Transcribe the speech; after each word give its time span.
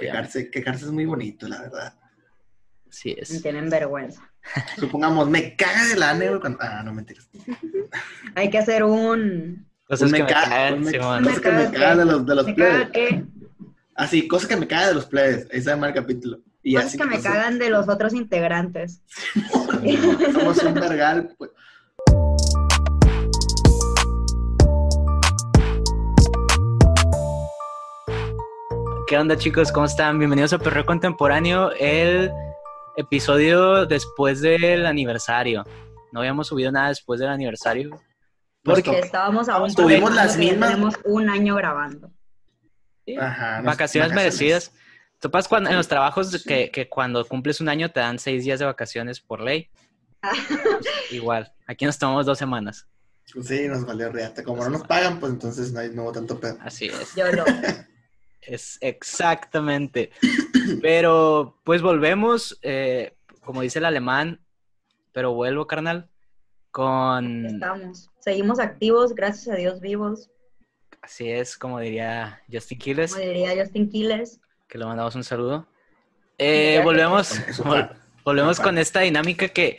Quejarse, 0.00 0.50
quejarse 0.50 0.84
es 0.86 0.90
muy 0.90 1.06
bonito, 1.06 1.48
la 1.48 1.62
verdad. 1.62 1.94
Sí 2.90 3.14
Me 3.16 3.22
es. 3.22 3.42
tienen 3.42 3.68
vergüenza. 3.70 4.22
Supongamos, 4.78 5.28
me 5.28 5.54
caga 5.56 5.84
de 5.86 5.96
la 5.96 6.14
güey. 6.14 6.40
cuando- 6.40 6.58
Ah, 6.62 6.82
no, 6.84 6.92
mentiras. 6.94 7.28
Hay 8.34 8.50
que 8.50 8.58
hacer 8.58 8.82
un... 8.84 9.66
Cosas 9.86 10.10
que 10.12 10.18
me 10.18 10.24
me 10.24 10.30
caga- 10.30 10.76
me- 10.76 10.90
que 11.40 11.50
me 11.52 11.70
caga 11.70 11.92
que- 11.92 11.98
de 11.98 12.04
los, 12.04 12.26
de 12.26 12.34
los 12.34 12.46
Me 12.46 12.54
plebes. 12.54 12.72
caga 12.78 12.92
que... 12.92 13.24
Así, 13.94 14.28
cosas 14.28 14.48
que 14.48 14.56
me 14.56 14.66
cagan 14.66 14.88
de 14.88 14.94
los 14.94 15.06
plebes. 15.06 15.46
Ahí 15.52 15.60
se 15.60 15.70
llama 15.70 15.88
el 15.88 15.94
capítulo. 15.94 16.40
Y 16.62 16.74
Cosas 16.74 16.88
así 16.88 16.98
que 16.98 17.04
me 17.04 17.16
cosas- 17.16 17.32
cagan 17.32 17.58
de 17.58 17.70
los 17.70 17.88
otros 17.88 18.14
integrantes. 18.14 19.02
Somos 20.32 20.62
un 20.62 20.74
vergal. 20.74 21.34
pues. 21.36 21.50
¿Qué 29.08 29.16
onda 29.16 29.36
chicos? 29.36 29.72
¿Cómo 29.72 29.86
están? 29.86 30.18
Bienvenidos 30.18 30.52
a 30.52 30.58
Perreo 30.58 30.84
Contemporáneo, 30.84 31.70
el 31.72 32.30
episodio 32.96 33.86
después 33.86 34.40
del 34.40 34.84
aniversario. 34.86 35.64
No 36.12 36.20
habíamos 36.20 36.48
subido 36.48 36.70
nada 36.70 36.88
después 36.88 37.18
del 37.20 37.30
aniversario. 37.30 37.98
Porque 38.62 38.98
estábamos 38.98 39.48
aún 39.48 39.74
Tuvimos 39.74 40.14
las 40.14 40.36
mismas- 40.36 40.70
Tenemos 40.70 40.94
un 41.04 41.30
año 41.30 41.54
grabando. 41.54 42.12
Ajá, 43.18 43.62
Vacaciones 43.62 44.12
merecidas. 44.12 44.72
Topas 45.20 45.48
cuando, 45.48 45.70
en 45.70 45.76
los 45.76 45.88
trabajos 45.88 46.44
que, 46.46 46.70
que 46.70 46.88
cuando 46.88 47.24
cumples 47.24 47.60
un 47.60 47.68
año 47.68 47.90
te 47.90 48.00
dan 48.00 48.18
seis 48.18 48.44
días 48.44 48.58
de 48.58 48.66
vacaciones 48.66 49.20
por 49.20 49.40
ley. 49.40 49.70
Pues, 50.20 50.32
igual, 51.10 51.52
aquí 51.66 51.86
nos 51.86 51.98
tomamos 51.98 52.26
dos 52.26 52.38
semanas. 52.38 52.86
Sí, 53.42 53.68
nos 53.68 53.84
valió 53.86 54.10
reata. 54.12 54.42
Como 54.44 54.62
no 54.64 54.70
nos 54.70 54.84
pagan, 54.84 55.18
pues 55.18 55.32
entonces 55.32 55.72
no 55.72 55.80
hay 55.80 55.90
no 55.90 56.02
hubo 56.02 56.12
tanto 56.12 56.38
pedo. 56.38 56.58
Así 56.60 56.86
es. 56.86 57.14
Yo 57.14 57.26
lo... 57.32 57.44
Es 58.48 58.78
exactamente. 58.80 60.10
Pero 60.82 61.58
pues 61.64 61.82
volvemos, 61.82 62.58
eh, 62.62 63.14
como 63.44 63.60
dice 63.62 63.78
el 63.78 63.84
alemán, 63.84 64.40
pero 65.12 65.32
vuelvo, 65.32 65.66
carnal, 65.66 66.08
con... 66.70 67.46
Estamos. 67.46 68.10
Seguimos 68.20 68.58
activos, 68.60 69.14
gracias 69.14 69.48
a 69.48 69.56
Dios 69.58 69.80
vivos. 69.80 70.30
Así 71.02 71.28
es, 71.30 71.56
como 71.56 71.80
diría 71.80 72.42
Justin 72.52 72.78
Quiles, 72.78 73.12
Como 73.14 73.24
diría 73.26 73.54
Justin 73.60 73.88
Quiles. 73.88 74.40
que 74.68 74.78
le 74.78 74.84
mandamos 74.84 75.14
un 75.14 75.24
saludo. 75.24 75.66
Eh, 76.36 76.80
volvemos 76.84 77.32
vol- 77.58 77.90
volvemos 78.24 78.60
con 78.60 78.78
esta 78.78 79.00
dinámica 79.00 79.48
que 79.48 79.78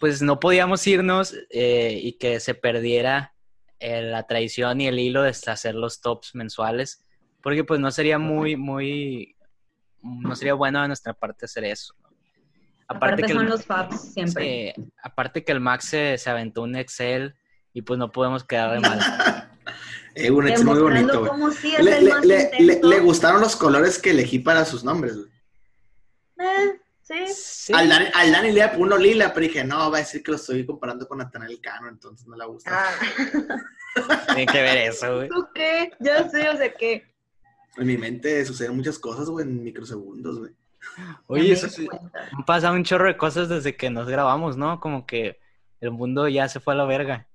pues 0.00 0.22
no 0.22 0.40
podíamos 0.40 0.84
irnos 0.86 1.36
eh, 1.50 2.00
y 2.02 2.12
que 2.14 2.40
se 2.40 2.54
perdiera 2.54 3.34
eh, 3.78 4.02
la 4.02 4.26
tradición 4.26 4.80
y 4.80 4.88
el 4.88 4.98
hilo 4.98 5.22
de 5.22 5.28
hacer 5.30 5.74
los 5.74 6.00
tops 6.00 6.34
mensuales, 6.34 7.04
porque 7.42 7.64
pues 7.64 7.80
no 7.80 7.90
sería 7.90 8.18
muy, 8.18 8.56
muy, 8.56 9.36
no 10.02 10.34
sería 10.36 10.54
bueno 10.54 10.80
de 10.82 10.88
nuestra 10.88 11.12
parte 11.14 11.44
hacer 11.46 11.64
eso. 11.64 11.94
¿no? 12.02 12.10
Aparte, 12.88 13.22
que 13.22 13.32
son 13.32 13.44
el- 13.44 13.50
los 13.50 13.64
faps 13.64 14.12
siempre. 14.14 14.74
Sí, 14.76 14.90
aparte 15.02 15.44
que 15.44 15.52
el 15.52 15.60
Max 15.60 15.84
se, 15.86 16.18
se 16.18 16.28
aventó 16.30 16.62
un 16.62 16.74
Excel 16.76 17.34
y 17.72 17.82
pues 17.82 17.98
no 17.98 18.10
podemos 18.10 18.44
quedar 18.44 18.72
de 18.72 18.80
mal. 18.80 18.98
Eh, 20.16 20.28
un 20.28 20.48
ex 20.48 20.64
muy 20.64 20.80
bonito, 20.80 21.24
es 21.52 21.84
Le, 21.84 21.98
el 21.98 22.04
le- 22.06 22.10
más 22.10 22.24
le- 22.24 22.42
intenso. 22.42 22.64
le- 22.88 22.96
le 22.96 23.00
gustaron 23.00 23.40
los 23.40 23.54
colores 23.54 23.96
que 23.96 24.10
elegí 24.10 24.40
para 24.40 24.64
sus 24.64 24.82
nombres, 24.82 25.16
güey. 25.16 25.28
Eh, 26.40 26.80
sí. 27.00 27.14
Sí. 27.32 27.72
Al, 27.72 27.88
Dani, 27.88 28.06
al 28.12 28.32
Dani 28.32 28.50
le 28.50 28.70
uno 28.76 28.96
lila, 28.98 29.32
pero 29.32 29.46
dije, 29.46 29.62
no, 29.62 29.88
va 29.88 29.98
a 29.98 30.00
decir 30.00 30.20
que 30.24 30.32
lo 30.32 30.36
estoy 30.36 30.66
comparando 30.66 31.06
con 31.06 31.18
Natanael 31.18 31.60
Cano, 31.60 31.88
entonces 31.88 32.26
no 32.26 32.36
le 32.36 32.44
gusta. 32.44 32.70
Ah, 32.74 33.56
Tiene 34.34 34.46
que 34.46 34.60
ver 34.62 34.78
eso, 34.78 35.14
güey. 35.14 35.28
¿Tú 35.28 35.46
qué? 35.54 35.92
Ya 36.00 36.28
sé, 36.28 36.48
o 36.48 36.56
sea 36.56 36.74
que... 36.74 37.09
En 37.76 37.86
mi 37.86 37.96
mente 37.96 38.44
suceden 38.44 38.76
muchas 38.76 38.98
cosas, 38.98 39.28
güey, 39.28 39.46
en 39.46 39.62
microsegundos, 39.62 40.38
güey. 40.38 40.52
Oye, 41.26 41.52
eso 41.52 41.68
sí, 41.68 41.86
han 42.32 42.44
pasado 42.44 42.74
un 42.74 42.84
chorro 42.84 43.06
de 43.06 43.16
cosas 43.16 43.48
desde 43.48 43.76
que 43.76 43.90
nos 43.90 44.08
grabamos, 44.08 44.56
¿no? 44.56 44.80
Como 44.80 45.06
que 45.06 45.38
el 45.80 45.90
mundo 45.90 46.28
ya 46.28 46.48
se 46.48 46.60
fue 46.60 46.74
a 46.74 46.76
la 46.76 46.84
verga. 46.84 47.26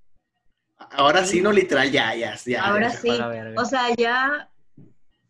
Ahora 0.91 1.25
sí, 1.25 1.41
no 1.41 1.51
literal, 1.51 1.91
ya, 1.91 2.13
ya, 2.15 2.35
ya. 2.45 2.65
Ahora 2.65 2.89
ya. 2.89 2.97
sí. 2.97 3.09
O 3.57 3.65
sea, 3.65 3.93
ya... 3.95 4.49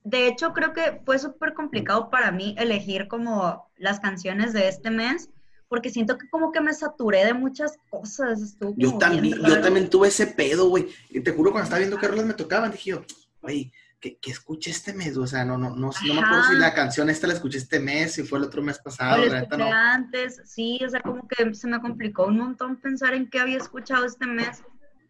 De 0.04 0.28
hecho, 0.28 0.54
creo 0.54 0.72
que 0.72 1.02
fue 1.04 1.18
súper 1.18 1.56
complicado 1.56 2.12
para 2.12 2.32
mí 2.32 2.56
elegir 2.60 3.08
como 3.08 3.68
las 3.76 4.00
canciones 4.00 4.54
de 4.54 4.68
este 4.68 4.92
mes, 4.92 5.32
porque 5.68 5.90
siento 5.90 6.20
que 6.20 6.30
como 6.30 6.52
que 6.52 6.62
me 6.62 6.74
saturé 6.74 7.26
de 7.26 7.34
muchas 7.34 7.78
cosas. 7.90 8.40
Estuvo 8.40 8.76
Yo 8.78 8.90
como 8.90 9.00
también, 9.00 9.42
yo 9.44 9.62
también 9.62 9.90
tuve 9.90 10.10
ese 10.10 10.28
pedo, 10.28 10.70
güey. 10.70 10.90
Y 11.10 11.22
te 11.22 11.32
juro, 11.32 11.52
cuando 11.52 11.64
estaba 11.64 11.80
viendo 11.80 11.98
qué 11.98 12.08
rolas 12.08 12.26
me 12.26 12.36
tocaban, 12.36 12.72
dije 12.72 12.92
yo, 12.92 13.02
oye, 13.42 13.72
¿qué, 14.06 14.20
qué 14.22 14.30
escuché 14.32 14.70
este 14.70 14.94
mes? 14.94 15.18
O 15.18 15.26
sea, 15.26 15.44
no, 15.46 15.58
no, 15.58 15.72
no, 15.72 15.90
no 16.06 16.14
me 16.14 16.20
acuerdo 16.22 16.44
si 16.50 16.56
la 16.58 16.74
canción 16.76 17.10
esta 17.10 17.26
la 17.26 17.34
escuché 17.34 17.58
este 17.58 17.80
mes, 17.80 18.14
si 18.14 18.22
fue 18.24 18.38
el 18.38 18.46
otro 18.46 18.62
mes 18.62 18.78
pasado, 18.78 19.26
la 19.26 19.42
neta 19.42 19.58
no. 19.58 19.72
antes, 19.74 20.42
sí, 20.46 20.80
o 20.86 20.90
sea, 20.90 21.02
como 21.02 21.28
que 21.28 21.54
se 21.56 21.68
me 21.68 21.82
complicó 21.82 22.28
un 22.28 22.38
montón 22.38 22.80
pensar 22.80 23.16
en 23.16 23.28
qué 23.30 23.40
había 23.40 23.58
escuchado 23.58 24.06
este 24.06 24.28
mes. 24.28 24.62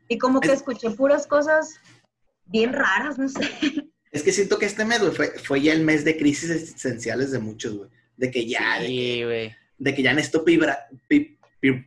Y 0.07 0.17
como 0.17 0.39
que 0.39 0.47
Es- 0.49 0.55
escuché 0.59 0.91
puras 0.91 1.27
cosas 1.27 1.75
bien 2.45 2.71
raras, 2.73 3.17
no 3.17 3.27
sé. 3.27 3.41
Es 4.11 4.23
que 4.23 4.31
siento 4.31 4.57
que 4.57 4.65
este 4.65 4.85
mes, 4.85 5.01
güey, 5.01 5.11
fue, 5.11 5.27
fue 5.43 5.61
ya 5.61 5.73
el 5.73 5.81
mes 5.83 6.05
de 6.05 6.15
crisis 6.17 6.49
existenciales 6.49 7.31
de 7.31 7.39
muchos, 7.39 7.75
güey. 7.75 7.89
De 8.15 8.31
que 8.31 8.47
ya, 8.47 8.75
de, 8.79 8.85
que, 8.87 8.87
Sí, 8.87 9.23
güey. 9.25 9.55
de 9.77 9.93
que 9.95 10.03
ya 10.03 10.13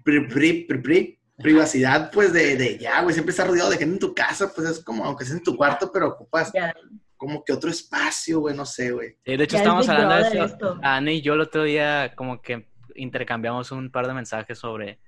pri- 0.05 0.29
pri- 0.29 0.81
pri- 0.83 1.18
privacidad, 1.39 2.11
pues 2.11 2.33
de, 2.33 2.57
de 2.57 2.79
ya, 2.79 3.01
güey, 3.03 3.15
siempre 3.15 3.31
estar 3.31 3.47
rodeado 3.47 3.71
de 3.71 3.79
gente 3.79 3.95
en 3.95 3.99
tu 4.01 4.15
casa, 4.15 4.53
pues 4.55 4.69
es 4.69 4.85
como, 4.85 5.05
aunque 5.05 5.25
sea 5.25 5.37
en 5.37 5.43
tu 5.43 5.57
cuarto, 5.57 5.91
pero 5.93 6.09
ocupas 6.09 6.53
Ya, 6.53 6.75
como 7.17 7.45
que 7.45 7.53
otro 7.53 7.71
espacio, 7.71 8.41
güey, 8.41 8.57
no 8.57 8.67
sé, 8.67 8.91
güey. 8.91 9.17
Sí, 9.25 9.37
de 9.37 9.45
hecho, 9.45 9.57
Ya 9.57 9.59
es 9.59 9.63
estábamos 9.63 9.89
hablando 9.89 10.15
de 10.15 10.21
Brother 10.31 10.45
esto. 10.45 10.81
Ana 10.83 11.13
y 11.13 11.23
yo 11.23 11.35
el 11.35 11.41
otro 11.41 11.63
día 11.65 12.15
como 12.17 12.41
que 12.43 12.69
intercambiamos 12.95 13.71
un 13.73 13.91
par 13.91 14.07
de 14.07 14.15
mensajes 14.15 14.59
sobre, 14.59 15.01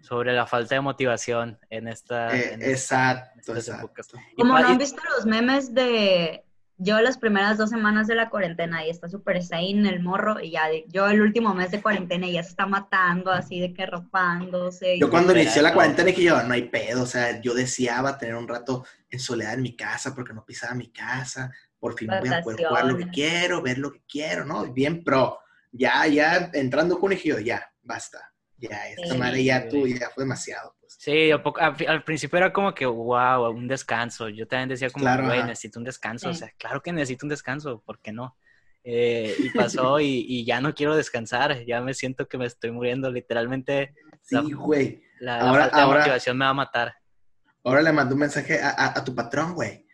sobre 0.00 0.32
la 0.32 0.46
falta 0.46 0.74
de 0.74 0.80
motivación 0.80 1.58
en 1.70 1.88
esta... 1.88 2.36
Eh, 2.36 2.54
en 2.54 2.62
exacto, 2.62 3.54
estas 3.54 3.68
exacto. 3.68 4.18
Como 4.36 4.58
no 4.58 4.66
han 4.66 4.78
visto 4.78 5.00
los 5.16 5.26
memes 5.26 5.74
de 5.74 6.44
yo 6.78 7.00
las 7.00 7.18
primeras 7.18 7.58
dos 7.58 7.70
semanas 7.70 8.06
de 8.06 8.14
la 8.14 8.28
cuarentena 8.30 8.84
y 8.84 8.90
está 8.90 9.08
súper 9.08 9.42
sane 9.42 9.88
el 9.88 10.00
morro 10.02 10.40
y 10.40 10.50
ya 10.52 10.68
de- 10.68 10.84
yo 10.88 11.06
el 11.08 11.20
último 11.20 11.54
mes 11.54 11.70
de 11.70 11.80
cuarentena 11.80 12.26
y 12.26 12.32
ya 12.32 12.42
se 12.42 12.50
está 12.50 12.66
matando 12.66 13.30
así 13.30 13.60
de 13.60 13.72
que 13.72 13.86
ropándose. 13.86 14.98
Yo 14.98 15.10
cuando 15.10 15.32
inicié 15.36 15.62
la 15.62 15.74
cuarentena 15.74 16.06
dije 16.08 16.22
yo, 16.24 16.42
no 16.42 16.54
hay 16.54 16.68
pedo, 16.68 17.02
o 17.02 17.06
sea, 17.06 17.40
yo 17.40 17.54
deseaba 17.54 18.18
tener 18.18 18.34
un 18.34 18.48
rato 18.48 18.84
en 19.10 19.18
soledad 19.20 19.54
en 19.54 19.62
mi 19.62 19.76
casa 19.76 20.14
porque 20.14 20.32
no 20.32 20.44
pisaba 20.44 20.74
mi 20.74 20.90
casa, 20.90 21.50
por 21.78 21.96
fin 21.96 22.08
voy 22.20 22.28
a 22.28 22.42
poder 22.42 22.64
jugar 22.66 22.84
lo 22.86 22.96
que 22.96 23.08
quiero, 23.08 23.62
ver 23.62 23.78
lo 23.78 23.92
que 23.92 24.02
quiero, 24.08 24.44
¿no? 24.44 24.64
Bien 24.72 25.04
pro. 25.04 25.38
Ya, 25.70 26.06
ya, 26.06 26.50
entrando 26.52 26.98
con 26.98 27.12
yo, 27.12 27.38
ya, 27.38 27.70
basta. 27.82 28.18
Ya, 28.58 28.88
esta 28.88 29.14
Sí. 29.14 29.18
madre 29.18 29.42
ya 29.42 29.68
tú, 29.68 29.86
ya 29.88 30.08
fue 30.10 30.24
demasiado. 30.24 30.76
Sí, 31.04 31.32
a 31.32 31.42
poco- 31.42 31.60
a- 31.60 31.74
al 31.88 32.04
principio 32.04 32.36
era 32.36 32.52
como 32.52 32.72
que, 32.72 32.86
wow, 32.86 33.50
un 33.50 33.66
descanso. 33.66 34.28
Yo 34.28 34.46
también 34.46 34.68
decía 34.68 34.88
como, 34.88 35.02
Claro, 35.04 35.24
güey, 35.24 35.38
ajá. 35.38 35.48
necesito 35.48 35.80
un 35.80 35.84
descanso. 35.84 36.28
O 36.30 36.34
sea, 36.34 36.48
claro 36.56 36.80
que 36.80 36.92
necesito 36.92 37.26
un 37.26 37.30
descanso, 37.30 37.82
¿por 37.84 37.98
qué 37.98 38.12
no? 38.12 38.36
Eh, 38.84 39.34
y 39.36 39.50
pasó 39.90 39.98
y, 39.98 40.24
y 40.28 40.44
ya 40.44 40.60
no 40.60 40.72
quiero 40.76 40.94
descansar, 40.94 41.64
ya 41.66 41.80
me 41.80 41.92
siento 41.94 42.28
que 42.28 42.38
me 42.38 42.46
estoy 42.46 42.70
muriendo. 42.70 43.10
Literalmente 43.10 43.94
Sí, 44.20 44.36
La- 44.36 44.42
güey. 44.42 45.02
la, 45.18 45.38
la 45.38 45.48
Ahora- 45.50 45.62
falta 45.62 45.76
de 45.78 45.82
ahora- 45.82 45.98
motivación 45.98 46.38
me 46.38 46.44
va 46.44 46.50
a 46.52 46.54
matar. 46.54 46.94
Ahora 47.64 47.82
le 47.82 47.90
mandé 47.92 48.14
un 48.14 48.20
mensaje 48.20 48.60
a, 48.62 48.70
a- 48.70 48.98
a 49.00 49.04
tu 49.04 49.12
patrón, 49.12 49.54
güey. 49.54 49.84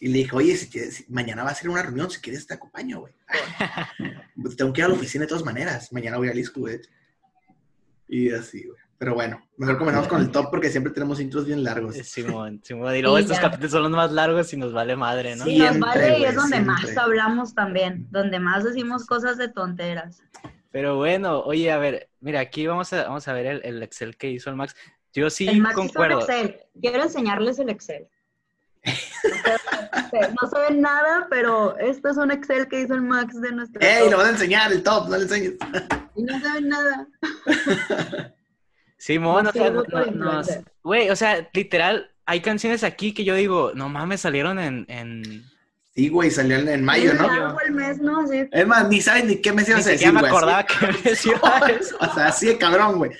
Y 0.00 0.08
le 0.08 0.18
dije, 0.18 0.34
oye, 0.34 0.56
si 0.56 0.68
quieres, 0.68 0.94
si- 0.96 1.06
mañana 1.12 1.44
va 1.44 1.50
a 1.50 1.54
ser 1.54 1.68
una 1.70 1.82
reunión, 1.84 2.10
si 2.10 2.20
quieres 2.20 2.44
te 2.48 2.54
acompaño, 2.54 2.98
güey. 3.02 3.14
Tengo 4.58 4.72
que 4.72 4.80
ir 4.80 4.84
a 4.84 4.88
la 4.88 4.94
oficina 4.94 5.22
de 5.22 5.28
todas 5.28 5.44
maneras. 5.44 5.92
Mañana 5.92 6.16
voy 6.16 6.28
a 6.28 6.34
Lisco, 6.34 6.58
güey. 6.58 6.80
Y 8.08 8.32
así, 8.32 8.64
güey. 8.66 8.80
Pero 9.00 9.14
bueno, 9.14 9.42
mejor 9.56 9.78
comenzamos 9.78 10.08
con 10.08 10.20
el 10.20 10.30
top 10.30 10.50
porque 10.50 10.68
siempre 10.68 10.92
tenemos 10.92 11.20
intros 11.20 11.46
bien 11.46 11.64
largos. 11.64 11.96
Simón, 11.96 12.60
Simón. 12.64 12.94
Y 12.94 13.00
luego 13.00 13.16
Sí, 13.16 13.22
estos 13.22 13.38
ya. 13.38 13.42
capítulos 13.44 13.70
son 13.72 13.82
los 13.84 13.90
más 13.92 14.12
largos 14.12 14.52
y 14.52 14.58
nos 14.58 14.74
vale 14.74 14.94
madre, 14.94 15.36
¿no? 15.36 15.44
Sí, 15.46 15.56
nos 15.58 15.78
vale 15.78 16.18
y 16.18 16.24
es 16.24 16.34
donde 16.34 16.60
más 16.60 16.94
hablamos 16.98 17.54
también, 17.54 18.06
donde 18.10 18.38
más 18.38 18.62
decimos 18.62 19.06
cosas 19.06 19.38
de 19.38 19.48
tonteras. 19.48 20.20
Pero 20.70 20.96
bueno, 20.96 21.40
oye, 21.40 21.72
a 21.72 21.78
ver, 21.78 22.10
mira, 22.20 22.40
aquí 22.40 22.66
vamos 22.66 22.92
a, 22.92 23.04
vamos 23.04 23.26
a 23.26 23.32
ver 23.32 23.46
el, 23.46 23.60
el 23.64 23.82
Excel 23.82 24.18
que 24.18 24.30
hizo 24.30 24.50
el 24.50 24.56
Max. 24.56 24.76
Yo 25.14 25.30
sí 25.30 25.48
el 25.48 25.62
Max 25.62 25.72
hizo 25.72 25.80
un 25.80 25.88
concuerdo. 25.88 26.20
Excel. 26.20 26.60
Quiero 26.78 27.02
enseñarles 27.02 27.58
el 27.58 27.70
Excel. 27.70 28.06
No 28.84 30.48
se- 30.50 30.58
ve 30.58 30.76
nada, 30.78 31.26
pero 31.30 31.74
este 31.78 32.10
es 32.10 32.18
un 32.18 32.30
Excel 32.32 32.68
que 32.68 32.82
hizo 32.82 32.92
el 32.94 33.00
Max 33.02 33.40
de 33.40 33.50
nuestro. 33.52 33.80
¡Ey! 33.80 34.10
Lo 34.10 34.18
van 34.18 34.26
a 34.26 34.30
enseñar, 34.30 34.70
el 34.72 34.82
top, 34.82 35.08
no 35.08 35.16
le 35.16 35.22
enseñes. 35.22 35.54
Y 36.16 36.22
no 36.22 36.38
se 36.38 36.52
ve 36.52 36.60
nada. 36.60 37.08
Simón, 39.00 39.46
o 39.46 39.52
sea, 39.52 39.70
no, 39.70 39.80
influencer. 39.80 40.62
güey, 40.82 41.08
o 41.08 41.16
sea, 41.16 41.48
literal, 41.54 42.10
hay 42.26 42.42
canciones 42.42 42.84
aquí 42.84 43.14
que 43.14 43.24
yo 43.24 43.34
digo, 43.34 43.72
no 43.74 43.88
mames, 43.88 44.20
salieron 44.20 44.58
en, 44.58 44.84
en... 44.90 45.42
Sí, 45.94 46.10
güey, 46.10 46.30
salió 46.30 46.58
en, 46.58 46.84
mayo, 46.84 47.14
¿no? 47.14 47.26
Ya 47.26 47.56
el 47.66 47.72
mes, 47.72 47.98
¿no? 47.98 48.26
Sí. 48.28 48.46
Es 48.52 48.66
más, 48.66 48.90
ni 48.90 49.00
sabes 49.00 49.24
ni 49.24 49.36
qué 49.36 49.52
me 49.52 49.62
Ni 49.62 49.70
ibas 49.70 49.86
a 49.86 49.90
decir, 49.90 50.06
siquiera 50.06 50.20
me 50.20 50.28
acordaba 50.28 50.66
que 50.66 50.86
me 50.86 50.98
decía 51.02 51.32
eso. 51.80 51.96
O 51.98 52.14
sea, 52.14 52.26
así 52.26 52.48
de 52.48 52.58
cabrón, 52.58 52.98
güey. 52.98 53.12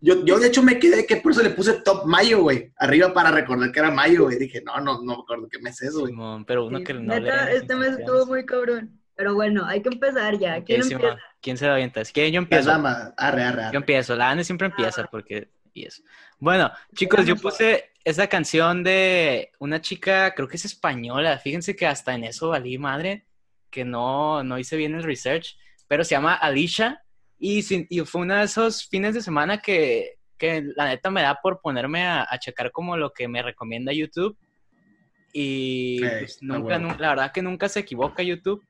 Yo, 0.00 0.24
yo, 0.24 0.40
de 0.40 0.48
hecho, 0.48 0.64
me 0.64 0.80
quedé 0.80 1.06
que 1.06 1.18
por 1.18 1.30
eso 1.30 1.42
le 1.44 1.50
puse 1.50 1.74
top 1.74 2.04
mayo, 2.04 2.40
güey. 2.40 2.72
Arriba 2.78 3.14
para 3.14 3.30
recordar 3.30 3.70
que 3.70 3.78
era 3.78 3.92
mayo, 3.92 4.24
güey. 4.24 4.38
Dije, 4.38 4.60
no, 4.60 4.80
no, 4.80 5.00
no 5.02 5.16
me 5.18 5.22
acuerdo 5.22 5.48
qué 5.48 5.60
mes 5.60 5.80
es, 5.80 5.94
güey. 5.94 6.08
Simón, 6.08 6.44
pero 6.44 6.66
uno 6.66 6.78
Sí, 6.78 6.84
que 6.84 6.94
no 6.94 7.00
Neta, 7.00 7.52
este 7.52 7.76
mes 7.76 7.96
estuvo 7.96 8.26
muy 8.26 8.44
cabrón. 8.44 9.00
Pero 9.14 9.34
bueno, 9.34 9.64
hay 9.64 9.82
que 9.82 9.90
empezar 9.90 10.36
ya. 10.36 10.62
¿Quién 10.64 10.82
empieza? 10.82 11.16
¿Quién 11.42 11.56
se 11.58 11.66
da 11.66 11.74
avienta? 11.74 12.02
Si 12.04 12.12
quieren, 12.12 12.32
yo 12.32 12.38
empiezo. 12.38 12.70
damas. 12.70 13.12
Arre, 13.16 13.42
arre, 13.42 13.62
Yo 13.62 13.68
arre. 13.68 13.76
empiezo. 13.76 14.16
La 14.16 14.30
Anne 14.30 14.44
siempre 14.44 14.68
Ah. 14.68 14.70
empieza 14.70 15.04
porque... 15.04 15.48
Y 15.74 15.86
eso. 15.86 16.02
Bueno, 16.38 16.70
chicos, 16.94 17.26
yo 17.26 17.34
puse 17.36 17.92
esa 18.04 18.26
canción 18.26 18.84
de 18.84 19.50
una 19.58 19.80
chica, 19.80 20.34
creo 20.34 20.46
que 20.46 20.56
es 20.56 20.64
española. 20.66 21.38
Fíjense 21.38 21.74
que 21.74 21.86
hasta 21.86 22.14
en 22.14 22.24
eso 22.24 22.48
valí 22.50 22.76
madre, 22.78 23.26
que 23.70 23.84
no, 23.84 24.44
no 24.44 24.58
hice 24.58 24.76
bien 24.76 24.94
el 24.94 25.02
research, 25.02 25.56
pero 25.88 26.04
se 26.04 26.10
llama 26.14 26.34
Alicia 26.34 27.02
y, 27.38 27.62
sin- 27.62 27.86
y 27.88 28.00
fue 28.00 28.20
uno 28.20 28.34
de 28.36 28.44
esos 28.44 28.86
fines 28.86 29.14
de 29.14 29.22
semana 29.22 29.58
que, 29.58 30.18
que 30.36 30.62
la 30.76 30.84
neta 30.86 31.10
me 31.10 31.22
da 31.22 31.40
por 31.40 31.60
ponerme 31.62 32.04
a, 32.06 32.26
a 32.30 32.38
checar 32.38 32.70
como 32.70 32.96
lo 32.98 33.12
que 33.14 33.26
me 33.28 33.42
recomienda 33.42 33.92
YouTube. 33.94 34.36
Y 35.32 36.04
Ey, 36.04 36.18
pues, 36.20 36.42
nunca, 36.42 36.60
bueno. 36.78 36.96
la 36.98 37.08
verdad 37.08 37.32
que 37.32 37.40
nunca 37.42 37.68
se 37.68 37.80
equivoca 37.80 38.22
YouTube. 38.22 38.62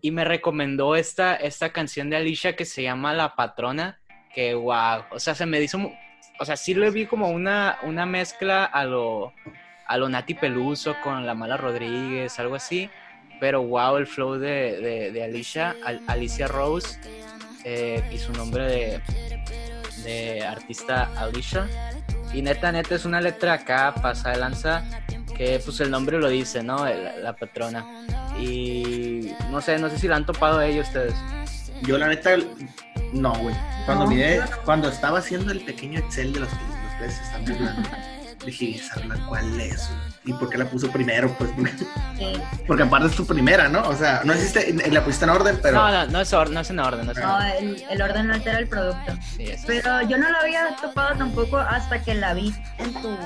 Y 0.00 0.10
me 0.10 0.24
recomendó 0.24 0.94
esta, 0.96 1.34
esta 1.34 1.70
canción 1.72 2.08
de 2.10 2.16
Alicia 2.16 2.54
que 2.54 2.64
se 2.64 2.82
llama 2.82 3.12
La 3.14 3.34
Patrona, 3.34 3.98
que 4.34 4.54
wow, 4.54 5.04
o 5.10 5.18
sea, 5.18 5.34
se 5.34 5.44
me 5.46 5.60
hizo, 5.60 5.78
o 6.38 6.44
sea, 6.44 6.56
sí 6.56 6.74
le 6.74 6.90
vi 6.90 7.06
como 7.06 7.30
una, 7.30 7.78
una 7.82 8.06
mezcla 8.06 8.64
a 8.64 8.84
lo, 8.84 9.32
a 9.86 9.96
lo 9.96 10.08
Nati 10.08 10.34
Peluso 10.34 10.94
con 11.02 11.26
La 11.26 11.34
Mala 11.34 11.56
Rodríguez, 11.56 12.38
algo 12.38 12.54
así, 12.54 12.88
pero 13.40 13.62
wow, 13.62 13.96
el 13.96 14.06
flow 14.06 14.34
de, 14.38 14.80
de, 14.80 15.12
de 15.12 15.24
Alicia, 15.24 15.74
Al- 15.84 16.02
Alicia 16.06 16.46
Rose, 16.46 17.00
eh, 17.64 18.02
y 18.12 18.18
su 18.18 18.32
nombre 18.32 18.64
de, 18.64 19.02
de 20.04 20.44
artista 20.46 21.10
Alicia, 21.16 21.66
y 22.32 22.42
neta, 22.42 22.70
neta, 22.70 22.94
es 22.94 23.04
una 23.04 23.20
letra 23.20 23.54
acá, 23.54 23.94
pasa 24.00 24.30
de 24.30 24.36
lanza, 24.36 24.84
que 25.38 25.60
pues 25.64 25.80
el 25.80 25.90
nombre 25.90 26.18
lo 26.18 26.28
dice, 26.28 26.62
¿no? 26.62 26.86
El- 26.86 27.22
la 27.22 27.32
patrona. 27.34 27.86
Y 28.38 29.32
no 29.50 29.60
sé, 29.60 29.78
no 29.78 29.88
sé 29.88 29.98
si 29.98 30.08
la 30.08 30.16
han 30.16 30.26
topado 30.26 30.60
ellos 30.60 30.86
ustedes. 30.88 31.14
Yo, 31.82 31.96
la 31.96 32.08
neta, 32.08 32.30
no, 33.12 33.32
güey. 33.34 33.54
Cuando 33.86 34.04
No, 34.04 34.10
miré, 34.10 34.40
cuando 34.64 34.88
estaba 34.88 35.18
haciendo 35.20 35.52
el 35.52 35.60
pequeño 35.60 36.00
Excel 36.00 36.32
de 36.32 36.40
los, 36.40 36.48
los 36.50 36.94
peces, 37.00 37.20
están 37.20 37.44
burlando, 37.44 37.88
dije, 38.46 38.76
¿esa 38.76 38.94
rola 39.00 39.16
cuál 39.28 39.60
es? 39.60 39.88
¿Y 40.24 40.32
por 40.34 40.50
qué 40.50 40.58
la 40.58 40.66
puso 40.66 40.90
primero? 40.90 41.32
Pues 41.38 41.50
porque, 41.56 41.72
Sí. 42.18 42.32
porque 42.66 42.82
aparte 42.82 43.06
es 43.06 43.14
tu 43.16 43.24
primera, 43.26 43.68
¿no? 43.68 43.80
O 43.88 43.94
sea, 43.96 44.22
no 44.24 44.32
existe, 44.34 44.74
la 44.90 45.02
pusiste 45.04 45.24
en 45.24 45.30
orden, 45.30 45.58
pero. 45.62 45.76
No, 45.76 45.90
no, 45.90 46.06
no 46.06 46.20
es, 46.20 46.32
or- 46.34 46.50
no 46.50 46.60
es 46.60 46.68
en 46.70 46.80
orden, 46.80 47.06
no 47.06 47.12
es 47.12 47.18
en 47.18 47.24
No, 47.24 47.36
orden. 47.36 47.52
el, 47.58 47.84
el 47.90 48.02
orden 48.02 48.26
no 48.26 48.34
altera 48.34 48.58
el 48.58 48.68
producto. 48.68 49.12
Sí, 49.36 49.44
es- 49.44 49.64
Pero 49.66 50.02
yo 50.02 50.18
no 50.18 50.28
la 50.28 50.38
había 50.40 50.76
topado 50.82 51.16
tampoco 51.16 51.56
hasta 51.58 52.02
que 52.02 52.14
la 52.14 52.34
vi 52.34 52.52
en 52.78 52.92
tu, 52.94 53.16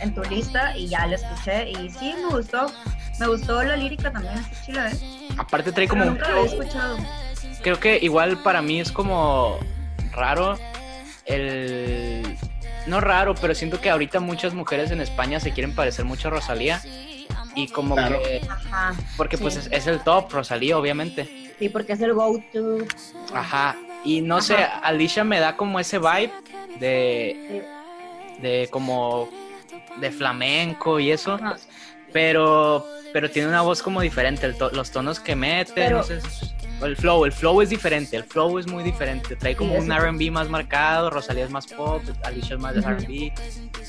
en 0.00 0.14
tu 0.14 0.22
lista 0.24 0.76
y 0.76 0.88
ya 0.88 1.06
la 1.06 1.16
escuché. 1.16 1.70
Y 1.70 1.90
sí, 1.90 2.14
me 2.22 2.34
gustó. 2.36 2.66
Me 3.18 3.26
gustó 3.26 3.62
la 3.64 3.76
lírica 3.76 4.12
también, 4.12 4.34
está 4.38 4.64
chila, 4.64 4.90
¿eh? 4.90 5.28
Aparte 5.38 5.72
trae 5.72 5.88
Pero 5.88 6.00
como 6.00 6.02
un 6.12 6.18
nunca 6.18 6.30
la 6.30 6.40
escuchado. 6.42 6.96
creo 7.62 7.80
que 7.80 7.98
igual 8.00 8.38
para 8.42 8.62
mí 8.62 8.78
es 8.80 8.92
como 8.92 9.58
raro 10.12 10.56
el 11.26 12.36
no 12.86 13.00
raro, 13.00 13.34
pero 13.34 13.54
siento 13.54 13.80
que 13.80 13.90
ahorita 13.90 14.20
muchas 14.20 14.54
mujeres 14.54 14.90
en 14.90 15.00
España 15.00 15.40
se 15.40 15.52
quieren 15.52 15.74
parecer 15.74 16.04
mucho 16.04 16.28
a 16.28 16.30
Rosalía 16.30 16.80
y 17.54 17.68
como 17.68 17.96
Claro. 17.96 18.20
que 18.22 18.40
Ajá. 18.48 18.94
porque 19.16 19.36
pues 19.36 19.56
es, 19.56 19.68
es 19.70 19.86
el 19.86 20.00
top 20.00 20.32
Rosalía 20.32 20.78
obviamente. 20.78 21.52
Sí, 21.58 21.68
porque 21.68 21.94
es 21.94 22.00
el 22.00 22.14
go-to. 22.14 22.78
Ajá. 23.34 23.76
Y 24.04 24.20
no 24.22 24.40
sé, 24.40 24.54
Ajá. 24.54 24.78
Alicia 24.78 25.24
me 25.24 25.40
da 25.40 25.56
como 25.56 25.80
ese 25.80 25.98
vibe 25.98 26.30
de 26.78 27.62
Sí. 28.36 28.40
de 28.42 28.68
como 28.70 29.28
de 30.00 30.10
flamenco 30.10 30.98
y 31.00 31.10
eso, 31.10 31.34
Ajá. 31.34 31.56
pero 32.12 32.84
pero 33.12 33.30
tiene 33.30 33.48
una 33.48 33.62
voz 33.62 33.82
como 33.82 34.02
diferente, 34.02 34.44
el 34.44 34.56
to- 34.56 34.70
los 34.70 34.90
tonos 34.90 35.18
que 35.18 35.34
mete, 35.34 35.72
Pero- 35.74 35.98
no 35.98 36.02
sé, 36.02 36.18
es- 36.18 36.54
el 36.82 36.94
flow, 36.96 37.24
el 37.24 37.32
flow 37.32 37.60
es 37.62 37.70
diferente, 37.70 38.16
el 38.16 38.22
flow 38.24 38.58
es 38.58 38.66
muy 38.68 38.84
diferente, 38.84 39.34
trae 39.34 39.56
como 39.56 39.72
Sí, 39.74 39.80
un 39.80 39.90
R&B 39.90 40.30
más 40.30 40.48
marcado, 40.48 41.08
Rosalía 41.10 41.44
es 41.44 41.50
más 41.50 41.66
pop, 41.66 42.02
Alicia 42.22 42.54
es 42.56 42.60
más 42.60 42.74
de. 42.74 42.80
R&B, 42.82 43.32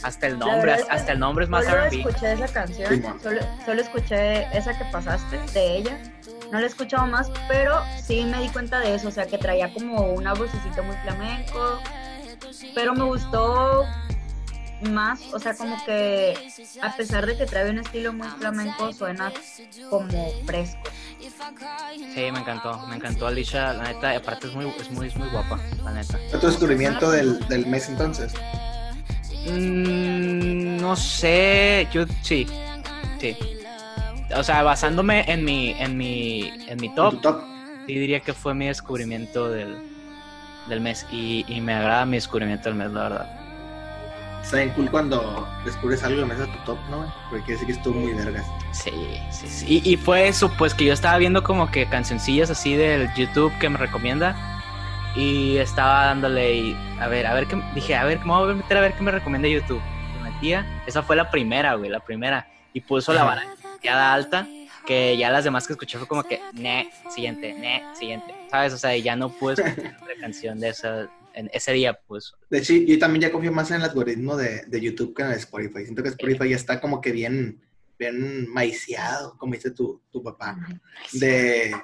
hasta 0.03 0.25
el 0.27 0.39
nombre, 0.39 0.71
hasta, 0.71 0.83
es 0.83 0.87
que 0.89 0.95
hasta 0.95 1.11
el 1.11 1.19
nombre 1.19 1.43
es 1.43 1.49
más 1.51 1.65
Solo 1.65 1.77
R&B. 1.83 1.97
escuché 2.09 2.31
esa 2.33 2.47
canción, 2.47 3.15
solo, 3.21 3.41
solo 3.65 3.81
escuché 3.81 4.57
esa 4.57 4.75
que 4.77 4.85
pasaste 4.85 5.37
de 5.53 5.77
ella. 5.77 5.99
No 6.51 6.59
la 6.59 6.65
he 6.65 6.69
escuchado 6.69 7.05
más, 7.05 7.29
pero 7.47 7.79
sí 8.01 8.23
me 8.23 8.41
di 8.41 8.47
cuenta 8.49 8.79
de 8.79 8.95
eso, 8.95 9.09
o 9.09 9.11
sea, 9.11 9.27
que 9.27 9.37
traía 9.37 9.71
como 9.71 10.13
una 10.13 10.33
vocecita 10.33 10.81
muy 10.81 10.95
flamenco, 11.03 11.79
pero 12.73 12.95
me 12.95 13.03
gustó 13.03 13.85
más, 14.81 15.21
o 15.33 15.39
sea, 15.39 15.55
como 15.55 15.75
que 15.85 16.33
a 16.81 16.95
pesar 16.95 17.25
de 17.25 17.37
que 17.37 17.45
trae 17.45 17.69
un 17.69 17.79
estilo 17.79 18.13
muy 18.13 18.27
flamenco, 18.29 18.93
suena 18.93 19.31
como 19.89 20.31
fresco. 20.45 20.81
Sí, 21.95 22.31
me 22.31 22.39
encantó, 22.39 22.85
me 22.87 22.95
encantó 22.95 23.27
Alicia, 23.27 23.73
la 23.73 23.83
neta, 23.83 24.13
y 24.13 24.17
aparte 24.17 24.47
es 24.47 24.53
muy, 24.53 24.67
es 24.79 24.89
muy, 24.91 25.07
es 25.07 25.15
muy 25.15 25.27
guapa, 25.29 25.59
la 25.83 25.91
neta. 25.91 26.17
¿Fue 26.29 26.39
tu 26.39 26.47
descubrimiento 26.47 27.11
del, 27.11 27.39
del 27.47 27.65
mes 27.67 27.89
entonces? 27.89 28.33
Mm, 29.47 30.77
no 30.77 30.95
sé, 30.95 31.87
yo 31.91 32.05
sí, 32.21 32.47
sí. 33.19 33.37
O 34.35 34.43
sea, 34.43 34.61
basándome 34.63 35.25
en 35.31 35.43
mi, 35.43 35.71
en 35.71 35.97
mi, 35.97 36.51
en 36.67 36.79
mi 36.79 36.87
¿En 36.87 36.95
top, 36.95 37.21
top? 37.21 37.41
sí 37.87 37.93
diría 37.95 38.19
que 38.19 38.33
fue 38.33 38.53
mi 38.53 38.67
descubrimiento 38.67 39.49
del, 39.49 39.77
del 40.67 40.81
mes 40.81 41.05
y, 41.11 41.45
y 41.47 41.61
me 41.61 41.73
agrada 41.73 42.05
mi 42.05 42.17
descubrimiento 42.17 42.69
del 42.69 42.75
mes, 42.77 42.91
la 42.91 43.03
verdad. 43.03 43.38
Está 44.41 44.57
bien 44.57 44.69
cool 44.69 44.89
cuando 44.89 45.47
descubres 45.65 46.03
algo 46.03 46.21
y 46.21 46.25
metes 46.25 46.47
a 46.47 46.51
tu 46.51 46.57
top, 46.65 46.77
¿no? 46.89 47.13
Porque 47.29 47.53
decir 47.53 47.67
que 47.67 47.73
estuvo 47.73 47.99
muy 47.99 48.13
vergas. 48.13 48.45
Sí, 48.71 48.91
sí, 49.31 49.47
sí. 49.47 49.81
Y, 49.83 49.93
y 49.93 49.97
fue 49.97 50.27
eso, 50.27 50.51
pues 50.57 50.73
que 50.73 50.85
yo 50.85 50.93
estaba 50.93 51.17
viendo 51.17 51.43
como 51.43 51.69
que 51.69 51.87
cancioncillas 51.87 52.49
así 52.49 52.75
del 52.75 53.13
YouTube 53.15 53.51
que 53.59 53.69
me 53.69 53.77
recomienda 53.77 54.35
y 55.15 55.57
estaba 55.57 56.05
dándole 56.05 56.53
y 56.53 56.77
a 56.99 57.07
ver, 57.07 57.27
a 57.27 57.33
ver 57.33 57.47
qué, 57.47 57.61
dije, 57.75 57.95
a 57.95 58.05
ver, 58.05 58.19
me 58.19 58.33
voy 58.33 58.51
a 58.51 58.55
meter 58.55 58.77
a 58.77 58.81
ver 58.81 58.93
qué 58.93 59.03
me 59.03 59.11
recomienda 59.11 59.47
YouTube. 59.47 59.81
Me 60.17 60.31
metía, 60.31 60.65
esa 60.85 61.03
fue 61.03 61.15
la 61.15 61.29
primera, 61.29 61.75
güey, 61.75 61.89
la 61.89 61.99
primera. 61.99 62.47
Y 62.73 62.81
puso 62.81 63.13
la 63.13 63.23
vara 63.23 63.43
alta, 63.87 64.47
que 64.85 65.17
ya 65.17 65.29
las 65.29 65.43
demás 65.43 65.67
que 65.67 65.73
escuché 65.73 65.97
fue 65.97 66.07
como 66.07 66.23
que, 66.23 66.41
ne, 66.53 66.91
siguiente, 67.09 67.53
ne, 67.53 67.83
siguiente. 67.93 68.33
¿Sabes? 68.49 68.73
O 68.73 68.77
sea, 68.77 68.95
ya 68.97 69.15
no 69.15 69.29
pude 69.29 69.53
escuchar 69.53 69.97
otra 70.01 70.13
canción 70.19 70.59
de 70.59 70.69
esa, 70.69 71.07
en 71.33 71.49
ese 71.53 71.71
día, 71.73 71.99
pues. 72.07 72.33
De 72.49 72.59
hecho, 72.59 72.73
yo 72.73 72.97
también 72.99 73.21
ya 73.23 73.31
confío 73.31 73.51
más 73.51 73.69
en 73.71 73.77
el 73.77 73.83
algoritmo 73.83 74.35
de, 74.37 74.63
de 74.67 74.81
YouTube 74.81 75.15
que 75.15 75.23
en 75.23 75.29
el 75.29 75.37
Spotify. 75.37 75.83
Siento 75.83 76.03
que 76.03 76.09
Spotify 76.09 76.49
ya 76.49 76.55
está 76.55 76.79
como 76.81 76.99
que 77.01 77.11
bien, 77.11 77.61
bien 77.97 78.47
maiciado, 78.49 79.37
como 79.37 79.53
dice 79.53 79.71
tu, 79.71 80.01
tu 80.11 80.23
papá, 80.23 80.57
de, 81.13 81.75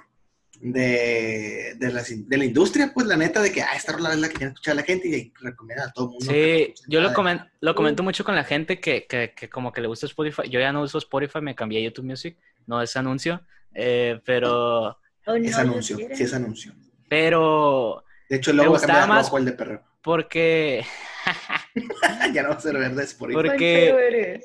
de, 0.62 1.76
de, 1.78 1.92
la, 1.92 2.02
de 2.08 2.38
la 2.38 2.46
industria, 2.46 2.92
pues 2.94 3.06
la 3.08 3.18
neta, 3.18 3.42
de 3.42 3.52
que, 3.52 3.62
ah, 3.62 3.74
esta 3.76 3.92
rola 3.92 4.14
es 4.14 4.20
la 4.20 4.30
que 4.30 4.36
tiene 4.38 4.52
que 4.52 4.54
escuchar 4.56 4.76
la 4.78 4.84
gente 4.84 5.08
y 5.10 5.34
recomienda 5.42 5.86
a 5.86 5.92
todo 5.92 6.06
el 6.06 6.12
mundo. 6.12 6.26
Sí, 6.32 6.74
yo 6.88 7.02
lo, 7.02 7.10
nada. 7.12 7.16
comen- 7.16 7.52
lo 7.60 7.76
comento 7.76 8.04
mucho 8.04 8.24
con 8.24 8.36
la 8.36 8.44
gente 8.46 8.80
que, 8.80 9.06
que, 9.06 9.34
que 9.36 9.50
como 9.50 9.72
que 9.74 9.82
le 9.82 9.88
gusta 9.88 10.06
Spotify. 10.06 10.50
Yo 10.50 10.60
ya 10.60 10.72
no 10.72 10.82
uso 10.82 10.98
Spotify, 11.00 11.42
me 11.42 11.56
cambié 11.56 11.80
a 11.82 11.84
YouTube 11.90 12.06
Music, 12.06 12.38
no 12.68 12.82
es 12.82 12.96
anuncio, 12.96 13.42
eh, 13.74 14.20
pero, 14.26 14.98
Oh, 15.28 15.34
Es 15.36 15.52
no, 15.54 15.58
anuncio, 15.58 15.96
yo 15.96 16.02
quiero. 16.06 16.16
sí 16.16 16.24
es 16.24 16.34
anuncio. 16.36 16.72
pero, 17.10 18.05
De 18.30 18.38
hecho, 18.38 18.52
el 18.52 18.58
Me 18.58 18.64
logo 18.64 18.74
va 18.74 18.78
a 18.78 18.82
gustaba 18.82 19.00
cambiar 19.00 19.18
más- 19.18 19.26
rojo 19.28 19.38
el 19.38 19.46
de 19.46 19.52
perro. 19.54 19.84
porque, 20.02 20.86
ya 22.34 22.44
no 22.44 22.50
va 22.50 22.56
a 22.56 22.60
ser 22.60 22.78
verde 22.78 23.04
Spotify. 23.04 23.34
Por- 23.36 23.46
porque- 23.48 24.42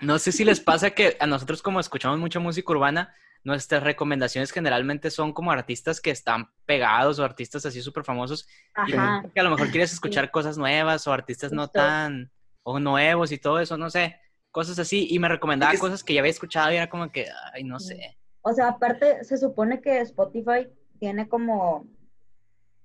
no 0.00 0.18
sé 0.18 0.32
si 0.32 0.44
les 0.44 0.60
pasa 0.60 0.90
que 0.90 1.16
a 1.20 1.26
nosotros 1.26 1.62
como 1.62 1.78
escuchamos 1.78 2.18
mucha 2.18 2.40
música 2.40 2.72
urbana, 2.72 3.14
nuestras 3.44 3.82
recomendaciones 3.82 4.50
generalmente 4.52 5.10
son 5.10 5.32
como 5.32 5.50
artistas 5.52 6.00
que 6.00 6.10
están 6.10 6.50
pegados 6.64 7.18
o 7.18 7.24
artistas 7.24 7.66
así 7.66 7.80
súper 7.82 8.04
famosos, 8.04 8.48
Ajá. 8.74 9.22
que 9.32 9.40
a 9.40 9.42
lo 9.44 9.50
mejor 9.50 9.70
quieres 9.70 9.92
escuchar 9.92 10.30
cosas 10.30 10.58
nuevas 10.58 11.06
o 11.06 11.12
artistas 11.12 11.52
no 11.52 11.68
tan, 11.68 12.30
o 12.62 12.78
nuevos 12.80 13.32
y 13.32 13.38
todo 13.38 13.58
eso, 13.60 13.76
no 13.76 13.90
sé, 13.90 14.16
cosas 14.50 14.78
así, 14.78 15.06
y 15.10 15.18
me 15.18 15.28
recomendaba 15.28 15.72
Es 15.72 15.80
cosas 15.80 16.04
que 16.04 16.14
ya 16.14 16.20
había 16.20 16.30
escuchado 16.30 16.72
y 16.72 16.76
era 16.76 16.88
como 16.88 17.10
que, 17.10 17.26
ay, 17.52 17.64
no 17.64 17.78
sé. 17.80 18.16
O 18.42 18.52
sea, 18.52 18.68
aparte, 18.68 19.22
se 19.24 19.36
supone 19.38 19.80
que 19.80 20.00
Spotify 20.00 20.68
tiene 20.98 21.28
como 21.28 21.86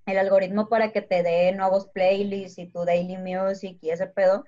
el 0.08 0.18
algoritmo 0.18 0.70
para 0.70 0.92
que 0.92 1.02
te 1.02 1.22
dé 1.22 1.52
nuevos 1.52 1.88
playlists 1.90 2.58
y 2.60 2.68
tu 2.68 2.86
daily 2.86 3.18
music 3.18 3.78
y 3.82 3.90
ese 3.90 4.08
pedo, 4.08 4.44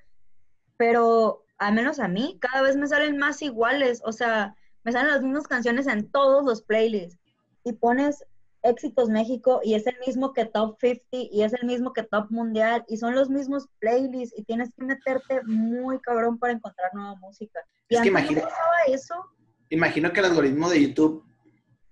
pero 0.77 1.43
al 1.57 1.73
menos 1.73 1.99
a 1.99 2.07
mí 2.07 2.37
cada 2.39 2.61
vez 2.61 2.75
me 2.77 2.87
salen 2.87 3.17
más 3.17 3.41
iguales, 3.41 4.01
o 4.05 4.11
sea, 4.13 4.55
me 4.83 4.91
salen 4.93 5.11
las 5.11 5.21
mismas 5.21 5.47
canciones 5.47 5.87
en 5.87 6.09
todos 6.09 6.43
los 6.45 6.61
playlists 6.63 7.19
y 7.65 7.73
pones 7.73 8.23
Éxitos 8.61 9.09
México 9.09 9.61
y 9.63 9.73
es 9.75 9.87
el 9.87 9.95
mismo 10.05 10.33
que 10.33 10.45
Top 10.45 10.77
50 10.81 11.07
y 11.11 11.43
es 11.43 11.53
el 11.53 11.65
mismo 11.65 11.93
que 11.93 12.03
Top 12.03 12.29
Mundial 12.29 12.83
y 12.87 12.97
son 12.97 13.15
los 13.15 13.29
mismos 13.29 13.67
playlists 13.79 14.37
y 14.37 14.43
tienes 14.43 14.69
que 14.77 14.83
meterte 14.85 15.41
muy 15.45 15.99
cabrón 15.99 16.37
para 16.39 16.53
encontrar 16.53 16.91
nueva 16.93 17.15
música. 17.15 17.59
Y 17.89 17.95
Es 17.95 18.01
que 18.01 18.09
antes 18.09 18.13
no 18.13 18.19
imagina- 18.19 18.41
pasaba 18.41 18.75
eso. 18.87 19.13
Imagino 19.69 20.11
que 20.11 20.19
el 20.21 20.25
algoritmo 20.25 20.69
de 20.69 20.81
YouTube 20.81 21.23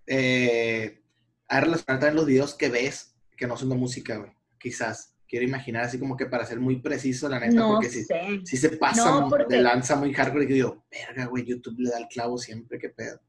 eh, 0.08 1.02
ha 1.48 1.60
relacionado 1.62 2.00
también 2.02 2.16
los 2.16 2.26
videos 2.26 2.54
que 2.56 2.70
ves 2.70 3.16
que 3.38 3.48
no 3.48 3.56
son 3.56 3.70
de 3.70 3.76
música, 3.76 4.18
güey. 4.18 4.32
Quizás. 4.60 5.14
Quiero 5.30 5.46
imaginar 5.46 5.84
así 5.84 6.00
como 6.00 6.16
que 6.16 6.26
para 6.26 6.46
ser 6.46 6.58
muy 6.58 6.78
preciso, 6.82 7.28
la 7.28 7.38
neta, 7.38 7.54
No 7.56 7.74
porque 7.74 7.90
si, 7.90 8.06
si 8.46 8.56
se 8.56 8.70
pasa 8.78 9.04
No, 9.12 9.22
mu- 9.24 9.30
porque- 9.30 9.56
de 9.58 9.62
lanza 9.62 9.98
muy 9.98 10.14
hardcore 10.14 10.46
y 10.46 10.48
digo, 10.48 10.86
verga, 10.90 11.26
güey, 11.26 11.44
YouTube 11.44 11.76
le 11.80 11.90
da 11.90 11.98
el 12.00 12.08
clavo 12.08 12.38
siempre, 12.38 12.80
qué 12.80 12.88
pedo. 12.90 13.20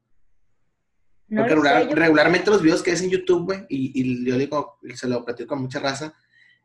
No 1.27 1.41
Porque 1.41 1.55
lo 1.55 1.61
sé, 1.61 1.67
regular- 1.67 1.89
yo- 1.89 1.95
regularmente 1.95 2.49
los 2.49 2.61
videos 2.61 2.81
que 2.81 2.91
ves 2.91 3.01
en 3.01 3.09
YouTube, 3.09 3.43
güey, 3.45 3.65
y, 3.67 3.91
y 4.01 4.25
yo 4.25 4.37
digo, 4.37 4.79
y 4.81 4.95
se 4.95 5.07
lo 5.09 5.23
platico 5.25 5.49
con 5.49 5.61
mucha 5.61 5.79
raza, 5.79 6.13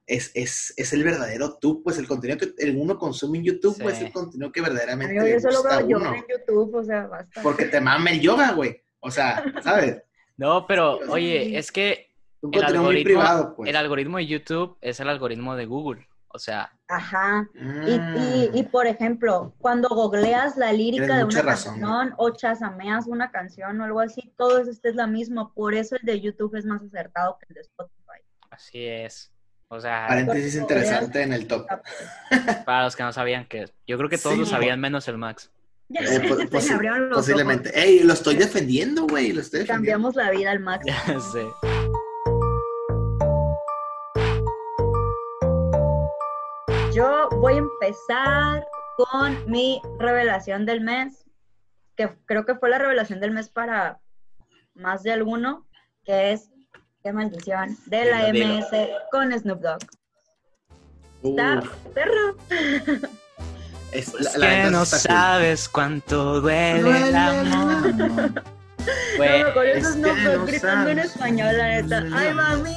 es, 0.07 0.31
es, 0.35 0.73
es 0.77 0.93
el 0.93 1.03
verdadero 1.03 1.59
tú, 1.59 1.83
pues 1.83 1.99
el 1.99 2.07
contenido 2.07 2.39
que 2.39 2.55
el 2.65 2.77
uno 2.77 2.97
consume 2.97 3.39
en 3.39 3.45
YouTube, 3.45 3.75
Sí. 3.75 3.83
pues 3.83 3.97
es 3.97 4.03
el 4.05 4.13
contenido 4.13 4.53
que 4.53 4.61
verdaderamente 4.61 5.17
Yo, 5.17 5.23
le 5.23 5.33
yo 5.33 5.41
solo 5.41 5.59
gusta 5.63 5.79
veo 5.79 5.89
yoga 5.89 6.17
en 6.17 6.25
YouTube, 6.29 6.75
o 6.77 6.85
sea, 6.85 7.07
basta. 7.09 7.43
Porque 7.43 7.65
te 7.67 7.81
mama 7.81 8.11
el 8.11 8.21
yoga, 8.21 8.53
güey. 8.53 8.81
O 9.01 9.11
sea, 9.11 9.45
¿sabes? 9.65 10.01
No, 10.37 10.65
pero 10.67 10.99
Sí. 11.05 11.11
oye, 11.11 11.59
es 11.59 11.73
que 11.73 12.14
Un 12.45 12.55
El 12.55 12.61
contenido 12.61 12.83
muy 12.85 12.95
algoritmo- 12.97 13.05
privado, 13.05 13.55
pues. 13.57 13.71
el 13.71 13.77
algoritmo 13.77 14.17
de 14.19 14.27
YouTube 14.27 14.77
es 14.81 15.01
el 15.01 15.09
algoritmo 15.09 15.57
de 15.57 15.67
Google. 15.67 16.07
O 16.29 16.39
sea, 16.39 16.71
Ajá. 16.89 17.49
Y, 17.55 17.59
Mm. 17.99 18.17
y, 18.55 18.59
y, 18.59 18.63
por 18.65 18.87
ejemplo, 18.87 19.55
cuando 19.59 19.89
googleas 19.89 20.57
la 20.57 20.73
lírica 20.73 21.07
Tienes 21.07 21.19
de 21.19 21.25
una 21.25 21.43
razón, 21.43 21.81
canción 21.81 22.15
o 22.19 22.31
chasameas 22.31 23.07
una 23.07 23.31
canción 23.31 23.81
o 23.81 23.85
algo 23.85 24.01
así, 24.01 24.33
todo 24.37 24.59
eso 24.59 24.71
es 24.83 24.95
la 24.97 25.07
mismo. 25.07 25.53
Por 25.55 25.75
eso 25.75 25.97
el 25.97 26.03
de 26.05 26.21
YouTube 26.21 26.55
es 26.57 26.65
más 26.67 26.83
acertado 26.83 27.39
que 27.39 27.47
el 27.49 27.55
de 27.55 27.61
Spotify. 27.63 28.21
así 28.51 28.85
es. 28.85 29.31
O 29.69 29.81
sea, 29.81 30.07
Paréntesis 30.09 30.55
interesante 30.57 31.23
en 31.23 31.33
el 31.33 31.47
top. 31.49 31.67
Pues, 32.29 32.57
para 32.67 32.85
los 32.85 32.95
que 32.97 33.03
no 33.05 33.13
sabían 33.13 33.47
que 33.47 33.65
yo 33.87 33.97
creo 33.97 34.09
que 34.11 34.19
todos 34.19 34.35
Sí. 34.35 34.41
lo 34.41 34.47
sabían 34.47 34.79
menos 34.81 35.09
el 35.09 35.19
Max. 35.19 35.51
Ya 35.89 36.01
Eh, 36.03 36.49
posiblemente. 37.13 37.71
Ey, 37.79 38.01
lo 38.05 38.13
estoy 38.13 38.37
defendiendo, 38.37 39.07
güey. 39.07 39.33
Lo 39.33 39.41
estoy 39.41 39.61
ojos. 39.61 39.69
defendiendo. 39.69 39.75
Cambiamos 39.75 40.15
la 40.17 40.31
vida 40.31 40.51
al 40.51 40.61
máximo. 40.61 40.97
Ya 41.07 41.21
sé. 41.21 41.45
Yo 46.95 47.29
voy 47.41 47.55
a 47.55 47.59
empezar 47.59 48.65
con 48.97 49.51
mi 49.51 49.81
revelación 49.99 50.65
del 50.67 50.81
mes, 50.81 51.25
que 51.97 52.15
creo 52.27 52.45
que 52.47 52.55
fue 52.55 52.71
la 52.71 52.79
revelación 52.79 53.21
del 53.21 53.33
mes 53.33 53.49
para 53.49 54.01
más 54.75 55.03
de 55.03 55.13
alguno, 55.13 55.67
que 56.05 56.33
es, 56.33 56.51
qué 57.03 57.13
maldición, 57.13 57.77
de 57.87 58.05
la 58.05 58.31
Dilo, 58.31 58.47
dilo. 58.55 58.67
MS 58.71 58.89
con 59.11 59.33
Snoop 59.39 59.61
Dogg. 59.61 59.79
Está 61.23 61.59
Uf, 61.61 61.75
perro. 61.95 62.37
es, 63.93 64.11
Pues 64.11 64.37
la- 64.37 64.39
la 64.39 64.65
que 64.65 64.71
no 64.71 64.83
está 64.83 64.97
cool. 64.97 65.07
sabes 65.17 65.69
cuánto 65.69 66.41
duele 66.41 66.81
Duele 66.83 67.09
el 67.09 67.17
amor. 67.17 67.47
amor. 68.03 68.43
Güey, 69.17 69.43
No, 69.43 69.55
con 69.55 69.67
es 69.67 69.77
eso 69.79 69.89
que 69.89 69.95
Snoop 69.95 70.17
Dogg 70.19 70.37
no 70.39 70.47
gritando 70.47 70.91
en 70.91 70.99
español, 70.99 71.57
la 71.59 71.69
neta. 71.83 72.05
¡Ay, 72.13 72.35
mami! 72.35 72.75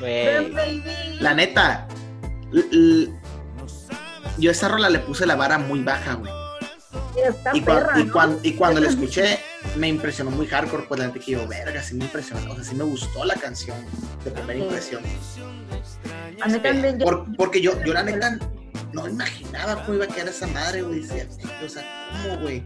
¡Ven, 0.00 0.54
baby! 0.54 1.18
La 1.20 1.34
neta, 1.34 1.86
l- 2.52 3.10
yo 4.40 4.50
a 4.50 4.52
esa 4.52 4.68
rola 4.68 4.88
le 4.90 4.98
puse 5.00 5.26
la 5.26 5.36
vara 5.36 5.58
muy 5.58 5.82
baja, 5.82 6.14
güey. 6.14 6.32
Y, 7.54 7.60
cua- 7.60 7.64
perra, 7.64 8.00
y 8.00 8.04
¿no? 8.04 8.12
cuan- 8.12 8.38
y 8.42 8.52
cuando 8.52 8.80
la 8.80 8.88
escuché, 8.90 9.38
me 9.76 9.88
impresionó 9.88 10.30
muy 10.30 10.46
hardcore, 10.46 10.84
pues 10.88 11.00
la 11.00 11.06
neta 11.08 11.18
que 11.20 11.32
yo, 11.32 11.46
verga, 11.46 11.82
sí 11.82 11.94
me 11.94 12.04
impresionó. 12.04 12.52
O 12.52 12.54
sea, 12.54 12.64
sí 12.64 12.74
me 12.74 12.84
gustó 12.84 13.24
la 13.24 13.34
canción 13.34 13.76
de 14.24 14.30
primera 14.30 14.54
Sí. 14.54 14.62
impresión. 14.64 15.02
A 16.42 16.48
mí 16.48 16.58
también. 16.60 16.98
yo- 16.98 17.04
Por- 17.04 17.36
porque 17.36 17.60
yo, 17.60 17.72
yo 17.84 17.92
la 17.92 18.02
neta 18.02 18.38
no 18.92 19.08
imaginaba 19.08 19.82
cómo 19.84 19.96
iba 19.96 20.04
a 20.04 20.08
quedar 20.08 20.28
esa 20.28 20.46
madre, 20.48 20.82
güey. 20.82 21.00
O 21.64 21.68
sea, 21.68 21.84
¿cómo, 22.24 22.38
güey? 22.42 22.64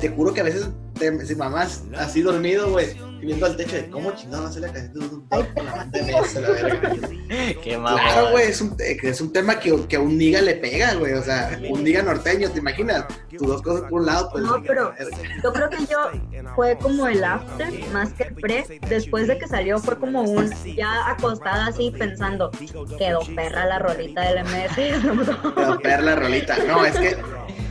Te 0.00 0.08
juro 0.08 0.32
que 0.34 0.40
a 0.40 0.44
veces 0.44 0.68
te, 0.98 1.24
si 1.26 1.34
mamás 1.34 1.82
así 1.98 2.22
dormido, 2.22 2.70
güey, 2.70 2.96
y 3.22 3.26
viendo 3.26 3.46
al 3.46 3.56
techo 3.56 3.76
de 3.76 3.88
cómo 3.88 4.10
chingado 4.16 4.50
ser 4.50 4.62
la 4.62 4.72
canción 4.72 5.08
de 5.08 5.14
un 5.14 5.28
con 5.28 5.64
la 5.64 5.76
banda 5.76 5.98
de 5.98 6.12
mesa, 6.12 6.40
la 6.40 6.50
verga. 6.50 6.92
Qué 7.62 7.78
mamón. 7.78 8.00
Claro, 8.00 8.30
güey, 8.32 8.48
es 8.48 8.60
un, 8.60 8.76
es 8.78 9.20
un 9.20 9.32
tema 9.32 9.60
que, 9.60 9.86
que 9.86 9.96
a 9.96 10.00
un 10.00 10.18
niga 10.18 10.40
le 10.40 10.56
pega, 10.56 10.94
güey. 10.94 11.12
O 11.12 11.22
sea, 11.22 11.56
un 11.70 11.84
niga 11.84 12.02
norteño, 12.02 12.50
¿te 12.50 12.58
imaginas? 12.58 13.04
Tus 13.30 13.46
dos 13.46 13.62
cosas 13.62 13.82
por 13.88 14.00
un 14.00 14.06
lado, 14.06 14.28
pues. 14.32 14.42
No, 14.42 14.60
pero 14.66 14.92
yo 15.42 15.52
creo 15.52 15.70
que 15.70 15.86
yo 15.86 16.10
fue 16.56 16.76
como 16.78 17.06
el 17.06 17.22
after 17.22 17.72
más 17.92 18.12
que 18.12 18.24
el 18.24 18.34
pre. 18.34 18.80
Después 18.88 19.28
de 19.28 19.38
que 19.38 19.46
salió 19.46 19.78
fue 19.78 19.96
como 19.96 20.22
un 20.22 20.50
ya 20.74 21.08
acostada 21.08 21.66
así 21.66 21.92
pensando, 21.96 22.50
quedó 22.98 23.20
perra 23.36 23.66
la 23.66 23.78
rolita 23.78 24.22
del 24.22 24.44
MS. 24.44 25.52
Pero 25.54 25.78
perla 25.78 26.16
rolita. 26.16 26.56
No, 26.64 26.84
es 26.84 26.98
que 26.98 27.16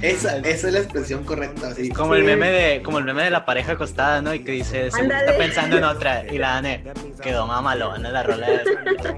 esa, 0.02 0.38
esa 0.38 0.68
es 0.68 0.74
la 0.74 0.80
expresión 0.80 1.24
correcta. 1.24 1.70
Así. 1.70 1.90
Como 1.90 2.16
el 2.16 2.24
meme 2.24 2.50
de, 2.52 2.82
como 2.82 2.98
el 2.98 3.06
meme 3.06 3.24
de 3.24 3.30
la 3.30 3.46
pareja 3.46 3.74
acostada, 3.74 4.22
¿no? 4.22 4.34
Y 4.34 4.44
que 4.44 4.54
dice, 4.54 4.90
Ándale. 4.94 5.38
Pensando 5.46 5.78
en 5.78 5.84
otra. 5.84 6.26
Y 6.32 6.38
la 6.38 6.58
Ane, 6.58 6.84
quedó 7.22 7.46
mamalona 7.48 8.10
la 8.12 8.24
rola. 8.24 8.48
de- 8.48 8.64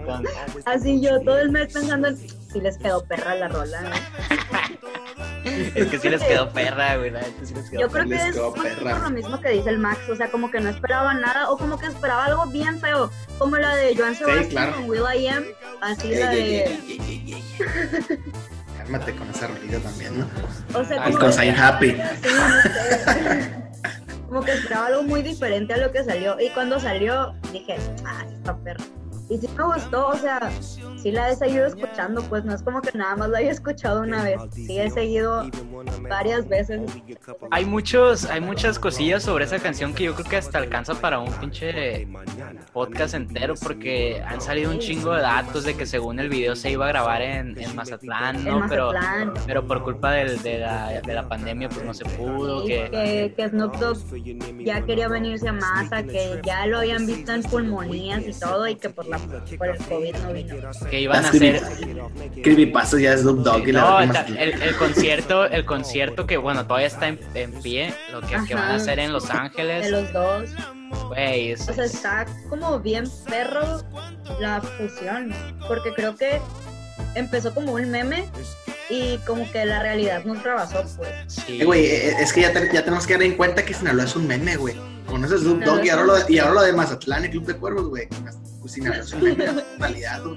con- 0.06 0.26
Así 0.66 1.02
yo 1.02 1.20
todo 1.22 1.40
el 1.40 1.50
mes 1.52 1.74
pensando 1.74 2.08
en 2.10 2.18
si 2.18 2.62
les 2.62 2.78
quedó 2.78 3.04
perra 3.06 3.36
la 3.36 3.48
rola. 3.48 3.80
Es 5.76 5.88
que 5.88 6.00
sí 6.00 6.10
les 6.10 6.24
quedó 6.24 6.50
perra, 6.52 6.96
güey. 6.98 7.12
sí 7.44 7.54
les 7.54 7.70
quedó 7.70 7.82
Yo 7.82 7.90
creo 7.90 8.06
Les 8.06 8.22
que 8.24 8.30
es 8.30 8.36
perra. 8.76 8.98
lo 9.00 9.10
mismo 9.10 9.42
que 9.42 9.50
dice 9.50 9.70
el 9.70 9.78
Max, 9.78 10.00
o 10.10 10.16
sea, 10.16 10.32
como 10.32 10.50
que 10.50 10.60
no 10.62 10.70
esperaba 10.70 11.14
nada 11.14 11.50
o 11.52 11.58
como 11.58 11.78
que 11.78 11.86
esperaba 11.88 12.26
algo 12.26 12.46
bien 12.46 12.80
feo, 12.80 13.12
como 13.38 13.58
la 13.58 13.76
de 13.76 13.94
Joan 13.96 14.16
Sebastian 14.16 14.50
claro. 14.50 14.74
con 14.76 14.90
Will 14.90 15.02
I 15.18 15.28
Am, 15.28 15.44
así 15.82 16.16
la 16.16 16.30
de... 16.30 16.64
ey. 16.66 17.44
Cálmate 18.78 19.16
con 19.16 19.30
esa 19.30 19.48
rolita 19.48 19.80
también, 19.80 20.20
¿no? 20.20 20.28
O 20.80 20.84
sea, 20.86 21.04
Ay, 21.04 21.14
con 21.14 21.34
Sign 21.34 21.56
Happy. 21.60 21.92
Sí, 21.92 21.98
no 22.24 22.62
sé. 22.62 23.64
Como 24.34 24.46
que 24.46 24.54
esperaba 24.54 24.88
algo 24.88 25.04
muy 25.04 25.22
diferente 25.22 25.74
a 25.74 25.78
lo 25.78 25.92
que 25.92 26.04
salió. 26.04 26.40
Y 26.40 26.50
cuando 26.50 26.80
salió, 26.80 27.36
dije, 27.52 27.76
ah, 28.04 28.26
está 28.34 28.58
perra. 28.58 28.84
Y 29.34 29.38
sí 29.40 29.50
me 29.58 29.64
gustó, 29.64 30.10
o 30.10 30.16
sea, 30.16 30.52
sí 31.02 31.12
la 31.12 31.32
he 31.32 31.36
seguido 31.36 31.66
escuchando, 31.66 32.22
pues 32.24 32.46
no 32.46 32.54
es 32.54 32.62
como 32.62 32.82
que 32.84 32.96
nada 32.96 33.16
más 33.16 33.30
la 33.30 33.40
haya 33.40 33.50
escuchado 33.50 34.02
una 34.02 34.24
vez. 34.24 34.40
Sí 34.54 34.78
he 34.80 34.92
seguido 34.92 35.50
varias 36.08 36.48
veces. 36.48 36.82
Hay 37.50 37.66
muchos, 37.66 38.26
hay 38.26 38.42
muchas 38.42 38.78
cosillas 38.78 39.24
sobre 39.24 39.46
esa 39.46 39.58
canción 39.58 39.96
que 39.96 40.04
yo 40.04 40.14
creo 40.14 40.30
que 40.30 40.38
hasta 40.38 40.60
alcanza 40.60 40.94
para 40.94 41.18
un 41.18 41.32
pinche 41.34 42.08
podcast 42.74 43.16
entero 43.16 43.56
porque 43.56 44.22
han 44.24 44.40
salido 44.40 44.70
un 44.70 44.78
chingo 44.78 45.14
de 45.16 45.22
datos 45.22 45.64
de 45.64 45.76
que 45.76 45.88
según 45.88 46.20
el 46.20 46.30
video 46.30 46.56
se 46.56 46.70
iba 46.70 46.86
a 46.86 46.90
grabar 46.90 47.24
en, 47.24 47.60
en 47.60 47.76
Mazatlán, 47.76 48.44
¿no? 48.44 48.64
en 48.64 48.70
Pero, 48.70 48.94
Mazatlán. 48.94 49.34
pero 49.48 49.66
por 49.68 49.84
culpa 49.84 50.12
de, 50.12 50.60
la, 50.60 51.02
de 51.02 51.14
la 51.14 51.28
pandemia 51.28 51.70
pues 51.70 51.84
no 51.84 51.94
se 51.96 52.06
pudo, 52.06 52.66
que... 52.66 52.88
que, 52.92 53.34
que 53.36 53.50
Snoop 53.50 53.78
Dogg 53.78 53.98
ya 54.64 54.86
quería 54.86 55.08
venirse 55.08 55.50
a 55.50 55.54
Maza, 55.54 56.04
que 56.04 56.40
ya 56.44 56.68
lo 56.68 56.78
habían 56.80 57.08
visto 57.08 57.34
en 57.34 57.42
pulmonías 57.42 58.22
y 58.28 58.40
todo, 58.40 58.68
y 58.68 58.76
que 58.76 58.90
por, 58.90 59.08
la, 59.08 59.18
por 59.58 59.68
el 59.70 59.78
COVID 59.78 60.16
no 60.16 60.34
vino. 60.34 60.56
que 60.90 61.00
iban 61.02 61.26
a 61.26 61.30
hacer 61.30 61.62
Creepypasta 62.44 63.00
ya 63.00 63.14
es 63.14 63.24
Dogg 63.24 63.68
y 63.68 63.72
la 63.72 63.82
no, 63.82 63.98
verga 63.98 64.26
ta- 64.26 64.42
el, 64.42 64.62
el 64.62 64.76
concierto 64.78 65.46
el 65.46 65.66
concierto 65.66 66.26
que 66.28 66.38
bueno 66.38 66.66
todavía 66.66 66.88
está 66.88 67.08
en, 67.08 67.20
en 67.34 67.52
pie 67.62 67.94
lo 68.12 68.22
que, 68.22 68.36
que 68.48 68.56
van 68.56 68.72
a 68.72 68.76
hacer 68.76 69.00
en 69.00 69.14
Los 69.14 69.28
De 69.28 69.34
Ángeles 69.34 69.90
los 69.92 70.12
dos. 70.14 70.50
güey 71.10 71.52
es- 71.52 71.68
O 71.70 71.74
sea, 71.74 71.86
está 71.86 72.26
como 72.50 72.80
bien 72.80 73.06
perro 73.30 73.82
la 74.40 74.62
fusión, 74.62 75.34
porque 75.68 75.94
creo 75.94 76.16
que 76.16 76.40
empezó 77.16 77.54
como 77.54 77.74
un 77.74 77.90
meme 77.90 78.26
y 78.90 79.18
como 79.20 79.50
que 79.52 79.66
la 79.66 79.82
realidad 79.82 80.24
nos 80.26 80.42
rebasó, 80.44 80.84
pues. 80.98 81.10
sí. 81.28 81.62
Eh, 81.62 81.66
güey, 81.66 81.86
eh, 81.86 82.16
es 82.20 82.32
que 82.34 82.42
ya, 82.42 82.54
te- 82.54 82.70
ya 82.74 82.84
tenemos 82.84 83.08
que 83.08 83.14
dar 83.14 83.24
en 83.24 83.36
cuenta 83.36 83.64
que 83.66 83.74
Sinaloa 83.74 84.06
es 84.06 84.16
un 84.16 84.28
meme, 84.28 84.56
güey. 84.58 84.76
Con 85.08 85.24
eso 85.26 85.36
es 85.36 85.42
Snoop 85.42 85.64
Dogg 85.64 85.86
y 85.86 85.90
ahora, 85.90 86.04
lo 86.06 86.16
de, 86.16 86.34
y 86.34 86.40
ahora 86.40 86.54
lo 86.54 86.62
de 86.64 86.74
Mazatlán 86.74 87.26
y 87.26 87.30
Club 87.30 87.46
de 87.46 87.56
Cuervos, 87.56 87.88
güey. 87.90 88.08
Pues 88.64 88.74
Sinaloa 88.76 89.00
es. 89.00 89.14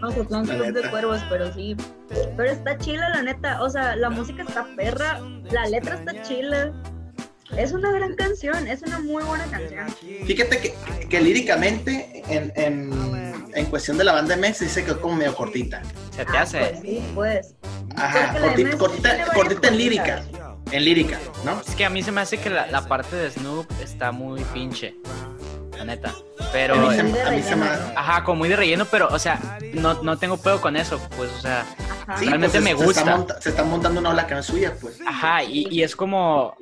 Mazatlán 0.01 0.47
Club 0.47 0.63
de 0.67 0.73
neta. 0.73 0.91
Cuervos, 0.91 1.21
pero 1.31 1.53
sí. 1.55 1.77
Pero 2.09 2.51
está 2.51 2.77
chila, 2.77 3.09
la 3.11 3.23
neta. 3.23 3.63
O 3.63 3.71
sea, 3.71 3.95
la 3.95 4.11
música 4.11 4.43
está 4.43 4.67
perra, 4.77 5.21
la 5.53 5.67
letra 5.67 5.95
está 5.95 6.23
chila. 6.23 6.73
Es 7.57 7.71
una 7.71 7.93
gran 7.93 8.17
canción, 8.17 8.67
es 8.67 8.83
una 8.83 8.99
muy 8.99 9.23
buena 9.23 9.45
canción. 9.45 9.87
Fíjate 10.27 10.59
que, 10.59 10.75
que 11.09 11.21
líricamente, 11.21 12.25
en, 12.29 12.53
en, 12.57 13.45
en 13.55 13.67
cuestión 13.67 13.97
de 13.97 14.03
la 14.03 14.13
banda 14.15 14.37
MS, 14.37 14.59
dice 14.59 14.85
que 14.85 14.91
es 14.91 14.97
como 14.97 15.15
medio 15.15 15.33
cortita. 15.37 15.81
se 16.11 16.25
te 16.25 16.37
Ah, 16.37 16.43
hace 16.43 16.59
Pues 16.59 16.81
sí, 16.81 17.05
pues. 17.15 17.55
Ajá, 17.95 18.37
cortita, 18.41 18.77
cortita, 18.77 19.27
cortita 19.33 19.69
en 19.69 19.79
lírica. 19.79 20.25
En 20.73 20.85
lírica, 20.85 21.17
¿no? 21.45 21.61
es 21.61 21.77
que 21.77 21.85
a 21.85 21.91
mí 21.91 22.03
se 22.03 22.11
me 22.11 22.21
hace 22.23 22.39
que 22.39 22.51
la, 22.51 22.67
la 22.67 22.89
parte 22.89 23.15
de 23.15 23.31
Snoop 23.31 23.71
está 23.81 24.11
muy 24.11 24.43
pinche 24.53 24.97
la 25.77 25.85
neta 25.85 26.15
pero 26.53 26.75
a 26.75 26.79
mí 26.79 26.95
se, 26.95 27.03
de 27.03 27.23
a 27.23 27.31
mí 27.31 27.43
se 27.43 27.57
me... 27.57 27.67
ajá 27.67 28.25
como 28.25 28.39
muy 28.39 28.49
de 28.49 28.57
relleno 28.57 28.85
pero 28.91 29.09
o 29.09 29.19
sea 29.19 29.59
no, 29.75 30.03
no 30.03 30.17
tengo 30.19 30.37
pedo 30.39 30.61
con 30.61 30.77
eso 30.77 31.01
pues 31.17 31.31
o 31.33 31.41
sea. 31.41 31.65
Sí, 32.19 32.27
Realmente 32.27 32.61
pues, 32.61 32.65
me 32.65 32.71
se- 32.71 32.79
Se 32.79 32.85
gusta. 32.85 33.01
está, 33.01 33.17
monta- 33.17 33.41
se 33.41 33.49
está 33.51 33.65
montando 33.65 34.01
una 34.01 34.11
ola 34.11 34.27
que 34.29 34.35
no 34.35 34.41
es 34.41 34.47
suya, 34.47 34.73
pues. 34.81 35.01
ajá 35.05 35.43
y, 35.43 35.67
y 35.71 35.83
es 35.83 35.97
como 35.97 36.57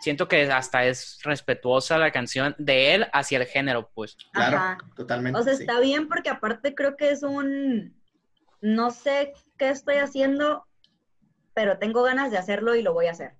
siento 0.00 0.26
que 0.28 0.50
hasta 0.50 0.84
es 0.86 1.18
respetuosa 1.22 1.98
la 1.98 2.12
canción 2.12 2.54
de 2.58 2.94
él 2.94 3.06
hacia 3.12 3.38
el 3.38 3.46
género 3.46 3.90
pues 3.94 4.16
Claro, 4.32 4.56
Ajá. 4.56 4.78
totalmente. 4.96 5.38
O 5.38 5.42
sea, 5.42 5.54
sí. 5.54 5.62
está 5.64 5.80
bien 5.80 6.08
porque 6.08 6.30
aparte 6.30 6.74
creo 6.74 6.96
que 6.96 7.10
es 7.10 7.22
un... 7.22 7.94
No 8.62 8.90
sé 8.90 9.34
qué 9.58 9.68
estoy 9.68 9.96
haciendo, 9.96 10.64
pero 11.54 11.76
tengo 11.78 12.02
ganas 12.02 12.30
de 12.30 12.38
hacerlo 12.38 12.74
y 12.74 12.82
lo 12.82 12.94
voy 12.94 13.06
a 13.06 13.10
hacer. 13.10 13.32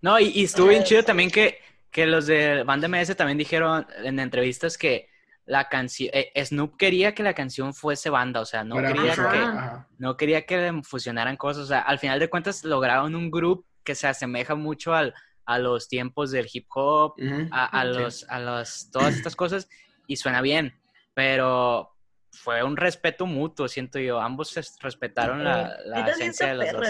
No, 0.00 0.18
y, 0.20 0.28
y 0.28 0.44
estuvo 0.44 0.68
bien 0.68 0.82
Eh, 0.82 0.84
chido 0.84 1.02
también 1.04 1.30
que, 1.30 1.58
que 1.90 2.06
los 2.06 2.26
de 2.26 2.62
Banda 2.64 2.88
MS 2.88 3.16
también 3.16 3.38
dijeron 3.38 3.86
en 4.04 4.18
entrevistas 4.20 4.76
que 4.78 5.08
la 5.46 5.68
canción, 5.68 6.10
Snoop 6.36 6.76
quería 6.76 7.14
que 7.14 7.22
la 7.22 7.32
canción 7.34 7.72
fuese 7.72 8.10
banda, 8.10 8.40
o 8.40 8.44
sea, 8.44 8.64
no 8.64 8.76
quería 8.76 9.14
que, 9.14 9.20
ajá. 9.20 9.88
no 9.96 10.16
quería 10.18 10.44
que 10.44 10.80
fusionaran 10.84 11.36
cosas, 11.38 11.62
o 11.64 11.66
sea, 11.66 11.80
al 11.80 11.98
final 11.98 12.18
de 12.18 12.28
cuentas 12.28 12.64
lograron 12.64 13.14
un 13.14 13.30
grupo 13.30 13.64
que 13.82 13.94
se 13.94 14.06
asemeja 14.06 14.54
mucho 14.54 14.94
al, 14.94 15.14
a 15.46 15.58
los 15.58 15.88
tiempos 15.88 16.30
del 16.30 16.46
hip 16.52 16.66
hop, 16.74 17.14
a, 17.50 17.80
a 17.80 17.82
Sí. 17.84 17.98
los, 17.98 18.26
a 18.28 18.38
los, 18.40 18.90
todas 18.90 19.14
estas 19.16 19.34
cosas 19.34 19.68
y 20.06 20.16
suena 20.16 20.42
bien, 20.42 20.78
pero 21.14 21.94
fue 22.30 22.62
un 22.62 22.76
respeto 22.76 23.24
mutuo, 23.24 23.66
siento 23.68 23.98
yo. 23.98 24.20
Ambos 24.20 24.54
respetaron 24.80 25.42
la, 25.42 25.78
la 25.86 26.04
sí 26.06 26.10
esencia 26.12 26.48
de 26.48 26.54
los 26.56 26.72
dos. 26.72 26.88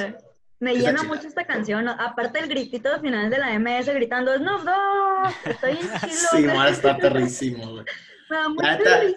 Me 0.60 0.74
llena 0.74 1.02
mucho 1.04 1.28
esta 1.28 1.44
canción. 1.46 1.84
¿no? 1.84 1.92
Aparte 1.92 2.40
el 2.40 2.48
gritito 2.48 2.92
al 2.92 3.00
final 3.00 3.30
de 3.30 3.38
la 3.38 3.58
MS 3.58 3.88
gritando 3.94 4.34
Snoop 4.36 4.62
Dogg. 4.62 5.32
Estoy 5.44 5.76
chilo. 5.76 5.88
Sí, 6.32 6.42
man, 6.44 6.68
está 6.72 6.96
perrísimo, 6.96 7.70
güey. 7.72 7.84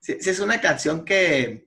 Sí, 0.00 0.18
sí, 0.20 0.30
es 0.30 0.38
una 0.40 0.60
canción 0.60 1.04
que, 1.04 1.66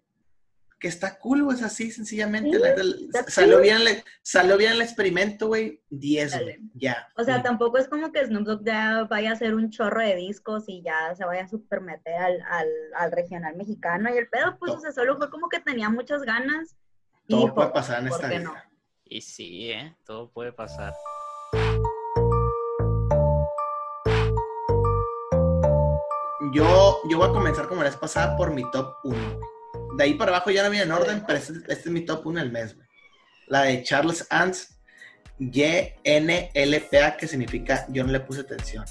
que 0.79 0.88
está 0.88 1.18
cool, 1.20 1.44
güey, 1.44 1.58
es 1.58 1.63
así, 1.63 1.91
sencillamente. 1.91 2.58
Sí, 2.58 3.10
la 3.12 3.24
salió, 3.27 3.56
cool. 3.56 3.63
bien, 3.63 3.77
el- 3.82 4.03
salió 4.22 4.56
bien 4.56 4.72
el 4.74 4.82
experimento, 4.82 5.48
güey. 5.48 5.82
10, 5.89 6.41
güey. 6.41 6.60
Ya. 6.74 7.10
O 7.18 7.24
sea, 7.25 7.38
Sí. 7.38 7.44
tampoco 7.44 7.77
es 7.79 7.89
como 7.89 8.13
que 8.13 8.25
Snoop 8.25 8.46
Dogg 8.46 8.63
ya 8.63 9.03
vaya 9.10 9.32
a 9.32 9.34
hacer 9.34 9.56
un 9.56 9.72
chorro 9.72 10.00
de 10.01 10.15
discos 10.15 10.65
y 10.68 10.82
ya 10.82 11.13
se 11.15 11.25
vaya 11.25 11.44
a 11.44 11.48
super 11.50 11.82
meter 11.82 12.13
al, 12.15 12.41
al, 12.50 12.68
al 12.96 13.12
regional 13.12 13.56
mexicano. 13.58 14.13
Y 14.13 14.18
el 14.18 14.29
pedo, 14.29 14.58
pues, 14.58 14.72
No. 14.72 14.77
o 14.77 14.82
sea, 14.82 14.91
solo 14.94 15.18
fue 15.18 15.29
como 15.29 15.50
que 15.50 15.60
tenía 15.60 15.89
muchas 15.89 16.22
ganas. 16.22 16.77
Todo 17.27 17.53
puede 17.53 17.70
pasar 17.72 18.03
en 18.03 18.08
¿por 18.10 18.15
esta 18.24 18.29
vida. 18.29 18.39
no? 18.39 18.68
Y 19.11 19.21
sí, 19.21 19.71
¿eh? 19.71 19.95
Todo 20.05 20.29
puede 20.29 20.53
pasar. 20.53 20.93
Yo, 26.53 27.01
yo 27.09 27.17
voy 27.17 27.27
a 27.27 27.31
comenzar 27.31 27.67
como 27.67 27.81
la 27.81 27.89
vez 27.89 27.97
pasada 27.97 28.37
por 28.37 28.53
mi 28.53 28.69
top 28.69 28.97
1, 29.03 29.17
güey. 29.17 29.49
De 29.97 30.03
ahí 30.03 30.13
para 30.13 30.29
abajo 30.29 30.51
ya 30.51 30.63
no 30.63 30.69
viene 30.69 30.85
en 30.85 30.91
orden, 30.91 31.23
pero 31.25 31.39
este, 31.39 31.53
este 31.53 31.73
es 31.73 31.87
mi 31.87 32.05
top 32.05 32.27
1 32.27 32.39
del 32.39 32.51
mes. 32.51 32.75
La 33.47 33.63
de 33.63 33.81
Charles 33.81 34.27
Ants, 34.29 34.79
Y-N-L-P-A, 35.39 37.17
que 37.17 37.27
significa 37.27 37.87
yo 37.89 38.03
no 38.03 38.11
le 38.11 38.19
puse 38.19 38.41
atención. 38.41 38.85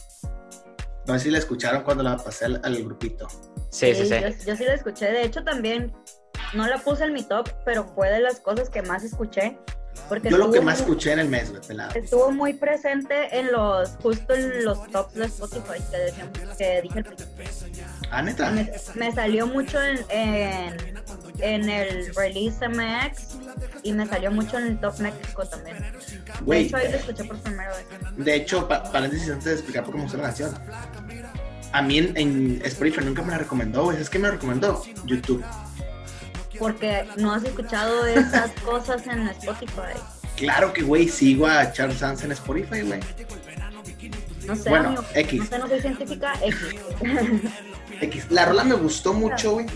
No 1.07 1.15
sé 1.15 1.21
si 1.21 1.31
la 1.31 1.39
escucharon 1.39 1.85
cuando 1.85 2.03
la 2.03 2.17
pasé 2.17 2.47
al, 2.47 2.61
al 2.65 2.83
grupito. 2.83 3.29
Sí, 3.71 3.95
sí, 3.95 4.05
sí. 4.05 4.15
Yo, 4.21 4.29
yo 4.47 4.57
sí 4.57 4.65
la 4.65 4.75
escuché. 4.75 5.13
De 5.13 5.23
hecho, 5.23 5.45
también 5.45 5.93
no 6.55 6.67
la 6.67 6.79
puse 6.79 7.05
en 7.05 7.13
mi 7.13 7.23
top, 7.23 7.49
pero 7.65 7.85
fue 7.95 8.11
de 8.11 8.21
las 8.21 8.41
cosas 8.41 8.69
que 8.71 8.83
más 8.83 9.03
escuché. 9.05 9.59
Porque 10.09 10.31
Yo 10.31 10.39
lo 10.39 10.53
que 10.53 10.61
más 10.61 10.77
muy- 10.79 10.83
escuché 10.83 11.11
en 11.13 11.19
el 11.19 11.29
mes, 11.29 11.51
güey, 11.51 11.61
pelado. 11.61 11.91
Estuvo 11.99 12.31
muy 12.31 12.53
presente 12.55 13.37
en 13.37 13.51
los, 13.51 13.91
justo 14.01 14.33
en 14.33 14.65
los 14.65 14.87
tops 14.93 15.15
de 15.15 15.25
Spotify 15.27 15.83
que, 15.91 15.97
decíamos, 15.97 16.39
que 16.57 16.83
dije 16.83 16.99
al 17.01 17.05
principio. 17.05 17.85
Ah, 18.11 18.23
neta. 18.23 18.51
Me, 18.53 18.71
me 18.95 19.13
salió 19.13 19.49
mucho 19.49 19.83
en, 19.83 19.99
en, 20.11 20.77
en 21.41 21.69
el 21.69 22.15
Release 22.15 22.69
MX 22.69 23.39
y 23.83 23.93
me 23.93 24.07
salió 24.07 24.31
mucho 24.31 24.57
en 24.59 24.67
el 24.69 24.81
Top 24.81 25.01
México 25.01 25.45
también. 25.47 25.77
De 26.47 26.59
hecho, 26.61 26.77
ahí 26.77 26.93
lo 26.93 26.99
escuché 26.99 27.25
por 27.25 27.39
primera 27.41 27.71
vez. 27.77 27.87
De 28.17 28.35
hecho, 28.37 28.69
pa- 28.69 28.85
paréntesis 28.93 29.29
antes 29.31 29.45
de 29.47 29.53
explicar 29.55 29.83
por 29.83 29.93
qué 29.95 29.99
me 29.99 30.05
gusta 30.05 30.19
la 30.19 30.25
canción. 30.25 30.55
A 31.73 31.83
mí 31.83 31.99
en, 31.99 32.17
en 32.17 32.63
Spotify 32.65 33.01
nunca 33.05 33.23
me 33.23 33.33
la 33.33 33.39
recomendó, 33.39 33.83
güey. 33.85 34.01
¿Es 34.01 34.09
que 34.09 34.19
me 34.21 34.29
la 34.29 34.35
recomendó? 34.35 34.81
YouTube. 35.05 35.45
Porque 36.59 37.05
no 37.17 37.33
has 37.33 37.45
escuchado 37.45 38.07
esas 38.07 38.51
cosas 38.65 39.07
en 39.07 39.29
Spotify. 39.29 39.95
Claro 40.37 40.73
que, 40.73 40.83
güey, 40.83 41.09
sigo 41.09 41.47
a 41.47 41.73
Charles 41.73 41.99
Sanz 41.99 42.23
en 42.25 42.33
Spotify, 42.33 42.83
güey. 42.83 43.01
No 44.47 44.57
sé, 44.57 44.71
Bueno, 44.71 44.89
amigo. 44.89 45.05
X. 45.15 45.41
No 45.41 45.47
sé, 45.47 45.59
no 45.59 45.69
soy 45.69 45.81
científica. 45.81 46.35
X. 46.43 46.57
X. 48.01 48.27
La 48.31 48.47
rola 48.47 48.65
me 48.65 48.75
gustó 48.75 49.13
mucho, 49.13 49.53
güey. 49.55 49.67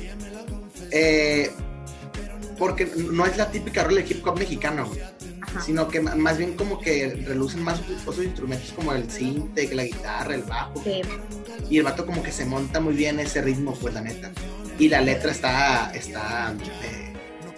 Eh, 0.91 1.51
porque 2.59 2.91
no 2.97 3.27
es 3.27 3.37
la 3.37 3.51
típica 3.51 3.85
rola 3.85 4.01
de 4.03 4.07
hip 4.09 4.27
hop 4.27 4.39
mexicano, 4.39 4.87
güey. 4.87 5.01
Sino 5.65 5.89
que 5.89 6.01
más 6.01 6.39
bien 6.39 6.57
como 6.57 6.81
que 6.81 7.23
relucen 7.27 7.63
más 7.63 7.81
otros 8.07 8.25
instrumentos 8.25 8.73
como 8.73 8.93
el 8.93 9.11
synth, 9.11 9.59
la 9.73 9.85
guitarra, 9.85 10.35
el 10.35 10.43
bajo. 10.43 10.81
Sí. 10.83 11.03
Y 11.69 11.79
el 11.79 11.85
vato 11.85 12.07
como 12.07 12.23
que 12.23 12.33
se 12.33 12.47
monta 12.47 12.81
muy 12.81 12.95
bien 12.95 13.21
ese 13.21 13.43
ritmo, 13.43 13.75
pues 13.75 13.93
la 13.93 14.01
neta. 14.01 14.31
Y 14.79 14.89
la 14.89 15.01
letra 15.01 15.31
está, 15.31 15.91
está, 15.95 16.55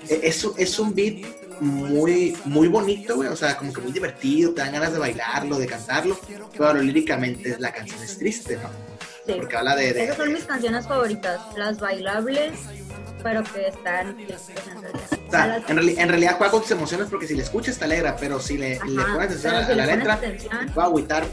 eh, 0.09 0.21
es, 0.23 0.45
un- 0.45 0.55
es 0.59 0.79
un 0.79 0.95
beat 0.95 1.25
muy, 1.61 2.37
muy 2.45 2.69
bonito, 2.69 3.17
güey. 3.17 3.29
O 3.29 3.37
sea, 3.37 3.57
como 3.57 3.73
que 3.73 3.81
muy 3.81 3.93
divertido, 3.93 4.53
te 4.53 4.61
dan 4.61 4.73
ganas 4.73 4.93
de 4.93 4.99
bailarlo, 4.99 5.59
de 5.59 5.67
cantarlo. 5.67 6.19
Pero 6.53 6.75
líricamente 6.75 7.57
la 7.59 7.73
canción 7.73 8.03
es 8.03 8.19
triste, 8.19 8.57
¿no? 8.57 8.69
Sí. 9.27 9.35
Porque 9.39 9.57
habla 9.57 9.75
de... 9.77 9.93
de- 9.95 10.05
Esas 10.05 10.17
son 10.17 10.33
mis 10.33 10.45
canciones 10.45 10.87
favoritas. 10.87 11.41
Las 11.57 11.79
bailables, 11.81 12.53
pero 13.23 13.43
que 13.43 13.69
están 13.69 14.17
tristes 14.17 14.51
en 14.71 14.83
realidad. 14.83 15.09
o 15.27 15.31
sea, 15.31 15.57
en, 15.69 15.77
reali- 15.79 15.99
en 15.99 16.09
realidad 16.11 16.35
juega 16.37 16.51
con 16.51 16.61
tus 16.63 16.71
emociones 16.73 17.07
porque 17.09 17.27
si 17.27 17.35
le 17.35 17.43
escuchas 17.43 17.79
te 17.79 17.85
alegra, 17.85 18.17
pero 18.17 18.39
si 18.39 18.59
le, 18.59 18.79
le 18.87 19.01
Ajá, 19.03 19.15
pones 19.15 19.29
atención 19.31 19.55
a, 19.55 19.65
si 19.67 19.73
a 19.73 19.77
la 19.77 19.87
le 19.87 19.97
letra, 19.97 20.21
va 20.77 20.83
a 20.83 20.87
agüitar. 20.87 21.25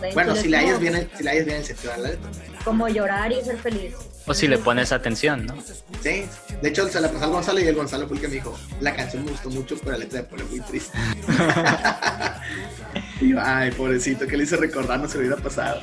de 0.00 0.12
Bueno, 0.14 0.34
si 0.36 0.48
le 0.48 0.56
hayas 0.56 0.80
bien, 0.80 0.96
el- 0.96 1.10
si 1.14 1.22
le 1.22 1.30
hayas 1.30 1.44
bien 1.44 1.58
el 1.58 1.64
sentido 1.66 1.92
a 1.92 1.96
la 1.98 2.08
letra. 2.10 2.30
Como 2.64 2.88
llorar 2.88 3.30
y 3.32 3.42
ser 3.44 3.58
feliz. 3.58 3.94
O 4.28 4.34
si 4.34 4.46
le 4.46 4.58
pones 4.58 4.92
atención, 4.92 5.46
¿no? 5.46 5.54
Sí, 6.02 6.26
de 6.60 6.68
hecho 6.68 6.86
se 6.88 7.00
la 7.00 7.10
pasó 7.10 7.24
al 7.24 7.30
Gonzalo 7.30 7.60
y 7.60 7.66
el 7.66 7.74
Gonzalo 7.74 8.06
fue 8.06 8.16
el 8.18 8.20
que 8.20 8.28
me 8.28 8.34
dijo, 8.34 8.58
la 8.80 8.94
canción 8.94 9.24
me 9.24 9.30
gustó 9.30 9.48
mucho, 9.48 9.76
pero 9.78 9.92
la 9.92 9.98
letra 9.98 10.20
me 10.20 10.28
pone 10.28 10.44
muy 10.44 10.60
triste. 10.60 10.98
y 13.22 13.30
yo, 13.30 13.38
ay, 13.40 13.70
pobrecito, 13.70 14.26
que 14.26 14.36
le 14.36 14.44
hice 14.44 14.56
recordar, 14.56 15.00
no 15.00 15.08
se 15.08 15.18
le 15.18 15.26
hubiera 15.26 15.42
pasado. 15.42 15.80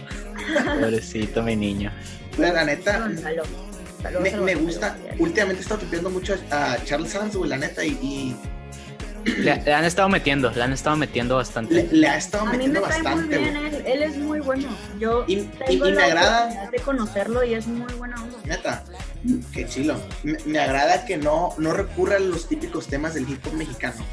Pobrecito 0.80 1.42
mi 1.42 1.56
niño. 1.56 1.92
Pero 2.38 2.54
la 2.54 2.66
neta, 2.66 3.00
Gonzalo. 3.00 3.44
Me, 4.22 4.56
gusta, 4.56 4.90
Gonzalo. 4.90 5.24
últimamente 5.24 5.62
he 5.62 5.64
estado 5.64 5.80
tripeando 5.80 6.12
mucho 6.12 6.36
a 6.52 6.78
Charles 6.84 7.12
Sands, 7.12 7.36
güey, 7.36 7.50
la 7.50 7.58
neta, 7.58 7.84
y, 7.84 7.94
y 7.94 8.36
Le, 9.26 9.56
le 9.62 9.74
han 9.74 9.86
estado 9.86 10.08
metiendo, 10.10 10.52
le 10.52 10.62
han 10.62 10.72
estado 10.74 10.96
metiendo 10.98 11.36
bastante. 11.38 11.74
le, 11.74 11.84
le 11.92 12.08
ha 12.08 12.18
estado 12.18 12.44
A 12.44 12.52
mí 12.52 12.58
me 12.58 12.68
metiendo 12.68 12.82
cae 12.88 13.02
muy 13.02 13.12
bastante, 13.12 13.38
bien 13.38 13.56
él. 13.58 13.84
Él 13.86 14.04
es 14.04 14.18
muy 14.18 14.40
bueno. 14.40 14.70
Yo 15.00 15.26
Y- 15.28 15.34
y- 15.40 15.42
tengo 15.66 15.88
y 15.88 15.92
me 15.92 15.96
la 15.98 16.06
agrada- 16.06 16.70
de 16.72 16.80
conocerlo 16.80 17.44
y 17.44 17.54
es 17.56 17.66
muy 17.68 17.92
buena 17.94 18.22
onda. 18.22 18.38
Neta, 18.46 18.84
qué 19.52 19.68
chilo. 19.68 19.96
Me, 20.24 20.38
me 20.46 20.60
agrada 20.60 21.06
que 21.06 21.18
no, 21.18 21.54
no 21.58 21.74
recurra 21.74 22.18
a 22.18 22.20
los 22.20 22.48
típicos 22.48 22.88
temas 22.88 23.14
del 23.16 23.28
hip 23.30 23.46
hop 23.48 23.54
mexicano. 23.54 24.06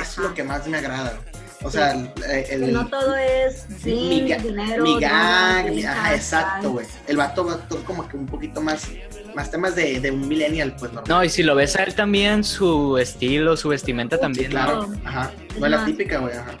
Es 0.00 0.12
Ajá. 0.12 0.22
lo 0.22 0.34
que 0.34 0.42
más 0.44 0.66
me 0.66 0.78
agrada. 0.78 1.18
O 1.62 1.70
sea, 1.70 1.92
el, 1.92 2.10
el- 2.50 2.60
Que 2.66 2.72
no 2.72 2.86
todo 2.88 3.16
es 3.16 3.66
mi, 3.84 3.92
bling, 4.20 4.28
ga- 4.28 4.42
dinero, 4.42 4.82
mi 4.82 5.00
gang, 5.00 5.70
mi- 5.70 5.84
ajá, 5.84 6.14
exacto, 6.14 6.72
güey. 6.72 6.86
El 7.06 7.16
vato 7.16 7.44
va 7.46 7.56
todo 7.68 7.82
como 7.84 8.06
que 8.08 8.16
un 8.18 8.26
poquito 8.26 8.60
más, 8.60 8.86
más 9.34 9.50
temas 9.50 9.74
de, 9.74 10.00
de 10.00 10.10
un 10.10 10.26
millennial, 10.28 10.74
pues 10.78 10.92
normal. 10.92 11.04
No, 11.08 11.24
y 11.24 11.28
si 11.28 11.42
lo 11.42 11.54
ves 11.54 11.76
a 11.76 11.84
él 11.84 11.94
también, 11.94 12.44
su 12.44 12.98
estilo, 12.98 13.56
su 13.56 13.68
vestimenta 13.70 14.18
también. 14.18 14.46
Sí, 14.46 14.50
claro, 14.52 14.86
no. 14.86 15.08
ajá. 15.08 15.32
Es 15.50 15.58
No 15.58 15.66
es 15.66 15.72
la 15.72 15.84
típica, 15.84 16.18
güey, 16.18 16.34
ajá. 16.36 16.52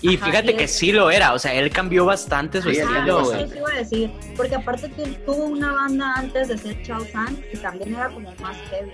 Y 0.00 0.16
Ajá, 0.16 0.26
fíjate 0.26 0.56
que 0.56 0.66
sí 0.66 0.90
lo 0.90 1.10
era, 1.12 1.32
o 1.32 1.38
sea, 1.38 1.54
él 1.54 1.70
cambió 1.70 2.04
bastante 2.04 2.60
su 2.60 2.70
Sí, 2.70 2.78
Ah, 2.80 2.82
estilo, 2.98 3.20
eso 3.20 3.30
güey. 3.30 3.48
sí 3.48 3.56
iba 3.56 3.70
a 3.70 3.76
decir, 3.76 4.10
porque 4.36 4.54
aparte 4.56 4.90
que 4.90 5.02
tuvo 5.24 5.44
una 5.44 5.72
banda 5.72 6.12
antes 6.16 6.48
de 6.48 6.58
ser 6.58 6.82
Chao 6.82 7.04
San 7.12 7.38
y 7.52 7.56
también 7.58 7.94
era 7.94 8.08
como 8.10 8.34
más 8.40 8.56
heavy. 8.70 8.90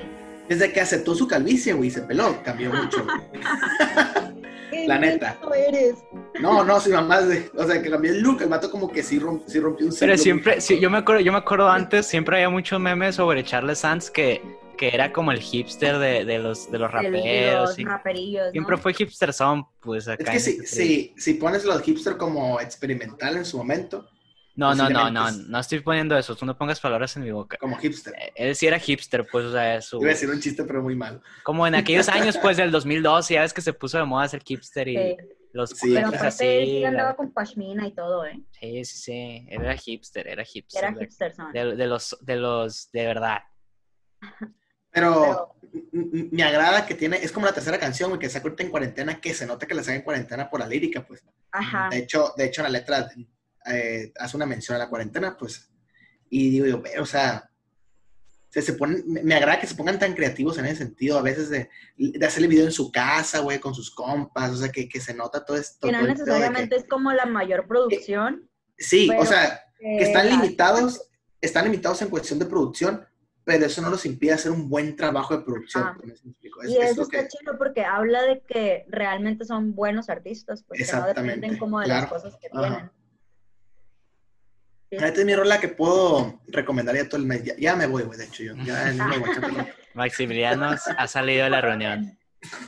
Desde 0.51 0.71
que 0.73 0.81
aceptó 0.81 1.15
su 1.15 1.27
calvicie, 1.27 1.73
güey, 1.73 1.91
se 1.91 2.03
peló, 2.03 2.43
cambió 2.43 2.73
mucho. 2.73 3.07
güey. 4.71 4.83
¡Qué 4.83 4.89
La 4.89 4.99
neta. 4.99 5.39
eres! 5.69 6.05
No, 6.41 6.65
no, 6.65 6.81
sí, 6.81 6.91
mamá, 6.91 7.21
de- 7.23 7.51
o 7.57 7.67
sea, 7.67 7.83
que 7.83 7.91
cambió 7.91 8.13
el 8.13 8.21
look, 8.21 8.43
el 8.43 8.49
vato 8.49 8.71
como 8.71 8.91
que 8.91 9.03
sí, 9.03 9.19
romp- 9.19 9.43
sí 9.47 9.59
rompió 9.61 9.87
un 9.87 9.95
Pero 9.99 10.17
siempre, 10.17 10.61
sí, 10.61 10.79
yo 10.79 10.91
me 10.91 10.99
acuerdo, 10.99 11.21
yo 11.23 11.33
me 11.33 11.39
acuerdo 11.39 11.69
antes, 11.69 12.07
siempre 12.07 12.37
había 12.37 12.51
muchos 12.51 12.79
memes 12.81 13.17
sobre 13.17 13.43
Charles 13.45 13.79
Sands 13.81 14.11
que, 14.11 14.41
que 14.77 14.95
era 14.95 15.13
como 15.13 15.33
el 15.33 15.41
hipster 15.41 15.99
de, 15.99 16.25
de 16.25 16.39
los, 16.39 16.71
de 16.71 16.79
los 16.79 16.93
de 16.93 16.97
raperos. 17.03 17.71
los 17.71 17.79
y 17.79 17.85
raperillos, 17.85 18.47
¿no? 18.47 18.53
siempre 18.53 18.77
fue 18.77 18.95
hipster 18.95 19.33
son, 19.33 19.67
pues 19.81 20.07
acá. 20.07 20.23
Es 20.23 20.31
que 20.31 20.39
si, 20.41 20.67
si, 20.67 21.15
si 21.17 21.35
pones 21.35 21.65
los 21.65 21.83
hipster 21.83 22.17
como 22.17 22.61
experimental 22.61 23.37
en 23.37 23.45
su 23.45 23.59
momento, 23.59 24.09
No, 24.59 24.75
no, 24.75 24.91
no, 24.91 25.09
no, 25.09 25.31
no 25.31 25.59
estoy 25.61 25.79
poniendo 25.81 26.19
eso, 26.19 26.35
tú 26.35 26.45
no 26.45 26.59
pongas 26.59 26.81
palabras 26.81 27.17
en 27.17 27.23
mi 27.23 27.31
boca. 27.31 27.57
como 27.59 27.77
hipster. 27.79 28.13
Eh, 28.19 28.33
Él 28.35 28.57
sí 28.57 28.67
era 28.67 28.79
hipster, 28.81 29.25
pues, 29.31 29.45
o 29.47 29.53
sea, 29.53 29.81
su, 29.81 29.99
Iba 30.01 30.09
a 30.11 30.15
decir 30.15 30.29
un 30.29 30.41
chiste, 30.41 30.65
pero 30.65 30.83
muy 30.83 30.97
malo. 30.97 31.21
como 31.45 31.65
en 31.65 31.77
aquellos 31.77 32.09
años, 32.09 32.37
pues, 32.43 32.57
del 32.57 32.73
2012, 32.73 33.35
ya 33.35 33.43
ves 33.43 33.55
que 33.55 33.61
se 33.61 33.73
puso 33.73 33.99
de 33.99 34.05
moda 34.05 34.27
ser 34.27 34.43
hipster 34.43 34.89
y 34.89 34.97
Sí. 34.97 35.17
los 35.53 35.71
Sí, 35.71 35.93
Pero 35.95 36.09
aparte 36.09 36.27
él 36.27 36.33
sí 36.33 36.77
así. 36.79 36.85
andaba 36.85 37.11
la- 37.11 37.17
con 37.17 37.33
pashmina 37.33 37.87
y 37.87 37.93
todo, 37.93 38.27
¿eh? 38.27 38.41
Sí, 38.59 38.85
sí, 38.85 38.97
sí, 38.99 39.47
él 39.49 39.63
era 39.63 39.77
hipster, 39.77 40.27
era 40.27 40.43
hipster. 40.45 40.85
Era 40.85 40.93
hipster 40.99 41.35
son. 41.35 41.53
de, 41.53 41.77
de 41.77 41.87
los, 41.87 42.17
de 42.21 42.37
los, 42.37 42.91
de 42.91 43.07
verdad. 43.07 43.39
Pero 44.91 45.55
me 45.93 46.43
agrada 46.43 46.85
que 46.87 46.95
tiene, 46.95 47.19
es 47.23 47.31
como 47.31 47.47
la 47.47 47.53
tercera 47.53 47.79
canción, 47.79 48.19
que 48.19 48.29
saca 48.29 48.45
ahorita 48.45 48.63
en 48.65 48.71
cuarentena, 48.71 49.21
que 49.21 49.35
se 49.35 49.47
nota 49.47 49.67
que 49.67 49.75
la 49.75 49.83
saca 49.83 49.97
en 49.97 50.03
cuarentena 50.03 50.51
por 50.51 50.61
la 50.61 50.67
lírica, 50.67 51.07
pues. 51.07 51.23
Ajá. 51.53 51.89
De 51.91 51.99
hecho, 51.99 52.33
de 52.37 52.47
hecho, 52.47 52.63
en 52.63 52.73
la 52.73 52.79
letra 52.79 53.09
eh, 53.71 54.13
hace 54.19 54.37
una 54.37 54.47
mención 54.47 54.77
a 54.77 54.79
la 54.79 54.89
cuarentena, 54.89 55.37
pues. 55.37 55.71
Y 56.31 56.51
digo 56.51 56.67
yo, 56.67 56.83
o 57.01 57.07
sea, 57.07 57.51
se, 58.51 58.63
se 58.63 58.73
ponen, 58.75 59.03
me, 59.07 59.23
me 59.23 59.35
agrada 59.35 59.61
que 59.61 59.67
se 59.67 59.75
pongan 59.75 59.99
tan 59.99 60.15
creativos 60.15 60.57
en 60.59 60.67
ese 60.67 60.77
sentido, 60.85 61.19
a 61.19 61.23
veces 61.23 61.49
de, 61.51 61.69
de 61.97 62.27
hacerle 62.27 62.49
video 62.49 62.65
en 62.65 62.73
su 62.73 62.91
casa, 62.91 63.41
güey, 63.41 63.59
con 63.61 63.75
sus 63.75 63.91
compas, 63.95 64.51
o 64.53 64.57
sea, 64.57 64.71
que, 64.71 64.89
que 64.89 65.01
se 65.01 65.15
nota 65.15 65.45
todo 65.45 65.57
esto. 65.57 65.87
Que 65.87 65.93
no 65.93 66.01
el 66.01 66.07
que- 66.07 66.13
necesariamente 66.13 66.77
es 66.77 66.85
como 66.85 67.13
la 67.13 67.27
mayor 67.27 67.67
producción. 67.67 68.49
sí, 68.79 69.07
pero 69.09 69.21
o 69.23 69.27
sea, 69.27 69.61
que 69.79 70.03
están 70.03 70.29
limitados, 70.29 71.09
están 71.41 71.65
limitados 71.65 72.01
en 72.03 72.09
cuestión 72.09 72.39
de 72.39 72.47
producción, 72.47 73.05
pero 73.45 73.65
eso 73.67 73.81
no 73.81 73.89
los 73.91 74.05
impide 74.05 74.33
hacer 74.33 74.51
un 74.53 74.69
buen 74.69 74.97
trabajo 74.97 75.37
de 75.37 75.45
producción. 75.45 75.85
Ah. 75.85 75.97
Y 76.67 76.77
es 76.77 76.91
eso 76.93 77.03
está 77.03 77.23
que- 77.23 77.29
chido 77.29 77.57
porque 77.57 77.85
habla 77.85 78.23
de 78.23 78.43
que 78.43 78.85
realmente 78.89 79.45
son 79.45 79.75
buenos 79.75 80.09
artistas, 80.11 80.63
pues 80.67 80.91
que 80.91 80.97
no 80.97 81.07
dependen 81.07 81.57
como 81.59 81.81
de 81.81 81.87
las 81.87 82.07
cosas 82.07 82.35
que 82.41 82.49
Ajá. 82.53 82.61
tienen. 82.69 82.91
Esta 84.91 85.21
es 85.21 85.25
mi 85.25 85.35
rola 85.35 85.61
que 85.61 85.69
puedo 85.69 86.41
recomendar 86.49 86.97
ya 86.97 87.09
todo 87.09 87.21
el 87.21 87.27
mes. 87.27 87.45
Ya, 87.45 87.55
ya 87.57 87.77
me 87.77 87.87
voy, 87.87 88.05
güey, 88.05 88.19
de 88.19 88.25
hecho, 88.25 88.43
yo. 88.43 88.55
Ya 88.65 88.93
no 88.93 89.09
me 89.09 89.19
voy 89.19 89.31
a. 89.31 89.67
Maximiliano 89.95 90.71
ha 90.97 91.07
salido 91.07 91.45
de 91.45 91.51
la 91.51 91.61
reunión. 91.61 92.19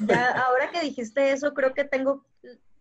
Ya, 0.01 0.31
ahora 0.31 0.71
que 0.71 0.81
dijiste 0.81 1.33
eso, 1.33 1.55
creo 1.55 1.75
que 1.75 1.85
tengo, 1.85 2.27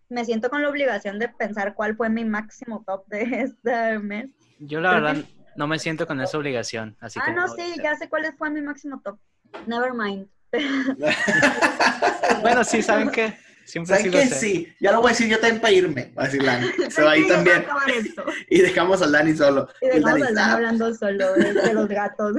me 0.10 0.26
siento 0.26 0.50
con 0.50 0.62
la 0.62 0.70
obligación 0.70 1.20
de 1.20 1.30
pensar 1.30 1.76
cuál 1.76 1.96
fue 1.96 2.10
mi 2.10 2.26
máximo 2.26 2.84
top 2.86 3.08
de 3.08 3.24
este 3.42 4.00
mes. 4.00 4.30
Yo 4.60 4.82
la 4.82 4.90
Creo 4.90 5.02
verdad 5.04 5.26
no 5.56 5.68
me 5.68 5.78
siento 5.80 6.08
con 6.08 6.20
esa 6.22 6.38
obligación, 6.38 6.98
así 7.00 7.20
que 7.20 7.32
ah, 7.32 7.34
no, 7.34 7.48
sí, 7.48 7.76
ya 7.84 7.96
sé 7.96 8.10
cuál 8.10 8.34
fue 8.38 8.50
mi 8.50 8.62
máximo 8.62 9.02
top. 9.04 9.20
Never 9.68 9.94
mind. 9.94 10.28
Bueno, 12.42 12.64
sí, 12.64 12.82
¿saben 12.82 13.10
qué? 13.10 13.38
Siempre 13.70 13.98
sí 13.98 14.04
¿Saben 14.04 14.12
lo 14.12 14.30
qué? 14.30 14.36
Sí, 14.36 14.74
ya 14.80 14.92
lo 14.92 15.02
voy 15.02 15.10
a 15.10 15.12
decir 15.12 15.28
yo 15.28 15.40
también 15.40 15.62
para 15.62 15.74
irme. 15.74 16.12
Va 16.18 16.24
a 16.24 16.26
decir 16.26 16.42
Lani. 16.42 16.68
Se 16.90 17.04
va 17.04 17.12
a 17.12 17.18
ir 17.18 17.28
también. 17.28 17.66
Y 18.50 18.62
dejamos 18.62 19.00
al 19.04 19.12
Dani 19.12 19.36
solo. 19.36 19.70
Y 19.80 19.86
El 19.86 20.04
dejamos 20.04 20.34
Dan 20.34 20.38
ah, 20.40 20.54
hablando 20.54 20.94
solo 20.96 21.34
de, 21.34 21.54
de 21.54 21.74
los 21.76 21.88
gatos. 21.88 22.36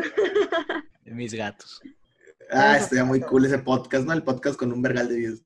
Mis 1.04 1.32
gatos. 1.32 1.80
Ah, 2.50 2.76
estaría 2.76 3.04
muy 3.04 3.20
cool 3.20 3.46
ese 3.46 3.58
podcast, 3.58 4.06
¿no? 4.06 4.12
El 4.12 4.24
podcast 4.24 4.58
con 4.58 4.72
un 4.72 4.82
vergal 4.82 5.08
de 5.08 5.16
views. 5.16 5.42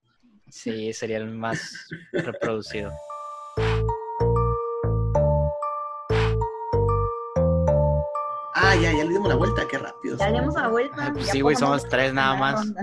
Sí, 0.48 0.90
sería 0.94 1.18
el 1.18 1.26
más 1.26 1.86
reproducido. 2.12 2.90
Ah, 8.54 8.74
ya, 8.76 8.90
ya 8.90 9.04
le 9.04 9.10
dimos 9.10 9.28
la 9.28 9.34
vuelta, 9.34 9.66
qué 9.70 9.76
rápido. 9.76 10.16
Ya 10.16 10.30
le 10.30 10.38
damos 10.38 10.56
a 10.56 10.62
la 10.62 10.68
vuelta. 10.68 10.96
Ay, 10.98 11.10
pues 11.12 11.26
sí, 11.26 11.42
güey, 11.42 11.56
somos 11.56 11.86
tres 11.88 12.14
nada 12.14 12.36
más. 12.36 12.54
ronda. 12.54 12.82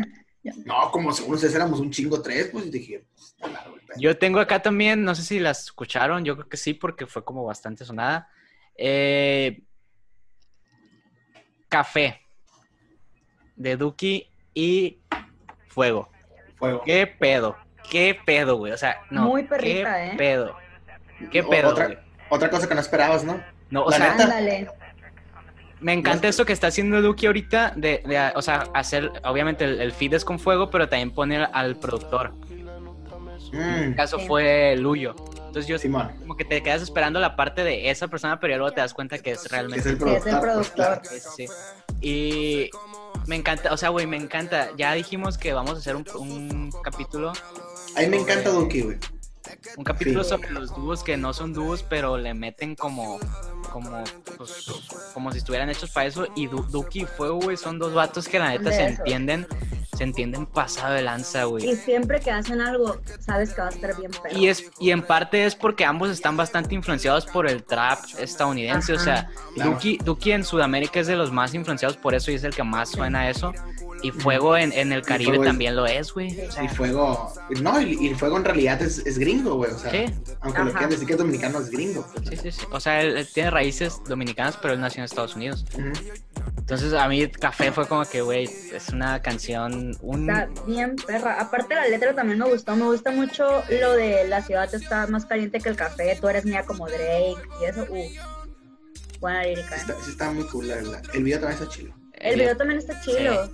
No, 0.65 0.89
como 0.91 1.13
según 1.13 1.35
ustedes 1.35 1.55
éramos 1.55 1.79
un 1.79 1.91
chingo 1.91 2.21
tres, 2.21 2.49
pues 2.51 2.71
dije, 2.71 3.05
pues, 3.13 3.27
está 3.27 3.47
largo 3.47 3.75
el 3.75 3.81
pedo. 3.81 3.99
Yo 3.99 4.17
tengo 4.17 4.39
acá 4.39 4.61
también, 4.61 5.03
no 5.03 5.13
sé 5.13 5.23
si 5.23 5.39
las 5.39 5.65
escucharon, 5.65 6.25
yo 6.25 6.35
creo 6.35 6.49
que 6.49 6.57
sí, 6.57 6.73
porque 6.73 7.05
fue 7.05 7.23
como 7.23 7.43
bastante 7.45 7.85
sonada. 7.85 8.27
Eh, 8.75 9.61
Café 11.69 12.21
de 13.55 13.77
Duki 13.77 14.27
y 14.53 14.99
Fuego. 15.67 16.09
Fuego. 16.55 16.81
¿Qué 16.83 17.07
pedo? 17.07 17.55
¿Qué 17.89 18.17
pedo, 18.25 18.57
güey? 18.57 18.73
O 18.73 18.77
sea, 18.77 19.01
no. 19.09 19.23
Muy 19.27 19.43
perrita, 19.43 19.95
¿qué 19.95 20.07
¿eh? 20.07 20.13
pedo? 20.17 20.55
¿Qué 21.31 21.43
pedo, 21.43 21.69
Otra, 21.69 21.85
güey? 21.85 21.97
otra 22.29 22.49
cosa 22.49 22.67
que 22.67 22.73
no 22.75 22.81
esperabas, 22.81 23.23
¿no? 23.23 23.41
No, 23.69 23.83
o 23.83 23.89
la 23.91 23.97
sea, 23.97 24.11
neta. 24.11 24.23
Ándale. 24.23 24.69
Me 25.81 25.93
encanta 25.93 26.27
esto 26.27 26.45
que 26.45 26.53
está 26.53 26.67
haciendo 26.67 27.01
Duki 27.01 27.25
ahorita, 27.27 27.73
de, 27.75 28.01
de, 28.05 28.31
o 28.35 28.41
sea, 28.41 28.63
hacer, 28.73 29.11
obviamente 29.23 29.65
el, 29.65 29.81
el 29.81 29.91
feed 29.91 30.13
es 30.13 30.23
con 30.25 30.39
fuego, 30.39 30.69
pero 30.69 30.87
también 30.87 31.11
poner 31.11 31.49
al 31.53 31.75
productor. 31.75 32.33
En 33.53 33.89
mi 33.89 33.95
caso 33.95 34.17
fue 34.19 34.75
Luyo. 34.77 35.13
Entonces 35.47 35.67
yo 35.67 35.77
Simón. 35.77 36.11
como 36.19 36.37
que 36.37 36.45
te 36.45 36.63
quedas 36.63 36.81
esperando 36.81 37.19
la 37.19 37.35
parte 37.35 37.65
de 37.65 37.89
esa 37.89 38.07
persona, 38.07 38.39
pero 38.39 38.51
ya 38.51 38.57
luego 38.57 38.73
te 38.73 38.79
das 38.79 38.93
cuenta 38.93 39.17
que 39.19 39.31
es 39.31 39.51
realmente 39.51 39.81
es 39.81 39.85
el 39.87 39.99
Sí, 39.99 40.09
es 40.15 40.25
el 40.25 40.39
productor. 40.39 41.01
pues, 41.01 41.27
sí. 41.35 41.45
Y 41.99 42.69
me 43.27 43.35
encanta, 43.35 43.73
o 43.73 43.77
sea, 43.77 43.89
güey, 43.89 44.07
me 44.07 44.15
encanta. 44.15 44.69
Ya 44.77 44.93
dijimos 44.93 45.37
que 45.37 45.51
vamos 45.51 45.71
a 45.71 45.77
hacer 45.79 45.97
un, 45.97 46.05
un 46.17 46.71
capítulo, 46.83 47.33
A 47.97 47.99
mí 48.01 48.07
me 48.07 48.17
encanta 48.17 48.49
Duki, 48.51 48.81
güey. 48.81 48.97
un 49.75 49.83
capítulo 49.83 50.23
Sí. 50.23 50.29
sobre 50.29 50.51
los 50.51 50.73
dúos 50.73 51.03
que 51.03 51.17
no 51.17 51.33
son 51.33 51.51
dúos, 51.51 51.83
pero 51.83 52.17
le 52.17 52.33
meten 52.33 52.75
como, 52.75 53.19
como, 53.71 54.03
pues, 54.37 54.65
como 55.13 55.31
si 55.31 55.39
estuvieran 55.39 55.69
hechos 55.69 55.89
para 55.91 56.07
eso. 56.07 56.27
Y 56.35 56.47
Du- 56.47 56.63
Duki 56.63 57.01
y 57.01 57.05
Fuego, 57.05 57.39
güey, 57.39 57.57
son 57.57 57.79
dos 57.79 57.93
vatos 57.93 58.27
que 58.27 58.37
la 58.39 58.49
neta 58.49 58.69
De 58.69 58.75
se 58.75 58.85
esos. 58.85 58.99
entienden, 58.99 59.47
se 59.97 60.03
entienden 60.03 60.45
pasado 60.45 60.93
de 60.93 61.01
lanza, 61.01 61.45
güey. 61.45 61.69
Y 61.69 61.75
siempre 61.75 62.19
que 62.19 62.31
hacen 62.31 62.61
algo, 62.61 62.97
sabes 63.19 63.53
que 63.53 63.61
va 63.61 63.67
a 63.67 63.71
estar 63.71 63.97
bien 63.97 64.11
perro. 64.11 64.37
Y, 64.37 64.47
es, 64.47 64.69
y 64.79 64.91
en 64.91 65.01
parte 65.01 65.45
es 65.45 65.55
porque 65.55 65.85
ambos 65.85 66.09
están 66.09 66.37
bastante 66.37 66.75
influenciados 66.75 67.25
por 67.25 67.47
el 67.49 67.63
trap 67.63 67.99
estadounidense. 68.19 68.93
O 68.93 68.95
Ajá. 68.97 69.03
sea, 69.03 69.29
Claro. 69.55 69.71
Duki, 69.71 69.97
Duki 69.97 70.31
en 70.31 70.43
Sudamérica 70.43 70.99
es 70.99 71.07
de 71.07 71.15
los 71.15 71.31
más 71.31 71.53
influenciados 71.53 71.97
por 71.97 72.13
eso 72.13 72.31
y 72.31 72.35
es 72.35 72.43
el 72.43 72.53
que 72.53 72.63
más 72.63 72.89
suena 72.91 73.21
a 73.21 73.29
eso. 73.29 73.53
Y 74.03 74.11
Fuego 74.11 74.57
en, 74.57 74.71
en 74.73 74.91
el 74.91 75.01
Caribe 75.03 75.29
Fuego 75.31 75.43
es- 75.43 75.49
también 75.49 75.75
lo 75.75 75.85
es, 75.85 76.13
güey. 76.13 76.39
O 76.47 76.51
sea, 76.51 76.63
Y 76.63 76.67
Fuego. 76.69 77.33
No, 77.61 77.79
y, 77.81 78.07
y 78.07 78.13
Fuego 78.15 78.37
en 78.37 78.45
realidad 78.45 78.81
es, 78.81 78.99
es 79.05 79.17
gringo, 79.19 79.55
güey. 79.55 79.71
O 79.71 79.77
sea, 79.77 79.91
Sí. 79.91 80.05
aunque 80.41 80.59
lo 80.59 80.65
Ajá. 80.65 80.71
quieran 80.71 80.89
decir 80.89 81.05
que 81.07 81.13
es 81.13 81.19
dominicano, 81.19 81.59
es 81.59 81.69
gringo. 81.69 82.05
pues. 82.13 82.29
sí, 82.29 82.37
sí, 82.37 82.51
sí. 82.51 82.65
O 82.71 82.79
sea, 82.79 83.01
él, 83.01 83.17
él 83.17 83.27
tiene 83.31 83.51
raíces 83.51 84.01
dominicanas, 84.07 84.57
pero 84.61 84.73
él 84.73 84.81
nació 84.81 85.01
en 85.01 85.05
Estados 85.05 85.35
Unidos. 85.35 85.65
Ujú. 85.73 85.91
Entonces, 86.57 86.93
a 86.93 87.07
mí 87.07 87.27
Café 87.27 87.71
fue 87.71 87.87
como 87.87 88.05
que, 88.05 88.21
güey, 88.21 88.45
es 88.45 88.89
una 88.89 89.21
canción, 89.21 89.95
un... 90.01 90.29
Está 90.29 90.49
bien 90.65 90.95
perra. 90.95 91.39
Aparte 91.41 91.75
la 91.75 91.87
letra 91.87 92.15
también 92.15 92.39
me 92.39 92.45
gustó. 92.49 92.75
Me 92.75 92.85
gusta 92.85 93.11
mucho 93.11 93.61
lo 93.69 93.93
de 93.93 94.27
la 94.27 94.41
ciudad 94.41 94.73
está 94.73 95.05
más 95.07 95.25
caliente 95.25 95.59
que 95.59 95.69
el 95.69 95.75
café. 95.75 96.17
Tú 96.19 96.27
eres 96.29 96.45
mía 96.45 96.63
como 96.65 96.87
Drake 96.87 97.35
y 97.61 97.65
eso. 97.65 97.85
Uh, 97.89 98.07
buena 99.19 99.43
lírica. 99.43 99.67
Sí 99.67 99.73
¿eh? 99.75 99.77
está, 99.81 100.03
sí 100.05 100.11
está 100.11 100.31
muy 100.31 100.43
cool, 100.45 100.67
la 100.69 100.75
verdad. 100.75 101.03
El 101.13 101.23
video 101.23 101.39
también 101.41 101.61
está 101.61 101.75
chido. 101.75 101.93
El 102.21 102.39
video 102.39 102.57
también 102.57 102.79
está 102.79 102.99
chido. 103.01 103.51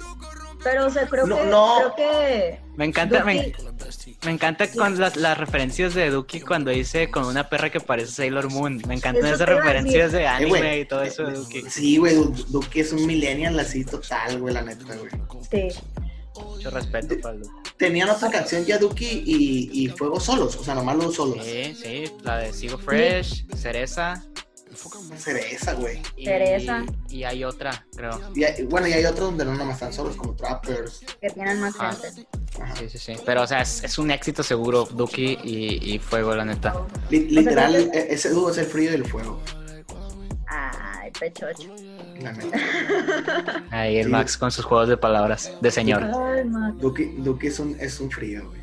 Pero, 0.63 0.88
o 0.88 0.89
sea, 0.89 1.08
creo 1.08 1.27
No, 1.27 1.38
que... 1.38 1.43
no. 1.45 1.75
Creo 1.77 1.95
que... 1.95 2.60
Me 2.75 2.86
encanta, 2.86 3.23
me, 3.23 3.53
Duki- 3.53 4.17
me 4.25 4.32
encanta 4.32 4.69
con 4.71 4.99
las, 4.99 5.15
las 5.15 5.38
referencias 5.38 5.93
de 5.93 6.10
Duki 6.10 6.41
cuando 6.41 6.71
dice 6.71 7.10
con 7.10 7.25
una 7.25 7.47
perra 7.47 7.69
que 7.69 7.80
parece 7.80 8.12
Sailor 8.12 8.49
Moon. 8.51 8.82
Me 8.88 8.95
encantan 8.95 9.25
Eso 9.25 9.36
esas 9.36 9.49
referencias 9.49 10.12
de 10.12 10.21
Eh, 10.23 10.27
anime 10.27 10.49
güey. 10.60 10.82
y 10.82 10.86
todo 10.86 11.03
eso 11.03 11.23
de 11.25 11.34
Duki. 11.34 11.62
Sí, 11.69 11.97
güey. 11.97 12.15
Du- 12.15 12.34
Duki 12.49 12.80
es 12.82 12.91
un 12.91 13.06
millennial 13.06 13.58
así 13.60 13.86
total, 13.86 14.39
güey, 14.39 14.53
la 14.53 14.63
neta, 14.63 14.84
güey. 14.95 15.10
Sí. 15.71 15.80
Mucho 16.36 16.69
respeto 16.71 17.15
para 17.21 17.36
el 17.36 17.41
Duki. 17.43 17.69
Tenían 17.77 18.10
otra 18.10 18.30
canción 18.32 18.65
ya 18.65 18.77
Duki 18.80 19.23
y, 19.25 19.69
y 19.84 19.88
Fuego 19.89 20.19
solos, 20.19 20.56
o 20.56 20.63
sea, 20.63 20.73
nomás 20.75 20.97
los 20.97 21.15
solos. 21.15 21.45
Sí, 21.45 21.75
sí, 21.75 22.03
la 22.23 22.38
de 22.39 22.51
Sigo 22.53 22.77
Fresh, 22.80 23.45
Cereza. 23.56 24.23
Cereza, 25.18 25.74
güey. 25.74 26.02
Cereza. 26.24 26.86
Y 27.10 27.24
hay 27.24 27.44
otra, 27.44 27.86
creo. 27.96 28.20
Y 28.36 28.44
hay- 28.44 28.63
bueno, 28.63 28.88
y 28.88 28.94
hay 28.94 29.06
otros 29.06 29.30
donde 29.30 29.46
no 29.46 29.54
nomás 29.56 29.76
están 29.76 29.94
solos, 29.94 30.16
como 30.16 30.34
Trappers. 30.36 31.02
Que 31.20 31.30
tienen 31.30 31.60
más 31.60 31.74
Ah. 31.80 31.94
gente. 31.94 32.28
Ajá. 32.62 32.76
Sí, 32.76 32.90
sí, 32.90 32.98
sí. 32.98 33.13
Pero, 33.26 33.44
o 33.44 33.48
sea, 33.48 33.62
es, 33.62 33.84
es 33.84 33.98
un 33.98 34.12
éxito 34.12 34.44
seguro, 34.44 34.86
Duki 34.86 35.38
y, 35.44 35.94
y 35.96 36.00
Fuego, 36.00 36.36
la 36.36 36.46
neta. 36.46 36.74
Li- 37.10 37.28
literal, 37.30 37.90
que- 37.92 37.98
e- 38.00 38.13
ese 38.13 38.30
dúo 38.30 38.52
es 38.52 38.58
el 38.58 38.66
frío 38.66 38.92
y 38.92 38.96
el 38.96 39.06
fuego. 39.06 39.42
Ay, 40.48 41.12
pechocho. 41.20 41.74
La 42.22 42.32
neta. 42.32 43.63
Ahí 43.72 43.98
el 43.98 44.06
Sí. 44.06 44.12
Max 44.12 44.38
con 44.38 44.52
sus 44.52 44.66
juegos 44.66 44.88
de 44.90 44.98
palabras 44.98 45.52
de 45.62 45.72
señor. 45.72 46.04
Ay, 46.04 46.46
Max. 46.46 46.78
Duki, 46.80 47.06
Duki 47.18 47.48
es, 47.48 47.60
un, 47.60 47.76
es 47.80 48.00
un 48.00 48.10
frío, 48.10 48.48
güey. 48.48 48.57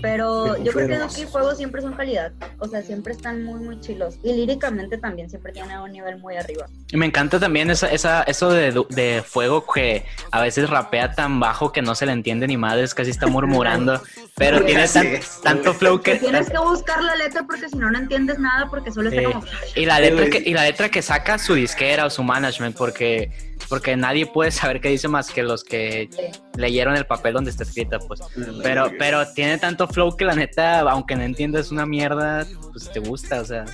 Pero 0.00 0.56
yo 0.62 0.72
creo 0.72 0.88
que 1.08 1.22
y 1.22 1.24
Fuego 1.24 1.54
siempre 1.54 1.80
son 1.80 1.94
calidad. 1.94 2.32
O 2.58 2.68
sea, 2.68 2.82
siempre 2.82 3.12
están 3.14 3.42
muy, 3.44 3.60
muy 3.60 3.80
chilos. 3.80 4.16
Y 4.22 4.32
líricamente 4.34 4.98
también 4.98 5.30
siempre 5.30 5.52
tienen 5.52 5.78
un 5.78 5.92
nivel 5.92 6.18
muy 6.18 6.36
arriba. 6.36 6.66
Y 6.90 6.96
me 6.96 7.06
encanta 7.06 7.40
también 7.40 7.70
esa, 7.70 7.88
esa, 7.90 8.22
eso 8.24 8.50
de, 8.50 8.84
de 8.90 9.22
Fuego 9.26 9.64
que 9.72 10.04
a 10.30 10.40
veces 10.42 10.68
rapea 10.68 11.12
tan 11.12 11.40
bajo 11.40 11.72
que 11.72 11.80
no 11.82 11.94
se 11.94 12.06
le 12.06 12.12
entiende 12.12 12.46
ni 12.46 12.56
madres, 12.56 12.94
casi 12.94 13.10
está 13.10 13.26
murmurando. 13.26 14.00
Pero 14.36 14.58
Sí, 14.58 14.64
tiene 14.64 14.88
tan- 14.88 15.06
es. 15.06 15.40
tanto 15.42 15.72
flow 15.72 16.00
que... 16.00 16.16
Tienes 16.16 16.50
que 16.50 16.58
buscar 16.58 17.00
la 17.02 17.14
letra 17.14 17.44
porque 17.46 17.68
si 17.68 17.76
no, 17.76 17.88
no 17.90 17.98
entiendes 17.98 18.38
nada 18.40 18.68
porque 18.68 18.90
solo 18.90 19.08
está 19.08 19.20
Sí. 19.20 19.26
como... 19.26 19.44
Y 19.76 19.86
la 19.86 20.00
letra 20.00 20.24
Sí, 20.24 20.30
que, 20.30 20.50
y 20.50 20.54
la 20.54 20.64
letra 20.64 20.88
que 20.88 21.02
saca 21.02 21.38
su 21.38 21.54
disquera 21.54 22.04
o 22.04 22.10
su 22.10 22.22
management, 22.24 22.76
porque, 22.76 23.30
porque 23.68 23.96
nadie 23.96 24.26
puede 24.26 24.50
saber 24.50 24.80
qué 24.80 24.88
dice 24.88 25.08
más 25.08 25.30
que 25.30 25.42
los 25.42 25.64
que 25.64 26.08
leyeron 26.56 26.96
el 26.96 27.06
papel 27.06 27.34
donde 27.34 27.50
está 27.50 27.62
escrita, 27.64 27.98
pues. 27.98 28.20
Pero, 28.62 28.90
pero 28.98 29.26
tiene 29.32 29.58
tanto 29.58 29.88
flow 29.88 30.16
que 30.16 30.24
la 30.24 30.34
neta, 30.34 30.80
aunque 30.80 31.16
no 31.16 31.22
entiendas 31.22 31.70
una 31.70 31.86
mierda, 31.86 32.46
pues 32.72 32.90
te 32.92 33.00
gusta, 33.00 33.40
o 33.40 33.44
sea, 33.44 33.64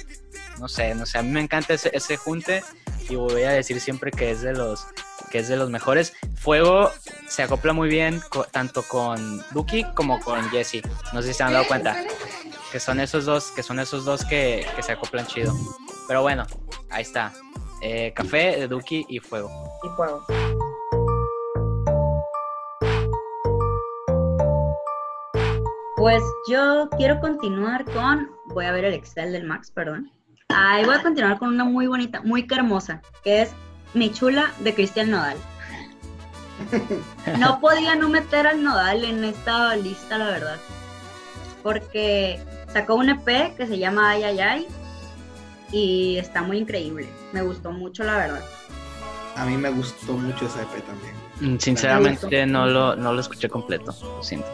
no 0.58 0.68
sé, 0.68 0.94
no 0.94 1.06
sé, 1.06 1.18
a 1.18 1.22
mí 1.22 1.30
me 1.30 1.40
encanta 1.40 1.74
ese, 1.74 1.90
ese 1.94 2.16
junte 2.16 2.62
y 3.08 3.16
voy 3.16 3.42
a 3.42 3.50
decir 3.50 3.80
siempre 3.80 4.10
que 4.10 4.30
es 4.30 4.42
de 4.42 4.52
los 4.52 4.86
que 5.30 5.38
es 5.38 5.48
de 5.48 5.56
los 5.56 5.70
mejores. 5.70 6.12
Fuego 6.36 6.90
se 7.28 7.42
acopla 7.44 7.72
muy 7.72 7.88
bien 7.88 8.20
co- 8.30 8.44
tanto 8.50 8.82
con 8.82 9.40
Duki 9.52 9.84
como 9.94 10.18
con 10.20 10.48
Jesse. 10.50 10.82
No 11.12 11.22
sé 11.22 11.28
si 11.28 11.34
se 11.34 11.42
han 11.44 11.52
dado 11.52 11.66
cuenta 11.68 11.96
que 12.72 12.80
son 12.80 12.98
esos 13.00 13.26
dos, 13.26 13.52
que 13.52 13.62
son 13.62 13.78
esos 13.78 14.04
dos 14.04 14.24
que, 14.24 14.66
que 14.74 14.82
se 14.82 14.90
acoplan 14.92 15.26
chido. 15.28 15.54
Pero 16.08 16.22
bueno, 16.22 16.46
ahí 16.90 17.02
está. 17.02 17.32
Eh, 17.80 18.12
café 18.14 18.56
de 18.58 18.66
Duki 18.68 19.06
y 19.08 19.20
Fuego. 19.20 19.50
Y 19.82 19.88
Fuego. 19.96 20.24
Pues 25.96 26.22
yo 26.48 26.88
quiero 26.96 27.20
continuar 27.20 27.84
con... 27.84 28.30
Voy 28.46 28.64
a 28.64 28.72
ver 28.72 28.86
el 28.86 28.94
Excel 28.94 29.32
del 29.32 29.44
Max, 29.44 29.70
perdón. 29.70 30.10
Ahí 30.48 30.84
voy 30.84 30.94
a 30.94 31.02
continuar 31.02 31.38
con 31.38 31.50
una 31.50 31.64
muy 31.64 31.86
bonita, 31.86 32.22
muy 32.22 32.46
hermosa, 32.50 33.02
que 33.22 33.42
es 33.42 33.52
Mi 33.94 34.10
Chula 34.10 34.50
de 34.60 34.74
Cristian 34.74 35.10
Nodal. 35.10 35.36
No 37.38 37.60
podía 37.60 37.94
no 37.94 38.08
meter 38.08 38.46
al 38.46 38.62
Nodal 38.62 39.04
en 39.04 39.24
esta 39.24 39.76
lista, 39.76 40.18
la 40.18 40.26
verdad. 40.26 40.56
Porque 41.62 42.42
sacó 42.72 42.94
un 42.94 43.10
EP 43.10 43.56
que 43.56 43.66
se 43.66 43.78
llama 43.78 44.10
Ay 44.10 44.24
Ay 44.24 44.66
y 45.72 46.16
está 46.18 46.42
muy 46.42 46.58
increíble. 46.58 47.08
Me 47.32 47.42
gustó 47.42 47.72
mucho, 47.72 48.04
la 48.04 48.16
verdad. 48.16 48.42
A 49.40 49.46
mí 49.46 49.56
me 49.56 49.70
gustó 49.70 50.12
mucho 50.14 50.46
ese 50.46 50.60
EP 50.62 50.84
también. 50.86 51.14
Mm, 51.40 51.58
Sinceramente 51.58 52.46
no 52.46 52.66
lo, 52.66 52.96
no 52.96 53.12
lo 53.12 53.20
escuché 53.20 53.48
completo, 53.48 53.94
lo 54.02 54.22
siento. 54.22 54.46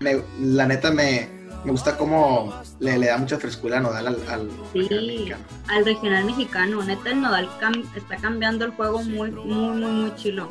Me- 0.00 0.22
la 0.40 0.66
neta 0.66 0.90
me, 0.92 1.28
me 1.64 1.72
gusta 1.72 1.96
cómo 1.96 2.54
le, 2.78 2.96
le 2.98 3.06
da 3.08 3.18
mucha 3.18 3.36
frescura 3.38 3.78
a 3.78 3.80
Nodal 3.80 4.06
al, 4.06 4.16
al 4.28 4.50
Sí. 4.72 4.82
regional 4.82 5.06
mexicano. 5.06 5.44
Al 5.68 5.84
regional 5.84 6.24
mexicano, 6.24 6.82
neta, 6.84 7.10
el 7.10 7.20
Nodal 7.20 7.48
cam- 7.60 7.84
está 7.96 8.16
cambiando 8.16 8.64
el 8.64 8.70
juego 8.70 9.02
muy, 9.02 9.30
muy, 9.32 9.44
muy, 9.76 9.90
muy 9.90 10.14
chilo. 10.14 10.48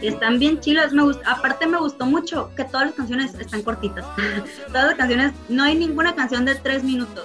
Y 0.00 0.08
están 0.08 0.38
bien 0.40 0.58
chilas. 0.60 0.92
Me 0.92 1.02
gust- 1.02 1.22
Aparte, 1.24 1.66
me 1.68 1.78
gustó 1.78 2.06
mucho 2.06 2.50
que 2.56 2.64
todas 2.64 2.86
las 2.86 2.94
canciones 2.96 3.34
están 3.34 3.62
cortitas. 3.62 4.04
todas 4.68 4.86
las 4.86 4.94
canciones, 4.96 5.32
no 5.48 5.62
hay 5.62 5.76
ninguna 5.76 6.14
canción 6.16 6.44
de 6.44 6.56
tres 6.56 6.82
minutos. 6.82 7.24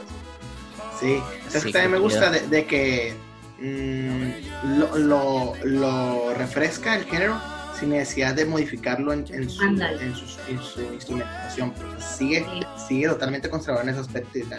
Sí, 1.00 1.20
¿sabes 1.48 1.62
Sí, 1.64 1.68
que 1.68 1.74
también 1.74 1.92
me 1.92 2.00
gusta 2.00 2.30
de, 2.30 2.48
de 2.48 2.66
que 2.66 3.16
mm, 3.60 4.78
lo, 4.80 4.98
lo, 4.98 5.54
lo 5.63 6.34
refresca 6.34 6.96
el 6.96 7.06
género 7.06 7.39
sin 7.80 7.89
necesidad 7.89 8.34
de 8.34 8.46
modificarlo 8.46 9.13
en, 9.13 9.26
en 9.32 9.50
su, 9.50 9.62
Ándale. 9.63 10.04
en, 10.04 10.15
sus- 10.15 10.39
en 10.48 10.60
su 10.62 10.82
instrumentación. 10.93 11.72
Pues, 11.72 12.04
sigue, 12.04 12.39
Sí. 12.46 12.86
sigue 12.88 13.08
totalmente 13.08 13.50
conservador 13.50 13.84
en 13.88 13.93
ese 13.93 14.02
aspecto 14.02 14.39
y 14.39 14.41
está. 14.41 14.58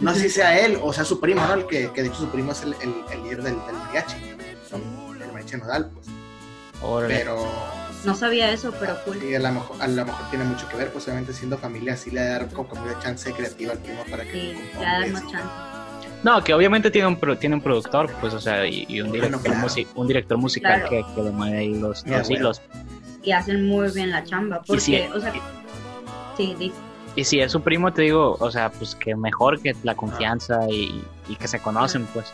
No 0.00 0.14
sé 0.14 0.20
si 0.20 0.30
sea 0.30 0.58
él 0.58 0.78
o 0.82 0.92
sea 0.92 1.04
su 1.04 1.20
primo, 1.20 1.44
¿no? 1.46 1.54
El 1.54 1.66
que, 1.66 1.90
que 1.92 2.02
de 2.02 2.08
hecho 2.08 2.18
su 2.20 2.30
primo 2.30 2.52
es 2.52 2.62
el, 2.62 2.74
el, 2.80 2.94
el 3.12 3.22
líder 3.24 3.42
del, 3.42 3.54
del 3.66 3.74
mariachi. 3.76 4.16
Son 4.70 4.80
el 5.20 5.32
mariachi 5.32 5.56
nodal, 5.56 5.90
pues. 5.92 6.06
Órale. 6.80 7.14
Pero 7.16 7.44
No 8.04 8.14
sabía 8.14 8.52
eso, 8.52 8.72
pero 8.78 8.96
cool. 9.04 9.18
a, 9.34 9.38
lo 9.40 9.52
mejor, 9.52 9.82
a 9.82 9.88
lo 9.88 10.06
mejor 10.06 10.30
tiene 10.30 10.44
mucho 10.44 10.68
que 10.68 10.76
ver, 10.76 10.92
pues 10.92 11.04
obviamente 11.06 11.32
siendo 11.32 11.58
familia, 11.58 11.96
sí 11.96 12.10
le 12.12 12.24
da 12.24 12.46
como 12.48 12.68
como 12.68 12.82
una 12.84 12.98
chance 13.00 13.32
creativa 13.32 13.72
al 13.72 13.78
primo 13.80 14.02
para 14.08 14.22
que 14.24 14.30
Sí, 14.30 14.58
y 14.74 14.80
dar 14.80 15.08
más 15.10 15.22
chance. 15.26 15.48
No, 16.24 16.42
que 16.42 16.52
obviamente 16.52 16.90
tiene 16.90 17.06
un, 17.08 17.16
pro- 17.16 17.38
tiene 17.38 17.54
un 17.54 17.60
productor, 17.62 18.10
pues, 18.20 18.34
o 18.34 18.40
sea, 18.40 18.66
y, 18.66 18.84
y 18.88 19.00
un, 19.00 19.12
director 19.12 19.40
claro. 19.40 19.60
musi- 19.60 19.86
un 19.94 20.06
director 20.08 20.36
musical 20.36 20.80
Claro. 20.86 20.88
que, 20.90 21.14
que 21.14 21.22
le 21.22 21.30
mueve 21.30 21.58
ahí 21.58 21.74
los, 21.74 22.04
bueno. 22.04 22.24
hilos. 22.28 22.60
Y 23.22 23.32
hacen 23.32 23.66
muy 23.68 23.90
bien 23.92 24.10
la 24.10 24.24
chamba. 24.24 24.62
Porque, 24.66 24.80
sí, 24.80 25.00
o 25.14 25.20
sea, 25.20 25.32
sí, 26.36 26.56
di- 26.58 26.72
Y 27.14 27.24
si 27.24 27.40
es 27.40 27.52
su 27.52 27.60
primo, 27.62 27.92
te 27.92 28.02
digo, 28.02 28.36
o 28.40 28.50
sea, 28.50 28.70
pues 28.70 28.94
que 28.96 29.14
mejor 29.14 29.60
que 29.60 29.76
la 29.84 29.94
confianza 29.94 30.60
y, 30.68 31.04
y 31.28 31.36
que 31.36 31.46
se 31.46 31.60
conocen, 31.60 32.04
pues. 32.06 32.32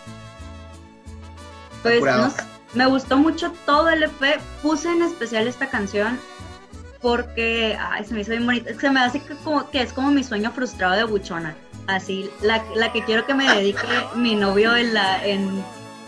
Pues 1.82 2.02
no 2.02 2.32
me 2.74 2.86
gustó 2.86 3.16
mucho 3.18 3.52
todo 3.66 3.88
el 3.90 4.02
EP. 4.04 4.40
Puse 4.62 4.90
en 4.90 5.02
especial 5.02 5.46
esta 5.46 5.68
canción 5.68 6.18
porque 7.00 7.76
ay, 7.78 8.04
se 8.04 8.14
me 8.14 8.22
hizo 8.22 8.30
bien 8.30 8.46
bonita. 8.46 8.70
Es 8.70 8.76
que 8.76 8.86
Se 8.86 8.90
me 8.92 9.00
hace 9.00 9.20
que, 9.20 9.34
como, 9.36 9.68
que 9.70 9.82
es 9.82 9.92
como 9.92 10.10
mi 10.10 10.24
sueño 10.24 10.50
frustrado 10.52 10.94
de 10.94 11.04
buchona. 11.04 11.54
Así, 11.86 12.30
la, 12.40 12.64
la 12.74 12.92
que 12.92 13.04
quiero 13.04 13.26
que 13.26 13.34
me 13.34 13.48
dedique 13.54 13.78
mi 14.14 14.34
novio 14.36 14.74
en 14.74 14.94
la 14.94 15.24
en, 15.26 15.62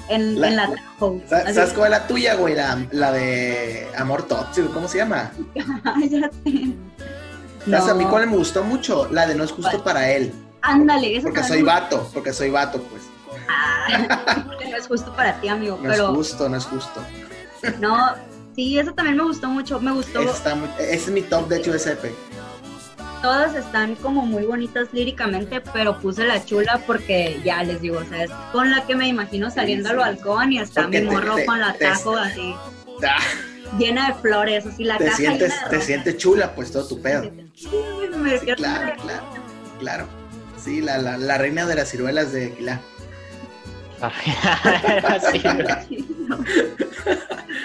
en, 0.08 0.40
La- 0.40 0.48
en 0.48 0.56
la 0.56 0.66
Tahoe. 0.98 1.22
Sa- 1.28 1.38
Así, 1.38 1.54
¿Sabes 1.54 1.72
cuál 1.74 1.92
es 1.92 1.98
la 2.00 2.06
tuya, 2.06 2.34
güey? 2.34 2.54
La, 2.54 2.78
la 2.92 3.12
de 3.12 3.86
Amor 3.98 4.22
Tóxico, 4.22 4.70
¿cómo 4.72 4.88
se 4.88 4.98
llama? 4.98 5.30
sé. 6.08 6.30
¿Sabes 7.68 7.88
a 7.88 7.94
mí 7.94 8.04
cuál 8.04 8.26
me 8.28 8.36
gustó 8.36 8.62
mucho? 8.64 9.08
La 9.10 9.26
de 9.26 9.34
No 9.34 9.44
es 9.44 9.52
justo 9.52 9.82
para 9.82 10.10
él. 10.12 10.32
ándale, 10.62 11.20
Porque 11.22 11.42
soy 11.42 11.62
vato, 11.62 12.08
porque 12.14 12.32
soy 12.32 12.50
vato, 12.50 12.80
pues. 12.82 13.02
Ah, 13.48 14.44
no 14.70 14.76
es 14.76 14.86
justo 14.86 15.12
para 15.14 15.40
ti, 15.40 15.48
amigo. 15.48 15.78
No 15.82 15.90
pero 15.90 16.10
es 16.10 16.16
justo, 16.16 16.48
no 16.48 16.56
es 16.56 16.64
justo. 16.64 17.02
no, 17.80 18.14
sí, 18.54 18.78
eso 18.78 18.92
también 18.92 19.16
me 19.16 19.24
gustó 19.24 19.48
mucho. 19.48 19.78
Me 19.80 19.92
gustó. 19.92 20.20
Está 20.22 20.54
muy- 20.54 20.68
ese 20.78 20.94
es 20.94 21.08
mi 21.08 21.22
top, 21.22 21.48
de 21.48 21.58
hecho, 21.58 21.72
de. 21.72 22.14
Todas 23.22 23.54
están 23.54 23.94
como 23.96 24.26
muy 24.26 24.44
bonitas 24.44 24.88
líricamente, 24.92 25.60
pero 25.72 25.98
puse 25.98 26.24
la 26.26 26.44
chula 26.44 26.80
porque 26.86 27.40
ya 27.44 27.62
les 27.62 27.80
digo, 27.80 27.98
o 27.98 28.04
sea, 28.04 28.24
es 28.24 28.30
con 28.52 28.70
la 28.70 28.86
que 28.86 28.94
me 28.96 29.06
imagino 29.08 29.50
saliendo 29.50 29.90
al 29.90 29.96
balcón 29.96 30.52
y 30.52 30.58
está 30.60 30.82
Porque 30.82 31.00
mi 31.02 31.10
morro 31.10 31.36
te- 31.36 31.46
con 31.46 31.60
la 31.60 31.72
te- 31.74 31.84
tajo 31.86 32.16
así, 32.16 32.54
Ah, 33.06 33.18
llena 33.78 34.08
de 34.08 34.14
flores, 34.14 34.64
así 34.66 34.84
la 34.84 34.96
te 34.98 35.04
caja 35.06 35.16
sientes, 35.16 35.52
llena 35.52 35.68
de 35.68 35.78
te 35.78 35.84
sientes 35.84 36.16
chula, 36.16 36.54
pues 36.54 36.70
todo 36.72 36.86
tu 36.86 37.00
pedo. 37.02 37.30
Sí, 37.54 37.68
me 38.16 38.38
Sí, 38.38 38.44
quiero- 38.44 38.56
claro, 38.56 38.92
claro, 39.02 39.24
claro. 39.78 40.06
Sí, 40.62 40.80
la, 40.80 40.98
la, 40.98 41.16
la 41.18 41.38
reina 41.38 41.66
de 41.66 41.74
las 41.74 41.90
ciruelas 41.90 42.32
de 42.32 42.54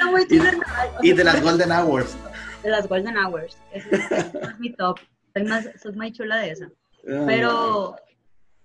muy 0.10 0.28
chula. 0.28 0.54
Y 1.02 1.14
de 1.14 1.24
las 1.24 1.42
Golden 1.42 1.72
Hours. 1.72 2.16
de 2.64 2.70
las 2.70 2.88
Golden 2.88 3.18
Hours. 3.18 3.58
Ese 3.74 3.96
es, 3.96 4.12
ese 4.12 4.38
es 4.42 4.60
mi 4.60 4.72
top. 4.74 5.00
Soy 5.34 5.44
más, 5.44 5.68
soy 5.82 5.94
muy 5.94 6.12
chula 6.12 6.38
de 6.38 6.52
esa. 6.52 6.66
Ah, 7.10 7.24
Pero 7.26 7.96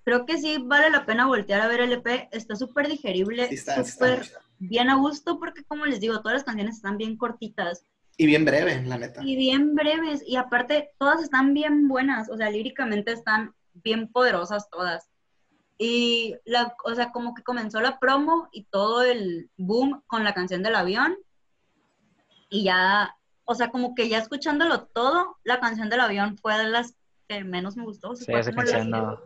creo 0.04 0.26
que 0.26 0.38
sí 0.38 0.58
vale 0.62 0.90
la 0.90 1.06
pena 1.06 1.26
voltear 1.26 1.60
a 1.60 1.68
ver 1.68 1.80
el 1.80 1.92
EP. 1.92 2.28
Está 2.32 2.56
súper 2.56 2.88
digerible, 2.88 3.48
Sí, 3.48 3.56
sí 3.56 3.84
súper 3.84 4.22
chida. 4.22 4.40
bien 4.58 4.90
a 4.90 4.96
gusto 4.96 5.38
porque 5.38 5.64
como 5.64 5.86
les 5.86 6.00
digo, 6.00 6.18
todas 6.20 6.34
las 6.34 6.44
canciones 6.44 6.76
están 6.76 6.96
bien 6.98 7.16
cortitas 7.16 7.82
Y 8.16 8.26
bien 8.26 8.44
breve, 8.44 8.82
la 8.84 8.98
neta. 8.98 9.22
y 9.24 9.36
bien 9.36 9.74
breves 9.74 10.22
y 10.26 10.36
aparte 10.36 10.90
todas 10.98 11.22
están 11.22 11.54
bien 11.54 11.88
buenas, 11.88 12.30
o 12.30 12.36
sea, 12.36 12.50
líricamente 12.50 13.12
están 13.12 13.54
bien 13.74 14.08
poderosas 14.10 14.68
todas. 14.70 15.08
Y 15.78 16.34
la, 16.46 16.74
o 16.84 16.94
sea, 16.94 17.12
como 17.12 17.34
que 17.34 17.42
comenzó 17.42 17.80
la 17.80 17.98
promo 17.98 18.48
y 18.52 18.64
todo 18.64 19.02
el 19.02 19.50
boom 19.58 20.02
con 20.06 20.24
la 20.24 20.32
canción 20.32 20.62
del 20.62 20.74
avión 20.74 21.16
y 22.48 22.64
ya, 22.64 23.15
o 23.46 23.54
sea, 23.54 23.70
como 23.70 23.94
que 23.94 24.08
ya 24.08 24.18
escuchándolo 24.18 24.84
todo, 24.86 25.38
la 25.44 25.58
canción 25.60 25.88
del 25.88 26.00
avión 26.00 26.36
fue 26.36 26.58
de 26.58 26.68
las 26.68 26.94
que 27.28 27.42
menos 27.44 27.76
me 27.76 27.84
gustó. 27.84 28.10
o 28.10 28.16
sea, 28.16 28.26
Sí, 28.26 28.32
esa 28.40 28.52
canción 28.52 28.90
no, 28.90 29.18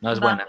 no 0.00 0.12
es 0.12 0.18
Va. 0.18 0.22
buena. 0.24 0.46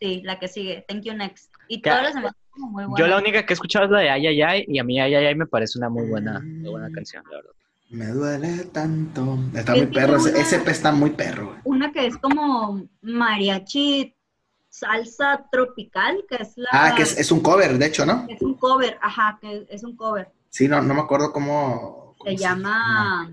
Sí, 0.00 0.20
la 0.24 0.38
que 0.38 0.48
sigue, 0.48 0.84
Thank 0.88 1.02
You 1.04 1.14
Next. 1.14 1.52
Y 1.68 1.80
todas 1.82 2.02
las 2.02 2.14
demás 2.14 2.32
son 2.32 2.50
como 2.62 2.72
muy 2.72 2.84
buenas. 2.84 2.98
Yo 2.98 3.06
la 3.06 3.18
única 3.18 3.44
que 3.44 3.52
he 3.52 3.54
escuchado 3.54 3.84
es 3.84 3.90
la 3.92 3.98
de 4.00 4.10
Ay, 4.10 4.26
ay, 4.26 4.42
ay, 4.42 4.64
y 4.66 4.78
a 4.78 4.84
mí 4.84 5.00
Ay, 5.00 5.14
ay, 5.14 5.26
ay 5.26 5.34
me 5.34 5.46
parece 5.46 5.78
una 5.78 5.88
muy 5.88 6.06
buena, 6.08 6.40
muy 6.40 6.70
buena 6.70 6.88
Mm. 6.88 6.92
canción, 6.92 7.24
la 7.30 7.36
verdad. 7.36 7.50
Me 7.90 8.06
duele 8.06 8.64
tanto. 8.72 9.38
Está 9.54 9.72
Es 9.74 9.78
muy 9.78 9.86
perro. 9.94 10.16
no, 10.18 10.26
Ese, 10.26 10.56
está 10.70 10.92
muy 10.92 11.10
perro, 11.10 11.56
una 11.64 11.92
que 11.92 12.06
es 12.06 12.16
como 12.16 12.82
mariachi 13.02 14.14
salsa 14.68 15.46
tropical, 15.52 16.24
que 16.28 16.36
es 16.36 16.54
la... 16.56 16.68
Ah, 16.72 16.94
que 16.96 17.02
es, 17.02 17.18
es 17.18 17.30
un 17.30 17.40
cover, 17.40 17.76
de 17.78 17.86
hecho, 17.86 18.06
¿no? 18.06 18.26
es 18.28 18.40
un 18.40 18.54
cover, 18.54 18.98
ajá, 19.02 19.38
que 19.40 19.66
es 19.68 19.84
un 19.84 19.94
cover. 19.94 20.30
Sí, 20.48 20.66
no, 20.68 20.80
no 20.80 20.94
me 20.94 21.00
acuerdo 21.00 21.32
cómo. 21.32 22.01
Cómo 22.22 22.36
Se 22.36 22.42
llama 22.42 23.30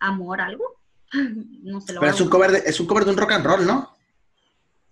Amor 0.00 0.40
algo. 0.40 0.64
No 1.62 1.80
sé 1.80 1.92
lo 1.92 2.00
Pero 2.00 2.12
voy 2.12 2.14
es 2.14 2.20
a 2.20 2.24
un 2.24 2.30
cover 2.30 2.50
de, 2.52 2.58
es 2.66 2.80
un 2.80 2.86
cover 2.86 3.04
de 3.04 3.10
un 3.10 3.16
rock 3.16 3.32
and 3.32 3.44
roll, 3.46 3.66
¿no? 3.66 3.94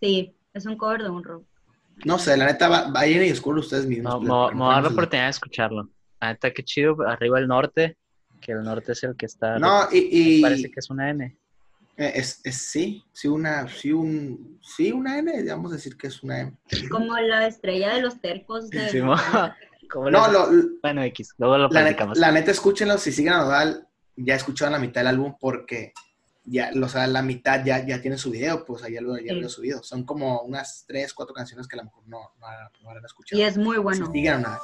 Sí, 0.00 0.35
es 0.52 0.66
un 0.66 0.76
cover 0.76 1.02
de 1.02 1.11
un 1.11 1.22
rock. 1.24 1.44
No 2.04 2.18
sé, 2.18 2.37
la 2.37 2.46
neta, 2.46 2.68
va- 2.68 2.90
vayan 2.90 3.24
y 3.24 3.28
escuchen 3.28 3.59
ustedes 3.61 3.87
mismos. 3.87 4.22
No, 4.22 4.50
me 4.50 4.56
voy 4.59 4.70
a 4.70 4.74
dar 4.74 4.82
la 4.85 4.88
oportunidad 4.90 5.24
de 5.26 5.30
escucharlo. 5.30 5.88
La 6.20 6.28
neta, 6.32 6.52
qué 6.52 6.62
chido, 6.62 6.96
arriba 7.06 7.38
el 7.38 7.48
norte, 7.48 7.96
que 8.40 8.52
el 8.52 8.62
norte 8.62 8.92
es 8.92 9.02
el 9.04 9.16
que 9.16 9.26
está... 9.26 9.59
No, 9.59 9.85
y, 9.90 10.09
y 10.38 10.42
Parece 10.42 10.70
que 10.70 10.80
es 10.80 10.90
una 10.90 11.09
N. 11.11 11.24
eh, 11.96 12.12
es, 12.14 12.40
es- 12.44 12.62
sí, 12.68 13.02
sí 13.12 13.28
una, 13.28 13.66
sí 13.68 13.92
un, 13.92 14.59
sí 14.62 14.92
una 14.92 15.18
N, 15.18 15.42
vamos 15.44 15.72
a 15.72 15.76
decir 15.76 15.96
que 15.96 16.09
es 16.09 16.22
una 16.22 16.40
M. 16.40 16.52
Como 16.90 17.16
la 17.18 17.46
estrella 17.46 17.94
de 17.94 18.02
los 18.02 18.20
tercos 18.20 18.68
de... 18.70 18.88
Sí, 18.90 19.00
¿Cómo 19.90 20.11
No, 20.11 20.29
lo, 20.29 20.49
Bueno, 20.83 21.03
X, 21.05 21.35
luego 21.38 21.57
lo 21.59 21.62
la, 21.64 21.68
platicamos. 21.68 22.18
la 22.18 22.31
neta, 22.33 22.51
escúchenlo, 22.51 22.99
si 22.99 23.12
siguen 23.12 23.33
a 23.35 23.38
Nodal, 23.38 23.87
ya 24.16 24.35
escucharon 24.35 24.72
la 24.72 24.79
mitad 24.79 25.01
del 25.01 25.09
álbum 25.09 25.37
porque 25.38 25.92
ya, 26.44 26.70
o 26.81 26.88
sea, 26.88 27.07
la 27.07 27.22
mitad 27.22 27.64
ya, 27.64 27.85
ya 27.85 28.01
tiene 28.01 28.16
su 28.18 28.31
video, 28.31 28.64
pues 28.64 28.83
ahí 28.85 28.94
ya 28.94 29.01
lo, 29.01 29.16
ya 29.18 29.33
Sí. 29.35 29.40
lo 29.40 29.46
he 29.46 29.51
subido. 29.51 29.83
Son 29.83 30.05
como 30.05 30.40
unas 30.42 30.85
tres, 30.87 31.12
cuatro 31.12 31.35
canciones 31.35 31.66
que 31.66 31.77
a 31.77 31.79
lo 31.79 31.85
mejor 31.85 32.05
no, 32.07 32.18
no, 32.38 32.46
habrán- 32.46 32.70
no 32.83 32.88
habrán 32.90 33.05
escuchado. 33.05 33.40
Y 33.40 33.44
es 33.44 33.57
muy 33.59 33.79
bueno. 33.79 34.07
Si 34.07 34.12
siguen 34.12 34.35
a 34.35 34.38
Nodal. 34.38 34.59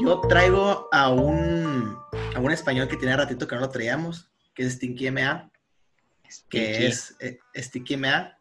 Yo 0.00 0.20
traigo 0.28 0.88
a 0.92 1.10
un, 1.10 1.98
a 2.34 2.38
un 2.40 2.52
español 2.52 2.88
que 2.88 2.96
tiene 2.96 3.16
ratito 3.16 3.46
que 3.46 3.54
no 3.56 3.62
lo 3.62 3.68
traíamos, 3.70 4.30
que 4.54 4.62
es 4.64 4.74
Stinky 4.74 5.10
MA, 5.10 5.50
que 6.22 6.30
Stinky. 6.30 6.84
es 6.86 7.16
eh, 7.20 7.38
Sticky 7.56 7.96
MA, 7.96 8.37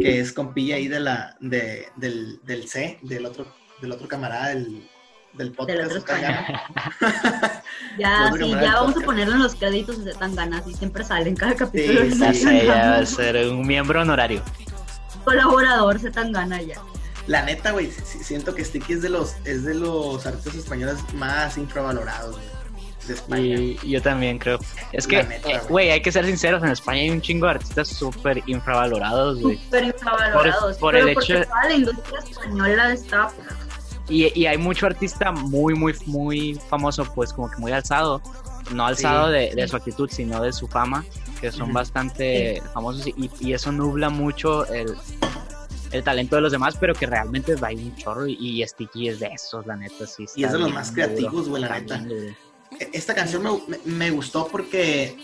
que 0.00 0.20
es 0.20 0.32
compilla 0.32 0.76
ahí 0.76 0.88
de 0.88 1.00
la, 1.00 1.36
de, 1.40 1.88
del, 1.96 2.40
del 2.44 2.68
C, 2.68 2.98
del 3.02 3.26
otro, 3.26 3.46
del 3.80 3.92
otro 3.92 4.06
camarada 4.08 4.48
del, 4.48 4.88
del 5.34 5.52
podcast. 5.52 5.90
otro 5.90 6.02
Tangana. 6.02 6.62
Ya, 7.98 8.28
Otro 8.32 8.44
sí, 8.46 8.50
ya 8.52 8.56
del 8.60 8.70
vamos 8.72 8.96
a 8.96 9.00
ponerlo 9.00 9.34
en 9.34 9.42
los 9.42 9.54
créditos 9.56 10.04
de 10.04 10.14
tan 10.14 10.34
ganas 10.36 10.66
y 10.68 10.74
siempre 10.74 11.02
sale 11.04 11.28
en 11.28 11.36
cada 11.36 11.54
capítulo. 11.56 12.02
Sí, 12.02 12.18
de 12.18 12.34
sí, 12.34 12.44
Ya 12.44 12.50
va 12.66 12.74
a 12.74 13.04
Tangana. 13.04 13.06
ser 13.06 13.48
un 13.48 13.66
miembro 13.66 14.00
honorario. 14.02 14.42
Colaborador 15.24 15.98
se 15.98 16.10
tan 16.10 16.32
gana 16.32 16.62
ya. 16.62 16.76
La 17.26 17.42
neta, 17.42 17.72
güey, 17.72 17.90
sí- 17.90 18.02
sí, 18.04 18.18
siento 18.24 18.54
que 18.54 18.64
Sticky 18.64 18.94
es 18.94 19.02
de 19.02 19.10
los, 19.10 19.34
es 19.44 19.64
de 19.64 19.74
los 19.74 20.24
artistas 20.26 20.54
españoles 20.54 20.96
más 21.14 21.58
infravalorados 21.58 22.36
güey, 22.36 22.46
de 23.08 23.14
España. 23.14 23.56
Y, 23.60 23.78
yo 23.90 24.00
también 24.02 24.38
creo. 24.38 24.58
Es 24.92 25.06
que, 25.06 25.18
eh, 25.20 25.60
güey. 25.68 25.90
hay 25.90 26.00
que 26.00 26.12
ser 26.12 26.24
sinceros, 26.26 26.62
en 26.62 26.70
España 26.70 27.00
hay 27.00 27.10
un 27.10 27.20
chingo 27.20 27.46
de 27.46 27.52
artistas 27.52 27.88
súper 27.88 28.42
infravalorados, 28.46 29.40
güey. 29.40 29.58
Súper 29.58 29.84
infravalorados. 29.84 30.76
Por- 30.76 30.80
por 30.80 30.92
pero 30.94 31.08
el 31.08 31.14
porque 31.14 31.32
hecho- 31.32 31.44
toda 31.48 31.64
la 31.64 31.74
industria 31.74 32.18
española 32.20 32.92
está... 32.92 33.30
Y, 34.10 34.40
y 34.40 34.46
hay 34.46 34.56
mucho 34.56 34.86
artista 34.86 35.32
muy, 35.32 35.74
muy, 35.74 35.94
muy 36.06 36.54
famoso, 36.70 37.04
pues 37.14 37.30
como 37.32 37.50
que 37.50 37.56
muy 37.58 37.72
alzado. 37.72 38.22
No 38.72 38.86
alzado 38.86 39.26
Sí. 39.28 39.32
de, 39.32 39.54
de 39.54 39.68
su 39.68 39.76
actitud, 39.76 40.08
sino 40.10 40.42
de 40.42 40.52
su 40.52 40.66
fama. 40.66 41.04
que 41.40 41.52
son 41.52 41.72
bastante 41.72 42.62
famosos 42.74 43.06
y, 43.06 43.30
y, 43.40 43.52
eso 43.52 43.70
nubla 43.70 44.08
mucho 44.10 44.66
el, 44.66 44.94
el, 45.92 46.02
talento 46.02 46.36
de 46.36 46.42
los 46.42 46.50
demás, 46.52 46.76
pero 46.80 46.94
que 46.94 47.06
realmente 47.06 47.54
hay 47.62 47.76
un 47.76 47.94
chorro 47.96 48.26
y, 48.26 48.34
y 48.40 48.66
Sticky 48.66 49.08
es 49.08 49.20
de 49.20 49.26
esos, 49.28 49.64
la 49.66 49.76
neta, 49.76 50.06
sí. 50.06 50.24
Y 50.36 50.44
es 50.44 50.52
de 50.52 50.58
los 50.58 50.72
más 50.72 50.90
creativos, 50.90 51.48
güey, 51.48 51.62
la 51.62 51.78
neta. 51.78 52.02
Esta 52.92 53.14
canción 53.14 53.42
me, 53.42 53.78
me, 53.84 54.10
gustó 54.10 54.46
porque 54.48 55.16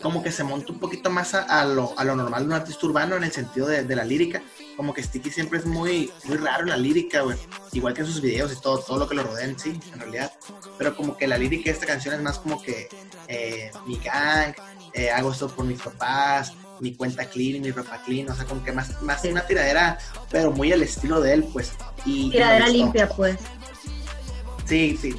como 0.00 0.22
que 0.22 0.32
se 0.32 0.44
monta 0.44 0.72
un 0.72 0.78
poquito 0.78 1.10
más 1.10 1.34
a, 1.34 1.64
lo, 1.64 1.98
a 1.98 2.04
lo, 2.04 2.16
normal 2.16 2.42
de 2.42 2.46
un 2.48 2.52
artista 2.54 2.86
urbano 2.86 3.16
en 3.16 3.24
el 3.24 3.32
sentido 3.32 3.66
de, 3.66 3.84
de, 3.84 3.96
la 3.96 4.04
lírica. 4.04 4.42
Como 4.76 4.94
que 4.94 5.02
Sticky 5.02 5.30
siempre 5.30 5.58
es 5.58 5.66
muy, 5.66 6.10
muy 6.24 6.38
raro 6.38 6.62
en 6.62 6.70
la 6.70 6.76
lírica, 6.76 7.20
güey. 7.22 7.36
Igual 7.72 7.92
que 7.92 8.00
en 8.00 8.06
sus 8.06 8.20
videos 8.20 8.52
y 8.52 8.60
todo, 8.60 8.78
todo 8.78 8.98
lo 8.98 9.08
que 9.08 9.14
lo 9.14 9.24
rodea 9.24 9.44
en 9.44 9.58
sí, 9.58 9.78
en 9.92 10.00
realidad. 10.00 10.32
Pero 10.78 10.96
como 10.96 11.16
que 11.16 11.26
la 11.26 11.36
lírica 11.36 11.64
de 11.64 11.72
esta 11.72 11.86
canción 11.86 12.14
es 12.14 12.22
más 12.22 12.38
como 12.38 12.62
que 12.62 12.88
eh, 13.28 13.70
mi 13.86 13.98
gang, 13.98 14.54
eh, 14.94 15.10
hago 15.10 15.32
esto 15.32 15.48
por 15.48 15.66
mis 15.66 15.80
papás, 15.80 16.54
mi 16.80 16.94
cuenta 16.94 17.26
clean, 17.26 17.60
mi 17.60 17.70
ropa 17.70 18.02
clean, 18.04 18.28
o 18.30 18.34
sea, 18.34 18.46
como 18.46 18.64
que 18.64 18.72
más, 18.72 19.00
más 19.02 19.24
una 19.24 19.46
tiradera, 19.46 19.98
pero 20.30 20.50
muy 20.50 20.72
al 20.72 20.82
estilo 20.82 21.20
de 21.20 21.34
él, 21.34 21.44
pues. 21.52 21.72
Y, 22.06 22.30
tiradera 22.30 22.68
limpia, 22.68 23.08
pues. 23.08 23.36
Sí, 24.64 24.98
sí. 25.00 25.14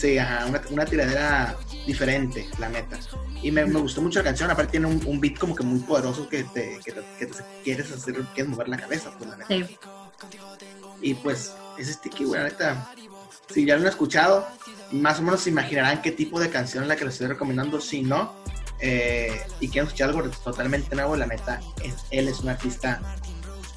Sí, 0.00 0.16
ajá, 0.16 0.46
una, 0.46 0.62
una 0.70 0.86
tiradera 0.86 1.54
diferente, 1.86 2.48
la 2.58 2.70
neta. 2.70 2.98
Y 3.42 3.50
me, 3.50 3.66
me, 3.66 3.80
gustó 3.80 4.00
mucho 4.00 4.20
la 4.20 4.24
canción, 4.24 4.50
aparte 4.50 4.70
tiene 4.70 4.86
un, 4.86 5.02
un 5.04 5.20
beat 5.20 5.38
como 5.38 5.54
que 5.54 5.62
muy 5.62 5.78
poderoso 5.80 6.26
que 6.26 6.44
te, 6.44 6.80
que 6.82 6.92
te, 6.92 7.02
que 7.18 7.26
te 7.26 7.44
quieres 7.62 7.92
hacer, 7.92 8.14
quieres 8.34 8.48
mover 8.48 8.70
la 8.70 8.78
cabeza, 8.78 9.12
pues 9.18 9.28
la 9.28 9.36
neta. 9.36 9.48
Sí. 9.48 9.78
Y 11.02 11.12
pues, 11.12 11.54
ese 11.76 11.92
sticky, 11.92 12.24
güey, 12.24 12.40
la 12.40 12.48
neta. 12.48 12.90
Si 13.52 13.66
ya 13.66 13.76
lo 13.76 13.82
han 13.82 13.88
escuchado, 13.88 14.46
más 14.90 15.18
o 15.18 15.22
menos 15.22 15.42
se 15.42 15.50
imaginarán 15.50 16.00
qué 16.00 16.12
tipo 16.12 16.40
de 16.40 16.48
canción 16.48 16.84
es 16.84 16.88
la 16.88 16.96
que 16.96 17.04
les 17.04 17.12
estoy 17.12 17.26
recomendando. 17.26 17.78
Si 17.78 18.00
no, 18.00 18.34
eh, 18.78 19.42
y 19.60 19.68
quieren 19.68 19.86
escuchar 19.86 20.08
algo 20.08 20.22
totalmente 20.30 20.96
nuevo, 20.96 21.14
la 21.14 21.26
neta, 21.26 21.60
es, 21.84 21.96
él 22.10 22.26
es 22.26 22.40
un 22.40 22.48
artista 22.48 23.02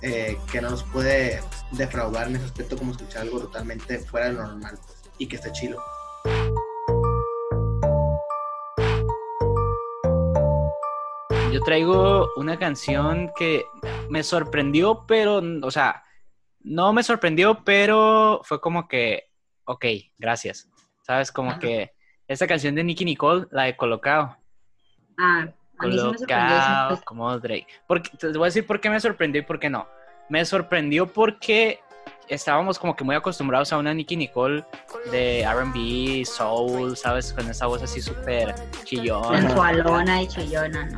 eh, 0.01 0.37
que 0.49 0.61
no 0.61 0.69
nos 0.69 0.83
puede 0.83 1.41
defraudar 1.71 2.27
en 2.27 2.37
ese 2.37 2.45
aspecto 2.45 2.77
como 2.77 2.93
escuchar 2.93 3.23
algo 3.23 3.41
totalmente 3.41 3.99
fuera 3.99 4.27
de 4.27 4.33
lo 4.33 4.43
normal 4.43 4.79
pues, 4.85 5.11
y 5.17 5.27
que 5.27 5.35
esté 5.35 5.51
chilo. 5.51 5.83
Yo 11.51 11.61
traigo 11.61 12.29
una 12.35 12.57
canción 12.57 13.31
que 13.37 13.65
me 14.09 14.23
sorprendió, 14.23 15.05
pero, 15.07 15.41
o 15.61 15.71
sea, 15.71 16.03
no 16.61 16.93
me 16.93 17.03
sorprendió, 17.03 17.63
pero 17.63 18.41
fue 18.43 18.59
como 18.59 18.87
que, 18.87 19.29
ok, 19.65 19.85
gracias. 20.17 20.69
¿Sabes? 21.03 21.31
Como 21.31 21.59
que 21.59 21.93
esa 22.27 22.47
canción 22.47 22.73
de 22.75 22.83
Nicky 22.83 23.05
Nicole, 23.05 23.45
la 23.51 23.67
he 23.67 23.77
colocado. 23.77 24.35
Ah, 25.19 25.47
a 25.77 25.87
mí 25.87 25.97
colocado, 25.97 26.95
sí 26.95 27.01
como 27.03 27.37
Drake. 27.37 27.67
Porque, 27.87 28.09
te 28.17 28.29
voy 28.29 28.43
a 28.43 28.45
decir 28.45 28.65
por 28.65 28.79
qué 28.79 28.89
me 28.89 28.99
sorprendió 28.99 29.41
y 29.41 29.45
por 29.45 29.59
qué 29.59 29.69
no. 29.69 29.87
Me 30.29 30.45
sorprendió 30.45 31.05
porque 31.05 31.81
estábamos 32.27 32.79
como 32.79 32.95
que 32.95 33.03
muy 33.03 33.15
acostumbrados 33.15 33.71
a 33.73 33.77
una 33.77 33.93
Nicky 33.93 34.15
Nicole 34.15 34.63
de 35.11 35.45
RB, 35.47 36.25
soul, 36.25 36.95
¿sabes? 36.97 37.33
Con 37.33 37.49
esa 37.49 37.67
voz 37.67 37.83
así 37.83 38.01
súper 38.01 38.55
chillona. 38.83 39.41
Sensualona 39.41 40.21
y 40.21 40.27
chillona, 40.27 40.85
¿no? 40.85 40.97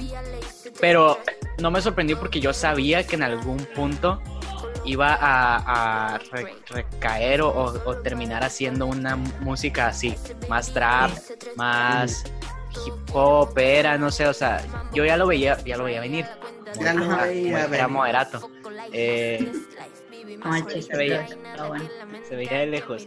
Pero 0.79 1.19
no 1.59 1.71
me 1.71 1.81
sorprendió 1.81 2.19
porque 2.19 2.39
yo 2.39 2.53
sabía 2.53 3.05
que 3.05 3.15
en 3.15 3.23
algún 3.23 3.57
punto 3.75 4.21
iba 4.85 5.13
a, 5.13 6.15
a 6.15 6.19
recaer 6.71 7.41
o, 7.41 7.49
o, 7.49 7.95
terminar 7.97 8.43
haciendo 8.43 8.85
una 8.85 9.15
música 9.15 9.87
así, 9.87 10.15
más 10.47 10.71
trap, 10.73 11.11
más 11.55 12.23
hip 12.85 12.93
hop, 13.13 13.57
era, 13.57 13.97
no 13.97 14.11
sé, 14.11 14.27
o 14.27 14.33
sea, 14.33 14.61
yo 14.93 15.05
ya 15.05 15.17
lo 15.17 15.27
veía, 15.27 15.57
ya 15.65 15.77
lo 15.77 15.85
veía 15.85 16.01
venir. 16.01 16.25
Ya 16.79 16.93
lo 16.93 17.07
veía, 17.17 17.65
era 17.65 17.87
moderato. 17.87 18.49
Eh, 18.91 19.51
se 20.81 20.97
veía, 20.97 21.27
se 22.27 22.35
veía 22.35 22.59
de 22.59 22.65
lejos. 22.67 23.05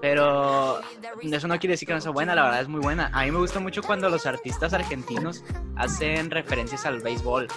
Pero 0.00 0.80
eso 1.22 1.48
no 1.48 1.58
quiere 1.58 1.74
decir 1.74 1.86
que 1.88 1.94
no 1.94 2.00
sea 2.00 2.10
buena, 2.10 2.34
la 2.34 2.44
verdad 2.44 2.62
es 2.62 2.68
muy 2.68 2.80
buena. 2.80 3.10
A 3.12 3.24
mí 3.24 3.30
me 3.30 3.38
gusta 3.38 3.60
mucho 3.60 3.82
cuando 3.82 4.08
los 4.08 4.26
artistas 4.26 4.72
argentinos 4.72 5.44
hacen 5.76 6.30
referencias 6.30 6.86
al 6.86 7.00
béisbol, 7.00 7.48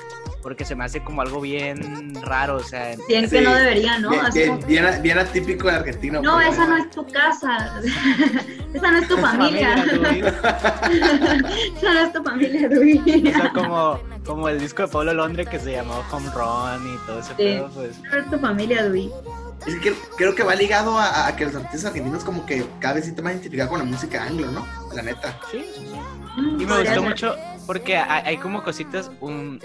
porque 0.42 0.66
se 0.66 0.76
me 0.76 0.86
hace 0.86 1.04
como 1.04 1.22
algo 1.22 1.42
bien 1.42 2.14
raro, 2.22 2.58
o 2.58 2.64
sea... 2.64 2.96
Bien 3.08 3.30
que 3.30 3.42
no 3.42 3.54
debería, 3.54 4.00
¿no? 4.00 4.10
Bien, 4.34 4.60
bien, 4.68 4.86
bien, 5.02 5.18
atípico 5.20 5.68
de 5.68 5.76
argentino. 5.76 6.22
No, 6.22 6.40
esa 6.40 6.68
no 6.68 6.78
es 6.78 6.90
tu 6.90 7.06
casa, 7.08 7.82
esa 8.74 8.92
no 8.92 8.98
es 8.98 9.08
tu 9.08 9.18
familia. 9.18 9.76
esa 11.78 11.94
no 11.94 12.00
es 12.00 12.14
tu 12.14 12.24
familia, 12.24 12.70
Dui. 12.70 13.02
O 13.30 13.32
sea, 13.32 13.52
como, 13.54 14.00
como 14.30 14.48
el 14.48 14.60
disco 14.60 14.84
de 14.84 14.90
Pablo 14.90 15.12
Londres 15.12 15.50
que 15.50 15.60
se 15.60 15.72
llamó 15.72 16.04
Home 16.12 16.30
Run 16.30 16.94
y 16.94 16.98
todo 17.08 17.20
ese 17.20 17.34
pedo, 17.34 17.68
pues... 17.74 18.00
Tu 18.30 18.38
familia, 18.38 18.88
Dui. 18.88 19.12
Es 19.66 19.80
que 19.80 19.92
creo 20.18 20.36
que 20.36 20.44
va 20.44 20.54
ligado 20.54 21.00
a, 21.00 21.26
a, 21.26 21.36
que 21.36 21.46
los 21.46 21.56
artistas 21.56 21.86
argentinos 21.86 22.24
como 22.24 22.46
que 22.46 22.64
cada 22.80 22.94
vez 22.94 23.06
sienten 23.06 23.26
más 23.26 23.34
identificados 23.34 23.72
con 23.72 23.80
la 23.80 23.86
música 23.86 24.24
anglo, 24.24 24.52
¿no? 24.52 24.68
La 24.94 25.02
neta. 25.02 25.36
Sí, 25.50 25.66
sí, 25.76 25.88
sí. 25.88 26.42
Y 26.60 26.66
me 26.68 26.84
gustó 26.84 27.02
mucho 27.02 27.36
porque 27.66 27.98
hay, 27.98 28.22
hay 28.28 28.38
como 28.38 28.62
cositas, 28.62 29.10
un... 29.20 29.60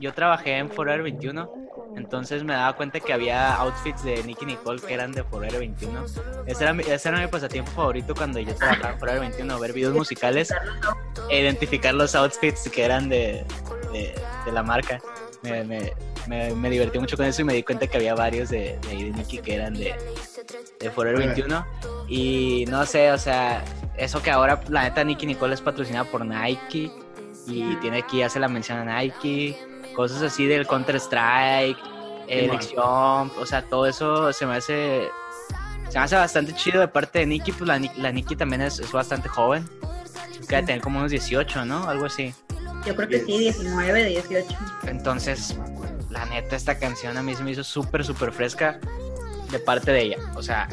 yo 0.00 0.12
trabajé 0.12 0.58
en 0.58 0.68
Forever 0.68 1.04
21, 1.04 1.48
entonces 1.96 2.42
me 2.42 2.54
daba 2.54 2.74
cuenta 2.74 2.98
que 2.98 3.12
había 3.12 3.54
outfits 3.54 4.02
de 4.02 4.20
Nicky 4.24 4.46
Nicole 4.46 4.82
que 4.82 4.94
eran 4.94 5.12
de 5.12 5.22
Forever 5.22 5.60
21. 5.60 6.06
Ese 6.46 6.64
era, 6.64 6.72
mi, 6.72 6.82
ese 6.82 7.08
era 7.08 7.20
mi 7.20 7.28
pasatiempo 7.28 7.70
favorito 7.70 8.16
cuando 8.16 8.40
yo 8.40 8.52
trabajaba 8.56 8.94
en 8.94 8.98
Forever 8.98 9.20
21, 9.20 9.60
ver 9.60 9.72
videos 9.72 9.94
musicales 9.94 10.52
e 11.30 11.40
identificar 11.40 11.94
los 11.94 12.14
outfits 12.16 12.68
que 12.68 12.84
eran 12.84 13.08
de, 13.08 13.44
de, 13.92 14.14
de 14.44 14.52
la 14.52 14.62
marca. 14.62 15.00
Me, 15.42 15.64
me, 15.64 15.92
me, 16.26 16.54
me, 16.54 16.70
divertí 16.70 16.98
mucho 16.98 17.16
con 17.16 17.26
eso 17.26 17.42
y 17.42 17.44
me 17.44 17.54
di 17.54 17.62
cuenta 17.62 17.86
que 17.86 17.98
había 17.98 18.14
varios 18.14 18.48
de, 18.48 18.78
de, 18.88 18.96
de 18.96 19.10
Nicky 19.10 19.38
que 19.38 19.54
eran 19.54 19.74
de, 19.74 19.94
de 20.80 20.90
Forever 20.90 21.18
21. 21.18 21.66
Y 22.08 22.64
no 22.68 22.84
sé, 22.86 23.12
o 23.12 23.18
sea, 23.18 23.62
eso 23.96 24.22
que 24.22 24.30
ahora 24.30 24.60
la 24.68 24.82
neta 24.82 25.04
Nicky 25.04 25.26
Nicole 25.26 25.54
es 25.54 25.60
patrocinada 25.60 26.04
por 26.10 26.24
Nike 26.24 26.90
y 27.46 27.76
tiene 27.76 27.98
aquí, 27.98 28.22
hace 28.22 28.40
la 28.40 28.48
mención 28.48 28.88
a 28.88 29.00
Nike, 29.00 29.56
cosas 29.94 30.22
así 30.22 30.46
del 30.46 30.66
Counter 30.66 30.96
Strike, 30.96 31.78
eh, 32.28 32.50
Jump, 32.74 33.36
o 33.38 33.46
sea, 33.46 33.62
todo 33.62 33.86
eso 33.86 34.32
se 34.32 34.46
me 34.46 34.56
hace 34.56 35.08
se 35.88 35.98
me 35.98 36.04
hace 36.04 36.16
bastante 36.16 36.52
chido 36.54 36.80
de 36.80 36.88
parte 36.88 37.20
de 37.20 37.26
Nicky, 37.26 37.52
pues 37.52 37.68
la, 37.68 37.80
la 37.96 38.10
Nicky 38.10 38.34
también 38.34 38.62
es, 38.62 38.80
es 38.80 38.90
bastante 38.90 39.28
joven, 39.28 39.68
que 40.48 40.62
tener 40.62 40.80
como 40.80 40.98
unos 40.98 41.10
18, 41.10 41.64
¿no? 41.64 41.88
Algo 41.88 42.06
así. 42.06 42.34
Yo 42.86 42.94
creo 42.94 43.08
que 43.08 43.20
sí, 43.24 43.38
19, 43.38 44.04
18. 44.04 44.46
Entonces, 44.86 45.56
la 46.10 46.24
neta, 46.26 46.54
esta 46.54 46.78
canción 46.78 47.16
a 47.16 47.22
mí 47.22 47.34
se 47.34 47.42
me 47.42 47.50
hizo 47.50 47.64
súper, 47.64 48.04
súper 48.04 48.32
fresca 48.32 48.78
de 49.50 49.58
parte 49.58 49.90
de 49.90 50.02
ella. 50.02 50.18
O 50.36 50.42
sea, 50.42 50.68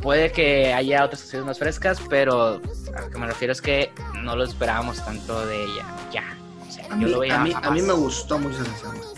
puede 0.00 0.30
que 0.30 0.72
haya 0.72 1.04
otras 1.04 1.22
canciones 1.22 1.46
más 1.46 1.58
frescas, 1.58 2.00
pero 2.08 2.60
a 2.96 3.00
lo 3.00 3.10
que 3.10 3.18
me 3.18 3.26
refiero 3.26 3.52
es 3.52 3.60
que 3.60 3.92
no 4.22 4.36
lo 4.36 4.44
esperábamos 4.44 5.04
tanto 5.04 5.44
de 5.46 5.64
ella. 5.64 5.84
Ya. 6.12 6.38
O 6.68 6.72
sea, 6.72 6.86
a, 6.90 6.96
mí, 6.96 7.04
yo 7.04 7.10
lo 7.10 7.18
veía 7.20 7.40
a, 7.40 7.44
mí, 7.44 7.52
a 7.54 7.70
mí 7.70 7.82
me 7.82 7.92
gustó 7.94 8.38
mucho 8.38 8.62
esa 8.62 8.64
canción. 8.64 9.14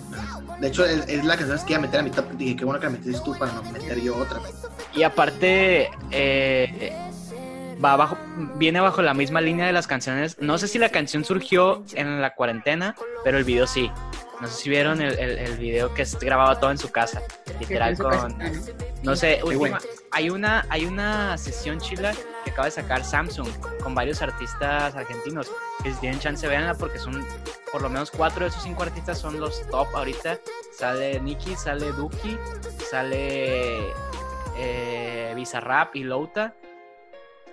De 0.61 0.69
hecho, 0.69 0.87
es, 0.87 1.07
es, 1.07 1.23
la 1.23 1.37
canción 1.37 1.59
que 1.67 1.73
iba 1.75 1.79
a 1.81 1.83
meter 1.83 2.01
a 2.01 2.03
mi 2.03 2.11
top. 2.11 2.31
Dije, 2.33 2.57
qué 2.57 2.65
bueno 2.65 2.81
que 2.81 2.87
la 2.87 2.93
metiste 2.93 3.21
tú 3.23 3.37
para 3.39 3.53
no 3.53 3.63
meter 3.65 4.01
yo 4.01 4.17
otra. 4.17 4.41
Y 4.95 5.03
aparte, 5.03 5.91
eh, 6.11 6.97
va 7.85 7.97
bajo, 7.97 8.17
viene 8.57 8.81
bajo 8.81 9.03
la 9.03 9.15
misma 9.15 9.41
línea 9.41 9.67
de 9.67 9.73
las 9.73 9.87
canciones. 9.87 10.39
No 10.39 10.59
sé 10.59 10.69
si 10.69 10.79
la 10.79 10.89
canción 10.89 11.25
surgió 11.25 11.85
en 11.95 12.21
la 12.21 12.35
cuarentena, 12.35 12.95
pero 13.25 13.39
el 13.39 13.45
video 13.45 13.67
sí. 13.67 13.91
No 14.41 14.49
sé 14.49 14.55
si 14.55 14.69
vieron 14.69 15.01
el, 15.01 15.19
el, 15.19 15.39
el 15.39 15.57
video 15.57 15.95
que 15.95 16.03
es 16.03 16.19
grabado 16.19 16.59
todo 16.59 16.71
en 16.71 16.77
su 16.77 16.93
casa, 16.93 17.23
literal 17.59 17.97
con, 17.97 18.37
no 19.03 19.17
sé, 19.17 19.41
última, 19.43 19.79
hay 20.11 20.29
una 20.29 20.67
hay 20.69 20.85
una 20.85 21.39
sesión 21.39 21.81
chila 21.81 22.13
que 22.45 22.51
acaba 22.51 22.67
de 22.67 22.73
sacar 22.73 23.03
Samsung 23.03 23.49
con 23.83 23.95
varios 23.95 24.21
artistas 24.21 24.95
argentinos 24.95 25.51
que 25.83 25.91
si 25.91 26.01
tienen 26.01 26.21
chance 26.21 26.47
véanla 26.47 26.75
porque 26.75 26.99
son 26.99 27.25
por 27.73 27.81
lo 27.81 27.89
menos 27.89 28.11
cuatro 28.11 28.45
de 28.45 28.51
esos 28.51 28.63
cinco 28.63 28.83
artistas 28.83 29.19
son 29.19 29.41
los 29.41 29.67
top 29.71 29.89
ahorita. 29.95 30.39
Sale 30.77 31.19
Nicky, 31.19 31.57
sale 31.57 31.93
Duki, 31.93 32.37
sale 32.91 33.87
eh, 34.59 35.33
Bizarrap 35.35 35.97
y 35.97 36.05
Louta 36.05 36.55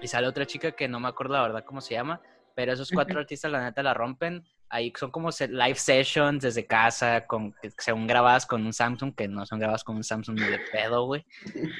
y 0.03 0.07
sale 0.07 0.27
otra 0.27 0.45
chica 0.45 0.73
que 0.73 0.87
no 0.87 0.99
me 0.99 1.07
acuerdo 1.07 1.33
la 1.33 1.41
verdad 1.41 1.63
cómo 1.65 1.79
se 1.79 1.93
llama, 1.93 2.21
pero 2.55 2.73
esos 2.73 2.91
cuatro 2.91 3.19
artistas 3.19 3.51
la 3.51 3.63
neta 3.63 3.81
la 3.81 3.93
rompen. 3.93 4.43
Ahí 4.69 4.91
son 4.97 5.11
como 5.11 5.29
live 5.29 5.75
sessions 5.75 6.43
desde 6.43 6.65
casa, 6.65 7.25
con, 7.27 7.55
según 7.77 8.07
grabadas 8.07 8.45
con 8.45 8.65
un 8.65 8.73
Samsung, 8.73 9.15
que 9.15 9.27
no 9.27 9.45
son 9.45 9.59
grabadas 9.59 9.83
con 9.83 9.95
un 9.95 10.03
Samsung 10.03 10.39
de 10.39 10.59
pedo, 10.71 11.05
güey. 11.05 11.25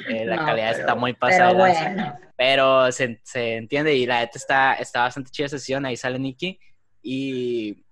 Eh, 0.08 0.26
la 0.26 0.36
no, 0.38 0.46
calidad 0.46 0.72
pero, 0.72 0.80
está 0.80 0.96
muy 0.96 1.14
pasada. 1.14 1.50
Pero, 1.50 1.58
bueno. 1.58 2.20
pero 2.38 2.92
se, 2.92 3.20
se, 3.24 3.56
entiende 3.56 3.96
y 3.96 4.06
la 4.06 4.20
neta 4.20 4.38
está, 4.38 4.74
está 4.76 5.02
bastante 5.02 5.32
chida 5.32 5.50
sesión. 5.50 5.86
Ahí 5.86 5.98
sale 5.98 6.20
Nicky 6.20 6.60
y 7.02 7.84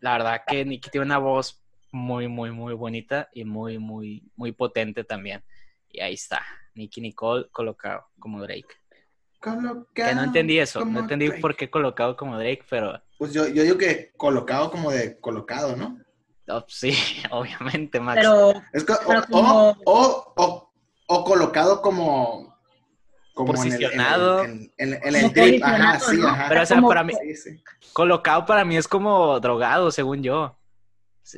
la 0.00 0.12
verdad 0.12 0.42
que 0.46 0.64
Nicky 0.64 0.90
tiene 0.90 1.06
una 1.06 1.18
voz 1.18 1.62
muy, 1.92 2.28
muy, 2.28 2.50
muy 2.50 2.74
bonita 2.74 3.28
y 3.32 3.44
muy, 3.44 3.78
muy, 3.78 4.28
muy 4.34 4.52
potente 4.52 5.04
también. 5.04 5.44
Y 5.88 6.00
ahí 6.00 6.14
está, 6.14 6.44
Nicky 6.74 7.00
Nicole 7.00 7.48
colocado 7.50 8.06
como 8.18 8.42
Drake. 8.42 8.74
Colocado 9.40 9.86
Que 9.94 10.14
no 10.14 10.22
entendí 10.24 10.58
eso. 10.58 10.84
No 10.84 11.00
entendí 11.00 11.26
Drake. 11.28 11.40
por 11.40 11.56
qué 11.56 11.70
colocado 11.70 12.16
como 12.16 12.36
Drake, 12.38 12.64
pero 12.68 13.00
Pues 13.18 13.32
yo, 13.32 13.46
yo 13.48 13.62
digo 13.62 13.76
que 13.78 14.12
colocado 14.16 14.70
como 14.70 14.90
de 14.90 15.18
colocado, 15.20 15.76
¿no? 15.76 15.98
oh, 16.48 16.64
sí, 16.68 16.92
obviamente, 17.30 18.00
Max. 18.00 18.18
Pero 18.20 18.52
Es 18.72 18.84
co- 18.84 18.98
Pero 19.06 19.20
o, 19.20 19.26
como- 19.30 19.70
o, 19.70 19.74
o, 19.84 20.32
o- 20.36 20.72
o 21.08 21.24
colocado 21.24 21.80
como, 21.82 22.56
como 23.34 23.52
Posicionado. 23.52 24.42
En 24.44 24.72
el, 24.78 24.94
en, 24.94 25.14
el 25.14 25.32
drip. 25.32 25.62
Ajá, 25.64 26.00
sí, 26.00 26.18
ajá. 26.24 26.46
Pero, 26.48 26.62
o 26.62 26.66
sea, 26.66 26.76
como- 26.78 26.88
para 26.88 27.04
mí, 27.04 27.12
Sí, 27.22 27.34
sí. 27.36 27.62
colocado 27.92 28.44
para 28.46 28.64
mí 28.64 28.76
es 28.76 28.88
como 28.88 29.38
drogado, 29.40 29.90
según 29.90 30.22
yo. 30.22 30.56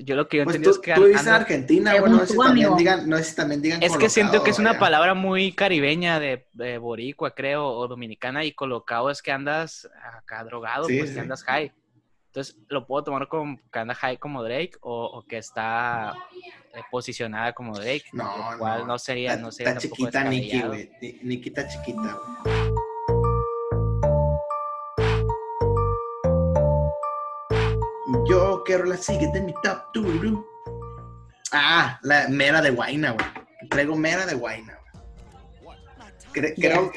Yo 0.05 0.17
lo 0.17 0.29
que 0.29 0.37
yo 0.39 0.45
Pues 0.45 0.57
entendí 0.57 0.65
tú, 0.65 0.71
es 0.73 0.79
que 0.85 0.95
tú 0.95 1.01
viviste 1.05 1.23
en 1.23 1.29
anda- 1.29 1.41
Argentina, 1.41 2.01
bueno, 2.01 2.17
no 2.17 2.27
sé 2.27 2.33
si 2.35 2.39
también 2.39 2.77
digan, 2.77 3.09
no 3.09 3.17
sé 3.17 3.25
si 3.25 3.37
también 3.37 3.63
digan 3.63 3.83
Es 3.83 3.97
que 3.97 4.09
siento 4.11 4.45
que 4.45 4.51
es 4.51 4.59
una 4.59 4.79
palabra 4.79 5.15
muy 5.15 5.53
caribeña 5.53 6.21
de, 6.21 6.47
de 6.53 6.77
boricua, 6.79 7.35
creo, 7.35 7.67
o 7.69 7.89
dominicana, 7.89 8.45
y 8.45 8.53
colocado 8.53 9.11
es 9.11 9.23
que 9.23 9.33
andas 9.33 9.89
acá 10.19 10.45
drogado, 10.45 10.85
Sí, 10.85 10.99
pues 10.99 11.09
sí. 11.11 11.15
que 11.15 11.21
andas 11.21 11.43
high. 11.45 11.73
Entonces, 12.27 12.59
lo 12.69 12.87
puedo 12.87 13.05
tomar 13.05 13.27
como 13.29 13.59
que 13.73 13.79
anda 13.79 13.95
high 13.95 14.19
como 14.19 14.43
Drake 14.45 14.73
o, 14.83 15.07
o 15.07 15.23
que 15.27 15.39
está 15.39 16.13
eh, 16.75 16.83
posicionada 16.91 17.55
como 17.55 17.75
Drake. 17.75 18.05
No, 18.13 18.25
lo 18.53 18.59
cual 18.59 18.81
no. 18.81 18.87
no, 18.89 18.99
sería, 18.99 19.31
Está, 19.33 19.43
no 19.43 19.51
sería 19.51 19.73
está 19.73 19.81
tampoco 19.81 19.97
chiquita 20.11 20.25
Nikki, 20.25 20.61
güey. 20.63 20.91
Ni- 21.01 21.19
Nikki 21.23 21.49
está 21.49 21.67
chiquita, 21.67 22.19
güey. 22.45 22.78
Yo 28.29 28.63
quiero 28.65 28.85
la 28.85 28.97
siguiente 28.97 29.39
en 29.39 29.47
mi 29.47 29.55
top 29.63 29.93
two. 29.93 30.47
Ah, 31.53 31.99
la 32.03 32.29
mera 32.29 32.61
de 32.61 32.71
Guaina, 32.71 33.13
güey. 33.13 33.27
Traigo 33.71 33.97
mera 33.97 34.27
de 34.27 34.35
Guaina, 34.35 34.79
güey. 35.63 35.79
Cre- 36.33 36.55
creo, 36.57 36.93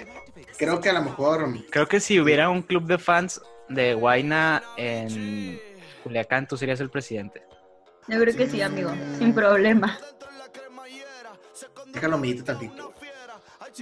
creo 0.58 0.82
que 0.82 0.90
a 0.90 0.94
lo 0.94 1.02
mejor. 1.04 1.48
Creo 1.70 1.88
que 1.88 2.00
si 2.00 2.20
hubiera 2.20 2.50
un 2.50 2.62
club 2.62 2.86
de 2.86 2.98
fans 2.98 3.42
de 3.70 3.94
Guaina 3.94 4.62
en 4.78 5.60
Culiacán, 6.04 6.48
tú 6.48 6.58
serías 6.58 6.80
el 6.82 6.90
presidente. 6.90 7.44
yo 8.08 8.20
creo 8.20 8.36
que 8.36 8.50
sí, 8.50 8.62
amigo, 8.62 8.92
sin 9.18 9.34
problema. 9.34 9.98
Déjalo 11.88 12.18
medito 12.18 12.44
tantito. 12.44 12.94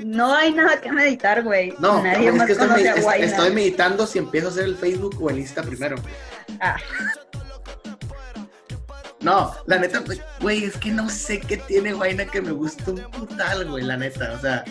No 0.06 0.34
hay 0.36 0.54
nada 0.54 0.80
que 0.80 0.91
meditar, 0.91 1.41
güey. 1.43 1.74
No, 1.80 2.04
Nadie 2.04 2.30
es 2.30 2.36
más 2.36 2.45
que 2.45 2.52
estoy, 2.54 2.86
a 2.88 3.02
Guayna. 3.02 3.26
estoy 3.26 3.52
meditando 3.54 4.06
si 4.06 4.20
empiezo 4.20 4.47
a 4.47 4.52
hacer 4.52 4.66
el 4.66 4.76
Facebook 4.78 5.18
o 5.20 5.30
el 5.32 5.39
Insta 5.39 5.64
primero. 5.64 5.95
Ah, 6.60 6.76
No, 9.22 9.53
la 9.65 9.78
neta, 9.78 10.01
güey, 10.39 10.63
es 10.63 10.78
que 10.78 10.91
no 10.91 11.09
sé 11.09 11.41
qué 11.41 11.57
tiene 11.57 11.93
Guaina 11.93 12.26
que 12.26 12.41
me 12.41 12.51
gusta 12.51 12.91
un 12.91 13.01
putal, 13.11 13.70
güey, 13.70 13.84
la 13.84 13.97
neta, 13.97 14.34
o 14.34 14.39
sea. 14.39 14.63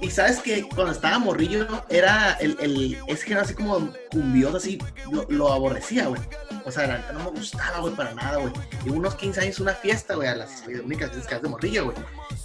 Y 0.00 0.10
sabes 0.10 0.40
que 0.40 0.68
cuando 0.68 0.92
estaba 0.92 1.18
morrillo, 1.18 1.66
era 1.88 2.32
el, 2.34 2.56
el 2.60 2.98
ese 3.06 3.22
género 3.24 3.42
así 3.42 3.54
como 3.54 3.90
cumbioso, 4.10 4.56
así, 4.56 4.78
lo, 5.10 5.24
lo 5.28 5.52
aborrecía, 5.52 6.08
güey. 6.08 6.20
O 6.64 6.70
sea, 6.70 6.88
la 6.88 6.98
neta 6.98 7.12
no 7.12 7.30
me 7.30 7.38
gustaba, 7.38 7.78
güey, 7.78 7.94
para 7.94 8.14
nada, 8.14 8.38
güey. 8.38 8.52
Y 8.84 8.90
unos 8.90 9.14
15 9.14 9.40
años 9.40 9.60
una 9.60 9.74
fiesta, 9.74 10.14
güey, 10.14 10.28
a 10.28 10.34
las 10.34 10.64
únicas 10.66 11.10
veces 11.10 11.26
que 11.26 11.38
de 11.38 11.48
morrillo, 11.48 11.84
güey. 11.86 11.96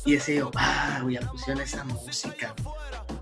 Y 0.05 0.13
decía 0.13 0.35
yo, 0.35 0.51
ah, 0.55 0.99
güey, 1.01 1.17
pusieron 1.31 1.61
esa 1.61 1.83
música. 1.83 2.53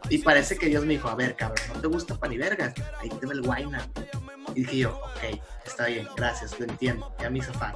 Y 0.10 0.20
parece 0.20 0.58
que 0.58 0.68
Dios 0.68 0.86
me 0.86 0.94
dijo, 0.94 1.08
a 1.08 1.16
ver, 1.16 1.36
cabrón, 1.36 1.66
no 1.74 1.82
te 1.82 1.88
gusta 1.88 2.16
pan 2.16 2.34
y 2.34 2.38
vergas, 2.38 2.74
ahí 3.00 3.10
te 3.10 3.26
ve 3.26 3.34
el 3.34 3.42
Guaina. 3.42 3.88
Y 4.58 4.62
dije 4.62 4.78
yo, 4.80 4.98
ok, 4.98 5.40
está 5.66 5.86
bien, 5.86 6.08
gracias, 6.18 6.60
lo 6.60 6.66
entiendo, 6.66 7.14
ya 7.22 7.30
me 7.30 7.38
hizo 7.38 7.54
fan. 7.54 7.74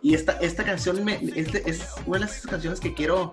Y 0.00 0.14
esta, 0.14 0.32
esta 0.40 0.64
canción 0.64 1.04
me, 1.04 1.16
es, 1.36 1.52
de- 1.52 1.62
es 1.66 1.86
una 2.06 2.20
de 2.20 2.24
esas 2.24 2.46
canciones 2.46 2.80
que 2.80 2.94
quiero 2.94 3.30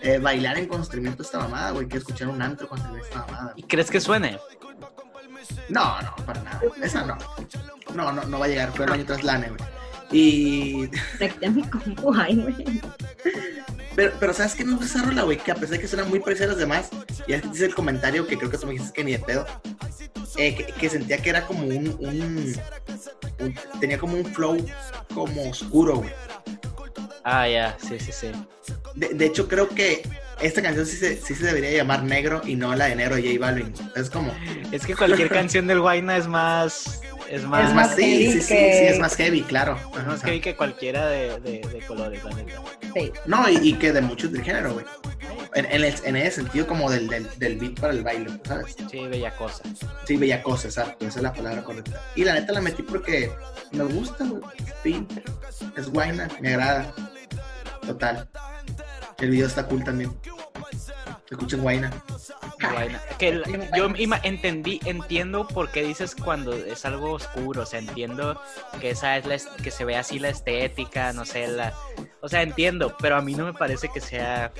eh, 0.00 0.18
bailar 0.18 0.58
en 0.58 0.66
constrimiento 0.66 1.22
esta 1.22 1.38
mamada, 1.38 1.70
güey. 1.70 1.86
Quiero 1.86 2.00
escuchar 2.00 2.26
un 2.28 2.42
antro 2.42 2.68
con 2.68 2.80
esta 2.98 3.20
mamada. 3.26 3.52
¿Y 3.54 3.62
crees 3.62 3.90
que 3.90 4.00
suene? 4.00 4.40
No, 5.68 6.02
no, 6.02 6.16
para 6.26 6.42
nada. 6.42 6.60
Esa 6.82 7.04
no. 7.04 7.16
No, 7.94 8.10
no, 8.10 8.24
no 8.24 8.38
va 8.40 8.46
a 8.46 8.48
llegar. 8.48 8.72
Fue 8.72 8.86
el 8.86 8.92
año 8.92 9.04
tras 9.04 9.22
Lane, 9.22 9.50
güey. 9.50 9.60
Y. 10.12 10.88
conecté 11.18 11.46
a 11.46 11.50
mi 11.50 11.62
compu, 11.62 12.12
ay, 12.14 12.36
güey. 12.36 12.80
Pero, 13.94 14.12
pero 14.18 14.32
¿sabes 14.32 14.54
qué 14.54 14.64
me 14.64 14.72
gusta 14.76 14.86
esa 14.98 15.02
rola, 15.06 15.22
güey? 15.22 15.36
Que 15.38 15.52
a 15.52 15.54
pesar 15.54 15.70
de 15.70 15.80
que 15.80 15.88
suena 15.88 16.04
muy 16.04 16.18
parecida 16.20 16.46
a 16.46 16.48
las 16.48 16.56
demás, 16.58 16.88
y 17.26 17.32
es 17.34 17.42
que 17.42 17.48
dice 17.48 17.66
el 17.66 17.74
comentario 17.74 18.26
que 18.26 18.38
creo 18.38 18.50
que 18.50 18.56
tú 18.58 18.66
me 18.66 18.72
dijiste 18.72 18.92
que 18.94 19.04
ni 19.04 19.12
de 19.12 19.18
pedo, 19.18 19.46
eh, 20.36 20.54
que, 20.54 20.66
que 20.66 20.88
sentía 20.88 21.18
que 21.18 21.28
era 21.30 21.46
como 21.46 21.64
un, 21.66 21.88
un- 22.00 22.54
un- 23.38 23.54
Tenía 23.80 23.98
como 23.98 24.14
un 24.16 24.24
flow 24.24 24.64
como 25.14 25.50
oscuro, 25.50 25.96
güey. 25.96 26.10
Ah, 27.24 27.46
ya, 27.48 27.76
sí, 27.86 27.98
sí, 27.98 28.12
sí. 28.12 28.32
De, 28.94 29.08
de 29.10 29.26
hecho, 29.26 29.46
creo 29.48 29.68
que 29.68 30.02
esta 30.40 30.62
canción 30.62 30.86
sí 30.86 30.96
se, 30.96 31.20
sí 31.20 31.34
se 31.34 31.44
debería 31.46 31.70
llamar 31.72 32.02
Negro 32.02 32.40
y 32.44 32.56
no 32.56 32.74
la 32.74 32.86
de 32.86 32.96
Negro 32.96 33.16
de 33.16 33.22
J 33.22 33.38
Balvin. 33.40 33.72
Es 33.94 34.10
como. 34.10 34.32
Es 34.72 34.86
que 34.86 34.94
cualquier 34.96 35.28
canción 35.28 35.66
del 35.66 35.80
Guayna 35.80 36.16
es 36.16 36.26
más. 36.26 37.00
Es 37.32 37.44
más, 37.44 37.68
Es 37.70 37.74
más, 37.74 37.86
más 37.88 37.96
sí, 37.96 38.02
heavy 38.02 38.32
sí, 38.32 38.40
sí, 38.42 38.48
que- 38.54 38.72
sí, 38.78 38.84
es 38.94 38.98
más 38.98 39.16
heavy, 39.16 39.42
claro. 39.42 39.72
Ajá, 39.72 40.02
más 40.06 40.14
o 40.16 40.18
sea, 40.18 40.26
heavy 40.26 40.40
que 40.40 40.54
cualquiera 40.54 41.06
de, 41.06 41.40
de, 41.40 41.60
de 41.66 41.78
colores, 41.86 42.22
la 42.22 42.30
neta. 42.34 42.60
Sí. 42.94 43.10
No, 43.24 43.48
y, 43.48 43.56
y 43.70 43.72
que 43.74 43.90
de 43.92 44.02
muchos 44.02 44.30
del 44.32 44.42
género, 44.42 44.74
güey. 44.74 44.84
En, 45.54 45.64
en, 45.64 45.72
el- 45.84 45.94
en 46.04 46.16
ese 46.16 46.42
sentido, 46.42 46.66
como 46.66 46.90
del, 46.90 47.08
del, 47.08 47.26
del 47.38 47.56
beat 47.58 47.80
para 47.80 47.94
el 47.94 48.02
baile, 48.04 48.30
¿sabes? 48.46 48.76
Sí, 48.90 49.06
bella 49.06 49.34
cosa. 49.36 49.62
Sí, 50.06 50.16
bella 50.18 50.42
cosa, 50.42 50.68
exacto. 50.68 51.06
Esa 51.06 51.18
es 51.20 51.22
la 51.22 51.32
palabra 51.32 51.64
correcta. 51.64 51.98
Y 52.14 52.24
la 52.24 52.34
neta 52.34 52.52
la 52.52 52.60
metí 52.60 52.82
porque 52.82 53.32
me 53.70 53.84
gusta, 53.84 54.24
güey. 54.26 54.42
Sí, 54.82 55.06
es 55.76 55.88
guayna, 55.90 56.28
me 56.40 56.50
agrada. 56.50 56.92
Total. 57.86 58.28
El 59.18 59.30
video 59.30 59.46
está 59.46 59.64
cool 59.66 59.82
también. 59.84 60.12
Escuchen 61.30 61.62
guayna. 61.62 61.90
Que 63.18 63.42
yo 63.76 63.88
entendí, 64.22 64.80
entiendo 64.84 65.46
por 65.46 65.70
qué 65.70 65.82
dices 65.82 66.14
cuando 66.14 66.52
es 66.52 66.84
algo 66.84 67.12
oscuro, 67.12 67.62
o 67.62 67.66
sea, 67.66 67.78
entiendo 67.78 68.40
que 68.80 68.90
esa 68.90 69.16
es 69.16 69.26
la 69.26 69.36
que 69.62 69.70
se 69.70 69.84
ve 69.84 69.96
así 69.96 70.18
la 70.18 70.28
estética, 70.28 71.12
no 71.12 71.24
sé, 71.24 71.48
la, 71.48 71.72
o 72.20 72.28
sea, 72.28 72.42
entiendo, 72.42 72.96
pero 73.00 73.16
a 73.16 73.22
mí 73.22 73.34
no 73.34 73.44
me 73.44 73.54
parece 73.54 73.88
que 73.88 74.00
sea, 74.00 74.52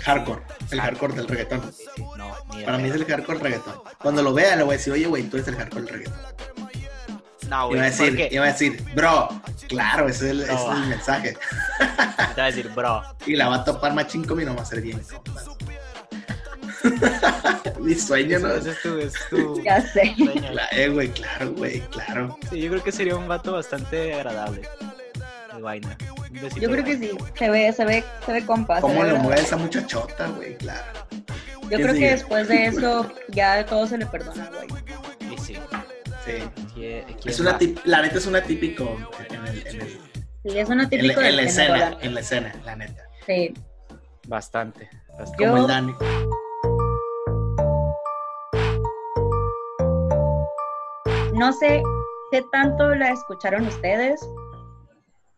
Hardcore. 0.00 0.42
El 0.70 0.80
hardcore 0.80 1.14
del 1.14 1.28
reggaetón. 1.28 1.72
sí, 1.72 1.84
sí, 1.94 2.02
no, 2.16 2.34
ni 2.56 2.64
Para 2.64 2.78
mí 2.78 2.88
es 2.88 2.94
el 2.94 3.04
hardcore 3.04 3.38
del 3.38 3.44
reggaetón. 3.52 3.74
Cuando 3.98 4.22
lo 4.22 4.32
vea 4.34 4.56
le 4.56 4.62
voy 4.64 4.74
a 4.74 4.78
decir, 4.78 4.92
oye, 4.92 5.06
güey, 5.06 5.22
tú 5.24 5.36
eres 5.36 5.48
el 5.48 5.56
hardcore 5.56 5.84
del 5.84 5.94
reggaetón. 5.94 6.20
no, 7.48 7.66
güey, 7.68 7.78
va 7.80 7.86
a 7.86 7.90
decir, 7.90 8.08
porque- 8.08 8.38
va 8.40 8.46
a 8.46 8.52
decir, 8.52 8.82
bro, 8.94 9.28
claro, 9.68 10.08
ese 10.08 10.24
es 10.26 10.30
el, 10.32 10.40
ese 10.42 10.52
No. 10.54 10.72
es 10.72 10.78
el 10.82 10.86
mensaje. 10.88 11.36
te 12.34 12.40
va 12.40 12.46
a 12.46 12.50
decir, 12.50 12.68
bro, 12.70 13.02
Y 13.26 13.36
la 13.36 13.48
va 13.48 13.56
a 13.56 13.64
topar 13.64 13.92
machín 13.94 14.24
y 14.24 14.44
no 14.44 14.56
va 14.56 14.62
a 14.62 14.66
ser 14.66 14.80
bien. 14.80 15.00
Mi 17.80 17.94
sueño, 17.94 18.38
¿no? 18.38 18.52
ese 18.54 18.70
es 18.70 18.82
tu, 18.82 18.98
es 18.98 19.12
tu 19.30 19.62
Ya 19.64 19.80
sé. 19.80 20.14
sueño. 20.16 20.50
Eh, 20.72 20.88
güey, 20.88 21.08
claro, 21.08 21.52
güey, 21.52 21.80
claro. 21.90 22.38
Sí, 22.50 22.60
yo 22.60 22.70
creo 22.70 22.82
que 22.84 22.92
sería 22.92 23.16
un 23.16 23.28
vato 23.28 23.52
bastante 23.52 24.14
agradable, 24.14 24.62
el 25.54 25.62
besito 26.40 26.60
Yo 26.60 26.70
creo 26.70 26.84
que 26.84 26.96
sí. 26.98 27.10
Se 27.38 27.50
ve, 27.50 27.72
se 27.72 27.84
ve, 27.84 28.04
se 28.24 28.32
ve 28.32 28.46
compa. 28.46 28.80
¿Cómo 28.80 29.02
le 29.04 29.14
mueve 29.14 29.40
esa 29.40 29.56
muchachota, 29.56 30.28
güey? 30.28 30.56
Claro. 30.58 30.84
Yo 31.62 31.68
¿Quién 31.68 31.82
creo 31.82 31.94
que 31.94 32.10
después 32.10 32.48
de 32.48 32.66
eso 32.66 33.10
ya 33.28 33.64
todo 33.66 33.86
se 33.86 33.96
le 33.98 34.06
perdona, 34.06 34.50
güey. 34.68 35.34
Y 35.34 35.38
sí, 35.38 35.56
Sí. 36.24 36.32
¿quién- 36.74 37.04
quién 37.04 37.16
Es 37.24 37.40
una 37.40 37.58
tip- 37.58 37.80
la 37.84 38.02
neta 38.02 38.18
es 38.18 38.26
una 38.26 38.42
típico 38.42 38.96
en, 39.28 39.46
el, 39.46 39.66
en, 39.66 39.80
el- 39.80 40.00
Sí, 40.44 40.58
es 40.58 40.68
una 40.68 40.84
en, 40.84 40.88
típico 40.90 41.20
la- 41.20 41.28
en 41.28 41.38
escena, 41.40 41.76
la- 41.76 41.98
en 42.00 42.14
la 42.14 42.20
escena, 42.20 42.52
la 42.64 42.76
neta. 42.76 43.02
Sí. 43.26 43.54
Bastante, 44.28 44.88
bastante. 45.18 45.44
Yo- 45.44 45.50
Como 45.50 45.62
el 45.62 45.68
Dani. 45.68 45.94
No 51.42 51.52
sé 51.52 51.82
qué 52.30 52.44
tanto 52.52 52.94
la 52.94 53.10
escucharon 53.10 53.66
ustedes, 53.66 54.20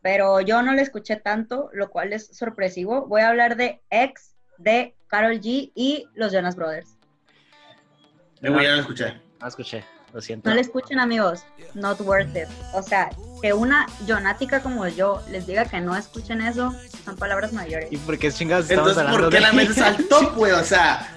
pero 0.03 0.43
yo 0.43 0.61
no 0.61 0.75
la 0.75 0.83
escuché 0.83 1.17
tanto, 1.17 1.71
lo 1.73 1.89
cual 1.89 2.13
es 2.13 2.27
sorpresivo. 2.27 3.07
Voy 3.07 3.23
a 3.23 3.31
hablar 3.31 3.57
de 3.57 3.81
X, 3.89 4.35
de 4.59 4.95
Carol 5.07 5.41
G 5.41 5.73
y 5.75 6.07
los 6.15 6.31
Jonas 6.31 6.57
Brothers. 6.57 6.99
Ya 8.43 8.51
lo 8.51 8.61
escuché. 8.61 9.19
No 9.41 9.49
escuché, 9.49 9.83
lo 10.13 10.21
siento. 10.21 10.51
No 10.51 10.55
la 10.55 10.61
escuchen, 10.61 10.99
amigos. 10.99 11.43
Not 11.73 11.99
worth 12.03 12.37
it. 12.37 12.49
O 12.75 12.83
sea, 12.83 13.09
que 13.41 13.55
una 13.55 13.87
jonática 14.07 14.61
como 14.61 14.87
yo 14.89 15.23
les 15.31 15.47
diga 15.47 15.65
que 15.65 15.81
no 15.81 15.97
escuchen 15.97 16.43
eso, 16.43 16.75
son 17.07 17.17
palabras 17.17 17.55
mayores. 17.55 17.91
¿Y 17.91 17.97
por 17.97 18.19
qué 18.19 18.31
chingados 18.31 18.69
estamos 18.69 18.91
Entonces, 18.91 18.99
hablando 18.99 19.23
¿por 19.23 19.31
qué 19.31 19.37
de 19.37 19.41
la 19.41 19.53
metes 19.55 19.79
al 19.79 20.07
top, 20.09 20.35
güey? 20.37 20.53
O 20.53 20.65
sea, 20.65 21.14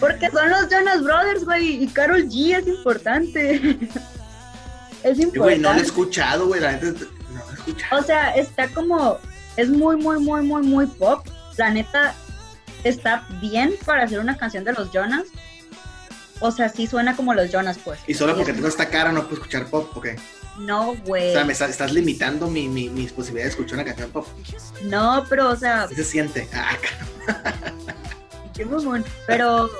Porque 0.00 0.30
son 0.30 0.50
los 0.50 0.68
Jonas 0.70 1.02
Brothers, 1.02 1.44
güey, 1.44 1.84
y 1.84 1.86
Carol 1.88 2.24
G 2.28 2.56
es 2.58 2.66
importante. 2.66 3.78
es 5.02 5.18
eh, 5.18 5.30
güey, 5.34 5.34
no 5.34 5.42
lo 5.42 5.48
he 5.48 5.54
importante. 5.56 5.82
escuchado, 5.82 6.46
güey, 6.48 6.60
la 6.60 6.72
neta. 6.72 6.86
No 6.86 7.44
lo 7.44 7.50
he 7.50 7.54
escuchado. 7.54 8.00
O 8.00 8.04
sea, 8.04 8.30
está 8.36 8.68
como, 8.68 9.18
es 9.56 9.68
muy, 9.68 9.96
muy, 9.96 10.18
muy, 10.18 10.42
muy, 10.42 10.62
muy 10.62 10.86
pop. 10.86 11.26
La 11.56 11.70
neta, 11.70 12.14
está 12.84 13.26
bien 13.40 13.74
para 13.84 14.04
hacer 14.04 14.18
una 14.20 14.36
canción 14.36 14.64
de 14.64 14.72
los 14.72 14.90
Jonas. 14.92 15.24
O 16.40 16.50
sea, 16.50 16.68
sí 16.68 16.86
suena 16.86 17.16
como 17.16 17.32
los 17.32 17.50
Jonas, 17.50 17.78
pues. 17.82 17.98
Y 18.06 18.12
solo 18.14 18.36
porque 18.36 18.52
tengo 18.52 18.68
esta 18.68 18.90
cara 18.90 19.10
no 19.12 19.22
puedo 19.22 19.36
escuchar 19.36 19.66
pop, 19.66 19.96
¿ok? 19.96 20.08
No, 20.58 20.90
O 20.90 20.96
güey. 20.96 21.32
sea, 21.32 21.44
me 21.44 21.52
está- 21.54 21.66
estás 21.66 21.92
limitando 21.92 22.48
mi, 22.48 22.68
mi- 22.68 22.88
mis 22.90 23.12
posibilidades 23.12 23.54
de 23.56 23.60
escuchar 23.62 23.78
una 23.78 23.84
canción 23.86 24.10
pop. 24.10 24.26
No, 24.84 25.24
pero, 25.30 25.48
o 25.50 25.56
sea, 25.56 25.86
¿Qué 25.88 25.94
se 25.96 26.04
siente? 26.04 26.46
Ah, 26.54 26.76
Pero, 29.26 29.70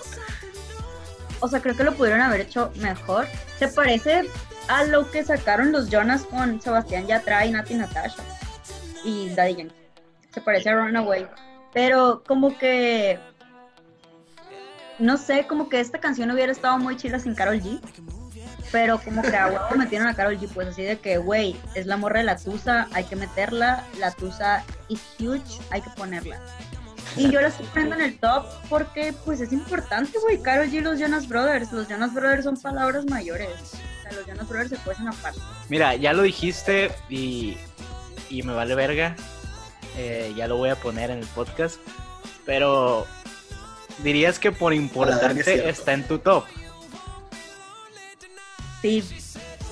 o 1.41 1.49
sea, 1.49 1.61
creo 1.61 1.77
que 1.77 1.85
lo 1.85 1.95
pudieron 1.95 2.20
haber 2.20 2.43
hecho 2.43 2.72
mejor. 2.77 3.27
Se 3.59 3.68
parece 3.68 4.29
a 4.68 4.85
lo 4.85 5.11
que 5.11 5.24
sacaron 5.24 5.72
los 5.72 5.89
Jonas 5.91 6.24
con 6.24 6.61
Sebastián 6.61 7.07
Yatra 7.07 7.47
y 7.47 7.53
Nati 7.53 7.74
Natasha 7.74 8.22
y 9.05 9.31
Daddy 9.31 9.57
Yankee. 9.57 9.74
Se 10.33 10.41
parece 10.41 10.70
a 10.70 10.74
Runaway. 10.74 11.27
Pero 11.72 12.22
como 12.27 12.57
que 12.59 13.18
no 14.99 15.18
sé, 15.18 15.47
como 15.47 15.68
que 15.68 15.81
esta 15.81 15.99
canción 15.99 16.31
hubiera 16.31 16.53
estado 16.53 16.79
muy 16.79 16.97
chila 16.97 17.18
sin 17.18 17.35
Carol 17.35 17.61
G. 17.61 17.81
Pero 18.72 18.99
como 18.99 19.22
que 19.22 19.37
a 19.37 19.47
huevo 19.47 19.77
metieron 19.77 20.09
a 20.09 20.14
Carol 20.14 20.39
G, 20.39 20.49
pues 20.53 20.68
así 20.68 20.83
de 20.83 20.99
que, 20.99 21.18
güey, 21.18 21.57
es 21.74 21.87
la 21.87 21.97
morra 21.97 22.18
de 22.18 22.24
la 22.24 22.37
Tusa, 22.37 22.89
hay 22.93 23.05
que 23.05 23.14
meterla, 23.14 23.85
la 23.99 24.11
Tusa 24.11 24.64
is 24.89 25.01
huge, 25.18 25.61
hay 25.70 25.83
que 25.83 25.91
ponerla. 25.91 26.41
Y 27.17 27.31
yo 27.31 27.41
la 27.41 27.49
estoy 27.49 27.67
poniendo 27.67 27.95
en 27.97 28.03
el 28.03 28.19
top 28.19 28.45
porque, 28.69 29.14
pues, 29.25 29.41
es 29.41 29.53
importante, 29.53 30.19
güey, 30.21 30.41
Carol 30.41 30.69
G 30.69 30.75
y 30.75 30.81
los 30.81 30.99
Jonas 30.99 31.27
Brothers. 31.29 31.73
Los 31.73 31.89
Jonas 31.89 32.12
Brothers 32.12 32.45
son 32.45 32.57
palabras 32.61 33.07
mayores. 33.07 33.49
O 33.51 34.03
sea, 34.03 34.12
los 34.12 34.27
Jonas 34.27 34.49
Brothers 34.49 34.71
se 34.71 34.77
cuecen 34.77 35.09
aparte. 35.09 35.41
Mira, 35.69 35.95
ya 35.97 36.12
lo 36.12 36.23
dijiste 36.23 36.93
y, 37.09 37.57
y 38.29 38.43
me 38.43 38.53
vale 38.53 38.75
verga. 38.75 39.17
Eh, 39.97 40.35
ya 40.37 40.47
lo 40.47 40.57
voy 40.57 40.69
a 40.71 40.77
poner 40.77 41.11
en 41.11 41.19
el 41.21 41.27
podcast. 41.29 41.77
Pero 42.45 43.07
dirías 44.03 44.39
que 44.39 44.53
por 44.53 44.75
importante 44.75 45.69
está 45.69 45.95
en 45.95 46.07
tu 46.07 46.19
top. 46.19 46.45
Sí, 48.83 49.03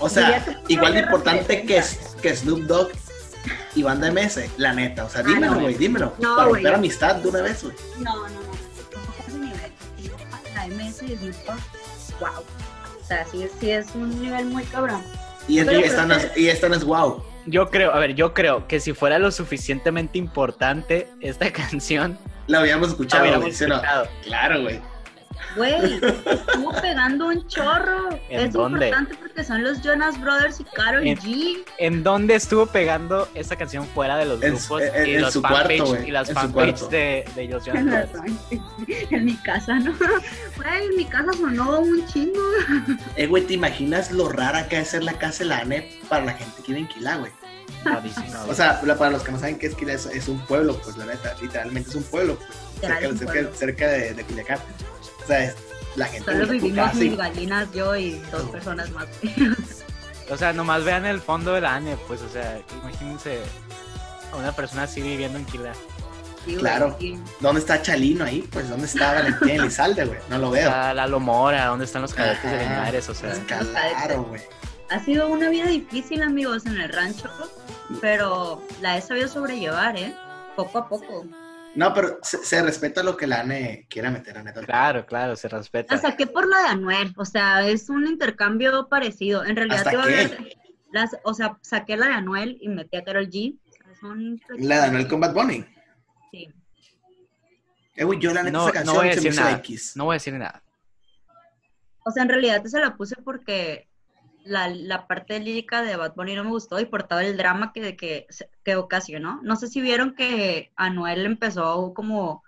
O 0.01 0.09
sea, 0.09 0.45
igual 0.67 0.95
de 0.95 1.01
importante 1.01 1.63
que, 1.63 1.83
que 2.21 2.37
Snoop 2.37 2.61
Dogg 2.63 2.91
y 3.75 3.83
Banda 3.83 4.11
MS, 4.11 4.51
la 4.57 4.73
neta. 4.73 5.05
O 5.05 5.09
sea, 5.11 5.21
Ah, 5.21 5.25
dímelo, 5.25 5.55
no. 5.55 5.61
güey, 5.61 5.75
dímelo. 5.75 6.15
No, 6.19 6.37
para 6.37 6.49
romper 6.49 6.75
amistad 6.75 7.17
de 7.17 7.29
una 7.29 7.43
vez, 7.43 7.63
güey. 7.63 7.75
No, 7.99 8.15
no, 8.17 8.29
no, 8.29 8.41
no, 8.41 9.39
nivel. 9.45 9.73
La 10.55 10.67
MS 10.69 11.03
y 11.03 11.17
Snoop 11.17 11.35
Dogg, 11.47 12.21
wow. 12.21 12.45
O 13.03 13.07
sea, 13.07 13.27
sí, 13.31 13.47
sí 13.61 13.71
es 13.71 13.87
un 13.95 14.21
nivel 14.23 14.47
muy 14.47 14.63
cabrón. 14.65 15.03
Y, 15.49 15.59
es- 15.59 15.67
Pero, 15.67 15.79
y 15.79 15.83
pero 15.83 15.93
esta 15.93 16.07
no 16.07 16.15
es, 16.15 16.37
y 16.37 16.49
esta 16.49 16.69
no 16.69 16.75
es 16.75 16.85
wow. 16.85 17.23
Yo 17.47 17.69
creo, 17.71 17.93
a 17.93 17.99
ver, 17.99 18.15
yo 18.15 18.33
creo 18.33 18.67
que 18.67 18.81
si 18.81 18.95
fuera 18.95 19.19
lo 19.19 19.31
suficientemente 19.31 20.17
importante 20.17 21.09
esta 21.21 21.53
canción, 21.53 22.19
La 22.47 22.61
habíamos 22.61 22.89
la 22.89 22.93
escuchado, 22.93 23.23
hubiéramos 23.23 23.45
güey, 23.47 23.55
¿sí 23.57 23.65
o 23.65 23.69
no? 23.69 23.75
escuchado. 23.75 24.09
Claro, 24.23 24.63
güey. 24.63 24.81
Güey, 25.57 25.95
estuvo 26.27 26.73
pegando 26.81 27.27
un 27.29 27.47
chorro. 27.47 28.09
¿En 28.29 28.41
es 28.47 28.53
dónde? 28.53 28.87
importante 28.87 29.15
porque 29.17 29.45
son 29.45 29.63
los 29.63 29.81
Jonas 29.83 30.21
Brothers 30.21 30.61
y 30.61 30.65
Carol 30.65 31.07
En- 31.07 31.17
G. 31.19 31.65
¿En 31.79 32.03
dónde 32.03 32.35
estuvo 32.35 32.67
pegando 32.67 33.29
esta 33.35 33.57
canción 33.57 33.87
fuera 33.89 34.17
de 34.17 34.25
los 34.27 34.41
grupos 34.41 34.83
en- 34.83 35.07
y 35.09 35.15
en 35.15 35.23
los 35.23 35.37
cuarto, 35.37 35.87
fanpage 35.87 36.09
y 36.09 36.11
las 36.11 36.33
fanpages 36.33 36.89
de, 36.91 37.25
de 37.37 37.49
los 37.49 37.65
Jonas 37.67 38.11
Brothers? 38.13 38.35
en 39.11 39.25
mi 39.25 39.35
casa, 39.37 39.75
¿no? 39.79 39.93
Güey, 40.57 40.87
en 40.91 40.97
mi 40.97 41.05
casa 41.05 41.33
sonó 41.35 41.81
un 41.81 42.07
chingo. 42.07 42.41
Eh, 43.17 43.27
güey, 43.27 43.45
¿te 43.45 43.55
imaginas 43.55 44.11
lo 44.13 44.29
rara 44.29 44.69
que 44.69 44.79
es 44.81 44.89
ser 44.89 45.05
la 45.05 45.15
casa 45.15 45.45
de 45.45 45.51
la 45.51 45.59
ANEP 45.59 46.05
para 46.09 46.25
la 46.25 46.33
gente 46.33 46.63
que 46.63 46.69
vive 46.73 46.81
en 46.81 46.89
Quilá, 46.89 47.17
güey? 47.17 47.31
O 48.49 48.55
sea, 48.55 48.81
para 48.81 49.11
los 49.11 49.23
que 49.23 49.31
no 49.33 49.39
saben 49.39 49.59
qué 49.59 49.67
es 49.67 49.75
Quilá, 49.75 49.93
es, 49.93 50.07
es 50.07 50.29
un 50.29 50.39
pueblo, 50.47 50.81
pues, 50.83 50.97
la 50.97 51.05
neta. 51.05 51.35
Literalmente 51.41 51.91
es 51.91 51.95
un 51.97 52.03
pueblo, 52.05 52.37
pues, 52.37 52.49
cerca, 52.81 53.09
un 53.09 53.19
cerca- 53.19 53.33
pueblo. 53.33 53.51
cerca 53.55 53.89
de, 53.89 54.15
de 54.15 54.25
Culiacán. 54.25 54.59
O 55.25 55.27
sea, 55.27 55.45
es 55.45 55.57
la 55.97 56.07
gente 56.07 56.31
Solo 56.33 56.47
vivimos 56.49 56.85
casa 56.87 56.95
mis 56.99 57.13
y- 57.13 57.17
gallinas, 57.17 57.73
yo 57.73 57.97
y 57.97 58.13
dos 58.31 58.43
personas 58.51 58.91
más. 58.91 59.07
O 60.31 60.39
sea, 60.39 60.55
nomás 60.55 60.85
vean 60.85 61.05
el 61.05 61.21
fondo 61.21 61.53
de 61.53 61.61
la 61.61 61.75
ANE, 61.75 61.99
pues, 62.09 62.23
o 62.23 62.29
sea, 62.31 62.59
imagínense 62.83 63.41
a 64.33 64.37
una 64.37 64.53
persona 64.53 64.85
así 64.85 65.03
viviendo 65.03 65.39
en. 65.39 65.75
Sí, 66.47 66.53
güey, 66.53 66.61
Claro. 66.61 66.97
¿Dónde 67.41 67.61
está 67.61 67.83
Chalino 67.83 68.25
ahí? 68.25 68.41
Pues, 68.51 68.71
¿dónde 68.71 68.87
está 68.87 69.13
Valentín 69.13 69.51
Elizalde, 69.61 70.07
güey? 70.07 70.19
No 70.31 70.39
lo 70.39 70.51
veo. 70.51 70.71
sea, 70.71 70.95
la 70.95 71.07
Lomora, 71.07 71.67
¿dónde 71.67 71.85
están 71.85 72.01
los 72.01 72.15
cadetes 72.15 72.51
de. 72.51 72.57
Linares? 72.57 73.07
O 73.11 73.15
sea, 73.15 73.33
Pues, 73.33 73.41
claro, 73.71 74.23
güey. 74.25 74.41
Ha 74.91 74.99
sido 75.05 75.29
una 75.29 75.51
vida 75.51 75.67
difícil, 75.67 76.23
amigos, 76.23 76.65
en 76.65 76.81
el 76.81 76.91
rancho, 76.91 77.29
pero 78.01 78.63
la 78.81 78.97
he 78.97 79.03
sabido 79.03 79.29
sobrellevar, 79.29 79.95
¿eh? 79.99 80.15
Poco 80.57 80.79
a 80.79 80.89
poco. 80.89 81.27
No, 81.75 81.93
pero 81.93 82.19
se, 82.23 82.39
se 82.39 82.63
respeta 82.63 83.03
lo 83.03 83.17
que 83.17 83.27
la 83.27 83.41
ANE 83.41 83.87
quiera 83.91 84.11
meter, 84.11 84.35
la 84.35 84.45
neta. 84.45 84.61
claro, 84.63 85.05
claro, 85.07 85.35
se 85.35 85.49
respeta. 85.49 85.95
La 85.95 86.01
saqué 86.01 86.27
por 86.27 86.49
la 86.49 86.59
de 86.63 86.69
Anuel, 86.69 87.13
o 87.17 87.25
sea, 87.25 87.67
es 87.67 87.89
un 87.91 88.07
intercambio 88.07 88.89
parecido. 88.89 89.45
En 89.45 89.57
realidad 89.57 89.79
¿Hasta 89.79 89.91
te 89.91 89.97
a 89.97 90.07
ver 90.07 90.57
las, 90.93 91.17
o 91.25 91.35
sea, 91.35 91.59
saqué 91.61 91.97
la 91.97 92.07
de 92.07 92.13
Anuel 92.13 92.59
y 92.61 92.69
metí 92.69 92.97
a 92.97 93.03
Carol 93.03 93.29
G. 93.29 93.59
O 93.69 93.73
sea, 93.73 93.97
son 94.01 94.41
La 94.59 94.77
de 94.77 94.83
Anuel 94.89 95.09
con 95.09 95.21
Bad 95.21 95.35
Bunny. 95.35 95.65
Sí. 96.31 96.49
Eh, 97.97 98.05
güey, 98.05 98.21
yo 98.21 98.33
la 98.33 98.45
neta 98.45 98.53
No, 98.57 98.69
esa 98.69 98.85
no 98.85 98.95
canción 98.95 98.97
voy 98.97 99.09
a 99.09 99.15
se 99.15 99.21
me 99.21 99.25
decir 99.27 99.41
nada. 99.41 99.57
X. 99.57 99.97
No 99.97 100.05
voy 100.05 100.13
a 100.13 100.17
decir 100.17 100.35
nada. 100.35 100.63
O 102.05 102.11
sea, 102.13 102.23
en 102.23 102.29
realidad 102.29 102.65
se 102.65 102.79
la 102.79 102.97
puse 102.97 103.17
porque 103.25 103.89
la, 104.45 104.69
la 104.69 105.07
parte 105.07 105.41
lírica 105.41 105.83
de 105.83 105.97
Bad 105.97 106.15
Bunny 106.15 106.35
no 106.35 106.45
me 106.45 106.51
gustó 106.51 106.79
y 106.81 106.85
por 106.85 107.05
todo 107.05 107.21
el 107.21 107.37
drama 107.37 107.73
que, 107.73 107.97
que, 107.97 108.27
que 108.63 108.77
ocasionó. 108.77 109.41
No 109.43 109.57
sé 109.57 109.69
si 109.69 109.81
vieron 109.81 110.15
que 110.15 110.73
Anuel 110.77 111.25
empezó 111.27 111.93
como 111.95 112.43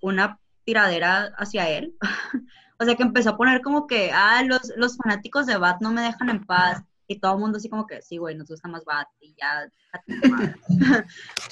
una 0.00 0.38
tiradera 0.64 1.32
hacia 1.38 1.68
él. 1.70 1.94
o 2.78 2.84
sea, 2.84 2.94
que 2.94 3.02
empezó 3.02 3.30
a 3.30 3.36
poner 3.36 3.62
como 3.62 3.86
que, 3.86 4.10
ah, 4.12 4.42
los, 4.44 4.72
los 4.76 4.96
fanáticos 4.96 5.46
de 5.46 5.56
Bad 5.56 5.80
no 5.80 5.90
me 5.92 6.02
dejan 6.02 6.28
en 6.28 6.44
paz. 6.44 6.82
Y 7.10 7.20
todo 7.20 7.32
el 7.34 7.38
mundo 7.40 7.56
así 7.56 7.70
como 7.70 7.86
que, 7.86 8.02
sí, 8.02 8.18
güey, 8.18 8.34
nos 8.34 8.48
gusta 8.48 8.68
más 8.68 8.84
Bad. 8.84 9.06
Y 9.20 9.34
ya. 9.40 9.70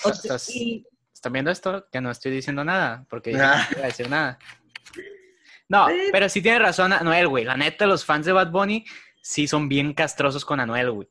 O 0.05 0.13
sea, 0.13 0.37
y- 0.55 0.85
¿Están 1.13 1.33
viendo 1.33 1.51
esto? 1.51 1.87
Que 1.91 2.01
no 2.01 2.11
estoy 2.11 2.31
diciendo 2.31 2.63
nada, 2.63 3.07
porque 3.09 3.33
yo 3.33 3.39
Ah. 3.43 3.67
no 3.71 3.77
iba 3.79 3.85
a 3.85 3.87
decir 3.89 4.09
nada. 4.11 4.39
No, 5.69 5.87
pero 6.13 6.29
sí 6.29 6.43
tiene 6.43 6.59
razón 6.61 6.93
Anuel, 6.93 7.27
güey. 7.27 7.45
La 7.45 7.57
neta, 7.57 7.87
los 7.87 8.05
fans 8.05 8.27
de 8.27 8.33
Bad 8.33 8.51
Bunny 8.53 8.85
sí 9.27 9.49
son 9.49 9.69
bien 9.69 9.93
castrosos 9.93 10.45
con 10.45 10.61
Anuel, 10.61 10.91
güey. 10.93 11.09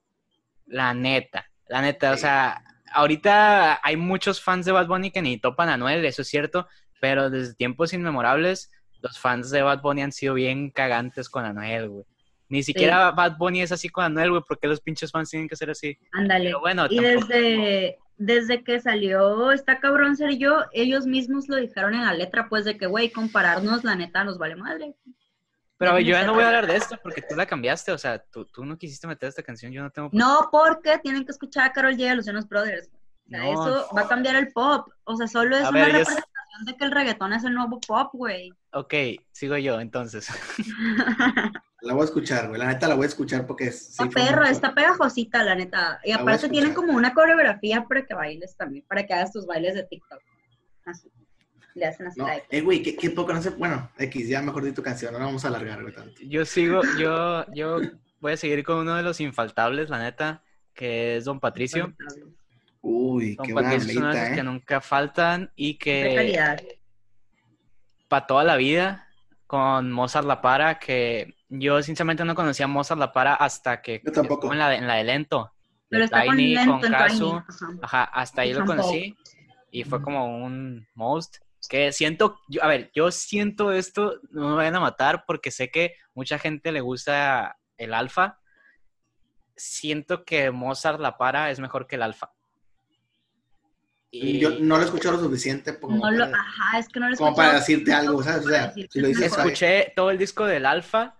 La 0.67 0.93
neta, 0.93 1.45
la 1.67 1.81
neta, 1.81 2.11
o 2.13 2.17
sea, 2.17 2.63
ahorita 2.93 3.81
hay 3.83 3.97
muchos 3.97 4.41
fans 4.41 4.65
de 4.65 4.71
Bad 4.71 4.87
Bunny 4.87 5.11
que 5.11 5.21
ni 5.21 5.37
topan 5.37 5.67
a 5.69 5.73
Anuel, 5.73 6.05
eso 6.05 6.21
es 6.21 6.29
cierto, 6.29 6.67
pero 7.01 7.29
desde 7.29 7.55
tiempos 7.55 7.91
inmemorables, 7.93 8.71
los 9.01 9.19
fans 9.19 9.51
de 9.51 9.61
Bad 9.61 9.81
Bunny 9.81 10.01
han 10.01 10.11
sido 10.13 10.33
bien 10.33 10.71
cagantes 10.71 11.29
con 11.29 11.43
Anuel, 11.45 11.89
güey. 11.89 12.05
Ni 12.47 12.63
siquiera 12.63 13.11
Bad 13.11 13.37
Bunny 13.37 13.61
es 13.61 13.71
así 13.73 13.89
con 13.89 14.05
Anuel, 14.05 14.29
güey, 14.31 14.43
porque 14.47 14.67
los 14.67 14.79
pinches 14.79 15.11
fans 15.11 15.29
tienen 15.29 15.49
que 15.49 15.55
ser 15.57 15.69
así. 15.71 15.97
Ándale. 16.13 16.53
Bueno, 16.55 16.85
y 16.89 16.95
tampoco- 17.01 17.27
desde, 17.27 17.97
desde 18.17 18.63
que 18.63 18.79
salió 18.79 19.51
esta 19.51 19.79
cabrón 19.79 20.15
ser 20.15 20.37
yo, 20.37 20.63
ellos 20.71 21.05
mismos 21.05 21.49
lo 21.49 21.57
dijeron 21.57 21.93
en 21.95 22.05
la 22.05 22.13
letra, 22.13 22.47
pues 22.47 22.63
de 22.63 22.77
que, 22.77 22.85
güey, 22.85 23.09
compararnos, 23.11 23.83
la 23.83 23.95
neta, 23.95 24.23
nos 24.23 24.37
vale 24.37 24.55
madre. 24.55 24.95
Pero 25.77 25.93
ver, 25.93 26.03
yo 26.03 26.11
ya 26.15 26.25
no 26.25 26.33
voy 26.33 26.43
a 26.43 26.47
hablar 26.47 26.67
de 26.67 26.75
esto 26.77 26.97
porque 27.03 27.21
tú 27.21 27.35
la 27.35 27.45
cambiaste, 27.45 27.91
o 27.91 27.97
sea, 27.97 28.17
tú, 28.19 28.45
tú 28.45 28.63
no 28.65 28.77
quisiste 28.77 29.07
meter 29.07 29.27
esta 29.29 29.43
canción, 29.43 29.71
yo 29.73 29.81
no 29.83 29.89
tengo... 29.91 30.09
No, 30.13 30.47
porque 30.51 30.97
tienen 30.99 31.25
que 31.25 31.31
escuchar 31.31 31.65
a 31.67 31.73
Carol 31.73 31.99
y 31.99 32.07
a 32.07 32.15
los 32.15 32.25
Jonas 32.25 32.47
Brothers. 32.47 32.87
O 32.87 33.29
sea, 33.29 33.39
No. 33.43 33.51
eso 33.71 33.87
va 33.95 34.01
a 34.01 34.07
cambiar 34.07 34.35
el 34.37 34.53
pop. 34.53 34.87
O 35.03 35.15
sea, 35.17 35.27
solo 35.27 35.57
es 35.57 35.63
A 35.65 35.69
una 35.71 35.79
ver, 35.81 35.91
yo- 35.91 35.97
representación 35.99 36.65
de 36.65 36.77
que 36.77 36.85
el 36.85 36.91
reggaetón 36.91 37.33
es 37.33 37.43
el 37.43 37.53
nuevo 37.53 37.79
pop, 37.85 38.09
güey. 38.13 38.51
Ok, 38.71 38.93
sigo 39.31 39.57
yo 39.57 39.79
entonces. 39.81 40.27
La 41.81 41.93
voy 41.93 42.01
a 42.01 42.05
escuchar, 42.05 42.47
güey. 42.47 42.59
La 42.59 42.67
neta 42.67 42.87
la 42.87 42.95
voy 42.95 43.03
a 43.03 43.07
escuchar 43.07 43.45
porque 43.45 43.71
sí 43.71 43.89
Está 43.91 44.05
fue 44.05 44.13
perro, 44.25 44.43
está 44.45 44.73
pegajosita, 44.73 45.43
la 45.43 45.53
neta. 45.53 45.99
Y 46.03 46.11
La 46.13 46.17
aparte 46.17 46.49
tienen 46.49 46.73
como 46.73 46.93
una 46.93 47.13
coreografía 47.13 47.83
para 47.83 48.03
que 48.05 48.13
bailes 48.15 48.55
también, 48.57 48.83
para 48.87 49.05
que 49.05 49.13
hagas 49.13 49.31
tus 49.31 49.45
bailes 49.45 49.75
de 49.75 49.83
TikTok. 49.83 50.19
Así. 50.85 51.11
Le 51.75 51.85
hacen 51.85 52.07
así. 52.07 52.19
No, 52.19 52.25
like. 52.27 52.47
eh, 52.49 52.61
güey, 52.61 52.81
qué, 52.81 52.95
qué 52.95 53.09
poco 53.11 53.33
no 53.33 53.41
sé. 53.41 53.51
Bueno, 53.51 53.91
X, 53.99 54.27
ya 54.27 54.41
mejor 54.41 54.63
di 54.63 54.71
tu 54.71 54.81
canción, 54.81 55.11
no 55.13 55.19
la 55.19 55.25
vamos 55.25 55.45
a 55.45 55.49
alargar, 55.49 55.81
güey, 55.81 55.93
tanto. 55.93 56.21
Yo 56.23 56.45
sigo, 56.45 56.81
yo, 56.97 57.45
yo 57.53 57.79
voy 58.19 58.33
a 58.33 58.37
seguir 58.37 58.63
con 58.63 58.77
uno 58.77 58.95
de 58.95 59.03
los 59.03 59.19
infaltables, 59.19 59.89
la 59.89 59.99
neta, 59.99 60.41
que 60.73 61.17
es 61.17 61.25
Don 61.25 61.39
Patricio. 61.39 61.93
Uy, 62.81 63.35
Don 63.35 63.45
qué 63.45 63.53
buena 63.53 63.69
Patricio 63.69 63.91
es 63.91 63.97
uno 63.97 64.07
de 64.07 64.13
rolita, 64.13 64.33
que 64.35 64.39
¿eh? 64.39 64.43
nunca 64.43 64.81
faltan 64.81 65.51
y 65.55 65.77
que 65.77 66.13
calidad. 66.15 66.61
para 68.07 68.25
toda 68.27 68.43
la 68.43 68.55
vida 68.55 69.07
con 69.47 69.91
Mozart 69.91 70.25
La 70.25 70.41
Para, 70.41 70.79
que 70.79 71.35
yo 71.49 71.81
sinceramente 71.83 72.23
no 72.25 72.35
conocía 72.35 72.65
a 72.65 72.69
Mozart 72.69 72.99
La 72.99 73.11
Para 73.11 73.35
hasta 73.35 73.81
que 73.81 74.01
Yo 74.03 74.11
tampoco. 74.11 74.51
en 74.51 74.59
la 74.59 74.69
de, 74.69 74.75
en 74.77 74.87
la 74.87 74.95
de 74.95 75.03
Lento. 75.03 75.51
Pero 75.89 76.05
está 76.05 76.25
con 76.25 76.35
Tiny, 76.37 76.55
lento 76.55 76.71
con 76.71 76.85
en 76.85 76.91
Kazu. 76.91 77.29
Tiny. 77.29 77.39
Ajá. 77.47 77.77
Ajá, 77.81 78.03
hasta 78.05 78.41
ahí 78.41 78.53
lo 78.53 78.65
conocí 78.65 79.15
y 79.71 79.83
fue 79.83 80.01
como 80.01 80.43
un 80.43 80.87
most. 80.95 81.37
Que 81.67 81.91
siento, 81.91 82.39
yo- 82.47 82.63
a 82.63 82.67
ver, 82.67 82.91
yo 82.93 83.11
siento 83.11 83.71
esto, 83.71 84.19
no 84.31 84.49
me 84.49 84.55
vayan 84.55 84.75
a 84.75 84.79
matar 84.79 85.23
porque 85.25 85.51
sé 85.51 85.69
que 85.69 85.95
mucha 86.13 86.37
gente 86.39 86.71
le 86.71 86.81
gusta 86.81 87.57
el 87.77 87.93
alfa. 87.93 88.39
Siento 89.55 90.25
que 90.25 90.51
Mozart 90.51 90.99
La 90.99 91.17
Para 91.17 91.49
es 91.51 91.59
mejor 91.59 91.87
que 91.87 91.95
el 91.95 92.03
alfa. 92.03 92.31
Y 94.11 94.39
Yo 94.39 94.51
no 94.59 94.77
lo 94.77 94.81
he 94.81 94.85
escuchado 94.85 95.17
lo 95.17 95.23
suficiente 95.23 95.77
como, 95.79 95.97
No 95.97 96.09
lo, 96.11 96.25
para, 96.31 96.41
ajá, 96.41 96.79
es 96.79 96.87
que 96.87 96.99
no 97.01 97.09
lo 97.09 97.15
he 97.15 97.17
como 97.17 97.35
para 97.35 97.55
decirte 97.55 97.93
algo, 97.93 98.23
¿sabes? 98.23 98.45
O 98.45 98.49
sea, 98.49 98.61
Para 98.73 98.73
si 98.73 98.81
lo 98.99 99.07
dices, 99.07 99.23
decirte 99.23 99.29
¿sabes? 99.29 99.45
escuché 99.45 99.93
todo 99.95 100.09
el 100.11 100.17
disco 100.17 100.45
del 100.45 100.65
alfa 100.65 101.17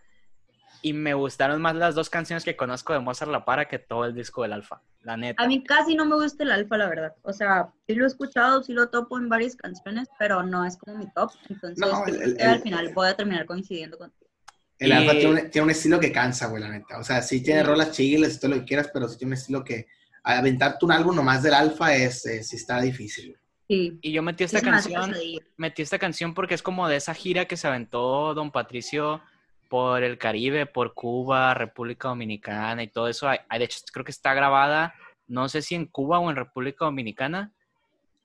y 0.88 0.94
me 0.94 1.16
gustaron 1.16 1.62
más 1.64 1.76
las 1.76 1.96
dos 1.96 2.12
canciones 2.12 2.44
que 2.44 2.56
conozco 2.56 2.94
de 2.94 3.00
Mozart 3.00 3.32
La 3.32 3.44
Para 3.44 3.68
que 3.68 3.80
todo 3.80 4.06
el 4.06 4.14
disco 4.14 4.44
del 4.44 4.54
Alfa, 4.54 4.84
la 5.02 5.18
neta. 5.18 5.42
A 5.44 5.48
mí 5.48 5.64
casi 5.64 5.96
no 5.96 6.06
me 6.06 6.14
gusta 6.16 6.44
el 6.44 6.52
alfa, 6.52 6.78
la 6.78 6.88
verdad. 6.88 7.16
O 7.24 7.34
sea, 7.34 7.70
sí 7.88 7.96
lo 7.96 8.04
he 8.04 8.08
escuchado, 8.08 8.62
sí 8.62 8.72
lo 8.72 8.90
topo 8.90 9.18
en 9.18 9.28
varias 9.28 9.56
canciones, 9.56 10.08
pero 10.20 10.44
no 10.44 10.64
es 10.64 10.78
como 10.78 10.98
mi 11.00 11.12
top. 11.14 11.32
Entonces, 11.50 11.80
No, 11.80 12.06
el- 12.06 12.22
el- 12.22 12.42
al 12.42 12.56
el- 12.58 12.62
final 12.62 12.94
voy 12.94 13.08
a 13.08 13.16
terminar 13.16 13.48
coincidiendo 13.48 13.98
contigo. 13.98 14.30
El 14.78 14.90
Y- 14.90 14.92
Alfa 14.92 15.12
tiene 15.14 15.42
un, 15.42 15.50
tiene 15.50 15.64
un 15.66 15.72
estilo 15.72 16.00
que 16.00 16.12
cansa, 16.12 16.48
güey, 16.48 16.62
la 16.62 16.70
neta. 16.70 17.00
O 17.00 17.04
sea, 17.04 17.22
sí 17.24 17.42
tiene 17.42 17.62
Sí. 17.62 17.66
rolas 17.68 17.92
chiles 17.92 18.36
y 18.36 18.40
todo 18.40 18.52
lo 18.52 18.58
que 18.58 18.66
quieras, 18.66 18.90
pero 18.94 19.08
sí 19.10 19.18
tiene 19.18 19.30
un 19.30 19.38
estilo 19.40 19.64
que 19.64 19.88
aventarte 20.24 20.86
un 20.86 20.92
álbum 20.92 21.16
nomás 21.16 21.42
del 21.42 21.56
Alfa 21.56 21.96
es, 21.96 22.26
eh, 22.28 22.44
sí 22.44 22.58
está 22.58 22.80
difícil. 22.80 23.30
güey. 23.30 23.40
Sí. 23.68 24.00
Y 24.04 24.12
yo 24.12 24.22
metí 24.22 24.44
esta 24.44 24.62
canción, 24.62 25.16
metí 25.58 25.82
esta 25.82 25.98
canción 25.98 26.36
porque 26.36 26.54
es 26.54 26.62
como 26.62 26.88
de 26.88 26.98
esa 26.98 27.16
gira 27.16 27.46
que 27.46 27.58
se 27.58 27.68
aventó 27.68 28.36
Don 28.36 28.52
Patricio 28.52 29.22
por 29.70 30.04
el 30.04 30.18
Caribe, 30.18 30.66
por 30.66 30.94
Cuba, 30.94 31.54
República 31.54 32.08
Dominicana 32.10 32.84
y 32.84 32.88
todo 32.88 33.08
eso. 33.08 33.28
De 33.28 33.64
hecho, 33.64 33.80
creo 33.92 34.06
que 34.06 34.12
está 34.12 34.34
grabada, 34.34 34.94
no 35.28 35.50
sé 35.50 35.62
si 35.62 35.76
en 35.76 35.86
Cuba 35.86 36.20
o 36.20 36.30
en 36.30 36.36
República 36.36 36.86
Dominicana. 36.86 37.52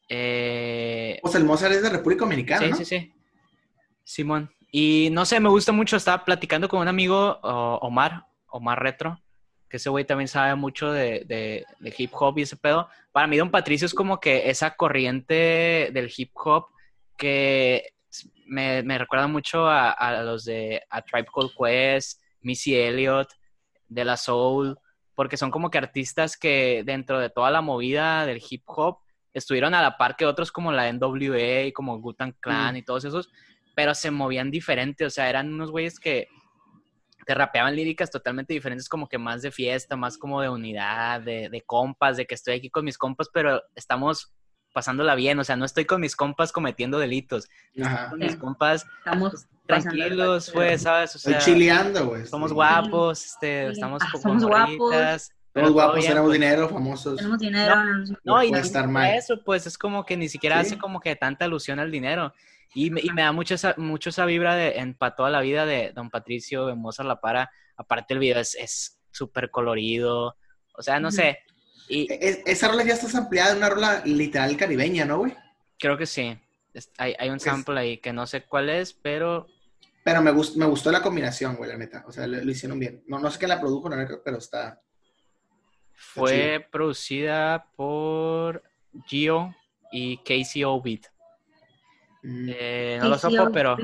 Eh, 0.08 1.18
Pues 1.22 1.34
el 1.34 1.44
Mozart 1.44 1.72
es 1.74 1.82
de 1.82 1.90
República 1.90 2.24
Dominicana, 2.24 2.60
sí, 2.60 2.70
¿no? 2.70 2.76
sí, 2.76 2.84
sí. 2.84 3.12
Simón. 4.04 4.50
Y 4.72 5.08
no 5.12 5.24
sé, 5.24 5.40
me 5.40 5.48
gusta 5.48 5.72
mucho. 5.72 5.96
Estaba 5.96 6.24
platicando 6.24 6.68
con 6.68 6.80
un 6.80 6.88
amigo, 6.88 7.38
Omar, 7.42 8.26
Omar 8.48 8.82
Retro, 8.82 9.20
que 9.68 9.76
ese 9.76 9.88
güey 9.90 10.04
también 10.04 10.28
sabe 10.28 10.54
mucho 10.56 10.92
de, 10.92 11.24
de- 11.26 11.64
de 11.78 11.94
hip 11.96 12.10
hop 12.14 12.38
y 12.38 12.42
ese 12.42 12.56
pedo. 12.56 12.88
Para 13.12 13.26
mí, 13.26 13.36
Don 13.36 13.50
Patricio 13.50 13.86
es 13.86 13.94
como 13.94 14.18
que 14.20 14.50
esa 14.50 14.74
corriente 14.76 15.90
del 15.92 16.12
hip 16.16 16.30
hop 16.34 16.66
que 17.16 17.92
me, 18.46 18.82
me 18.82 18.98
recuerda 18.98 19.26
mucho 19.26 19.66
a, 19.66 19.90
a 19.90 20.22
los 20.22 20.44
de 20.44 20.82
a 20.90 21.02
Tribe 21.02 21.28
Called 21.32 21.52
Quest, 21.58 22.20
Missy 22.40 22.76
Elliott, 22.76 23.28
De 23.88 24.04
La 24.04 24.16
Soul, 24.16 24.78
porque 25.14 25.36
son 25.36 25.50
como 25.50 25.70
que 25.70 25.78
artistas 25.78 26.36
que 26.36 26.82
dentro 26.84 27.18
de 27.18 27.30
toda 27.30 27.50
la 27.50 27.60
movida 27.60 28.26
del 28.26 28.42
hip 28.48 28.62
hop 28.66 28.98
estuvieron 29.34 29.74
a 29.74 29.82
la 29.82 29.96
par 29.96 30.16
que 30.16 30.26
otros 30.26 30.50
como 30.50 30.72
la 30.72 30.92
NWA 30.92 31.64
y 31.64 31.72
como 31.72 31.98
Gutan 32.00 32.32
Clan 32.40 32.74
Mm. 32.74 32.78
y 32.78 32.82
todos 32.82 33.04
esos, 33.04 33.30
pero 33.76 33.94
se 33.94 34.10
movían 34.10 34.50
diferente, 34.50 35.04
o 35.04 35.10
sea, 35.10 35.28
eran 35.28 35.52
unos 35.52 35.70
güeyes 35.70 36.00
que 36.00 36.26
te 37.26 37.34
rapeaban 37.34 37.76
líricas 37.76 38.10
totalmente 38.10 38.54
diferentes, 38.54 38.88
como 38.88 39.08
que 39.08 39.18
más 39.18 39.42
de 39.42 39.52
fiesta, 39.52 39.94
más 39.94 40.18
como 40.18 40.40
de 40.40 40.48
unidad, 40.48 41.20
de, 41.20 41.48
de 41.48 41.60
compas, 41.62 42.16
de 42.16 42.26
que 42.26 42.34
estoy 42.34 42.54
aquí 42.54 42.70
con 42.70 42.84
mis 42.84 42.98
compas, 42.98 43.28
pero 43.32 43.62
estamos 43.74 44.32
pasándola 44.72 45.14
bien, 45.14 45.38
o 45.38 45.44
sea, 45.44 45.56
no 45.56 45.64
estoy 45.64 45.84
con 45.84 46.00
mis 46.00 46.14
compas 46.16 46.52
cometiendo 46.52 46.98
delitos, 46.98 47.48
estoy 47.74 47.82
Ajá. 47.84 48.10
con 48.10 48.18
mis 48.20 48.36
compas 48.36 48.86
Estamos 48.98 49.46
tranquilos, 49.66 50.46
chido. 50.46 50.54
pues, 50.54 50.82
¿sabes? 50.82 51.14
O 51.14 51.18
Estoy 51.18 51.32
sea, 51.34 51.42
chileando, 51.42 52.06
güey. 52.06 52.26
somos 52.26 52.50
Sí. 52.50 52.54
guapos, 52.54 53.24
este, 53.24 53.66
Sí. 53.66 53.72
estamos 53.72 54.02
Ah, 54.02 54.18
somos 54.20 54.44
guapos. 54.44 55.30
Somos 55.52 55.72
guapos, 55.72 55.94
bien, 55.96 56.08
tenemos 56.08 56.28
pues. 56.28 56.40
dinero, 56.40 56.68
famosos. 56.68 57.16
Tenemos 57.16 57.38
dinero. 57.40 57.74
no 57.74 57.84
nos- 57.98 58.10
No, 58.22 58.42
y 58.42 58.48
puede 58.50 58.60
no 58.62 58.66
estar 58.66 58.86
mal. 58.86 59.14
eso, 59.14 59.42
pues 59.44 59.66
es 59.66 59.76
como 59.76 60.06
que 60.06 60.16
ni 60.16 60.28
siquiera 60.28 60.60
Sí. 60.62 60.68
hace 60.68 60.78
como 60.78 61.00
que 61.00 61.16
tanta 61.16 61.44
alusión 61.46 61.80
al 61.80 61.90
dinero. 61.90 62.32
Y 62.72 62.90
me, 62.90 63.00
y 63.02 63.10
me 63.10 63.22
da 63.22 63.32
mucho 63.32 63.54
esa, 63.56 63.74
mucho 63.76 64.10
esa 64.10 64.24
vibra 64.26 64.54
de, 64.54 64.78
en, 64.78 64.94
para 64.94 65.16
toda 65.16 65.28
la 65.30 65.40
vida 65.40 65.66
de 65.66 65.90
Don 65.92 66.08
Patricio, 66.08 66.66
de 66.66 66.76
Mozart 66.76 67.08
La 67.08 67.20
Para. 67.20 67.50
Aparte 67.76 68.14
el 68.14 68.20
video 68.20 68.38
es 68.38 68.54
es 68.54 69.00
súper 69.10 69.50
colorido. 69.50 70.36
O 70.76 70.82
sea, 70.82 71.00
no 71.00 71.10
sé. 71.10 71.40
Y 71.92 72.06
Es- 72.10 72.40
esa 72.46 72.68
rola 72.68 72.84
ya 72.84 72.94
está 72.94 73.18
ampliada 73.18 73.50
en 73.50 73.56
una 73.58 73.68
rola 73.68 74.02
literal 74.04 74.56
caribeña, 74.56 75.04
¿no, 75.04 75.18
güey? 75.18 75.34
creo 75.78 75.96
que 75.98 76.06
sí. 76.06 76.38
Es- 76.72 76.90
hay, 76.98 77.14
hay 77.18 77.30
un 77.30 77.36
Es- 77.36 77.42
sample 77.42 77.80
ahí 77.80 77.98
que 77.98 78.12
no 78.12 78.26
sé 78.26 78.44
cuál 78.44 78.68
es, 78.70 78.92
pero 78.92 79.46
Pero 80.04 80.22
me, 80.22 80.30
gust- 80.32 80.56
me 80.56 80.66
gustó 80.66 80.90
la 80.92 81.02
combinación, 81.02 81.56
güey, 81.56 81.68
la 81.70 81.76
neta. 81.76 82.04
O 82.06 82.12
sea, 82.12 82.26
lo, 82.26 82.42
lo 82.42 82.50
hicieron 82.50 82.78
bien. 82.78 83.02
No, 83.08 83.18
no 83.18 83.30
sé 83.30 83.38
quién 83.38 83.48
la 83.50 83.60
produjo, 83.60 83.88
la 83.88 83.96
neta, 83.96 84.14
pero 84.24 84.38
está... 84.38 84.80
fue 85.94 86.66
producida 86.70 87.66
por 87.76 88.62
Gio 89.06 89.54
y 89.92 90.16
Casey 90.18 90.64
Ovid. 90.64 91.04
mm, 92.22 92.48
Eh, 92.50 92.98
no 93.00 93.08
lo 93.08 93.18
supo, 93.18 93.50
pero 93.52 93.76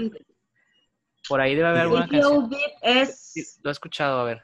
por 1.28 1.40
ahí 1.40 1.54
debe 1.54 1.68
haber 1.68 1.82
alguna 1.82 2.06
KCO 2.06 2.12
canción. 2.20 2.50
Beat 2.50 2.72
es. 2.82 3.18
Sí, 3.32 3.44
lo 3.62 3.70
he 3.70 3.72
escuchado, 3.72 4.20
a 4.20 4.24
ver. 4.24 4.42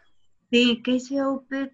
Sí, 0.51 0.83
KCO 0.83 1.45
Beat. 1.49 1.73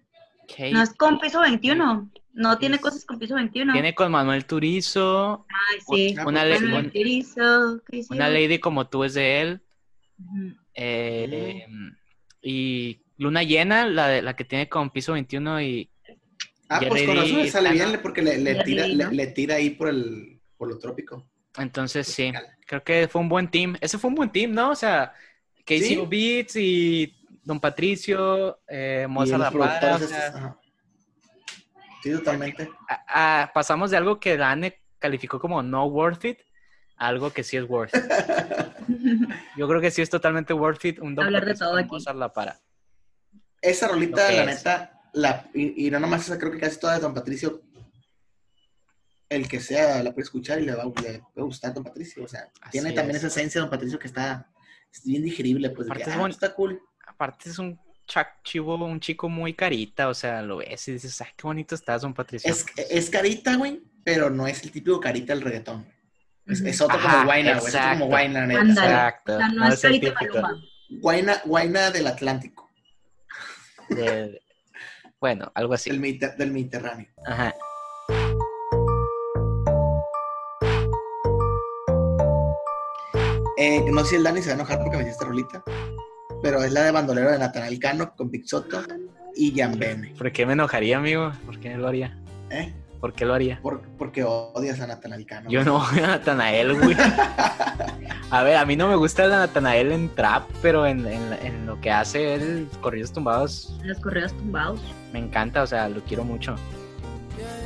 No 0.71 0.81
es 0.81 0.93
con 0.93 1.19
piso 1.19 1.41
21. 1.41 2.09
No 2.33 2.57
tiene 2.57 2.79
cosas 2.79 3.05
con 3.05 3.19
piso 3.19 3.35
21. 3.35 3.73
Tiene 3.73 3.93
con 3.95 4.11
Manuel 4.11 4.45
Turizo, 4.45 5.45
Ay, 5.49 5.79
sí. 6.09 6.15
Una, 6.25 6.41
pues, 6.43 6.61
le- 6.61 6.67
Manuel 6.67 6.85
un- 6.85 6.91
Turizo, 6.91 7.81
KCO. 7.85 8.13
una 8.15 8.29
lady 8.29 8.59
como 8.59 8.87
tú 8.87 9.03
es 9.03 9.13
de 9.13 9.41
él. 9.41 9.61
Eh, 10.73 11.65
Y 12.41 13.01
Luna 13.17 13.43
Llena, 13.43 13.85
la, 13.85 14.07
de, 14.07 14.21
la 14.21 14.35
que 14.35 14.45
tiene 14.45 14.69
con 14.69 14.89
piso 14.91 15.13
21 15.13 15.61
y 15.61 15.89
Ah, 16.69 16.79
pues 16.87 17.03
con 17.03 17.15
D, 17.15 17.25
le 17.33 17.49
sale 17.51 17.71
bien 17.71 17.99
porque 18.01 18.21
le, 18.21 18.63
tira, 18.63 18.83
D, 18.83 18.89
le, 18.95 19.03
¿no? 19.05 19.11
le 19.11 19.27
tira 19.27 19.55
ahí 19.55 19.71
por 19.71 19.89
el 19.89 20.39
por 20.55 20.69
lo 20.69 20.77
trópico. 20.77 21.27
entonces 21.57 22.07
sí, 22.07 22.31
creo 22.67 22.83
que 22.83 23.07
fue 23.09 23.21
un 23.21 23.27
buen 23.29 23.49
team. 23.49 23.75
Ese 23.81 23.97
fue 23.97 24.09
un 24.09 24.15
buen 24.15 24.29
team, 24.31 24.51
¿no? 24.53 24.69
O 24.71 24.75
sea, 24.75 25.13
Casey 25.65 25.95
Sí. 25.95 26.01
Beats 26.07 26.55
y 26.57 27.13
Don 27.43 27.59
Patricio, 27.59 28.59
eh, 28.67 29.07
Mozart 29.09 29.53
La 29.55 29.95
o 29.95 29.99
sea. 29.99 30.55
Sí, 32.03 32.11
totalmente. 32.11 32.69
a- 32.87 33.41
a- 33.43 33.53
pasamos 33.53 33.91
de 33.91 33.97
algo 33.97 34.19
que 34.19 34.37
la 34.37 34.51
ANE 34.51 34.81
calificó 34.99 35.39
como 35.39 35.61
no 35.63 35.85
worth 35.85 36.25
it 36.25 36.39
a 36.97 37.07
algo 37.07 37.31
que 37.31 37.43
sí 37.43 37.57
es 37.57 37.67
worth 37.69 37.93
it. 37.95 38.03
Yo 39.57 39.67
creo 39.67 39.81
que 39.81 39.91
sí 39.91 40.01
es 40.01 40.09
totalmente 40.09 40.53
worth 40.53 40.85
it 40.85 40.99
un 40.99 41.15
Don 41.15 41.25
Hablar 41.25 41.45
de 41.45 41.55
todo 41.55 41.75
aquí. 41.77 41.89
Mozart 41.89 42.17
La 42.17 42.31
Para. 42.31 42.59
Esa 43.61 43.87
rolita, 43.89 44.31
la 44.31 44.43
es. 44.43 44.57
neta, 44.57 45.01
la, 45.13 45.49
y, 45.53 45.87
y 45.87 45.91
no 45.91 45.99
nomás 45.99 46.21
esa, 46.21 46.37
creo 46.37 46.51
que 46.51 46.59
casi 46.59 46.79
toda 46.79 46.93
de 46.93 46.99
Don 47.01 47.13
Patricio, 47.13 47.61
el 49.27 49.47
que 49.49 49.59
sea 49.59 50.01
la 50.01 50.11
puede 50.11 50.23
escuchar 50.23 50.59
y 50.61 50.65
le 50.65 50.73
va, 50.75 50.85
le 50.85 50.91
puede 51.33 51.45
gustar 51.45 51.73
Don 51.73 51.83
Patricio. 51.83 52.23
O 52.23 52.27
sea, 52.27 52.49
Así 52.61 52.71
tiene 52.71 52.93
también 52.93 53.17
es. 53.17 53.23
esa 53.23 53.27
esencia 53.27 53.59
de 53.59 53.63
Don 53.63 53.69
Patricio 53.69 53.99
que 53.99 54.07
está 54.07 54.49
es 54.91 55.03
bien 55.03 55.23
digerible, 55.23 55.69
pues, 55.69 55.87
de 55.87 55.93
que, 55.95 56.01
Aparte 56.03 56.09
es 56.19 56.25
ah, 56.25 56.29
está 56.29 56.53
cool. 56.55 56.81
Aparte 57.19 57.49
es 57.49 57.59
un 57.59 57.77
chivo, 58.45 58.75
un 58.75 59.01
chico 59.01 59.27
muy 59.27 59.53
carita, 59.53 60.07
o 60.07 60.13
sea, 60.13 60.41
lo 60.41 60.55
ves 60.57 60.87
y 60.87 60.93
dices, 60.93 61.19
ay, 61.19 61.27
qué 61.35 61.43
bonito 61.43 61.75
estás, 61.75 62.01
Don 62.01 62.13
Patricio. 62.13 62.49
Es, 62.49 62.65
es 62.89 63.09
carita, 63.09 63.57
güey, 63.57 63.83
pero 64.05 64.29
no 64.29 64.47
es 64.47 64.63
el 64.63 64.71
típico 64.71 65.01
carita 65.01 65.33
del 65.33 65.41
reggaetón. 65.43 65.85
Es, 66.45 66.79
otro 66.79 66.95
Ajá, 66.97 67.11
como 67.11 67.25
Guaina, 67.25 67.59
güey. 67.59 67.67
Es 67.67 67.75
otro 67.75 67.89
como 67.99 68.17
neta. 68.17 68.61
Ándale. 68.61 68.71
Exacto. 68.71 69.33
O 69.33 69.37
sea, 69.37 69.47
no, 69.49 69.67
no 69.67 69.73
es 69.73 69.81
Carita. 69.81 70.15
Guaina, 71.01 71.41
Guaina 71.43 71.91
del 71.91 72.07
Atlántico, 72.07 72.69
de- 73.89 74.41
bueno, 75.19 75.51
algo 75.53 75.73
así. 75.73 75.89
del, 75.89 75.99
Mediter- 75.99 76.37
del 76.37 76.51
Mediterráneo. 76.53 77.09
Ajá. 77.27 77.53
Eh, 83.57 83.81
no 83.91 84.03
sé 84.03 84.11
si 84.11 84.15
el 84.15 84.23
Dani 84.23 84.41
se 84.41 84.47
va 84.47 84.51
a 84.53 84.55
enojar 84.55 84.79
porque 84.79 84.95
me 84.97 85.03
hiciste 85.03 85.25
rolita, 85.25 85.61
pero 86.41 86.63
es 86.63 86.71
la 86.71 86.83
de 86.83 86.91
bandolero 86.91 87.31
de 87.31 87.39
Natanael 87.39 87.79
Cano 87.79 88.13
con 88.15 88.29
Big 88.31 88.47
Soto 88.47 88.81
y 89.35 89.53
Yambene. 89.53 90.13
¿Por 90.17 90.31
qué 90.31 90.45
me 90.45 90.53
enojaría, 90.53 90.97
amigo? 90.97 91.31
¿Por 91.45 91.59
qué 91.59 91.75
lo 91.75 91.87
haría? 91.87 92.17
¿eh? 92.49 92.73
¿Por 92.99 93.13
qué 93.13 93.23
lo 93.25 93.33
haría? 93.33 93.59
Por- 93.61 93.81
porque 93.97 94.23
odias 94.25 94.79
a 94.81 94.87
Natanael 94.87 95.25
Cano. 95.25 95.49
Yo 95.49 95.63
no 95.63 95.77
odio 95.77 96.03
a 96.03 96.07
Natanael, 96.07 96.73
güey. 96.79 96.95
A 98.31 98.43
ver, 98.43 98.57
a 98.57 98.65
mí 98.65 98.75
no 98.75 98.87
me 98.87 98.95
gusta 98.95 99.23
el 99.25 99.31
Natanael 99.31 99.91
en 99.91 100.09
trap, 100.09 100.47
pero 100.61 100.85
en, 100.85 101.05
en- 101.07 101.33
en 101.41 101.65
lo 101.65 101.79
que 101.81 101.89
hace 101.91 102.35
él, 102.35 102.67
corridos 102.81 103.11
tumbados, 103.11 103.73
Los 103.83 103.97
correos 103.99 104.33
tumbados. 104.37 104.79
me 105.13 105.19
encanta, 105.19 105.63
o 105.63 105.67
sea, 105.67 105.89
lo 105.89 106.01
quiero 106.03 106.23
mucho. 106.23 106.55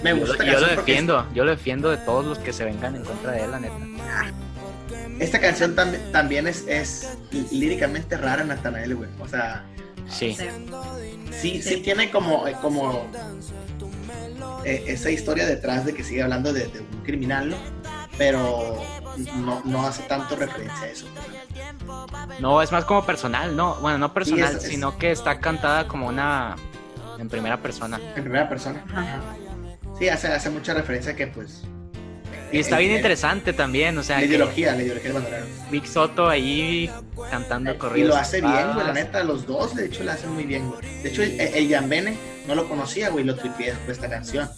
Me 0.03 0.13
gusta 0.13 0.45
yo 0.45 0.59
lo 0.59 0.67
defiendo, 0.67 1.25
yo 1.33 1.43
lo 1.45 1.51
defiendo 1.51 1.89
de 1.89 1.97
todos 1.97 2.25
los 2.25 2.37
que 2.39 2.53
se 2.53 2.63
vengan 2.63 2.95
en 2.95 3.03
contra 3.03 3.31
de 3.31 3.43
él, 3.43 3.51
la 3.51 3.59
neta. 3.59 3.75
Esta 5.23 5.39
canción 5.39 5.75
tam- 5.75 6.11
también 6.11 6.47
es, 6.47 6.65
es 6.67 7.17
líricamente 7.51 8.17
rara, 8.17 8.43
Natanael, 8.43 8.95
güey. 8.95 9.09
O 9.19 9.27
sea, 9.27 9.63
Sí. 10.09 10.33
Sí. 10.35 10.45
sí, 11.31 11.61
sí 11.61 11.77
tiene 11.77 12.11
como, 12.11 12.45
eh, 12.47 12.55
como 12.61 13.07
eh, 14.65 14.83
esa 14.87 15.09
historia 15.09 15.45
detrás 15.45 15.85
de 15.85 15.93
que 15.93 16.03
sigue 16.03 16.21
hablando 16.23 16.51
de, 16.51 16.67
de 16.67 16.79
un 16.81 17.01
criminal, 17.03 17.51
¿no? 17.51 17.57
Pero 18.17 18.81
no, 19.37 19.61
no 19.65 19.87
hace 19.87 20.03
tanto 20.03 20.35
referencia 20.35 20.81
a 20.83 20.87
eso. 20.89 21.05
No, 22.39 22.61
es 22.61 22.71
más 22.71 22.83
como 22.85 23.05
personal, 23.05 23.55
no, 23.55 23.75
bueno, 23.75 23.97
no 23.97 24.13
personal, 24.13 24.57
es- 24.57 24.63
sino 24.63 24.97
que 24.97 25.11
está 25.11 25.39
cantada 25.39 25.87
como 25.87 26.07
una 26.07 26.55
en 27.17 27.29
primera 27.29 27.61
persona. 27.61 27.99
En 28.15 28.23
primera 28.23 28.49
persona. 28.49 28.83
Ajá. 28.93 29.21
Sí, 29.97 30.09
hace, 30.09 30.27
hace 30.27 30.49
mucha 30.49 30.73
referencia 30.73 31.13
a 31.13 31.15
que, 31.15 31.27
pues. 31.27 31.63
Y 32.53 32.59
está 32.59 32.75
el- 32.77 32.81
bien 32.81 32.91
el- 32.91 32.97
interesante 32.97 33.53
también, 33.53 33.97
o 33.97 34.03
sea, 34.03 34.17
La 34.17 34.21
que 34.21 34.27
ideología, 34.27 34.75
la 34.75 34.81
ideología 34.83 35.11
del 35.11 35.21
bandolero. 35.21 35.45
Big 35.71 35.87
Soto 35.87 36.29
ahí 36.29 36.89
cantando 37.31 37.73
Y 37.73 37.77
corridos. 37.77 38.09
lo 38.09 38.15
hace 38.15 38.41
bien, 38.41 38.73
güey, 38.73 38.85
la 38.87 38.93
neta, 38.93 39.23
los 39.23 39.45
dos, 39.45 39.75
de 39.75 39.85
hecho, 39.87 40.03
lo 40.03 40.11
hacen 40.11 40.31
muy 40.31 40.43
bien, 40.45 40.69
güey. 40.69 40.81
De 41.03 41.09
hecho, 41.09 41.23
el, 41.23 41.39
el 41.39 41.67
Yambene 41.67 42.15
no 42.47 42.55
lo 42.55 42.67
conocía, 42.69 43.09
güey, 43.09 43.25
lo 43.25 43.35
tripié 43.35 43.67
después 43.67 43.87
de 43.87 43.93
esta 43.93 44.09
canción. 44.09 44.49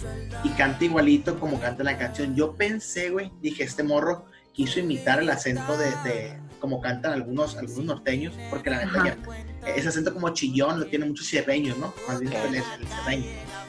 Y 0.44 0.50
canta 0.50 0.84
igualito 0.86 1.40
como 1.40 1.60
canta 1.60 1.84
la 1.84 1.98
canción. 1.98 2.36
Yo 2.36 2.54
pensé, 2.56 3.10
güey, 3.10 3.32
dije, 3.42 3.64
este 3.64 3.84
morro 3.84 4.26
quiso 4.54 4.80
imitar 4.80 5.20
el 5.20 5.30
acento 5.30 5.78
de, 5.78 5.88
de 6.04 6.38
como 6.60 6.82
cantan 6.82 7.14
algunos, 7.14 7.58
algunos 7.58 7.86
norteños, 7.86 8.34
porque 8.50 8.70
la 8.72 8.84
neta 8.86 9.04
ya, 9.06 9.72
ese 9.76 9.90
acento 9.90 10.14
como 10.14 10.30
chillón 10.34 10.80
lo 10.80 10.88
tiene 10.88 11.06
muchos 11.06 11.28
sierreños, 11.28 11.78
¿no? 11.78 11.94
Más 12.08 12.20
bien 12.20 12.34
el, 12.34 12.56
el 12.56 12.64
sierreño. 12.88 13.26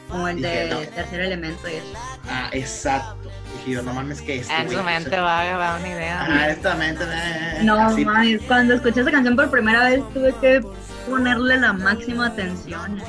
Como 0.08 0.28
el 0.28 0.36
Dije, 0.36 0.48
de 0.48 0.70
no. 0.70 0.78
tercer 0.94 1.20
elemento 1.20 1.68
y 1.68 1.74
eso. 1.74 1.86
Ah, 2.28 2.48
exacto. 2.52 3.30
Dije 3.58 3.70
yo, 3.72 3.82
no 3.82 3.92
mames 3.92 4.20
que 4.22 4.36
este, 4.38 4.54
En 4.54 4.70
su 4.70 4.78
o 4.78 4.82
mente 4.82 5.10
sea, 5.10 5.22
va 5.22 5.40
a 5.40 5.44
dar 5.58 5.80
una 5.80 5.88
idea. 5.88 6.26
Ah, 6.28 6.48
esta 6.50 6.74
mente, 6.76 7.04
eh, 7.04 7.60
No, 7.64 7.80
así, 7.80 8.04
mames, 8.04 8.40
cuando 8.46 8.74
escuché 8.74 9.00
esa 9.00 9.10
canción 9.10 9.34
por 9.36 9.50
primera 9.50 9.84
vez 9.84 10.00
tuve 10.14 10.32
que 10.40 10.62
ponerle 11.08 11.58
la 11.58 11.72
máxima 11.72 12.26
atención. 12.26 12.98
¿eh? 13.00 13.04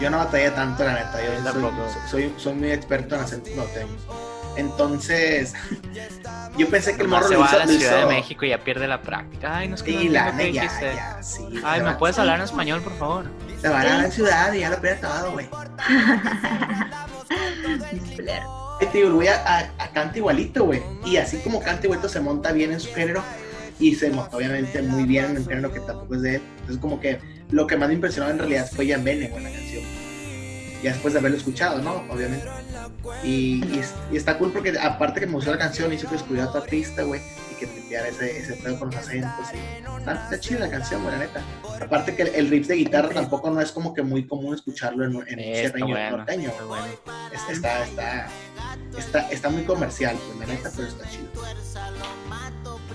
Yo 0.00 0.10
no 0.10 0.18
batallé 0.18 0.50
tanto, 0.52 0.82
la 0.84 0.94
neta. 0.94 1.18
Yo 1.22 1.34
soy, 1.34 1.52
tampoco. 1.52 1.86
soy, 2.10 2.34
soy 2.38 2.54
muy 2.54 2.70
experto 2.72 3.14
en 3.16 3.20
acentos 3.20 3.54
norteños. 3.54 4.00
Entonces, 4.56 5.54
yo 6.58 6.68
pensé 6.68 6.94
que 6.96 7.02
el 7.02 7.08
morro 7.08 7.28
se 7.28 7.34
lo 7.34 7.40
va 7.40 7.46
hizo. 7.46 7.56
a 7.56 7.58
la 7.60 7.66
Ciudad 7.66 7.92
de 7.94 7.98
hizo- 8.00 8.08
México 8.08 8.44
y 8.44 8.48
ya 8.50 8.58
pierde 8.58 8.86
la 8.86 9.00
práctica. 9.02 9.56
Ay, 9.58 9.68
no 9.68 9.74
es 9.76 9.82
que 9.82 9.92
no 9.92 10.00
Sí, 10.00 10.08
la 10.08 10.36
qué 10.36 10.52
ya, 10.52 10.64
ya, 10.80 11.22
sí. 11.22 11.42
Ay, 11.64 11.80
¿me 11.80 11.86
va- 11.86 11.98
puedes 11.98 12.18
hablar 12.18 12.38
en 12.38 12.44
español, 12.44 12.82
por 12.82 12.96
favor? 12.98 13.24
Se 13.60 13.68
van 13.68 13.86
a 13.86 14.02
la 14.02 14.10
ciudad 14.10 14.52
y 14.52 14.60
ya 14.60 14.70
lo 14.70 14.80
pierde 14.80 14.98
todo, 15.00 15.32
güey. 15.32 15.48
El 18.94 19.12
güey 19.12 19.28
a, 19.28 19.36
a- 19.46 19.84
a 19.84 19.88
canta 19.92 20.18
igualito, 20.18 20.64
güey. 20.64 20.82
Y 21.04 21.16
así 21.16 21.38
como 21.38 21.60
canta 21.60 21.86
igualito, 21.86 22.08
se 22.08 22.20
monta 22.20 22.52
bien 22.52 22.72
en 22.72 22.80
su 22.80 22.92
género. 22.92 23.22
Y 23.78 23.94
se 23.94 24.10
monta 24.10 24.36
obviamente 24.36 24.82
muy 24.82 25.04
bien 25.04 25.26
en 25.26 25.36
el 25.38 25.44
género 25.46 25.72
que 25.72 25.80
tampoco 25.80 26.14
es 26.16 26.22
de 26.22 26.34
él. 26.36 26.42
Entonces, 26.60 26.78
como 26.78 27.00
que 27.00 27.18
lo 27.50 27.66
que 27.66 27.76
más 27.76 27.88
me 27.88 27.94
impresionó 27.94 28.28
en 28.30 28.38
realidad 28.38 28.68
fue 28.70 28.88
Jan 28.88 29.02
Bene, 29.02 29.28
güey, 29.28 29.42
la 29.44 29.50
canción. 29.50 29.82
Ya 30.82 30.92
después 30.92 31.14
de 31.14 31.20
haberlo 31.20 31.38
escuchado, 31.38 31.78
¿no? 31.80 32.02
Obviamente. 32.10 32.46
Y, 33.22 33.64
y 33.72 33.78
es- 33.78 33.94
y 34.10 34.16
está 34.16 34.36
cool 34.38 34.52
porque, 34.52 34.76
aparte 34.78 35.20
que 35.20 35.26
me 35.26 35.34
gustó 35.34 35.50
la 35.52 35.58
canción, 35.58 35.92
hizo 35.92 36.08
que 36.08 36.14
descubriera 36.14 36.46
a 36.46 36.48
otro 36.50 36.62
artista, 36.62 37.02
güey. 37.02 37.20
Y 37.52 37.54
que 37.54 37.66
tripeara 37.66 38.08
ese, 38.08 38.38
ese 38.38 38.54
pedo 38.54 38.78
con 38.78 38.88
los 38.90 38.96
acentos. 38.96 39.30
Y, 39.54 39.98
está, 40.00 40.14
está 40.24 40.40
chida 40.40 40.58
la 40.60 40.70
canción, 40.70 41.02
güey, 41.02 41.14
la 41.14 41.20
neta. 41.20 41.40
Aparte 41.80 42.16
que 42.16 42.22
el, 42.22 42.34
el 42.34 42.48
riff 42.50 42.66
de 42.66 42.74
guitarra 42.76 43.10
tampoco 43.10 43.50
no 43.50 43.60
es 43.60 43.70
como 43.70 43.94
que 43.94 44.02
muy 44.02 44.26
común 44.26 44.54
escucharlo 44.54 45.04
en, 45.04 45.10
en 45.12 45.16
un 45.16 45.24
está 45.28 45.58
sierreño 45.60 45.86
bueno, 45.86 46.16
norteño. 46.18 46.48
está 46.50 46.64
bueno. 46.64 46.86
Está, 47.32 47.52
está, 47.52 47.84
está, 47.84 48.28
está, 48.98 49.30
está 49.30 49.48
muy 49.50 49.62
comercial, 49.62 50.16
pues 50.26 50.38
la 50.48 50.54
neta, 50.54 50.70
pero 50.74 50.88
está 50.88 51.08
chido. 51.08 51.28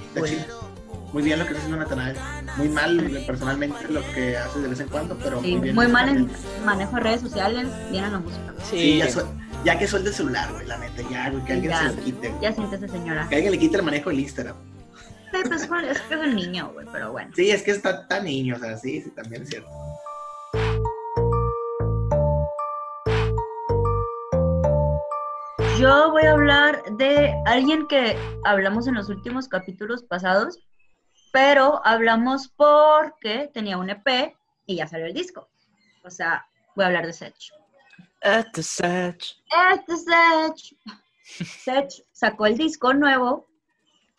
Está 0.08 0.20
Bueno. 0.20 0.28
chido. 0.44 0.67
Muy 1.14 1.24
bien 1.24 1.40
lo 1.40 1.46
que 1.46 1.52
está 1.54 1.64
haciendo 1.64 1.78
Natanael. 1.84 2.18
Muy 2.58 2.70
mal 2.70 3.24
personalmente 3.26 3.88
lo 3.90 4.02
que 4.14 4.38
hace 4.38 4.60
de 4.60 4.68
vez 4.68 4.80
en 4.82 4.90
cuando, 4.90 5.18
pero 5.18 5.42
Sí, 5.42 5.52
muy 5.54 5.62
bien. 5.62 5.76
muy 5.76 5.88
mal 5.88 6.10
en 6.10 6.30
manejo 6.66 6.96
de 6.98 7.02
redes 7.02 7.22
sociales, 7.22 7.68
bien 7.92 8.04
en 8.06 8.12
la 8.12 8.20
música. 8.20 8.54
Sí, 8.70 8.98
ya, 8.98 9.10
su- 9.10 9.24
ya 9.64 9.80
que 9.80 9.88
suelta 9.88 10.10
el 10.10 10.16
celular, 10.16 10.52
güey, 10.52 10.68
la 10.68 10.78
neta, 10.78 11.02
ya, 11.10 11.30
güey, 11.30 11.44
que 11.46 11.54
alguien 11.54 11.72
Ya. 11.72 11.90
se 11.90 11.96
lo 11.96 12.04
quite. 12.04 12.34
Ya 12.42 12.52
siéntese, 12.52 12.88
señora. 12.90 13.28
Que 13.30 13.36
alguien 13.36 13.52
le 13.54 13.60
quite 13.60 13.78
el 13.78 13.84
manejo 13.84 14.10
del 14.10 14.20
Instagram. 14.20 14.56
Sí, 15.32 15.38
pues 15.48 15.62
es 15.62 16.02
que 16.02 16.14
es 16.14 16.20
un 16.22 16.36
niño, 16.36 16.72
güey, 16.74 16.88
pero 16.92 17.12
bueno. 17.12 17.32
Sí, 17.36 17.52
es 17.52 17.62
que 17.64 17.72
está 17.72 18.08
tan 18.08 18.26
niño, 18.26 18.56
o 18.56 18.60
sea, 18.60 18.78
sí, 18.78 19.02
sí, 19.02 19.10
también 19.12 19.44
es 19.44 19.50
cierto. 19.50 19.70
Yo 25.80 26.12
voy 26.12 26.24
a 26.24 26.32
hablar 26.32 26.82
de 26.98 27.34
alguien 27.46 27.88
que 27.88 28.18
hablamos 28.44 28.88
en 28.88 28.96
los 28.96 29.10
últimos 29.10 29.48
capítulos 29.48 30.04
pasados, 30.04 30.58
pero 31.32 31.82
hablamos 31.86 32.48
porque 32.50 33.50
tenía 33.54 33.78
un 33.78 33.90
EP 33.90 34.36
y 34.66 34.76
ya 34.78 34.88
salió 34.88 35.06
el 35.06 35.14
disco. 35.14 35.50
O 36.04 36.10
sea, 36.10 36.46
voy 36.76 36.84
a 36.84 36.88
hablar 36.88 37.06
de 37.06 37.14
Sech. 37.14 37.36
Este 38.22 38.64
Sech. 38.64 39.24
Este 39.74 39.94
es 39.94 40.06
Sech. 40.06 40.76
Sech 41.24 42.06
sacó 42.12 42.46
el 42.46 42.58
disco 42.58 42.94
nuevo 42.94 43.48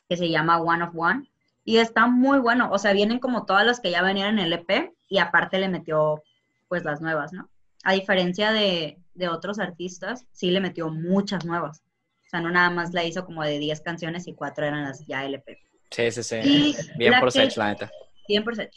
que 0.09 0.17
se 0.17 0.29
llama 0.29 0.61
One 0.61 0.85
of 0.85 0.95
One 0.95 1.31
y 1.65 1.79
está 1.79 2.07
muy 2.07 2.39
bueno. 2.39 2.71
O 2.73 2.79
sea, 2.79 2.93
vienen 2.93 3.19
como 3.19 3.45
todas 3.45 3.67
las 3.67 3.81
que 3.81 3.91
ya 3.91 4.03
venían 4.03 4.39
en 4.39 4.47
el 4.47 4.53
EP 4.53 4.95
y 5.09 5.19
aparte 5.19 5.59
le 5.59 5.69
metió 5.69 6.23
pues 6.69 6.85
las 6.85 7.01
nuevas, 7.01 7.33
¿no? 7.33 7.49
A 7.85 7.93
diferencia 7.93 8.53
de, 8.53 8.99
de 9.15 9.29
otros 9.29 9.59
artistas, 9.59 10.27
sí 10.33 10.51
le 10.51 10.61
metió 10.61 10.91
muchas 10.91 11.45
nuevas. 11.45 11.83
O 12.27 12.31
sea, 12.31 12.41
no 12.41 12.51
nada 12.51 12.71
más 12.71 12.93
la 12.93 13.05
hizo 13.05 13.25
como 13.25 13.43
de 13.43 13.59
10 13.59 13.81
canciones 13.81 14.27
y 14.27 14.35
cuatro 14.35 14.67
eran 14.67 14.85
las 14.85 15.07
ya 15.07 15.25
LP. 15.25 15.59
Sí, 15.91 16.11
sí, 16.11 16.23
sí. 16.23 16.37
Y 16.43 16.77
Bien 16.97 17.15
por 17.21 17.33
Sech, 17.33 17.57
la 17.57 17.69
neta. 17.69 17.91
Bien 18.29 18.45
por 18.45 18.57
Sech. 18.57 18.73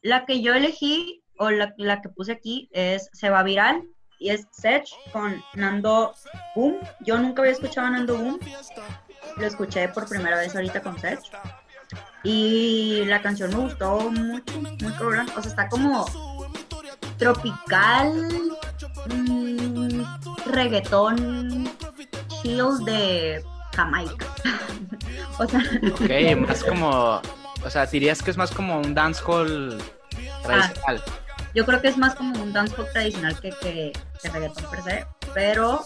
La 0.00 0.24
que 0.24 0.42
yo 0.42 0.54
elegí, 0.54 1.22
o 1.38 1.50
la, 1.50 1.74
la 1.76 2.00
que 2.00 2.08
puse 2.08 2.32
aquí, 2.32 2.68
es 2.72 3.08
Se 3.12 3.30
va 3.30 3.42
viral, 3.42 3.84
y 4.18 4.30
es 4.30 4.46
Sech 4.52 4.88
con 5.12 5.42
Nando 5.54 6.14
Boom. 6.54 6.78
Yo 7.00 7.18
nunca 7.18 7.42
había 7.42 7.52
escuchado 7.52 7.88
a 7.88 7.90
Nando 7.90 8.16
Boom. 8.16 8.38
Lo 9.36 9.46
escuché 9.46 9.88
por 9.88 10.08
primera 10.08 10.38
vez 10.38 10.54
ahorita 10.54 10.80
con 10.80 10.98
Sech. 10.98 11.20
Y 12.22 13.04
la 13.06 13.20
canción 13.20 13.50
me 13.50 13.56
gustó 13.56 14.10
mucho, 14.10 14.60
muy 14.60 14.92
cabrón. 14.92 15.26
O 15.36 15.42
sea, 15.42 15.50
está 15.50 15.68
como 15.68 16.06
tropical, 17.18 18.30
mm, 19.06 20.02
reggaetón, 20.46 21.70
chill 22.42 22.84
de 22.84 23.44
Jamaica. 23.74 24.26
o 25.38 25.46
sea, 25.46 25.60
Ok, 25.92 26.46
más 26.46 26.64
como. 26.64 27.22
O 27.64 27.70
sea, 27.70 27.86
dirías 27.86 28.22
que 28.22 28.30
es 28.30 28.36
más 28.36 28.50
como 28.50 28.78
un 28.80 28.94
dancehall 28.94 29.78
tradicional. 30.42 31.02
Yo 31.54 31.66
creo 31.66 31.80
que 31.80 31.88
es 31.88 31.98
más 31.98 32.14
como 32.14 32.42
un 32.42 32.52
dance 32.52 32.74
pop 32.74 32.88
tradicional 32.92 33.38
que, 33.38 33.50
que, 33.60 33.92
que 34.22 34.28
reggaetón 34.30 34.64
per 34.70 34.82
se, 34.82 35.06
pero 35.34 35.84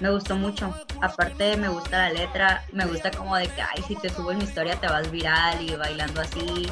me 0.00 0.10
gustó 0.10 0.36
mucho. 0.36 0.74
Aparte 1.02 1.56
me 1.56 1.68
gusta 1.68 1.98
la 1.98 2.10
letra, 2.10 2.64
me 2.72 2.86
gusta 2.86 3.10
como 3.10 3.36
de 3.36 3.46
que, 3.48 3.62
ay, 3.62 3.82
si 3.86 3.94
te 3.96 4.08
subo 4.08 4.32
en 4.32 4.38
mi 4.38 4.44
historia 4.44 4.76
te 4.76 4.86
vas 4.86 5.10
viral 5.10 5.60
y 5.60 5.76
bailando 5.76 6.20
así 6.20 6.68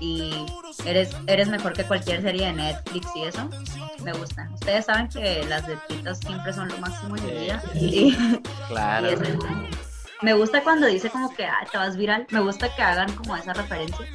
y 0.00 0.46
eres, 0.86 1.10
eres 1.26 1.48
mejor 1.48 1.72
que 1.74 1.84
cualquier 1.84 2.22
serie 2.22 2.46
de 2.46 2.52
Netflix 2.54 3.06
y 3.14 3.22
eso. 3.24 3.48
Me 4.02 4.12
gustan. 4.12 4.52
Ustedes 4.54 4.86
saben 4.86 5.08
que 5.08 5.44
las 5.48 5.68
letritas 5.68 6.18
siempre 6.20 6.52
son 6.52 6.68
lo 6.68 6.78
máximo 6.78 7.16
en 7.16 7.24
mi 7.26 7.32
vida. 7.32 7.62
Y, 7.74 8.16
Claro. 8.68 9.10
y 9.12 9.16
me 10.24 10.32
gusta 10.34 10.62
cuando 10.62 10.86
dice 10.86 11.08
como 11.10 11.34
que 11.34 11.44
ah, 11.46 11.66
te 11.70 11.78
vas 11.78 11.96
viral, 11.96 12.26
me 12.30 12.40
gusta 12.40 12.74
que 12.74 12.82
hagan 12.82 13.10
como 13.14 13.36
esa 13.36 13.52
referencia 13.54 14.06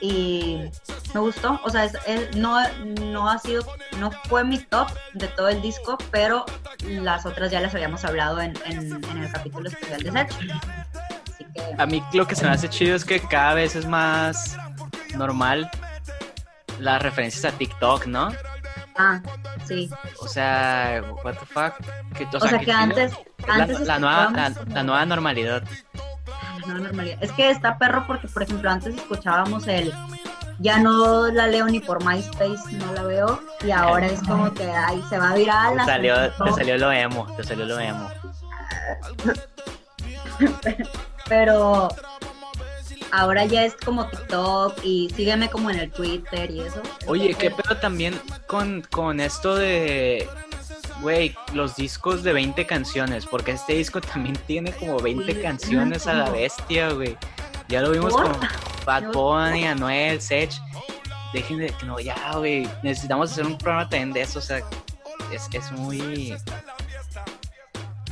y 0.00 0.60
me 1.14 1.20
gustó, 1.20 1.58
o 1.64 1.70
sea, 1.70 1.84
es- 1.84 1.96
es- 2.06 2.36
no, 2.36 2.58
no 3.00 3.28
ha 3.30 3.38
sido, 3.38 3.64
no 3.98 4.10
fue 4.28 4.44
mi 4.44 4.58
top 4.58 4.88
de 5.14 5.26
todo 5.28 5.48
el 5.48 5.62
disco, 5.62 5.96
pero 6.10 6.44
las 6.84 7.24
otras 7.26 7.50
ya 7.50 7.60
las 7.60 7.74
habíamos 7.74 8.04
hablado 8.04 8.40
en, 8.40 8.52
en- 8.66 8.92
en 9.04 9.22
el 9.24 9.32
capítulo 9.32 9.68
especial 9.68 10.02
de. 10.02 10.10
Así 10.20 11.44
que, 11.54 11.74
A 11.78 11.86
mí 11.86 12.02
lo 12.12 12.26
que 12.26 12.34
se 12.34 12.44
me 12.44 12.50
hace 12.50 12.68
chido 12.68 12.94
es 12.96 13.04
que 13.04 13.20
cada 13.20 13.54
vez 13.54 13.74
es 13.76 13.86
más 13.86 14.56
normal 15.16 15.70
las 16.78 17.02
referencias 17.02 17.52
a 17.52 17.56
TikTok, 17.56 18.06
¿no? 18.06 18.30
ah, 18.98 19.20
sí. 19.66 19.90
O 20.20 20.28
sea, 20.28 21.02
what 21.24 21.34
the 21.34 21.46
fuck. 21.46 21.74
Que, 22.16 22.26
O, 22.34 22.40
sea, 22.40 22.58
que, 22.58 22.72
antes, 22.72 23.12
es 23.12 23.46
la, 23.46 23.54
antes 23.54 23.80
la 23.80 23.98
nueva, 23.98 24.30
la, 24.30 24.52
la 24.68 24.82
nueva 24.82 25.04
normalidad. 25.06 25.62
como- 25.62 26.74
no, 26.74 26.78
normalidad. 26.78 27.18
Es 27.22 27.32
que 27.32 27.50
está 27.50 27.78
perro 27.78 28.04
porque, 28.06 28.28
por 28.28 28.42
ejemplo, 28.42 28.70
antes 28.70 28.94
escuchábamos 28.94 29.66
el 29.68 29.92
ya 30.58 30.78
no 30.78 31.30
la 31.30 31.46
leo 31.46 31.66
ni 31.66 31.80
por 31.80 32.02
MySpace, 32.04 32.72
no 32.78 32.92
la 32.94 33.02
veo, 33.02 33.40
y 33.62 33.70
ahora 33.70 34.06
es 34.06 34.22
como 34.22 34.52
que 34.54 34.64
ahí 34.70 35.02
se 35.10 35.18
va 35.18 35.30
a 35.30 35.34
viral. 35.34 35.76
Te 35.76 35.84
salió, 35.84 36.32
te 36.32 36.52
salió 36.52 36.78
lo 36.78 36.90
emo, 36.92 37.26
te 37.36 37.44
salió 37.44 37.66
lo 37.66 37.78
emo. 37.78 38.08
pero 41.28 41.88
ahora 43.12 43.44
ya 43.44 43.64
es 43.64 43.74
como 43.84 44.08
TikTok 44.08 44.78
y 44.84 45.10
sígueme 45.16 45.48
como 45.50 45.70
en 45.70 45.78
el 45.78 45.90
Twitter 45.90 46.50
y 46.50 46.60
eso. 46.60 46.82
Oye, 47.06 47.34
¿qué 47.34 47.50
pedo 47.50 47.76
también 47.78 48.18
con, 48.46 48.82
con 48.90 49.20
esto 49.20 49.54
de, 49.56 50.28
güey, 51.00 51.34
los 51.52 51.76
discos 51.76 52.22
de 52.22 52.32
20 52.32 52.66
canciones? 52.66 53.26
Porque 53.26 53.52
este 53.52 53.74
disco 53.74 54.00
también 54.00 54.36
tiene 54.46 54.72
como 54.72 54.98
20 54.98 55.34
Sí, 55.34 55.40
canciones 55.40 56.06
a 56.06 56.14
la 56.14 56.30
bestia, 56.30 56.90
güey. 56.90 57.16
Ya 57.68 57.80
lo 57.82 57.90
vimos 57.90 58.12
¿Por? 58.12 58.30
con 58.38 58.48
Bad 58.84 59.02
Yo- 59.04 59.12
Bunny, 59.12 59.66
Anuel, 59.66 60.20
Sech. 60.20 60.52
Dejen 61.32 61.58
de, 61.58 61.74
no, 61.84 61.98
ya, 61.98 62.16
güey, 62.36 62.68
necesitamos 62.82 63.32
hacer 63.32 63.44
un 63.44 63.58
programa 63.58 63.88
también 63.88 64.12
de 64.12 64.22
eso, 64.22 64.38
o 64.38 64.42
sea, 64.42 64.58
es, 65.32 65.48
es 65.52 65.72
muy... 65.72 66.34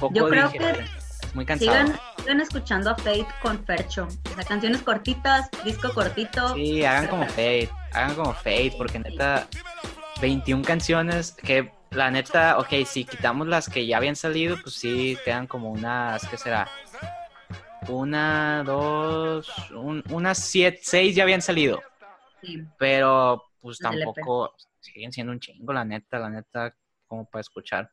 Poco 0.01 0.15
Yo 0.15 0.29
creo 0.29 0.49
digerible, 0.49 0.79
que 1.21 1.27
es 1.27 1.35
muy 1.35 1.47
cansado. 1.47 1.71
Sigan, 1.87 2.01
sigan 2.25 2.41
escuchando 2.41 2.91
a 2.91 2.95
Fate 2.97 3.27
con 3.43 3.65
Fercho. 3.65 4.09
O 4.31 4.35
sea, 4.35 4.45
canciones 4.45 4.83
cortitas, 4.83 5.51
disco 5.65 5.93
cortito. 5.93 6.55
Sí, 6.55 6.85
hagan 6.85 7.07
como 7.09 7.27
Fate, 7.27 7.71
hagan 7.93 8.15
como 8.15 8.33
Fate, 8.33 8.73
porque 8.79 8.99
neta, 8.99 9.47
21 10.21 10.65
canciones 10.65 11.33
que 11.33 11.71
la 11.91 12.11
neta, 12.11 12.59
ok, 12.59 12.69
si 12.87 13.05
quitamos 13.05 13.47
las 13.47 13.69
que 13.69 13.87
ya 13.87 13.99
habían 13.99 14.17
salido, 14.17 14.57
pues 14.63 14.75
sí, 14.75 15.17
quedan 15.25 15.47
como 15.47 15.71
unas, 15.71 16.27
¿qué 16.27 16.37
será? 16.37 16.67
Una, 17.89 18.63
dos, 18.65 19.53
un- 19.73 20.03
unas 20.11 20.39
siete, 20.39 20.81
seis 20.83 21.15
ya 21.15 21.23
habían 21.25 21.43
salido, 21.43 21.83
Sí. 22.43 22.65
pero 22.79 23.45
pues 23.61 23.79
EP. 23.81 23.91
tampoco 23.91 24.55
siguen 24.81 25.13
siendo 25.13 25.33
un 25.33 25.41
chingo, 25.41 25.73
la 25.73 25.85
neta, 25.85 26.19
la 26.19 26.31
neta, 26.31 26.75
como 27.07 27.27
para 27.29 27.41
escuchar. 27.43 27.91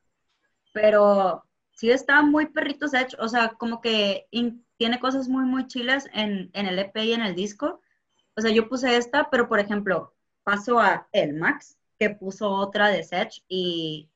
Pero 0.74 1.44
sí 1.82 1.92
está 1.92 2.22
muy 2.22 2.48
perrito 2.48 2.88
Sech, 2.88 3.16
o 3.20 3.28
sea, 3.28 3.50
como 3.58 3.82
que 3.82 4.28
in- 4.32 4.66
tiene 4.78 5.00
cosas 5.00 5.28
muy, 5.28 5.46
muy 5.46 5.68
chilas 5.68 6.08
en, 6.14 6.50
en 6.54 6.66
el 6.68 6.80
EP 6.80 7.06
y 7.06 7.14
en 7.14 7.22
el 7.22 7.36
disco. 7.36 7.82
O 8.36 8.42
sea, 8.42 8.52
yo 8.52 8.70
puse 8.70 8.98
esta, 8.98 9.30
pero 9.30 9.48
por 9.50 9.60
ejemplo, 9.60 10.14
paso 10.44 10.80
a 10.80 11.08
el 11.14 11.36
Max, 11.36 11.78
que 12.00 12.12
puso 12.12 12.50
otra 12.52 12.90
de 12.90 13.04
Sech 13.04 13.44
y, 13.48 14.10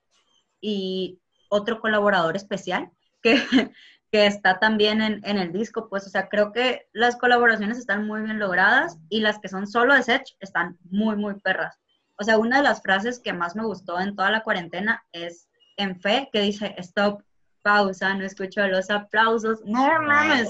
y 0.61 1.21
otro 1.49 1.79
colaborador 1.81 2.35
especial 2.35 2.91
que, 3.23 3.35
que 4.11 4.27
está 4.27 4.59
también 4.59 5.01
en, 5.01 5.21
en 5.25 5.37
el 5.37 5.51
disco, 5.53 5.89
pues, 5.89 6.07
o 6.07 6.09
sea, 6.09 6.29
creo 6.29 6.51
que 6.53 6.87
las 6.93 7.17
colaboraciones 7.17 7.77
están 7.77 8.07
muy 8.07 8.21
bien 8.23 8.39
logradas 8.39 8.97
y 9.09 9.21
las 9.21 9.39
que 9.39 9.49
son 9.49 9.67
solo 9.67 9.95
de 9.95 10.03
Sech 10.03 10.35
están 10.39 10.77
muy, 10.83 11.15
muy 11.17 11.35
perras. 11.41 11.79
O 12.17 12.23
sea, 12.23 12.37
una 12.37 12.57
de 12.57 12.63
las 12.63 12.81
frases 12.81 13.19
que 13.19 13.33
más 13.33 13.55
me 13.55 13.65
gustó 13.65 13.99
en 13.99 14.15
toda 14.15 14.31
la 14.31 14.43
cuarentena 14.43 15.05
es 15.13 15.49
en 15.77 15.99
fe, 16.01 16.29
que 16.31 16.41
dice, 16.41 16.75
stop, 16.77 17.21
pausa, 17.65 18.13
no 18.13 18.23
escucho 18.23 18.65
los 18.67 18.91
aplausos, 18.91 19.59
no 19.65 19.99
mames. 20.03 20.47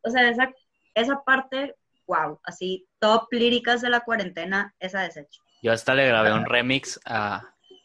O 0.00 0.10
sea, 0.10 0.30
esa, 0.30 0.50
esa 0.94 1.22
parte, 1.22 1.74
wow, 2.06 2.40
así, 2.42 2.86
top 2.98 3.26
líricas 3.32 3.82
de 3.82 3.90
la 3.90 4.00
cuarentena, 4.00 4.74
esa 4.80 5.02
desecho. 5.02 5.42
Yo 5.62 5.72
hasta 5.72 5.94
le 5.94 6.06
grabé 6.08 6.32
un 6.32 6.46
remix 6.46 6.98
a, 7.04 7.42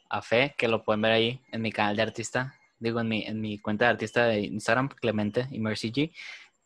a 0.09 0.22
Fe, 0.22 0.55
que 0.57 0.70
lo 0.70 0.82
pueden 0.84 1.01
ver 1.01 1.11
ahí 1.11 1.41
en 1.51 1.61
mi 1.61 1.72
canal 1.74 1.97
de 1.97 2.03
artista. 2.03 2.55
Digo, 2.80 3.01
en 3.01 3.07
mi, 3.09 3.24
en 3.26 3.41
mi 3.41 3.59
cuenta 3.59 3.86
de 3.86 3.91
artista 3.91 4.26
de 4.28 4.39
Instagram, 4.41 4.88
Clemente 4.89 5.47
y 5.51 5.59
Mercy 5.59 5.91
G. 5.91 6.14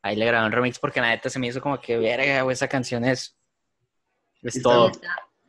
Ahí 0.03 0.15
le 0.15 0.25
grabé 0.27 0.45
un 0.45 0.51
remix 0.51 0.77
porque 0.77 1.01
la 1.01 1.09
neta 1.09 1.29
se 1.31 1.39
me 1.39 1.47
hizo 1.47 1.61
como 1.61 1.79
que, 1.81 1.97
verga, 1.97 2.43
güey, 2.43 2.53
esa 2.53 2.67
canción 2.67 3.03
es... 3.05 3.35
Es 4.43 4.61
todo. 4.61 4.91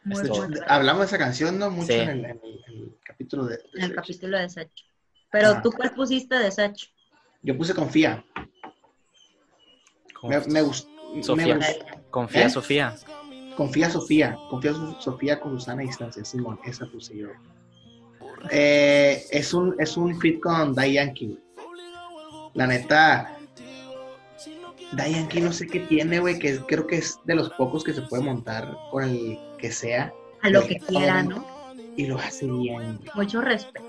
Muy, 0.04 0.22
muy. 0.22 0.58
Hablamos 0.66 1.00
de 1.00 1.06
esa 1.06 1.18
canción, 1.18 1.58
¿no? 1.58 1.70
Mucho 1.70 1.88
Sí. 1.88 1.94
en, 2.00 2.08
el, 2.08 2.24
en 2.24 2.30
el- 2.42 2.64
en 2.66 2.74
el 2.84 2.98
capítulo 3.04 3.44
de... 3.44 3.60
en 3.74 3.82
el 3.84 3.94
capítulo 3.94 4.36
de 4.38 4.44
desecho. 4.44 4.84
Pero 5.30 5.48
Ah. 5.50 5.62
tú, 5.62 5.70
¿cuál 5.72 5.92
pusiste 5.94 6.34
de 6.36 6.44
desecho? 6.44 6.86
Yo 7.42 7.56
puse 7.56 7.74
Confía. 7.74 8.24
Me, 10.22 10.40
me 10.46 10.62
gustó. 10.62 10.88
Sofía. 11.22 11.46
Me 11.46 11.54
gustó. 11.56 11.84
Confía, 12.10 12.46
¿Eh? 12.46 12.50
Sofía. 12.50 12.96
Confía 13.56 13.90
Sofía. 13.90 14.36
Confía 14.50 14.72
Sofía 15.00 15.40
con 15.40 15.52
Susana 15.58 15.82
a 15.82 15.86
distancia. 15.86 16.24
Simón, 16.24 16.58
esa 16.64 16.86
puse 16.86 17.16
yo. 17.16 17.28
Eh, 18.50 19.24
es 19.30 19.52
un 19.52 19.74
es 19.80 19.96
un 19.96 20.18
fit 20.20 20.40
con 20.40 20.74
Dai 20.74 20.92
Yankee. 20.94 21.38
La 22.54 22.66
neta, 22.66 23.36
Dai 24.92 25.12
Yankee 25.12 25.40
no 25.40 25.52
sé 25.52 25.66
qué 25.66 25.80
tiene, 25.80 26.18
güey, 26.20 26.38
que 26.38 26.58
creo 26.60 26.86
que 26.86 26.96
es 26.96 27.18
de 27.24 27.34
los 27.34 27.50
pocos 27.50 27.84
que 27.84 27.92
se 27.92 28.02
puede 28.02 28.22
montar 28.22 28.76
con 28.90 29.04
el 29.04 29.38
que 29.58 29.70
sea 29.72 30.12
A 30.42 30.50
lo 30.50 30.64
que 30.66 30.76
quiera, 30.78 31.22
¿no? 31.22 31.44
Y 31.98 32.06
lo 32.06 32.18
hace 32.18 32.46
bien. 32.46 32.98
Mucho 33.14 33.40
respeto. 33.42 33.84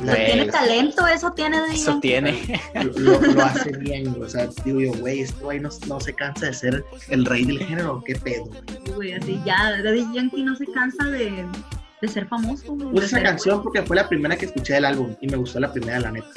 La- 0.00 0.12
Güey. 0.14 0.26
Tiene 0.26 0.46
talento, 0.46 1.06
eso 1.06 1.30
tiene 1.32 1.58
de 1.62 1.72
Eso 1.74 1.98
tiene. 2.00 2.60
lo, 2.98 3.18
lo 3.20 3.42
hace 3.42 3.70
bien, 3.78 4.14
o 4.22 4.28
sea, 4.28 4.48
digo 4.64 4.80
yo, 4.80 4.92
güey, 5.00 5.20
este 5.20 5.42
güey 5.42 5.60
no, 5.60 5.70
no 5.86 6.00
se 6.00 6.12
cansa 6.12 6.46
de 6.46 6.52
ser 6.54 6.84
el 7.08 7.24
rey 7.24 7.44
del 7.46 7.58
género, 7.60 8.02
qué 8.04 8.14
pedo. 8.16 8.50
güey? 8.94 9.12
Así 9.14 9.40
ya, 9.46 9.80
Daddy 9.82 10.04
Yankee 10.12 10.42
no 10.42 10.54
se 10.56 10.66
cansa 10.66 11.04
de, 11.06 11.46
de 12.02 12.08
ser 12.08 12.26
famoso. 12.26 12.74
Puse 12.76 12.92
de 13.00 13.06
esa 13.06 13.16
ser- 13.18 13.22
canción 13.22 13.62
porque 13.62 13.82
fue 13.84 13.96
la 13.96 14.06
primera 14.08 14.36
que 14.36 14.46
escuché 14.46 14.74
del 14.74 14.84
álbum 14.84 15.14
y 15.20 15.28
me 15.28 15.36
gustó 15.36 15.60
la 15.60 15.72
primera, 15.72 16.00
la 16.00 16.10
neta. 16.10 16.28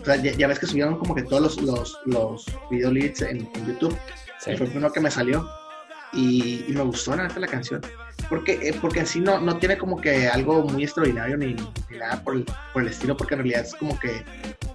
O 0.00 0.04
sea, 0.04 0.16
ya, 0.16 0.32
ya 0.32 0.46
ves 0.46 0.58
que 0.60 0.66
subieron 0.66 0.98
como 0.98 1.14
que 1.14 1.22
todos 1.24 1.42
los, 1.42 1.60
los, 1.62 1.98
los 2.04 2.46
video 2.70 2.92
lyrics 2.92 3.22
en, 3.22 3.48
en 3.54 3.66
YouTube. 3.66 3.96
Sí. 4.38 4.52
Y 4.52 4.56
fue 4.56 4.66
el 4.66 4.72
primero 4.72 4.92
que 4.92 5.00
me 5.00 5.10
salió. 5.10 5.48
Y, 6.12 6.64
y 6.68 6.72
me 6.72 6.82
gustó 6.82 7.16
la 7.16 7.24
neta 7.26 7.40
la 7.40 7.48
canción. 7.48 7.80
Porque, 8.28 8.58
eh, 8.62 8.74
porque 8.80 9.00
así 9.00 9.20
no, 9.20 9.40
no 9.40 9.56
tiene 9.58 9.78
como 9.78 10.00
que 10.00 10.26
algo 10.28 10.64
muy 10.64 10.82
extraordinario 10.84 11.36
ni, 11.36 11.54
nada 11.96 12.22
por 12.22 12.34
el, 12.36 12.44
por 12.72 12.82
el 12.82 12.88
estilo, 12.88 13.16
porque 13.16 13.34
en 13.34 13.40
realidad 13.40 13.62
es 13.62 13.74
como 13.74 13.98
que 13.98 14.24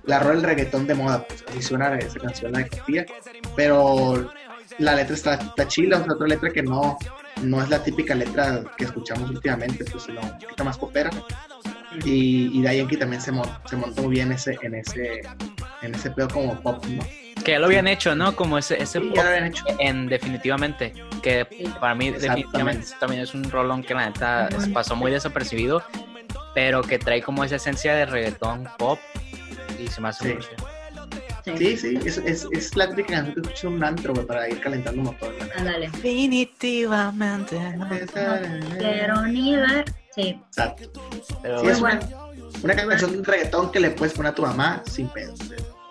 la 0.06 0.20
rola 0.20 0.36
del 0.36 0.44
reggaetón 0.44 0.88
de 0.88 0.96
moda, 0.96 1.26
pues 1.28 1.44
así 1.50 1.62
suena 1.62 1.98
esa 1.98 2.20
canción, 2.20 2.52
la 2.54 2.60
de 2.60 2.70
Confía. 2.70 3.06
Pero 3.56 4.32
la 4.78 4.96
letra 4.96 5.16
está, 5.16 5.34
está 5.34 5.68
chila, 5.68 6.06
otra 6.10 6.28
letra 6.28 6.50
que 6.50 6.64
no, 6.64 6.98
no 7.44 7.62
es 7.62 7.70
la 7.70 7.84
típica 7.84 8.16
letra 8.16 8.64
que 8.78 8.86
escuchamos 8.86 9.30
últimamente, 9.30 9.84
pues 9.86 10.04
sino 10.04 10.22
un 10.22 10.40
poquito 10.40 10.64
más 10.64 10.78
popera. 10.78 11.10
Y, 12.06 12.58
y 12.58 12.62
Yankee 12.62 12.96
también 12.96 13.22
se, 13.22 13.34
mon- 13.34 13.50
se 13.66 13.76
montó 13.76 14.08
bien 14.08 14.32
ese, 14.32 14.58
en 14.62 14.76
ese 14.76 15.22
en 15.82 15.94
ese 15.96 16.10
pedo 16.12 16.30
como 16.30 16.58
pop, 16.62 16.86
¿no? 16.86 17.04
Que 17.44 17.52
ya 17.54 17.60
lo 17.60 17.66
habían 17.66 17.88
hecho, 17.88 18.16
¿no? 18.16 18.36
Como 18.36 18.58
ese, 18.58 18.82
ese 18.82 19.00
Sí, 19.00 19.06
pop 19.08 19.16
ya 19.16 19.24
lo 19.24 19.30
habían 19.30 19.46
hecho. 19.48 19.64
en 19.80 20.08
definitivamente. 20.08 20.94
Que 21.22 21.46
para 21.80 21.96
mí 21.96 22.12
definitivamente 22.12 22.88
también 23.00 23.22
es 23.24 23.34
un 23.34 23.44
rolón 23.50 23.84
que 23.84 23.94
la 23.94 24.06
neta 24.08 24.50
pasó 24.74 24.96
muy 24.96 25.12
desapercibido, 25.12 25.84
pero 26.54 26.82
que 26.82 27.00
trae 27.00 27.22
como 27.22 27.44
esa 27.44 27.56
esencia 27.58 27.94
de 27.96 28.06
reggaetón 28.06 28.68
pop 28.78 29.00
y 29.80 29.88
se 29.88 30.02
me 30.02 30.10
hace 30.10 30.24
Sí. 30.26 30.34
muy 30.34 30.44
chido. 30.44 31.58
Sí, 31.58 31.76
sí, 31.76 32.00
es, 32.06 32.18
es, 32.20 32.48
es 32.52 32.76
la 32.76 32.88
típica 32.88 33.14
canción 33.16 33.34
que 33.34 33.42
escuchas 33.42 33.64
en 33.64 33.74
un 33.74 33.84
antro, 33.84 34.14
güey, 34.14 34.26
para 34.28 34.48
ir 34.48 34.60
calentando 34.62 35.02
motor. 35.02 35.34
la 35.40 35.46
neta. 35.46 35.58
Ándale. 35.60 35.90
Definitivamente. 35.90 37.60
no. 37.78 37.88
Quiero 38.78 39.22
ni 39.26 39.56
ver. 39.56 39.86
Sí, 40.16 40.40
Exacto. 40.48 40.92
Pero 41.42 41.62
Sí, 41.62 41.68
es 41.68 41.80
bueno. 41.80 42.00
Una 42.64 42.76
canción 42.76 43.22
de 43.24 43.24
reggaetón 43.32 43.72
que 43.72 43.80
le 43.80 43.90
puedes 43.90 44.14
poner 44.14 44.34
a 44.34 44.36
tu 44.36 44.44
mamá 44.44 44.84
sin 44.86 45.08
pedos. 45.10 45.40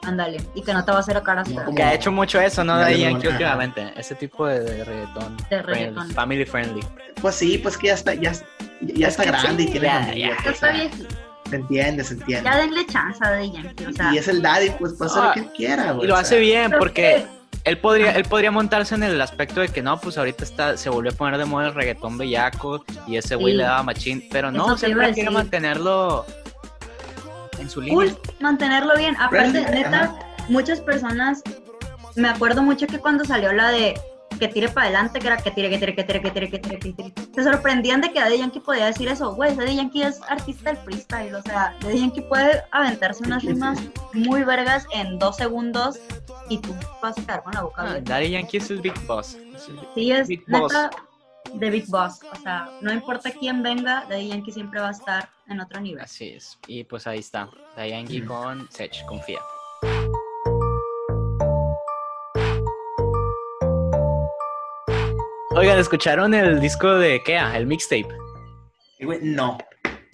Ándale. 0.02 0.40
Y 0.54 0.62
que 0.62 0.72
no 0.72 0.84
te 0.84 0.90
va 0.92 0.98
a 0.98 1.00
hacer 1.00 1.22
cara 1.22 1.42
No, 1.44 1.74
que 1.74 1.82
ha 1.82 1.92
hecho 1.94 2.10
mucho 2.10 2.40
eso, 2.40 2.64
¿no? 2.64 2.78
De 2.78 2.86
de 2.86 2.98
Yankee 3.00 3.26
Ajá. 3.26 3.36
últimamente. 3.36 3.92
Ese 3.96 4.14
tipo 4.14 4.46
de, 4.46 4.60
de 4.60 4.84
reggaetón. 4.84 5.36
De 5.36 5.44
friendly, 5.62 5.72
reggaetón. 5.74 6.10
family 6.12 6.44
friendly. 6.46 6.80
Pues 7.20 7.34
sí, 7.34 7.58
pues 7.58 7.76
que 7.76 7.88
ya 7.88 7.94
está, 7.94 8.14
ya, 8.14 8.32
ya 8.80 9.08
Es 9.08 9.18
está 9.18 9.24
grande 9.24 9.62
sí, 9.64 9.68
y 9.68 9.72
tiene 9.72 9.86
ya, 9.88 10.00
familia. 10.00 10.28
ya. 10.30 10.36
pues, 10.42 10.54
está 10.54 10.70
viejito. 10.72 11.14
Se 11.50 11.56
entiende, 11.56 12.04
se 12.04 12.14
entiende. 12.14 12.44
Ya 12.50 12.56
denle 12.58 12.86
chance 12.86 13.18
a 13.24 13.30
Daddy 13.30 13.52
Yankee. 13.52 13.86
O 13.86 13.92
sea, 13.92 14.14
y 14.14 14.18
es 14.18 14.28
el 14.28 14.40
daddy, 14.40 14.70
pues 14.78 14.92
puede 14.94 15.10
hacer 15.10 15.22
Ah, 15.22 15.26
lo 15.28 15.32
que 15.34 15.40
él 15.40 15.50
quiera, 15.56 15.92
güey. 15.92 16.04
Y 16.04 16.08
lo 16.08 16.16
hace 16.16 16.28
sea, 16.30 16.38
bien 16.38 16.72
porque 16.78 17.26
que- 17.26 17.40
él 17.70 17.76
podría, 17.78 18.12
él 18.12 18.24
podría 18.24 18.50
montarse 18.50 18.94
en 18.94 19.02
el 19.02 19.20
aspecto 19.20 19.60
de 19.60 19.68
que 19.68 19.82
no, 19.82 20.00
pues 20.00 20.16
ahorita 20.16 20.44
está, 20.44 20.76
se 20.78 20.88
volvió 20.88 21.10
a 21.12 21.14
poner 21.14 21.38
de 21.38 21.44
moda 21.44 21.66
el 21.66 21.74
reggaetón 21.74 22.16
bellaco 22.16 22.84
y 23.06 23.16
ese 23.16 23.34
güey 23.34 23.52
Sí. 23.52 23.58
le 23.58 23.64
daba 23.64 23.82
machín, 23.82 24.28
pero 24.30 24.50
no, 24.50 24.78
siempre 24.78 25.12
quiere 25.12 25.28
mantenerlo 25.30 26.24
en 27.60 27.70
su 27.70 27.80
línea. 27.80 27.94
cool 27.94 28.18
mantenerlo 28.40 28.96
bien. 28.96 29.16
Aparte, 29.18 29.60
neta, 29.70 30.02
ajá. 30.04 30.18
muchas 30.48 30.80
personas, 30.80 31.42
me 32.16 32.28
acuerdo 32.28 32.62
mucho 32.62 32.86
que 32.86 32.98
cuando 32.98 33.24
salió 33.24 33.52
la 33.52 33.68
de 33.70 33.98
que 34.38 34.48
tire 34.48 34.70
para 34.70 34.86
adelante, 34.86 35.18
que 35.20 35.26
era 35.26 35.36
que 35.36 35.50
tire, 35.50 35.68
que 35.68 35.78
tire, 35.78 35.94
que 35.94 36.02
tire, 36.04 36.20
que 36.22 36.30
tire, 36.30 36.50
que 36.50 36.58
tire, 36.58 36.78
que 36.78 36.92
tire, 36.92 37.12
se 37.34 37.44
sorprendían 37.44 38.00
de 38.00 38.10
que 38.10 38.20
Daddy 38.20 38.38
Yankee 38.38 38.60
podía 38.60 38.86
decir 38.86 39.06
eso. 39.08 39.34
Güey, 39.34 39.54
Daddy 39.54 39.76
Yankee 39.76 40.02
es 40.02 40.18
artista 40.30 40.70
del 40.72 40.78
freestyle, 40.82 41.34
o 41.34 41.42
sea, 41.42 41.74
Daddy 41.82 42.00
Yankee 42.00 42.22
puede 42.22 42.62
aventarse 42.70 43.22
unas 43.24 43.42
rimas 43.44 43.78
muy 44.14 44.42
vergas 44.44 44.86
en 44.94 45.18
dos 45.18 45.36
segundos 45.36 45.98
y 46.48 46.56
tú 46.58 46.74
vas 47.02 47.18
a 47.18 47.20
quedar 47.22 47.42
con 47.42 47.52
la 47.52 47.62
boca 47.64 47.82
Ah. 47.86 47.98
Daddy 48.02 48.30
Yankee 48.30 48.56
es 48.56 48.70
el 48.70 48.80
Big 48.80 48.98
Boss. 49.06 49.36
Es 49.54 49.68
el- 49.68 49.78
Sí, 49.94 50.10
es 50.10 50.26
Big 50.28 50.42
Boss. 50.48 50.72
De 51.54 51.70
Big 51.70 51.86
Boss. 51.88 52.20
O 52.32 52.36
sea, 52.42 52.68
no 52.80 52.92
importa 52.92 53.30
quién 53.32 53.62
venga, 53.62 54.04
Daddy 54.08 54.28
Yankee 54.28 54.52
siempre 54.52 54.80
va 54.80 54.88
a 54.88 54.92
estar 54.92 55.28
en 55.48 55.60
otro 55.60 55.80
nivel. 55.80 56.02
Así 56.02 56.30
es. 56.30 56.58
Y 56.66 56.84
pues 56.84 57.06
ahí 57.06 57.18
está. 57.18 57.48
Daddy 57.76 57.90
Yankee 57.90 58.22
Mm. 58.22 58.26
con 58.26 58.70
Sech, 58.70 59.04
confía. 59.06 59.40
Oigan, 65.56 65.78
¿escucharon 65.78 66.32
el 66.32 66.60
disco 66.60 66.94
de 66.94 67.22
Kea, 67.22 67.56
el 67.56 67.66
mixtape? 67.66 68.08
eh, 68.98 69.18
no. 69.22 69.58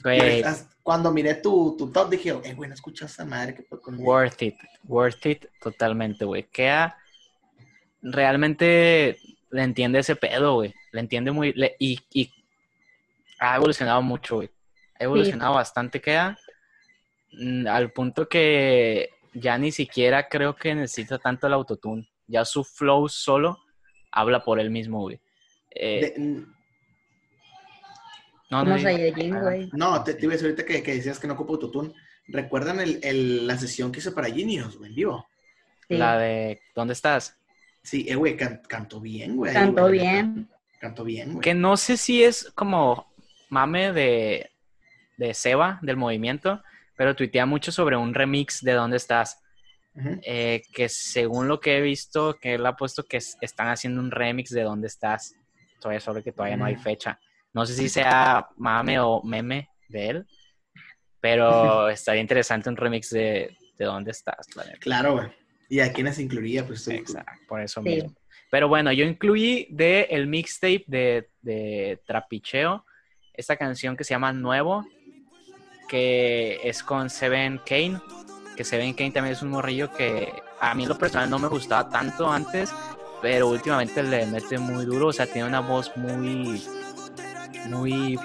Güey, 0.02 0.42
Cuando 0.82 1.10
miré 1.12 1.34
tu, 1.34 1.76
tu 1.76 1.90
top 1.90 2.10
dije, 2.10 2.30
eh, 2.44 2.54
güey, 2.54 2.68
no 2.68 2.74
escuchas 2.74 3.12
esa 3.12 3.24
madre. 3.24 3.54
¿qué 3.54 3.62
pedo 3.62 3.80
con 3.80 3.98
worth 3.98 4.42
it, 4.42 4.54
worth 4.84 5.26
it 5.26 5.46
totalmente, 5.60 6.24
güey. 6.24 6.44
Kea 6.44 6.96
realmente 8.02 9.18
le 9.50 9.62
entiende 9.62 9.98
ese 9.98 10.16
pedo, 10.16 10.54
güey. 10.54 10.74
Le 10.96 11.00
entiende 11.02 11.30
muy... 11.30 11.52
le- 11.52 11.76
y, 11.78 12.00
y 12.14 12.32
ha 13.38 13.56
evolucionado 13.56 14.00
mucho, 14.00 14.36
güey. 14.36 14.50
Ha 14.98 15.04
evolucionado 15.04 15.52
bastante 15.54 16.00
Kea. 16.00 16.38
mm, 17.32 17.66
Al 17.66 17.92
punto 17.92 18.26
que 18.26 19.10
ya 19.34 19.58
ni 19.58 19.70
siquiera 19.72 20.26
creo 20.26 20.56
que 20.56 20.74
necesita 20.74 21.18
tanto 21.18 21.46
el 21.46 21.52
autotune. 21.52 22.08
Ya 22.26 22.46
su 22.46 22.64
flow 22.64 23.08
solo 23.10 23.58
habla 24.10 24.42
por 24.42 24.58
él 24.58 24.70
mismo, 24.70 25.00
güey. 25.00 25.20
Eh, 25.70 26.00
De- 26.16 26.46
no, 28.50 28.64
no, 28.64 28.78
Saiyajin, 28.78 29.38
güey. 29.40 29.68
no, 29.74 30.02
te, 30.02 30.14
te 30.14 30.24
iba 30.24 30.32
a 30.32 30.36
decir 30.36 30.46
ahorita 30.48 30.64
que, 30.64 30.82
que 30.82 30.94
decías 30.94 31.18
que 31.18 31.26
no 31.26 31.34
ocupo 31.34 31.54
autotune. 31.54 31.92
¿Recuerdan 32.28 32.80
el, 32.80 33.00
el- 33.02 33.46
la 33.46 33.58
sesión 33.58 33.92
que 33.92 33.98
hice 33.98 34.12
para 34.12 34.30
Genius, 34.30 34.78
güey, 34.78 34.90
en 34.90 34.96
vivo? 34.96 35.26
Sí. 35.88 35.96
La 35.98 36.16
de 36.18 36.60
¿Dónde 36.74 36.94
estás? 36.94 37.38
Sí, 37.82 38.06
eh, 38.08 38.14
güey, 38.16 38.34
can- 38.36 38.62
cantó 38.66 38.98
bien, 39.00 39.36
güey. 39.36 39.52
Cantó 39.52 39.82
güey, 39.82 40.00
bien. 40.00 40.48
Cantó 40.86 41.04
bien, 41.04 41.32
güey. 41.32 41.40
Que 41.42 41.54
no 41.54 41.76
sé 41.76 41.96
si 41.96 42.22
es 42.22 42.50
como 42.54 43.12
mame 43.48 43.92
de, 43.92 44.50
de 45.16 45.34
Seba, 45.34 45.78
del 45.82 45.96
movimiento, 45.96 46.62
pero 46.96 47.16
tuitea 47.16 47.44
mucho 47.46 47.72
sobre 47.72 47.96
un 47.96 48.14
remix 48.14 48.62
de 48.62 48.72
¿Dónde 48.72 48.96
estás? 48.98 49.42
Eh, 50.22 50.62
que 50.74 50.88
según 50.88 51.48
lo 51.48 51.58
que 51.58 51.78
he 51.78 51.80
visto, 51.80 52.36
que 52.40 52.54
él 52.54 52.66
ha 52.66 52.76
puesto 52.76 53.02
que 53.04 53.16
es- 53.16 53.36
están 53.40 53.68
haciendo 53.68 54.00
un 54.00 54.10
remix 54.10 54.50
de 54.50 54.62
¿Dónde 54.62 54.86
estás? 54.88 55.34
Todavía 55.80 56.00
solo 56.00 56.22
que 56.22 56.32
todavía 56.32 56.56
no 56.56 56.66
hay 56.66 56.76
fecha. 56.76 57.18
No 57.52 57.64
sé 57.66 57.74
si 57.74 57.88
sea 57.88 58.46
mame 58.56 59.00
o 59.00 59.22
meme 59.22 59.70
de 59.88 60.08
él, 60.10 60.26
pero 61.20 61.88
estaría 61.88 62.20
interesante 62.20 62.68
un 62.68 62.76
remix 62.76 63.10
de, 63.10 63.56
de 63.78 63.84
dónde 63.84 64.10
estás. 64.12 64.46
Claro, 64.80 65.14
güey. 65.14 65.28
¿Y 65.68 65.80
a 65.80 65.92
quiénes 65.92 66.18
incluiría? 66.18 66.64
Pues 66.66 66.86
Exacto, 66.88 67.32
por 67.48 67.60
eso 67.60 67.82
Sí. 67.82 67.88
mismo. 67.88 68.14
Pero 68.50 68.68
bueno, 68.68 68.92
yo 68.92 69.04
incluí 69.04 69.66
de 69.70 70.02
el 70.10 70.26
mixtape 70.26 70.84
de, 70.86 71.30
de 71.42 72.00
Trapicheo 72.06 72.84
esta 73.36 73.56
canción 73.56 73.96
que 73.96 74.04
se 74.04 74.14
llama 74.14 74.32
Nuevo, 74.32 74.86
que 75.88 76.60
es 76.64 76.82
con 76.82 77.10
Seven 77.10 77.60
Kane, 77.66 78.00
que 78.56 78.64
Seven 78.64 78.94
Kane 78.94 79.10
también 79.10 79.34
es 79.34 79.42
un 79.42 79.50
morrillo 79.50 79.92
que 79.92 80.32
a 80.60 80.74
mí 80.74 80.84
en 80.84 80.88
lo 80.88 80.98
personal 80.98 81.28
no 81.28 81.38
me 81.38 81.48
gustaba 81.48 81.88
tanto 81.90 82.30
antes, 82.30 82.72
pero 83.20 83.48
últimamente 83.48 84.02
le 84.02 84.26
mete 84.26 84.58
muy 84.58 84.84
duro, 84.84 85.08
o 85.08 85.12
sea, 85.12 85.26
tiene 85.26 85.48
una 85.48 85.60
voz 85.60 85.94
muy, 85.96 86.62
muy, 87.68 88.18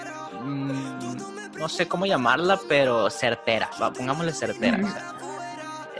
mm, 0.43 1.57
no 1.57 1.69
sé 1.69 1.87
cómo 1.87 2.05
llamarla, 2.05 2.59
pero 2.67 3.09
certera, 3.09 3.69
pongámosle 3.95 4.33
certera, 4.33 4.79
o 4.83 4.89
sea, 4.89 5.20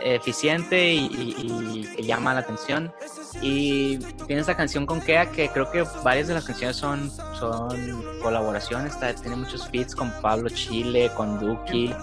eficiente 0.04 0.94
y, 0.94 1.06
y- 1.08 1.80
y 1.82 1.96
que 1.96 2.04
llama 2.04 2.34
la 2.34 2.42
atención. 2.42 2.94
Y 3.42 3.98
tiene 4.28 4.42
esta 4.42 4.56
canción 4.58 4.86
con 4.86 5.02
Kea 5.02 5.32
que 5.32 5.50
creo 5.50 5.72
que 5.72 5.84
varias 6.04 6.28
de 6.28 6.34
las 6.36 6.46
canciones 6.46 6.76
son, 6.78 7.12
son 7.40 8.04
colaboraciones. 8.22 8.94
está- 8.94 9.14
tiene 9.16 9.36
muchos 9.38 9.68
feats 9.70 9.96
con 9.96 10.12
Pablo 10.22 10.50
Chile, 10.50 11.12
con 11.16 11.40
Duki, 11.40 11.94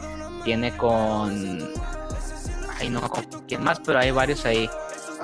tiene 0.44 0.76
con. 0.76 1.58
Ay, 2.80 2.90
no, 2.90 3.00
con 3.08 3.24
quién 3.48 3.62
más, 3.64 3.80
pero 3.84 3.98
hay 3.98 4.10
varios 4.10 4.44
ahí. 4.46 4.68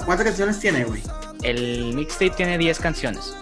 ¿Cuántas 0.04 0.26
canciones 0.26 0.58
tiene, 0.58 0.84
güey? 0.84 1.02
El 1.42 1.94
mixtape 1.94 2.30
tiene 2.30 2.58
10 2.58 2.78
canciones. 2.80 3.34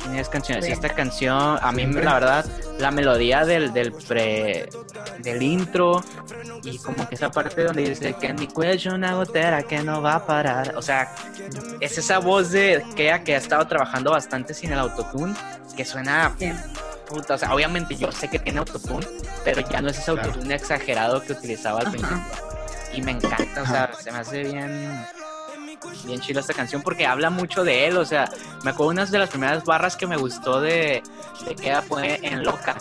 Tiene 0.00 0.14
10 0.14 0.28
canciones. 0.28 0.68
Y 0.68 0.72
esta 0.72 0.88
canción, 0.88 1.58
a 1.60 1.72
mí, 1.72 1.86
la 1.86 2.14
verdad, 2.14 2.44
la 2.78 2.90
melodía 2.90 3.44
del, 3.44 3.72
del 3.72 3.92
pre. 3.92 4.68
del 5.20 5.42
intro 5.42 6.04
y 6.62 6.78
como 6.78 7.08
que 7.08 7.14
esa 7.14 7.30
parte 7.30 7.64
donde 7.64 7.88
dice 7.88 8.14
que 8.14 8.26
en 8.28 8.36
mi 8.36 8.48
cuello 8.48 8.94
una 8.94 9.14
gotera 9.14 9.62
que 9.62 9.78
no 9.82 10.02
va 10.02 10.16
a 10.16 10.26
parar. 10.26 10.74
O 10.76 10.82
sea, 10.82 11.14
es 11.80 11.96
esa 11.98 12.18
voz 12.18 12.50
de 12.50 12.84
Kea 12.96 13.24
que 13.24 13.34
ha 13.34 13.38
estado 13.38 13.66
trabajando 13.66 14.10
bastante 14.10 14.52
sin 14.54 14.72
el 14.72 14.78
autotune, 14.78 15.34
que 15.76 15.84
suena 15.84 16.34
Sí. 16.38 16.52
puta. 17.08 17.34
O 17.34 17.38
sea, 17.38 17.54
obviamente 17.54 17.94
yo 17.96 18.10
sé 18.12 18.28
que 18.28 18.38
tiene 18.38 18.58
autotune, 18.58 19.06
pero 19.44 19.60
ya 19.68 19.80
no 19.80 19.88
es 19.88 19.98
ese 19.98 20.12
Claro. 20.12 20.28
autotune 20.28 20.54
exagerado 20.54 21.22
que 21.22 21.32
utilizaba 21.32 21.80
al 21.80 21.90
principio. 21.90 22.20
Y 22.92 23.02
me 23.02 23.12
encanta, 23.12 23.62
o 23.62 23.66
sea, 23.66 23.84
Ajá. 23.84 23.94
se 24.02 24.12
me 24.12 24.18
hace 24.18 24.42
bien 24.44 25.06
bien 26.04 26.20
chila 26.20 26.40
esta 26.40 26.54
canción 26.54 26.82
porque 26.82 27.06
habla 27.06 27.30
mucho 27.30 27.64
de 27.64 27.86
él, 27.86 27.96
o 27.96 28.04
sea, 28.04 28.30
me 28.64 28.70
acuerdo 28.70 28.90
una 28.92 29.06
de 29.06 29.18
las 29.18 29.28
primeras 29.30 29.64
barras 29.64 29.96
que 29.96 30.06
me 30.06 30.16
gustó 30.16 30.60
de, 30.60 31.02
de 31.46 31.54
Kea 31.56 31.82
fue 31.82 32.20
en 32.22 32.44
Loca, 32.44 32.76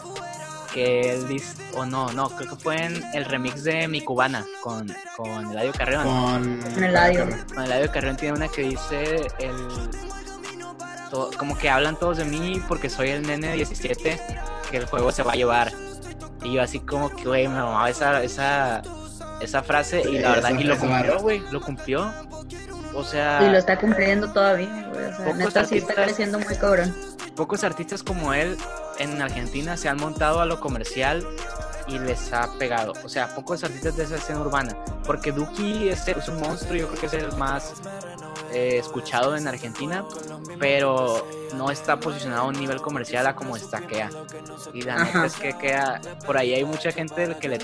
que 0.73 1.13
él 1.13 1.27
dice, 1.27 1.55
o 1.75 1.85
no, 1.85 2.11
no, 2.11 2.29
creo 2.29 2.49
que 2.49 2.55
fue 2.57 2.75
en 2.83 3.03
el 3.13 3.25
remix 3.25 3.63
de 3.63 3.87
Mi 3.87 4.01
Cubana 4.01 4.45
con, 4.61 4.93
con 5.15 5.51
Eladio 5.51 5.71
Carrión. 5.73 6.03
Con... 6.03 6.83
Eladio. 6.83 7.27
Con 7.53 7.63
Eladio 7.63 7.91
Carrión 7.91 8.17
tiene 8.17 8.35
una 8.37 8.47
que 8.49 8.61
dice 8.63 9.27
el 9.39 9.55
to- 11.09 11.31
como 11.37 11.57
que 11.57 11.69
hablan 11.69 11.97
todos 11.97 12.17
de 12.17 12.25
mí 12.25 12.61
porque 12.67 12.89
soy 12.89 13.09
el 13.09 13.21
nene 13.25 13.47
de 13.49 13.53
17 13.55 14.19
que 14.69 14.77
el 14.77 14.85
juego 14.85 15.11
se 15.11 15.23
va 15.23 15.33
a 15.33 15.35
llevar. 15.35 15.71
Y 16.43 16.53
yo 16.53 16.61
así 16.61 16.79
como 16.79 17.09
que, 17.09 17.23
güey, 17.23 17.47
me 17.47 17.55
mamaba 17.55 17.89
esa, 17.89 18.21
esa, 18.21 18.81
esa 19.41 19.63
frase 19.63 20.01
y 20.01 20.03
Sí, 20.03 20.19
la 20.19 20.29
verdad, 20.31 20.49
y 20.59 20.63
lo 20.63 20.77
cumplió, 20.77 21.19
güey, 21.19 21.41
lo 21.51 21.61
cumplió. 21.61 22.13
O 22.95 23.03
sea, 23.03 23.41
Y 23.43 23.51
lo 23.51 23.57
está 23.57 23.77
cumpliendo 23.77 24.31
todavía, 24.31 24.89
güey. 24.93 25.05
O 25.05 25.15
sea, 25.15 25.33
neta 25.33 25.65
sí 25.65 25.77
está 25.77 25.93
creciendo 25.93 26.39
muy 26.39 26.55
cabrón. 26.55 26.95
pocos 27.35 27.63
artistas 27.63 28.03
como 28.03 28.33
él 28.33 28.57
en 28.99 29.21
Argentina 29.21 29.75
se 29.75 29.89
han 29.89 29.97
montado 29.97 30.39
a 30.39 30.45
lo 30.45 30.59
comercial 30.59 31.25
y 31.87 31.99
les 31.99 32.31
ha 32.33 32.57
pegado. 32.57 32.93
O 33.03 33.09
sea, 33.09 33.27
pocos 33.35 33.63
artistas 33.63 33.97
de 33.97 34.03
esa 34.03 34.15
escena 34.15 34.39
urbana. 34.39 34.75
Porque 35.05 35.31
Duki 35.31 35.89
es, 35.89 36.07
es 36.07 36.27
un 36.29 36.39
monstruo, 36.39 36.75
yo 36.75 36.87
creo 36.87 36.99
que 37.01 37.05
es 37.07 37.13
el 37.13 37.31
más 37.33 37.73
eh, 38.55 38.77
escuchado 38.77 39.35
en 39.35 39.47
Argentina, 39.47 40.03
pero 40.59 41.27
no 41.55 41.71
está 41.71 41.99
posicionado 41.99 42.43
a 42.43 42.47
un 42.47 42.59
nivel 42.59 42.81
comercial 42.81 43.27
a 43.27 43.35
como 43.35 43.55
está 43.57 43.81
Kea. 43.81 44.09
Y 44.73 44.81
la 44.83 45.03
neta 45.03 45.25
es 45.25 45.35
que 45.35 45.57
Kea, 45.57 45.99
por 46.25 46.37
ahí 46.37 46.53
hay 46.53 46.63
mucha 46.65 46.91
gente 46.91 47.35
que 47.39 47.49
le, 47.49 47.57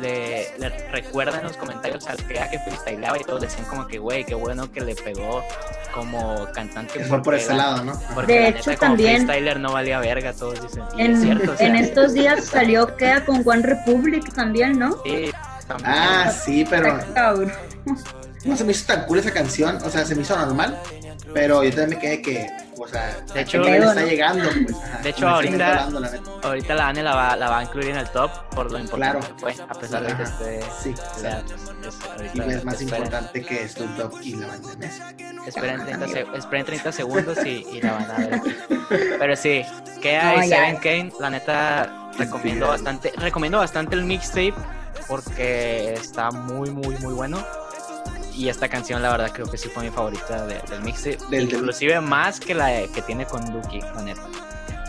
le, 0.00 0.58
le 0.58 0.68
recuerda 0.90 1.38
en 1.38 1.44
los 1.44 1.56
comentarios 1.56 2.06
al 2.06 2.16
Kea 2.26 2.50
que 2.50 2.58
freestyleaba 2.58 3.18
y 3.18 3.24
todos 3.24 3.42
decían 3.42 3.64
como 3.66 3.86
que, 3.86 3.98
güey, 3.98 4.24
qué 4.24 4.34
bueno 4.34 4.70
que 4.70 4.80
le 4.80 4.94
pegó 4.96 5.42
como 5.92 6.46
cantante. 6.52 6.98
Que 6.98 7.04
fue 7.04 7.22
por 7.22 7.34
ese 7.34 7.50
la- 7.50 7.56
lado, 7.56 7.84
¿no? 7.84 7.92
porque 8.14 8.32
De 8.32 8.40
la 8.40 8.48
hecho, 8.48 8.70
neta, 8.70 8.80
como 8.80 8.90
también- 8.96 9.26
freestyler 9.26 9.60
no 9.60 9.72
valía 9.72 10.00
verga, 10.00 10.32
todos 10.32 10.60
dicen. 10.60 10.82
Y 10.96 11.02
En, 11.02 11.12
es 11.12 11.20
cierto, 11.22 11.52
o 11.52 11.56
sea, 11.56 11.66
en 11.66 11.76
estos 11.76 12.12
días 12.12 12.44
salió 12.44 12.96
Kea 12.96 13.24
con 13.24 13.42
One 13.46 13.62
Republic 13.62 14.32
también, 14.34 14.78
¿no? 14.78 14.92
sí, 15.04 15.30
también. 15.68 15.90
Ah, 15.92 16.30
sí, 16.30 16.66
pero. 16.68 16.98
No 18.44 18.56
se 18.56 18.64
me 18.64 18.72
hizo 18.72 18.86
tan 18.86 19.06
cool 19.06 19.18
esa 19.18 19.32
canción. 19.32 19.76
O 19.84 19.90
sea, 19.90 20.04
se 20.04 20.14
me 20.14 20.22
hizo 20.22 20.36
normal. 20.36 20.78
Pero 21.32 21.64
yo 21.64 21.70
también 21.70 21.90
me 21.90 21.98
quedé 21.98 22.22
que, 22.22 22.46
o 22.78 22.86
sea, 22.86 23.16
De 23.34 23.40
hecho- 23.40 23.64
está 23.64 24.04
llegando, 24.04 24.44
pues. 24.66 24.76
ajá. 24.76 24.98
De 25.02 25.08
hecho, 25.10 25.26
ahorita- 25.28 25.88
la. 25.90 26.20
Ahorita 26.42 26.74
la 26.74 26.88
Ane 26.88 27.02
la 27.02 27.14
va, 27.16 27.34
la 27.36 27.50
va 27.50 27.58
a 27.58 27.62
incluir 27.64 27.88
en 27.90 27.96
el 27.96 28.08
top 28.10 28.30
por 28.54 28.70
lo 28.70 28.78
importante 28.78 29.18
Claro. 29.18 29.34
que 29.34 29.40
fue, 29.40 29.54
a 29.68 29.74
pesar 29.74 30.06
de 30.06 30.14
que 30.16 30.22
esté. 30.22 30.60
Sí, 30.82 30.94
o 30.94 31.18
sea, 31.18 31.42
pues, 31.46 31.94
es- 31.94 32.08
ahorita 32.08 32.46
y 32.46 32.50
es 32.50 32.64
más 32.64 32.82
importante 32.82 33.42
que 33.42 33.68
Snoop 33.68 33.90
Dogg 33.96 34.22
y 34.22 34.36
la 34.36 34.46
banda 34.46 34.68
esperen 35.46 35.82
30, 35.84 36.08
se- 36.08 36.26
esperen 36.36 36.66
30 36.66 36.92
segundos 36.92 37.38
y, 37.44 37.66
y 37.72 37.80
la 37.80 37.92
van 37.94 38.10
a 38.10 38.16
ver. 38.18 38.40
Pero 39.18 39.34
sí, 39.36 39.64
Kea 40.02 40.36
No, 40.36 40.44
y. 40.44 40.48
Seven 40.48 40.76
Kane, 40.76 41.12
la 41.18 41.30
neta, 41.30 42.10
recomiendo 42.18 42.68
bastante, 42.68 43.12
recomiendo 43.16 43.58
bastante 43.58 43.96
el 43.96 44.04
mixtape 44.04 44.54
porque 45.08 45.94
está 45.94 46.30
muy, 46.30 46.70
muy, 46.70 46.96
muy 46.98 47.14
bueno. 47.14 47.44
Y 48.36 48.48
esta 48.48 48.68
canción, 48.68 49.00
la 49.02 49.10
verdad, 49.12 49.30
creo 49.32 49.46
que 49.48 49.56
sí 49.56 49.68
fue 49.68 49.84
mi 49.84 49.90
favorita 49.90 50.44
de- 50.46 50.60
del 50.68 50.82
mixtape. 50.82 51.18
Del- 51.30 51.48
del- 51.48 51.58
inclusive 51.58 52.00
más 52.00 52.40
que 52.40 52.54
la 52.54 52.86
que 52.92 53.02
tiene 53.02 53.26
con 53.26 53.44
Duki, 53.52 53.80
la 53.80 54.02
neta. 54.02 54.22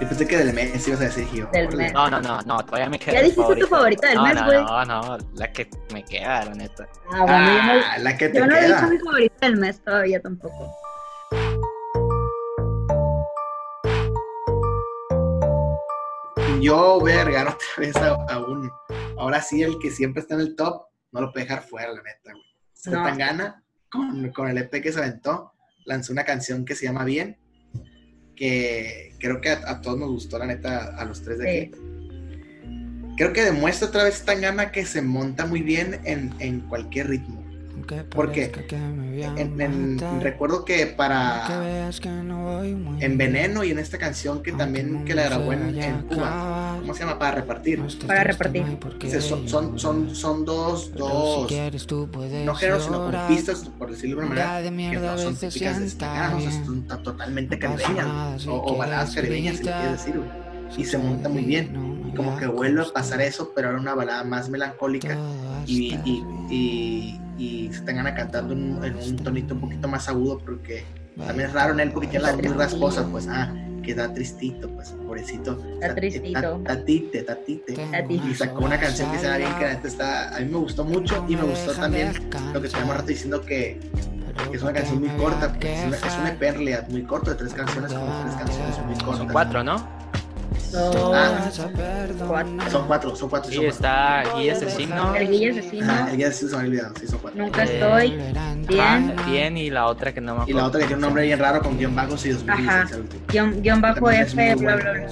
Yo 0.01 0.07
pensé 0.09 0.27
que 0.27 0.37
del 0.37 0.51
mes 0.53 0.85
ibas 0.87 0.99
a 0.99 1.03
decir, 1.05 1.25
yo. 1.31 1.45
Del 1.53 1.67
órale. 1.67 1.83
mes. 1.83 1.93
No, 1.93 2.09
no, 2.09 2.19
no, 2.21 2.41
no, 2.41 2.65
todavía 2.65 2.89
me 2.89 2.99
queda. 2.99 3.13
Ya 3.13 3.21
dijiste 3.21 3.55
tu 3.55 3.67
favorita 3.67 4.07
del 4.07 4.17
no, 4.17 4.23
mes, 4.23 4.35
no, 4.35 4.45
güey. 4.45 4.63
No, 4.63 4.85
no, 4.85 5.17
la 5.35 5.51
que 5.53 5.69
me 5.93 6.03
queda, 6.03 6.45
la 6.45 6.53
neta. 6.55 6.87
Ah, 7.13 7.21
bueno, 7.21 7.45
yo 7.47 7.63
no- 7.63 7.81
Ah, 7.91 7.97
la 7.99 8.17
que 8.17 8.29
te 8.29 8.37
yo 8.39 8.45
no 8.47 8.55
he 8.57 8.67
dicho 8.67 8.87
mi 8.87 8.97
favorita 8.97 9.45
del 9.45 9.55
mes 9.57 9.79
todavía 9.81 10.21
tampoco. 10.21 10.75
Yo 16.61 16.99
voy 16.99 17.11
a 17.11 17.21
agregar 17.21 17.47
otra 17.47 17.67
vez 17.77 17.95
a, 17.97 18.13
a 18.13 18.39
un. 18.39 18.71
Ahora 19.17 19.41
sí, 19.41 19.61
el 19.61 19.77
que 19.79 19.91
siempre 19.91 20.21
está 20.21 20.35
en 20.35 20.41
el 20.41 20.55
top, 20.55 20.85
no 21.11 21.21
lo 21.21 21.31
puede 21.31 21.45
dejar 21.45 21.63
fuera, 21.63 21.89
la 21.91 22.01
neta, 22.01 22.31
güey. 22.31 22.44
Zetangana, 22.91 23.63
con, 23.89 24.29
con 24.31 24.47
el 24.49 24.57
EP 24.57 24.81
que 24.81 24.91
se 24.91 24.99
aventó, 24.99 25.51
lanzó 25.85 26.13
una 26.13 26.23
canción 26.23 26.65
que 26.65 26.75
se 26.75 26.85
llama 26.85 27.05
Bien, 27.05 27.37
que 28.35 29.13
creo 29.19 29.39
que 29.41 29.49
a, 29.49 29.61
a 29.69 29.81
todos 29.81 29.97
nos 29.99 30.09
gustó, 30.09 30.37
la 30.37 30.45
neta, 30.47 30.95
a 30.97 31.05
los 31.05 31.21
tres 31.21 31.39
de 31.39 31.45
Sí. 31.45 31.57
aquí. 31.57 33.15
Creo 33.17 33.31
que 33.31 33.43
demuestra 33.45 33.87
otra 33.87 34.03
vez 34.03 34.19
Zetangana 34.19 34.71
que 34.71 34.85
se 34.85 35.01
monta 35.01 35.45
muy 35.45 35.61
bien 35.61 36.01
en, 36.03 36.33
en 36.39 36.59
cualquier 36.61 37.07
ritmo. 37.07 37.44
Porque 38.15 38.51
en, 39.37 39.61
en- 39.61 39.97
recuerdo 40.21 40.65
que 40.65 40.87
para 40.87 41.45
en 43.01 43.17
Veneno 43.17 43.63
y 43.63 43.71
en 43.71 43.79
esta 43.79 43.97
canción 43.97 44.41
que 44.43 44.51
también 44.51 45.05
que 45.05 45.13
la 45.15 45.23
grabó 45.25 45.53
en, 45.53 45.59
en 45.83 46.01
Cuba, 46.03 46.75
¿cómo 46.81 46.93
se 46.93 46.99
llama? 47.01 47.19
Para 47.19 47.31
repartir. 47.35 47.79
Para 48.07 48.23
repartir. 48.23 48.61
Dice, 49.07 49.21
son, 49.21 49.47
son, 49.49 49.79
son, 49.79 50.15
son 50.15 50.45
dos, 50.45 50.91
dos, 50.93 51.47
no 52.45 52.55
géneros, 52.55 52.83
sino 52.85 52.97
como 52.97 53.11
pistas, 53.27 53.69
por 53.77 53.91
decirlo 53.91 54.15
de 54.17 54.21
alguna 54.23 54.41
manera, 54.41 54.61
que 54.91 54.97
no 54.99 55.17
son 55.17 55.33
típicas 55.51 55.79
de 55.79 55.89
Zetangana, 55.89 56.35
o 56.35 56.39
sea, 56.41 56.65
son 56.65 56.87
to- 56.87 56.97
totalmente 56.99 57.59
caribeñas, 57.59 58.47
o, 58.47 58.61
o 58.73 58.77
baladas 58.77 59.09
caribeñas, 59.15 59.57
si 59.57 59.63
lo 59.63 59.71
quieres 59.81 59.91
decir, 60.05 60.17
güey. 60.17 60.44
Y 60.77 60.83
se 60.85 60.97
monta 60.97 61.29
muy 61.29 61.43
bien. 61.43 62.03
Y 62.11 62.15
como 62.15 62.37
que 62.37 62.47
vuelve 62.47 62.81
a 62.81 62.85
pasar 62.85 63.21
eso, 63.21 63.51
pero 63.55 63.67
ahora 63.69 63.79
una 63.79 63.93
balada 63.95 64.23
más 64.23 64.49
melancólica 64.49 65.17
y, 65.65 65.95
y, 66.05 66.23
y, 66.49 67.19
y 67.37 67.73
se 67.73 67.81
tengan 67.81 68.13
cantando 68.15 68.53
en, 68.53 68.83
en 68.83 68.95
un 68.97 69.15
tonito 69.17 69.53
un 69.55 69.61
poquito 69.61 69.87
más 69.87 70.07
agudo 70.07 70.37
porque 70.39 70.83
también 71.17 71.49
es 71.49 71.53
raro 71.53 71.73
en 71.73 71.79
él 71.79 71.91
porque 71.91 72.07
tiene 72.07 72.25
la 72.25 72.31
voz 72.33 72.43
muy 72.43 72.53
rasposa, 72.57 73.07
pues, 73.11 73.27
ah, 73.29 73.53
que 73.83 73.93
da 73.95 74.11
tristito, 74.13 74.69
pues, 74.69 74.89
pobrecito. 75.05 75.61
Da 75.79 75.93
tristito. 75.95 76.39
Ta- 76.63 76.75
Tatite, 76.75 77.23
tatite. 77.23 77.73
Y 78.29 78.35
sacó 78.35 78.65
una 78.65 78.79
canción 78.79 79.11
que 79.11 79.19
se 79.19 79.27
da 79.27 79.37
bien, 79.37 79.53
que 79.55 79.63
la 79.65 79.71
está, 79.73 80.35
a 80.35 80.39
mí 80.39 80.45
me 80.45 80.57
gustó 80.57 80.83
mucho 80.83 81.23
y 81.27 81.35
me 81.35 81.43
gustó 81.43 81.71
también 81.73 82.11
lo 82.53 82.61
que 82.61 82.67
teníamos 82.69 82.95
rato 82.95 83.07
diciendo 83.07 83.41
que, 83.41 83.79
que 84.49 84.57
es 84.57 84.61
una 84.63 84.73
canción 84.73 84.99
muy 84.99 85.09
corta, 85.17 85.55
es, 85.61 85.85
una, 85.85 85.97
es 85.97 86.17
un 86.19 86.27
EP 86.27 86.41
en 86.43 86.53
realidad 86.55 86.87
muy 86.89 87.03
corto, 87.03 87.29
de 87.31 87.35
tres 87.37 87.53
canciones, 87.53 87.93
como 87.93 88.21
tres 88.23 88.35
canciones 88.35 88.77
muy 88.85 88.95
cortas. 88.95 89.17
Son 89.17 89.27
cuatro, 89.29 89.63
¿no? 89.63 90.04
Son 90.75 91.15
Ah. 91.15 91.49
cuatro. 92.27 92.69
Son 92.69 92.87
cuatro, 92.87 93.15
son 93.15 93.29
cuatro. 93.29 93.49
Sí, 93.49 93.55
son 93.55 93.65
cuatro. 93.65 93.67
está 93.69 94.23
Guía 94.37 94.53
Asesino, 94.53 95.15
El 95.15 95.29
Guille 95.29 95.49
Asesino, 95.51 95.91
Ajá, 95.91 96.11
el 96.11 96.17
de 96.17 96.31
sí 96.33 96.47
se 96.49 96.55
me 96.55 96.61
ha 96.61 96.65
olvidado, 96.65 96.93
sí, 96.99 97.07
son 97.07 97.19
cuatro. 97.19 97.43
Nunca 97.43 97.63
Eh, 97.63 97.73
estoy, 97.73 98.09
bien, 98.67 98.81
Ah, 99.17 99.25
bien, 99.29 99.57
y 99.57 99.69
la 99.69 99.85
otra 99.85 100.13
que 100.13 100.19
no 100.21 100.33
me 100.33 100.39
Y 100.39 100.41
acuerdo. 100.43 100.59
la 100.59 100.65
otra 100.67 100.79
que 100.81 100.87
tiene 100.87 100.95
un 100.95 101.01
nombre 101.01 101.23
bien 101.23 101.39
raro 101.39 101.61
con 101.61 101.77
guion 101.77 101.93
y 101.93 102.29
dos 102.29 102.43
mil 102.43 102.49
Ajá. 102.51 102.87
guion, 103.31 103.61
guion 103.61 103.81
bajo 103.81 104.09
es 104.11 104.33
F, 104.33 104.55
bla, 104.55 104.75
bla, 104.75 104.91
bla. 104.91 105.07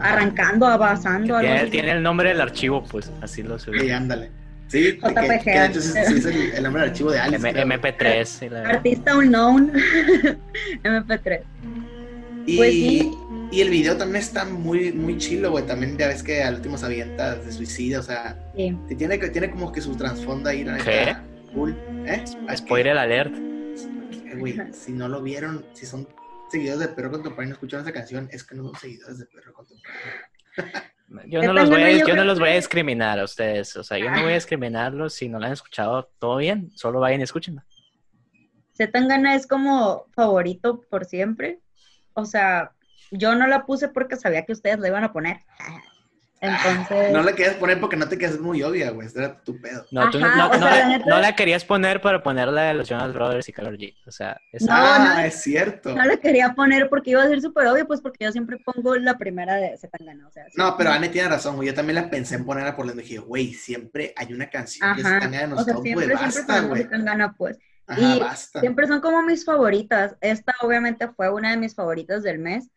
Arrancando, 0.00 0.66
avanzando, 0.66 1.36
algo 1.36 1.46
Tiene, 1.46 1.60
así. 1.62 1.70
tiene 1.70 1.90
el 1.92 2.02
nombre 2.02 2.30
del 2.30 2.40
archivo, 2.40 2.82
pues, 2.84 3.12
así 3.22 3.42
lo 3.42 3.58
subí. 3.58 3.78
Sí, 3.80 3.90
ándale. 3.90 4.30
Sí, 4.66 4.98
que, 4.98 5.08
JPG. 5.08 5.44
que 5.44 5.50
de 5.60 5.66
hecho 5.66 5.80
sí, 5.80 5.92
sí 5.92 6.14
es 6.18 6.24
el, 6.24 6.36
el 6.54 6.62
nombre 6.64 6.82
del 6.82 6.90
archivo 6.90 7.12
de 7.12 7.20
Alice. 7.20 7.36
M- 7.36 7.52
creo. 7.52 7.66
MP3. 7.66 8.24
sí, 8.24 8.48
la- 8.48 8.62
Artista 8.62 9.16
unknown. 9.16 9.70
MP3. 10.82 11.40
Y, 12.46 12.56
Pues 12.58 12.70
sí. 12.72 13.12
Y 13.50 13.60
el 13.60 13.70
video 13.70 13.96
también 13.96 14.22
está 14.22 14.44
muy, 14.44 14.92
muy 14.92 15.16
chilo, 15.18 15.50
güey. 15.50 15.64
También 15.66 15.96
ya 15.96 16.08
ves 16.08 16.22
que 16.22 16.42
al 16.42 16.56
último 16.56 16.76
se 16.78 16.86
avienta 16.86 17.36
de 17.36 17.52
suicidio, 17.52 18.00
o 18.00 18.02
sea, 18.02 18.38
Sí. 18.56 18.76
tiene, 18.98 19.18
que 19.18 19.28
tiene 19.30 19.50
como 19.50 19.70
que 19.72 19.80
su 19.80 19.96
trasfondo 19.96 20.48
ahí, 20.50 20.64
la 20.64 20.78
¿Qué? 20.78 21.16
Cool. 21.52 21.76
¿Eh? 22.06 22.24
¿A 22.48 22.56
Spoiler 22.56 22.96
alert. 22.98 23.32
qué? 23.34 24.30
Eh, 24.32 24.36
Güey, 24.36 24.56
si 24.72 24.92
no 24.92 25.08
lo 25.08 25.22
vieron, 25.22 25.64
si 25.72 25.86
son 25.86 26.08
seguidores 26.50 26.80
de 26.80 26.88
Perro 26.88 27.10
Contemporáneo 27.12 27.46
y 27.46 27.50
no 27.50 27.54
escucharon 27.54 27.84
esa 27.86 27.92
canción, 27.92 28.28
es 28.32 28.42
que 28.44 28.54
no 28.56 28.64
son 28.64 28.74
seguidores 28.80 29.18
de 29.18 29.26
Perro 29.26 29.52
Contemporáneo. 29.54 30.10
Yo 31.28 31.42
no, 31.42 31.52
los 31.52 31.68
voy 31.70 31.82
a, 31.82 32.04
yo 32.06 32.16
no 32.16 32.24
los 32.24 32.40
voy 32.40 32.48
a 32.48 32.54
discriminar 32.54 33.18
a 33.20 33.24
ustedes. 33.24 33.76
O 33.76 33.84
sea, 33.84 33.98
yo 33.98 34.10
no 34.10 34.22
voy 34.22 34.32
a 34.32 34.34
discriminarlos. 34.36 35.12
Si 35.14 35.28
no 35.28 35.38
lo 35.38 35.46
han 35.46 35.52
escuchado, 35.52 36.10
todo 36.18 36.38
bien. 36.38 36.70
Solo 36.74 36.98
vayan 37.00 37.20
y 37.20 37.24
escúchenlo. 37.24 37.62
Zetangana 38.76 39.34
es 39.36 39.46
como 39.46 40.06
favorito 40.14 40.80
por 40.90 41.04
siempre. 41.04 41.60
O 42.14 42.24
sea, 42.24 42.72
yo 43.10 43.34
no 43.34 43.46
la 43.46 43.64
puse 43.66 43.88
porque 43.88 44.16
sabía 44.16 44.44
que 44.44 44.52
ustedes 44.52 44.78
la 44.78 44.88
iban 44.88 45.04
a 45.04 45.12
poner. 45.12 45.38
Entonces, 46.40 47.10
No 47.10 47.22
la 47.22 47.32
querías 47.32 47.54
poner 47.54 47.80
porque 47.80 47.96
no 47.96 48.06
te 48.06 48.18
quedas 48.18 48.38
muy 48.38 48.62
obvia, 48.62 48.90
güey. 48.90 49.06
Este 49.06 49.20
era 49.20 49.40
tu 49.42 49.58
pedo. 49.62 49.86
No, 49.90 50.10
tú 50.10 50.18
no, 50.20 50.26
Ajá, 50.26 50.48
no- 50.48 50.52
sea, 50.58 50.78
la 50.80 50.88
neta- 50.88 51.06
no 51.08 51.18
la 51.18 51.34
querías 51.34 51.64
poner 51.64 52.02
para 52.02 52.22
ponerla 52.22 52.64
de 52.64 52.74
los 52.74 52.86
Jonas 52.86 53.14
Brothers 53.14 53.48
y 53.48 53.52
Color 53.54 53.78
G. 53.78 53.94
O 54.06 54.10
sea, 54.10 54.38
esa- 54.52 54.66
No, 54.66 54.72
ah, 54.76 55.14
no. 55.14 55.20
es 55.20 55.40
cierto. 55.40 55.94
no 55.94 56.04
la 56.04 56.18
quería 56.18 56.52
poner 56.54 56.90
porque 56.90 57.12
iba 57.12 57.22
a 57.22 57.28
ser 57.28 57.40
súper 57.40 57.66
obvio, 57.68 57.86
pues 57.86 58.02
porque 58.02 58.24
yo 58.26 58.32
siempre 58.32 58.58
pongo 58.58 58.94
la 58.96 59.16
primera 59.16 59.54
de 59.56 59.78
Zetangana. 59.78 60.26
O 60.28 60.30
sea, 60.30 60.44
No, 60.56 60.76
pero 60.76 60.90
Anne 60.90 61.08
tiene 61.08 61.28
razón, 61.28 61.56
güey. 61.56 61.68
Yo 61.68 61.74
también 61.74 61.94
la 61.94 62.10
pensé 62.10 62.34
en 62.34 62.44
ponerla 62.44 62.76
por 62.76 62.84
la 62.84 62.92
dije, 62.92 63.16
güey, 63.18 63.54
siempre 63.54 64.12
hay 64.14 64.30
una 64.34 64.50
canción 64.50 64.94
que 64.96 65.02
cambia 65.02 65.20
de 65.22 65.28
O 65.30 65.30
sea, 65.38 65.46
nosotros, 65.48 65.82
siempre, 65.82 66.06
güey. 66.08 66.18
siempre 66.18 66.42
Basta, 66.54 66.60
güey. 66.66 66.82
Zetangana, 66.82 67.32
pues. 67.38 67.58
Ajá, 67.86 68.00
y 68.00 68.20
basta. 68.20 68.60
Siempre 68.60 68.86
son 68.86 69.00
como 69.00 69.22
mis 69.22 69.46
favoritas. 69.46 70.14
Esta 70.20 70.52
obviamente 70.60 71.08
fue 71.08 71.30
una 71.32 71.52
de 71.52 71.56
mis 71.56 71.74
favoritas 71.74 72.22
del 72.22 72.38
mes. 72.38 72.68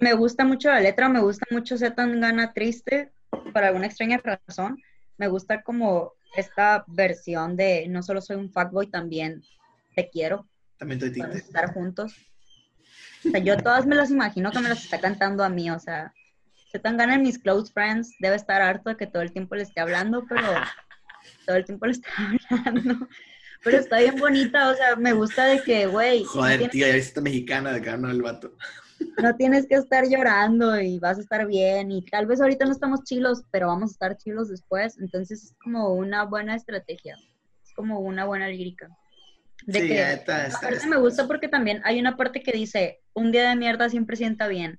Me 0.00 0.12
gusta 0.12 0.44
mucho 0.44 0.68
la 0.68 0.80
letra, 0.80 1.08
me 1.08 1.20
gusta 1.20 1.46
mucho 1.50 1.78
Zetangana 1.78 2.52
triste, 2.52 3.12
por 3.30 3.64
alguna 3.64 3.86
extraña 3.86 4.20
razón. 4.22 4.82
Me 5.16 5.28
gusta 5.28 5.62
como 5.62 6.12
esta 6.36 6.84
versión 6.86 7.56
de 7.56 7.86
no 7.88 8.02
solo 8.02 8.20
soy 8.20 8.36
un 8.36 8.50
fuckboy, 8.52 8.88
también 8.88 9.42
te 9.94 10.10
quiero, 10.10 10.46
También 10.76 11.02
estoy 11.02 11.18
podemos 11.18 11.42
estar 11.42 11.72
juntos. 11.72 12.14
O 13.26 13.30
sea, 13.30 13.40
yo 13.40 13.56
todas 13.56 13.86
me 13.86 13.96
las 13.96 14.10
imagino 14.10 14.52
que 14.52 14.58
me 14.58 14.68
las 14.68 14.84
está 14.84 15.00
cantando 15.00 15.42
a 15.42 15.48
mí, 15.48 15.70
o 15.70 15.78
sea, 15.78 16.12
Zetangana 16.70 17.14
en 17.14 17.22
mis 17.22 17.38
close 17.38 17.72
friends 17.72 18.14
debe 18.20 18.36
estar 18.36 18.60
harto 18.60 18.90
de 18.90 18.96
que 18.98 19.06
todo 19.06 19.22
el 19.22 19.32
tiempo 19.32 19.54
le 19.54 19.62
esté 19.62 19.80
hablando, 19.80 20.26
pero 20.28 20.42
todo 21.46 21.56
el 21.56 21.64
tiempo 21.64 21.86
le 21.86 21.92
está 21.92 22.08
hablando. 22.50 23.08
Pero 23.64 23.78
está 23.78 23.98
bien 23.98 24.16
bonita, 24.16 24.70
o 24.70 24.74
sea, 24.74 24.96
me 24.96 25.14
gusta 25.14 25.46
de 25.46 25.62
que, 25.62 25.86
güey, 25.86 26.22
Joder, 26.24 26.68
tío, 26.68 26.86
ya 26.86 26.94
viste 26.94 27.22
mexicana 27.22 27.72
de 27.72 27.96
no 27.96 28.10
el 28.10 28.20
vato. 28.20 28.52
No 29.22 29.36
tienes 29.36 29.66
que 29.66 29.74
estar 29.76 30.06
llorando 30.08 30.80
y 30.80 30.98
vas 30.98 31.18
a 31.18 31.20
estar 31.20 31.46
bien 31.46 31.90
y 31.90 32.02
tal 32.02 32.26
vez 32.26 32.40
ahorita 32.40 32.64
no 32.64 32.72
estamos 32.72 33.02
chilos, 33.04 33.42
pero 33.50 33.68
vamos 33.68 33.90
a 33.90 33.92
estar 33.92 34.16
chilos 34.16 34.48
después, 34.48 34.98
entonces 34.98 35.44
es 35.44 35.54
como 35.62 35.92
una 35.94 36.24
buena 36.24 36.54
estrategia, 36.54 37.16
es 37.64 37.72
como 37.74 38.00
una 38.00 38.24
buena 38.24 38.48
lírica. 38.48 38.88
De 39.66 39.80
sí, 39.80 39.88
que, 39.88 40.12
está, 40.12 40.46
está, 40.46 40.68
está- 40.68 40.86
me 40.86 40.98
gusta 40.98 41.26
porque 41.26 41.48
también 41.48 41.80
hay 41.84 41.98
una 41.98 42.16
parte 42.16 42.42
que 42.42 42.52
dice, 42.52 43.00
un 43.14 43.32
día 43.32 43.48
de 43.48 43.56
mierda 43.56 43.88
siempre 43.88 44.16
sienta 44.16 44.48
bien. 44.48 44.78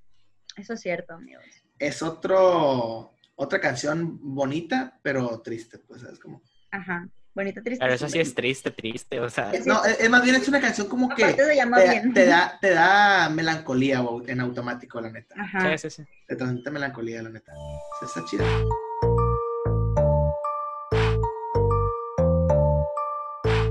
Eso 0.56 0.74
es 0.74 0.82
cierto, 0.82 1.14
amigos. 1.14 1.44
Es 1.80 2.02
otro, 2.02 3.14
otra 3.36 3.60
canción 3.60 4.18
bonita, 4.22 5.00
pero 5.02 5.42
triste, 5.42 5.80
pues, 5.80 6.04
es 6.04 6.20
como... 6.20 6.42
Ajá, 6.72 7.08
bonita 7.38 7.62
triste. 7.62 7.84
Pero 7.84 7.94
eso 7.94 8.10
sí 8.10 8.20
es 8.20 8.34
triste, 8.34 8.72
triste. 8.72 9.20
O 9.20 9.30
sea. 9.30 9.52
No, 9.66 9.84
es, 9.86 10.10
más 10.10 10.24
bien 10.24 10.36
es 10.36 10.48
una 10.48 10.60
canción 10.60 10.88
como 10.88 11.08
que 11.10 11.24
te, 11.34 11.50
bien. 11.50 12.14
te 12.14 12.26
da, 12.26 12.58
te 12.60 12.72
da 12.72 13.30
melancolía 13.30 14.04
en 14.28 14.42
automático, 14.42 15.00
la 15.00 15.12
neta. 15.12 15.36
Ajá. 15.40 15.78
sí, 15.78 15.90
sí, 15.90 16.04
sí. 16.04 16.10
Te 16.28 16.36
transmite 16.36 16.72
melancolía, 16.72 17.22
la 17.22 17.30
neta. 17.30 17.54
Está 18.02 18.26
chida. 18.26 18.44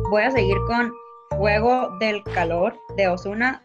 Voy 0.09 0.23
a 0.23 0.31
seguir 0.31 0.57
con 0.67 0.93
Fuego 1.37 1.97
del 1.99 2.23
Calor 2.23 2.79
de 2.97 3.09
Osuna 3.09 3.63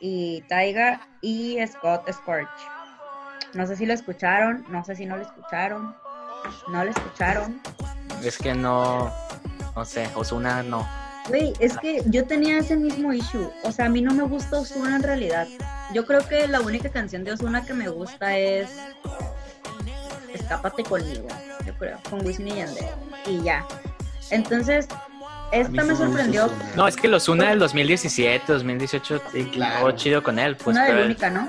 y 0.00 0.42
Taiga 0.42 1.08
y 1.22 1.58
Scott 1.66 2.08
Scorch. 2.12 2.48
No 3.54 3.66
sé 3.66 3.76
si 3.76 3.86
lo 3.86 3.94
escucharon, 3.94 4.64
no 4.68 4.84
sé 4.84 4.94
si 4.94 5.06
no 5.06 5.16
lo 5.16 5.22
escucharon, 5.22 5.96
no 6.70 6.84
lo 6.84 6.90
escucharon. 6.90 7.60
Es 8.24 8.38
que 8.38 8.54
no, 8.54 9.12
no 9.76 9.84
sé, 9.84 10.08
Osuna 10.14 10.62
no. 10.62 10.86
Güey, 11.28 11.52
es 11.60 11.76
que 11.78 12.02
yo 12.06 12.24
tenía 12.26 12.58
ese 12.58 12.76
mismo 12.76 13.12
issue. 13.12 13.50
O 13.62 13.70
sea, 13.72 13.86
a 13.86 13.88
mí 13.88 14.00
no 14.00 14.12
me 14.14 14.22
gusta 14.22 14.58
Osuna 14.58 14.96
en 14.96 15.02
realidad. 15.02 15.46
Yo 15.92 16.06
creo 16.06 16.26
que 16.26 16.48
la 16.48 16.60
única 16.60 16.88
canción 16.90 17.22
de 17.24 17.32
Osuna 17.32 17.64
que 17.64 17.74
me 17.74 17.88
gusta 17.88 18.36
es 18.36 18.70
Escápate 20.32 20.82
conmigo, 20.84 21.26
yo 21.66 21.74
creo, 21.78 21.98
con 22.08 22.24
Wisin 22.24 22.48
y 22.48 22.56
Yandel. 22.56 22.84
Y 23.26 23.42
ya. 23.42 23.64
Entonces, 24.30 24.88
esta 25.52 25.84
me 25.84 25.94
sorprendió. 25.96 26.50
No, 26.76 26.86
es 26.86 26.96
que 26.96 27.08
los 27.08 27.22
Osuna 27.22 27.48
del 27.50 27.58
2017, 27.58 28.44
2018, 28.52 29.22
Sí, 29.32 29.44
claro. 29.46 29.92
chido 29.92 30.22
con 30.22 30.38
él. 30.38 30.56
Pues, 30.56 30.76
una 30.76 30.84
de 30.86 30.92
pero 30.92 31.04
única, 31.06 31.30
¿no? 31.30 31.48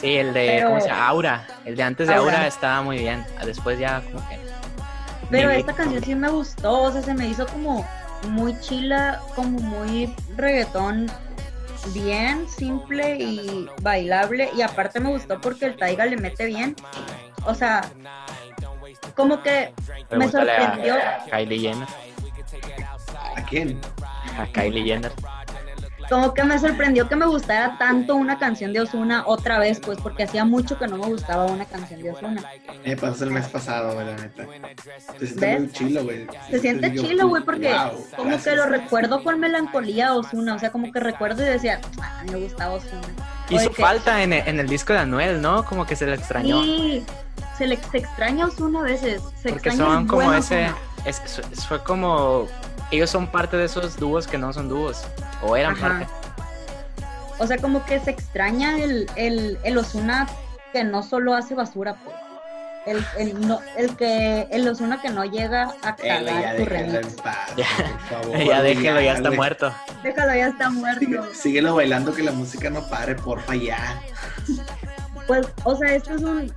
Sí, 0.00 0.16
el 0.16 0.32
de, 0.34 0.46
Pero- 0.56 0.68
¿cómo 0.68 0.80
se 0.80 0.88
llama? 0.88 1.06
Aura. 1.08 1.46
El 1.64 1.74
de 1.76 1.82
antes 1.82 2.06
de 2.08 2.14
Aura. 2.14 2.34
Aura, 2.34 2.46
estaba 2.46 2.82
muy 2.82 2.98
bien. 2.98 3.24
Después 3.44 3.78
ya 3.78 4.02
como 4.02 4.28
que... 4.28 4.38
Pero 5.30 5.50
esta 5.50 5.72
canción 5.72 6.02
sí 6.02 6.14
me 6.14 6.28
gustó, 6.28 6.82
o 6.82 6.92
sea, 6.92 7.02
se 7.02 7.14
me 7.14 7.26
hizo 7.28 7.46
como 7.46 7.86
muy 8.28 8.58
chila, 8.60 9.20
como 9.34 9.58
muy 9.58 10.14
reggaetón, 10.36 11.10
bien, 11.92 12.48
simple 12.48 13.16
y 13.16 13.68
bailable. 13.82 14.50
Y 14.56 14.62
aparte 14.62 15.00
me 15.00 15.10
gustó 15.10 15.40
porque 15.40 15.66
el 15.66 15.76
Taiga 15.76 16.06
le 16.06 16.16
mete 16.16 16.46
bien. 16.46 16.76
O 17.44 17.54
sea, 17.54 17.82
como 19.14 19.42
que 19.42 19.72
me 20.10 20.28
sorprendió. 20.28 20.94
a 20.94 21.24
Kylie 21.30 21.60
Jenner. 21.60 21.88
¿A 23.36 23.42
quién? 23.42 23.80
A 24.38 24.46
Kylie 24.46 24.84
Jenner. 24.84 25.12
Como 26.08 26.32
que 26.34 26.44
me 26.44 26.58
sorprendió 26.58 27.08
que 27.08 27.16
me 27.16 27.26
gustara 27.26 27.76
tanto 27.78 28.14
una 28.14 28.38
canción 28.38 28.72
de 28.72 28.80
Osuna 28.80 29.24
otra 29.26 29.58
vez, 29.58 29.80
pues 29.80 29.98
porque 30.00 30.22
hacía 30.22 30.44
mucho 30.44 30.78
que 30.78 30.86
no 30.86 30.98
me 30.98 31.06
gustaba 31.06 31.46
una 31.46 31.64
canción 31.64 32.00
de 32.00 32.12
Osuna. 32.12 32.44
Me 32.84 32.96
pasó 32.96 33.24
el 33.24 33.30
mes 33.32 33.48
pasado, 33.48 33.94
güey, 33.94 34.06
la 34.06 34.16
neta. 34.16 34.46
Se 35.18 35.26
siente 35.26 35.46
¿Ves? 35.46 35.60
muy 35.60 35.72
chilo, 35.72 36.04
güey. 36.04 36.26
Se 36.50 36.58
siente 36.60 36.90
Digo, 36.90 37.04
chilo, 37.04 37.28
güey, 37.28 37.42
porque 37.42 37.72
wow, 37.72 37.90
como 38.16 38.28
gracias. 38.30 38.44
que 38.44 38.56
lo 38.56 38.66
recuerdo 38.66 39.24
con 39.24 39.40
melancolía 39.40 40.08
a 40.08 40.14
Osuna, 40.14 40.54
o 40.54 40.58
sea, 40.58 40.70
como 40.70 40.92
que 40.92 41.00
recuerdo 41.00 41.42
y 41.42 41.46
decía, 41.46 41.80
ah, 42.00 42.22
me 42.30 42.38
gustaba 42.38 42.74
Osuna. 42.74 43.00
Hizo 43.50 43.70
que- 43.70 43.82
falta 43.82 44.22
en 44.22 44.32
el, 44.32 44.46
en 44.48 44.60
el 44.60 44.68
disco 44.68 44.92
de 44.92 45.00
Anuel, 45.00 45.40
¿no? 45.42 45.64
Como 45.64 45.86
que 45.86 45.96
se 45.96 46.06
le 46.06 46.14
extrañó. 46.14 46.62
Sí, 46.62 47.04
se, 47.58 47.66
le, 47.66 47.76
se 47.90 47.98
extraña 47.98 48.46
Osuna 48.46 48.80
a 48.80 48.82
veces. 48.84 49.22
Se 49.42 49.48
porque 49.50 49.70
extraña 49.70 49.92
son 49.94 50.06
como 50.06 50.32
ese... 50.32 50.66
Ozuna. 50.66 50.76
es- 51.04 51.22
es- 51.52 51.66
fue 51.66 51.82
como... 51.82 52.46
Ellos 52.90 53.10
son 53.10 53.26
parte 53.26 53.56
de 53.56 53.64
esos 53.64 53.96
dúos 53.96 54.26
que 54.26 54.38
no 54.38 54.52
son 54.52 54.68
dúos. 54.68 55.02
O 55.42 55.56
eran 55.56 55.72
Ajá. 55.74 55.88
parte. 55.88 56.06
O 57.38 57.46
sea, 57.46 57.58
como 57.58 57.84
que 57.84 58.00
se 58.00 58.10
extraña 58.12 58.78
el, 58.78 59.10
el, 59.16 59.58
el 59.64 59.76
Osuna 59.78 60.26
que 60.72 60.84
no 60.84 61.02
solo 61.02 61.34
hace 61.34 61.54
basura, 61.54 61.96
pues. 62.04 62.16
El, 62.86 63.04
el, 63.18 63.48
no, 63.48 63.58
el 63.76 63.96
que 63.96 64.46
el 64.52 64.68
Osuna 64.68 65.02
que 65.02 65.10
no 65.10 65.24
llega 65.24 65.74
a 65.82 65.96
cagar 65.96 66.56
tu 66.56 66.64
remix. 66.64 66.94
en 67.08 67.16
paz, 67.16 67.36
Ya. 67.56 67.66
por 67.76 68.22
favor. 68.22 68.38
ya 68.46 68.62
déjelo, 68.62 69.00
ya 69.00 69.14
está 69.14 69.30
muerto. 69.32 69.72
Déjalo, 70.04 70.34
ya 70.36 70.46
está 70.46 70.70
muerto. 70.70 71.00
Sigue- 71.00 71.34
Síguelo 71.34 71.74
bailando 71.74 72.14
que 72.14 72.22
la 72.22 72.30
música 72.30 72.70
no 72.70 72.88
pare, 72.88 73.16
porfa, 73.16 73.56
ya. 73.56 74.00
Pues, 75.26 75.48
o 75.64 75.74
sea, 75.76 75.94
esto 75.96 76.14
es 76.14 76.22
un. 76.22 76.52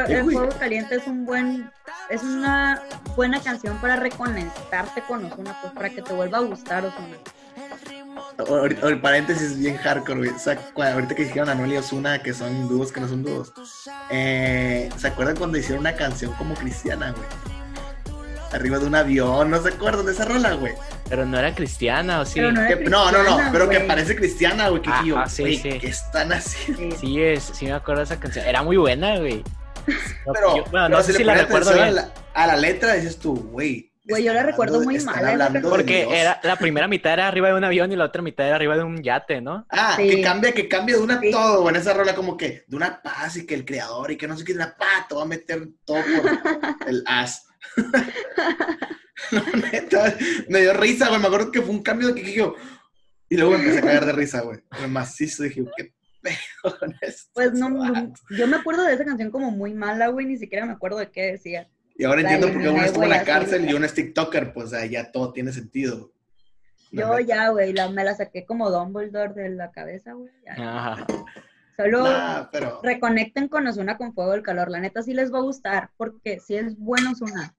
El. 0.00 0.24
Fuego 0.24 0.48
Caliente 0.58 0.96
es 0.96 1.06
un 1.06 1.24
buen. 1.26 1.70
Es 2.10 2.22
una 2.22 2.82
buena 3.16 3.40
canción 3.40 3.76
para 3.78 3.96
reconectarte 3.96 5.02
con 5.02 5.24
Osuna, 5.24 5.56
pues 5.60 5.72
para 5.72 5.90
que 5.90 6.02
te 6.02 6.12
vuelva 6.12 6.38
a 6.38 6.40
gustar 6.42 6.84
Osuna. 6.84 7.16
Ahorita, 8.38 8.82
ahorita- 8.82 9.02
paréntesis 9.02 9.58
bien 9.58 9.76
hardcore, 9.76 10.18
güey. 10.18 10.30
O 10.30 10.38
sea, 10.38 10.56
cu- 10.56 10.82
ahorita 10.82 11.14
que 11.14 11.24
dijeron 11.24 11.48
Anuel 11.48 11.72
y 11.72 11.76
Ozuna, 11.76 12.20
que 12.22 12.34
son 12.34 12.68
dúos 12.68 12.90
que 12.92 13.00
no 13.00 13.08
son 13.08 13.22
dúos. 13.22 13.52
Eh, 14.10 14.88
¿Se 14.96 15.08
acuerdan 15.08 15.36
cuando 15.36 15.56
hicieron 15.58 15.80
una 15.80 15.94
canción 15.94 16.32
como 16.34 16.54
cristiana, 16.54 17.12
güey? 17.12 17.24
Arriba 18.52 18.78
de 18.78 18.86
un 18.86 18.94
avión, 18.94 19.50
¿no 19.50 19.60
se 19.62 19.68
acuerdan 19.70 20.06
de 20.06 20.12
esa 20.12 20.24
rola, 20.26 20.54
güey? 20.54 20.74
Pero 21.08 21.26
no 21.26 21.38
era 21.38 21.54
cristiana, 21.54 22.20
¿o 22.20 22.24
sí? 22.24 22.34
Pero 22.36 22.52
no 22.52 22.60
era- 22.62 22.78
Que- 22.78 22.84
No, 22.84 23.10
no, 23.10 23.22
no, 23.24 23.38
pero 23.52 23.68
que 23.68 23.80
parece 23.80 24.14
cristiana, 24.14 24.68
güey. 24.68 24.82
Que 24.82 24.90
Ah, 24.92 25.02
yo, 25.04 25.18
ah, 25.18 25.28
sí, 25.28 25.42
güey, 25.42 25.58
sí. 25.58 25.78
¿qué 25.80 25.88
están 25.88 26.32
haciendo? 26.32 26.96
Sí. 26.96 27.06
Sí, 27.06 27.22
es, 27.22 27.42
sí 27.52 27.66
me 27.66 27.72
acuerdo 27.72 28.00
de 28.00 28.04
esa 28.04 28.20
canción. 28.20 28.46
Era 28.46 28.62
muy 28.62 28.76
buena, 28.76 29.16
güey. 29.18 29.42
No, 30.26 30.32
Pero, 30.32 30.56
yo- 30.56 30.64
bueno, 30.64 30.86
pero 30.86 30.88
no 30.88 31.02
sé 31.02 31.12
si 31.12 31.24
la 31.24 31.34
recuerdo 31.34 31.72
bien. 31.72 31.84
A 31.86 31.90
la, 31.90 32.12
a 32.34 32.46
la 32.46 32.56
letra 32.56 32.94
dices 32.94 33.18
tú, 33.18 33.34
güey, 33.34 33.90
Güey, 34.06 34.22
yo 34.22 34.34
la 34.34 34.42
recuerdo 34.42 34.82
muy 34.82 34.98
mal. 34.98 35.62
Porque 35.62 36.02
era, 36.10 36.38
la 36.42 36.56
primera 36.56 36.86
mitad 36.86 37.14
era 37.14 37.26
arriba 37.26 37.48
de 37.48 37.54
un 37.54 37.64
avión 37.64 37.90
y 37.90 37.96
la 37.96 38.04
otra 38.04 38.20
mitad 38.20 38.46
era 38.46 38.56
arriba 38.56 38.76
de 38.76 38.82
un 38.82 39.02
yate, 39.02 39.40
¿no? 39.40 39.64
Ah, 39.70 39.94
Sí. 39.96 40.06
que 40.10 40.20
cambia, 40.20 40.52
que 40.52 40.68
cambia 40.68 40.96
de 40.96 41.02
una 41.02 41.18
Sí. 41.20 41.30
todo, 41.30 41.62
güey, 41.62 41.74
en 41.74 41.80
esa 41.80 41.94
rola 41.94 42.14
como 42.14 42.36
que 42.36 42.64
de 42.66 42.76
una 42.76 43.00
paz 43.00 43.38
y 43.38 43.46
que 43.46 43.54
el 43.54 43.64
creador 43.64 44.10
y 44.10 44.18
que 44.18 44.28
no 44.28 44.36
sé 44.36 44.44
qué, 44.44 44.52
de 44.52 44.58
una 44.58 44.76
paz, 44.76 45.08
te 45.08 45.14
va 45.14 45.22
a 45.22 45.24
meter 45.24 45.68
todo 45.86 45.96
por 46.02 46.04
el 46.88 47.02
as. 47.06 47.46
no, 49.32 49.42
neta, 49.72 50.14
me 50.48 50.60
dio 50.60 50.74
risa, 50.74 51.08
güey, 51.08 51.18
me 51.20 51.26
acuerdo 51.28 51.50
que 51.50 51.62
fue 51.62 51.70
un 51.70 51.82
cambio 51.82 52.08
de 52.08 52.14
que 52.14 52.20
dije 52.22 52.38
yo, 52.38 52.54
y 53.30 53.36
luego 53.38 53.54
empecé 53.54 53.78
a 53.78 53.82
cagar 53.82 54.04
de 54.06 54.12
risa, 54.12 54.42
güey, 54.42 54.60
me 54.82 54.86
macizo, 54.86 55.42
dije, 55.44 55.64
qué 55.78 55.92
pedo 56.24 56.78
con 56.80 56.94
esto. 57.00 57.30
Pues 57.34 57.52
no, 57.52 57.68
no, 57.68 58.12
yo 58.30 58.46
me 58.48 58.56
acuerdo 58.56 58.82
de 58.82 58.94
esa 58.94 59.04
canción 59.04 59.30
como 59.30 59.50
muy 59.50 59.74
mala, 59.74 60.08
güey, 60.08 60.26
ni 60.26 60.38
siquiera 60.38 60.66
me 60.66 60.72
acuerdo 60.72 60.98
de 60.98 61.10
qué 61.10 61.32
decía. 61.32 61.68
Y 61.96 62.04
ahora 62.04 62.22
La 62.22 62.32
entiendo 62.32 62.52
por 62.52 62.62
qué 62.62 62.68
uno 62.70 62.84
estuvo 62.84 63.04
en 63.04 63.10
la 63.10 63.22
cárcel 63.22 63.70
y 63.70 63.74
uno 63.74 63.86
es 63.86 63.94
TikToker, 63.94 64.52
pues 64.52 64.72
ya 64.90 65.12
todo 65.12 65.32
tiene 65.32 65.52
sentido. 65.52 66.12
Yo 66.90 67.06
No, 67.06 67.20
ya, 67.20 67.50
güey, 67.50 67.72
la, 67.72 67.88
me 67.88 68.02
la 68.04 68.14
saqué 68.14 68.44
como 68.44 68.70
Dumbledore 68.70 69.34
de 69.34 69.50
la 69.50 69.70
cabeza, 69.70 70.12
güey. 70.12 70.32
Ajá. 70.48 71.06
Solo 71.76 72.04
nah, 72.04 72.48
pero 72.52 72.80
reconecten 72.82 73.48
con 73.48 73.66
Ozuna 73.66 73.96
con 73.96 74.14
Fuego 74.14 74.32
del 74.32 74.42
Calor. 74.42 74.70
La 74.70 74.80
neta 74.80 75.02
sí 75.02 75.12
les 75.12 75.32
va 75.32 75.38
a 75.38 75.42
gustar, 75.42 75.90
porque 75.96 76.38
si 76.40 76.56
es 76.56 76.78
bueno 76.78 77.12
Ozuna. 77.12 77.54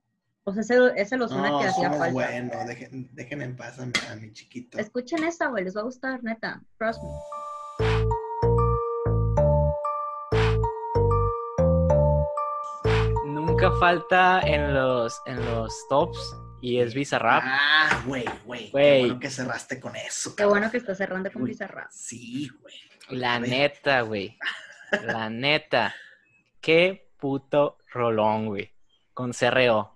O 0.45 0.53
sea, 0.53 0.61
ese, 0.61 0.77
ese 0.95 1.15
el 1.15 1.23
Ozuna 1.23 1.49
no, 1.49 1.59
que 1.59 1.67
hacía 1.67 1.89
falta. 1.89 2.13
bueno, 2.13 2.53
dejen, 2.67 3.09
dejen 3.13 3.41
en 3.41 3.55
paz 3.55 3.79
a 3.79 3.85
mi, 3.85 3.93
a 4.09 4.15
mi 4.15 4.31
chiquito. 4.31 4.77
Escuchen 4.77 5.23
esta, 5.23 5.47
güey, 5.47 5.63
les 5.63 5.75
va 5.75 5.81
a 5.81 5.85
gustar, 5.85 6.23
neta. 6.23 6.61
Trust 6.77 7.01
me. 7.01 7.09
Nunca 13.65 13.79
falta 13.79 14.41
en 14.41 14.75
los, 14.75 15.19
en 15.25 15.43
los 15.43 15.87
tops 15.89 16.35
y 16.61 16.77
es 16.77 16.93
Bizarrap. 16.93 17.41
Ah, 17.43 18.03
güey, 18.05 18.23
güey. 18.45 18.69
Qué 18.71 18.99
bueno 18.99 19.19
que 19.19 19.29
cerraste 19.31 19.79
con 19.79 19.95
eso. 19.95 20.35
Qué 20.35 20.43
cabrón. 20.43 20.59
bueno 20.59 20.71
que 20.71 20.77
está 20.77 20.93
cerrando 20.93 21.31
con. 21.31 21.43
Bizarrap. 21.45 21.87
Sí, 21.89 22.47
güey. 22.61 22.75
La 23.09 23.39
neta, 23.39 24.01
güey. 24.01 24.37
La 25.03 25.31
neta. 25.31 25.95
Qué 26.61 27.09
puto 27.17 27.79
rolón, 27.91 28.45
güey. 28.45 28.71
Con 29.15 29.31
CRO. 29.31 29.95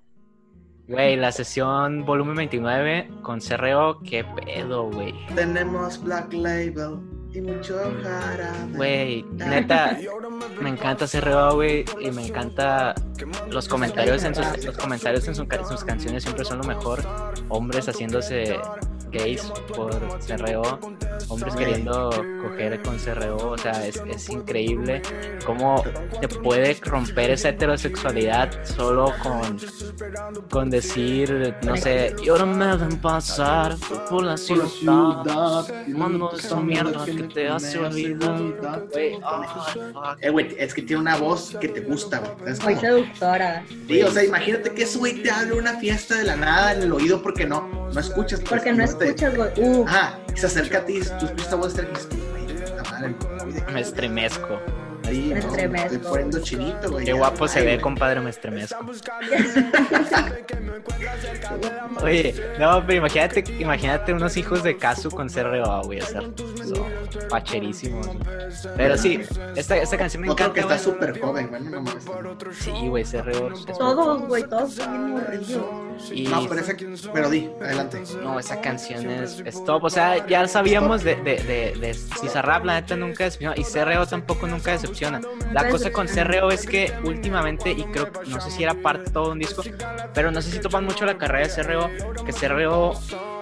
Güey, 0.88 1.16
la 1.16 1.32
sesión 1.32 2.06
volumen 2.08 2.38
29 2.38 3.12
con 3.22 3.40
CRO, 3.40 4.00
qué 4.00 4.24
pedo, 4.24 4.90
güey. 4.90 5.14
Tenemos 5.36 6.04
Black 6.04 6.34
Label 6.34 7.19
y 7.34 7.42
mucho. 7.42 7.92
Güey, 8.76 9.24
neta, 9.34 9.98
me 10.62 10.70
encanta 10.70 11.06
CRO, 11.08 11.56
güey, 11.56 11.86
y 12.00 12.12
me 12.12 12.28
encanta 12.28 12.96
los 13.50 13.68
comentarios 13.68 14.24
en 14.24 14.36
sus, 14.36 14.66
los 14.66 14.78
comentarios 14.78 15.28
en 15.28 15.36
su 15.36 15.48
sus 15.68 15.84
canciones 15.84 16.24
siempre 16.24 16.46
son 16.46 16.60
lo 16.60 16.64
mejor. 16.64 17.02
Hombres 17.50 17.88
haciéndose 17.88 18.58
gays 19.12 19.44
por 19.76 19.92
CRO, 20.26 20.80
hombres 21.28 21.56
queriendo 21.56 22.10
coger 22.42 22.82
con 22.82 22.98
CRO, 22.98 23.52
o 23.52 23.58
sea, 23.58 23.86
es, 23.86 24.02
es 24.10 24.30
increíble 24.30 25.02
cómo 25.46 25.84
te 26.20 26.28
puede 26.28 26.76
romper 26.84 27.32
esa 27.32 27.50
heterosexualidad 27.50 28.52
solo 28.64 29.14
con, 29.22 29.58
con 30.50 30.70
decir, 30.70 31.56
no 31.64 31.76
sé, 31.78 32.16
y 32.24 32.30
ahora 32.30 32.46
me 32.46 32.76
ven 32.78 32.98
pasar 33.02 33.76
por 34.10 34.24
la 34.24 34.38
ciudad. 34.38 34.70
Mando 35.88 36.32
esa 36.38 36.56
mierda 36.58 37.06
que 37.06 37.24
te 37.24 37.48
hace 37.48 37.80
olvidar. 37.80 38.86
Eh, 40.22 40.30
güey, 40.30 40.56
es 40.58 40.74
que 40.74 40.82
tiene 40.82 41.02
una 41.02 41.18
voz 41.18 41.56
que 41.60 41.68
te 41.68 41.82
gusta, 41.82 42.20
güey. 42.20 42.52
Es 42.52 42.64
Muy 42.64 42.76
seductora. 42.76 43.64
Sí, 43.88 44.02
o 44.02 44.12
sea, 44.12 44.24
imagínate 44.24 44.72
que 44.72 44.84
ese 44.84 44.98
güey 44.98 45.22
te 45.22 45.32
hable 45.32 45.54
una 45.54 45.74
fiesta 45.80 46.16
de 46.18 46.24
la 46.24 46.36
nada 46.36 46.74
en 46.74 46.84
el 46.84 46.92
oído 46.92 47.22
porque 47.22 47.46
no, 47.46 47.68
no 47.94 48.00
escuchas. 48.00 48.40
pues, 48.40 48.50
Porque 48.50 48.72
no 48.74 48.84
escuchas, 48.84 48.99
Uh, 49.58 49.86
Ajá, 49.88 50.20
y 50.34 50.38
se 50.38 50.46
acerca 50.46 50.80
a 50.80 50.86
ti, 50.86 51.00
tú 51.00 51.26
escuchas 51.26 51.46
esta 51.46 51.56
voz 51.56 51.74
y 51.74 51.82
dices, 51.86 52.10
güey, 52.32 52.46
puta 52.48 52.84
madre, 52.92 53.16
güey, 53.44 53.74
Me 53.74 53.82
estremezco. 53.82 54.60
Sí, 55.08 55.32
Me 55.34 55.40
estremezco. 55.40 55.94
Estoy 55.96 56.10
poniendo 56.10 56.40
chinito, 56.42 56.92
güey. 56.92 57.06
Qué 57.06 57.12
ya. 57.12 57.18
guapo 57.18 57.48
se 57.48 57.60
Ay, 57.60 57.66
ve, 57.66 57.82
compadre, 57.82 58.20
me 58.22 58.30
estremezco. 58.30 58.78
Oye, 62.04 62.34
no, 62.60 62.84
pero 62.86 63.00
imagínate, 63.00 63.44
imagínate 63.60 64.14
unos 64.14 64.38
hijos 64.38 64.64
de 64.64 64.78
Kazu 64.78 65.10
con 65.10 65.28
CRO, 65.30 65.82
güey, 65.84 66.00
o 66.02 66.06
sea, 66.06 66.22
son 66.22 66.36
pacherísimos. 67.30 68.08
güey. 68.08 68.20
Pero 68.78 68.98
sí, 68.98 69.22
esta, 69.56 69.78
esta 69.78 69.98
canción 69.98 70.22
me 70.22 70.30
Otro 70.30 70.54
que 70.54 70.62
encanta, 70.62 70.76
está 70.76 70.92
güey. 70.92 71.12
súper 71.12 71.22
joven, 71.22 71.48
güey, 71.50 71.62
no 71.64 71.82
mames. 71.82 72.06
Sí, 72.60 72.72
güey, 72.88 73.04
CRO. 73.04 73.54
es- 73.54 73.66
todos, 73.78 74.22
güey, 74.28 74.44
todos 74.44 74.74
son 74.76 75.12
morrillos. 75.12 75.62
Y 76.14 76.24
No, 76.24 76.48
pero 76.48 76.62
esa, 76.62 76.74
pero 77.14 77.30
di, 77.30 77.50
adelante. 77.62 78.02
no, 78.24 78.40
esa 78.40 78.62
canción 78.62 79.10
es, 79.10 79.42
es 79.46 79.64
top. 79.66 79.84
O 79.84 79.90
sea, 79.90 80.26
ya 80.28 80.48
sabíamos 80.48 81.04
de, 81.04 81.16
de, 81.16 81.36
de, 81.44 81.74
de 81.78 81.98
Bizarrap, 82.22 82.64
la 82.64 82.80
neta 82.80 82.96
nunca 82.96 83.26
decepciona. 83.26 83.56
Y 83.58 83.64
CRO 83.66 84.06
tampoco 84.08 84.48
nunca 84.48 84.72
La 85.52 85.70
cosa 85.70 85.92
con. 85.92 86.08
CRO 86.08 86.50
es 86.50 86.66
que 86.66 86.92
últimamente, 87.04 87.72
y 87.72 87.84
creo 87.84 88.10
no 88.28 88.42
sé 88.42 88.50
si 88.50 88.64
era 88.64 88.74
parte 88.74 89.06
de 89.06 89.12
todo 89.12 89.32
un 89.32 89.40
disco, 89.40 89.64
pero 90.14 90.32
no 90.32 90.42
sé 90.42 90.52
si 90.52 90.60
topan 90.60 90.86
mucho 90.86 91.06
la 91.06 91.18
carrera 91.18 91.48
de 91.48 91.64
CRO, 91.64 92.26
que 92.26 92.34
CRO 92.34 92.94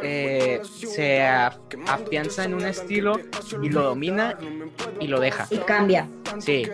eh, 0.01 0.61
se 0.63 1.25
afianza 1.25 2.43
en 2.43 2.53
un 2.53 2.65
estilo 2.65 3.19
y 3.61 3.69
lo 3.69 3.83
domina 3.83 4.37
y 4.99 5.07
lo 5.07 5.19
deja. 5.19 5.47
Y 5.49 5.57
cambia. 5.59 6.07
Sí, 6.39 6.67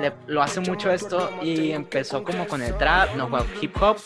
le- 0.00 0.12
lo 0.26 0.42
hace 0.42 0.60
mucho 0.60 0.90
esto 0.90 1.30
y 1.42 1.72
empezó 1.72 2.22
como 2.22 2.46
con 2.46 2.62
el 2.62 2.76
trap, 2.78 3.14
no, 3.16 3.28
bueno, 3.28 3.46
hip 3.60 3.76
hop. 3.82 3.96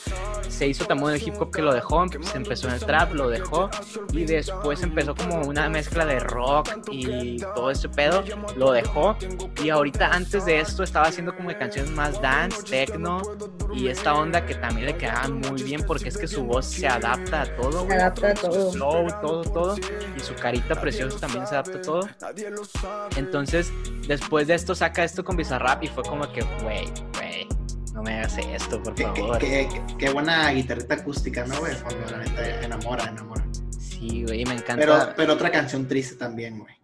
Se 0.49 0.67
hizo 0.67 0.85
también 0.87 1.11
el 1.13 1.23
hip 1.23 1.35
hop 1.41 1.51
que 1.55 1.61
lo 1.61 1.73
dejó, 1.75 2.05
se 2.09 2.37
empezó 2.39 2.69
en 2.69 2.75
el 2.75 2.81
trap, 2.81 3.13
lo 3.13 3.29
dejó 3.29 3.69
y 4.13 4.25
después 4.25 4.83
empezó 4.83 5.15
como 5.15 5.43
una 5.43 5.69
mezcla 5.69 6.07
de 6.07 6.19
rock 6.21 6.71
y 6.91 7.37
todo 7.55 7.71
ese 7.71 7.89
pedo, 7.89 8.25
lo 8.57 8.73
dejó 8.73 9.17
y 9.63 9.69
ahorita 9.71 10.09
antes 10.13 10.47
de 10.47 10.61
esto 10.61 10.83
estaba 10.83 11.07
haciendo 11.09 11.37
como 11.37 11.51
de 11.51 11.59
canciones 11.59 11.91
más 11.91 12.21
dance, 12.23 12.63
techno 12.63 13.21
y 13.75 13.89
esta 13.89 14.15
onda 14.15 14.47
que 14.47 14.55
también 14.55 14.87
le 14.87 14.97
quedaba 14.97 15.29
muy 15.29 15.63
bien 15.63 15.83
porque 15.87 16.09
es 16.09 16.17
que 16.17 16.27
su 16.27 16.45
voz 16.45 16.65
se 16.67 16.87
adapta 16.89 17.43
a 17.43 17.57
todo, 17.57 17.87
Se 17.87 17.95
adapta 17.95 18.31
a 18.31 18.35
todo. 18.35 18.56
Flow, 18.73 19.07
todo, 19.21 19.43
todo. 19.43 19.77
Y 20.17 20.21
su 20.21 20.35
carita 20.35 20.81
preciosa 20.81 21.19
también 21.19 21.47
se 21.47 21.55
adapta 21.55 21.79
a 21.79 21.83
todo. 21.83 22.09
Entonces, 23.17 23.73
después 24.07 24.47
de 24.47 24.55
esto, 24.55 24.75
saca 24.75 25.05
esto 25.05 25.25
con 25.25 25.37
Bizarrap 25.37 25.83
y 25.85 25.89
fue 25.89 26.03
como 26.05 26.31
que, 26.33 26.43
güey, 26.63 26.87
güey, 27.15 27.47
no 27.93 28.03
me 28.03 28.15
hagas 28.19 28.37
esto, 28.39 28.83
por 28.83 28.95
qué- 28.95 29.05
favor. 29.05 29.39
qué- 29.39 29.69
qué- 29.73 29.97
qué 29.99 30.11
buena 30.11 30.51
guitarrita 30.53 30.95
acústica, 30.97 31.45
¿no, 31.47 31.59
güey? 31.61 31.75
Cuando 31.81 32.11
la 32.11 32.19
neta 32.19 32.63
enamora, 32.63 33.05
enamora. 33.05 33.47
Sí, 33.79 34.25
güey, 34.25 34.45
me 34.45 34.55
encanta. 34.55 34.77
Pero, 34.77 34.99
pero 35.17 35.33
otra 35.35 35.51
canción 35.51 35.87
triste 35.89 36.17
también, 36.17 36.59
güey. 36.59 36.75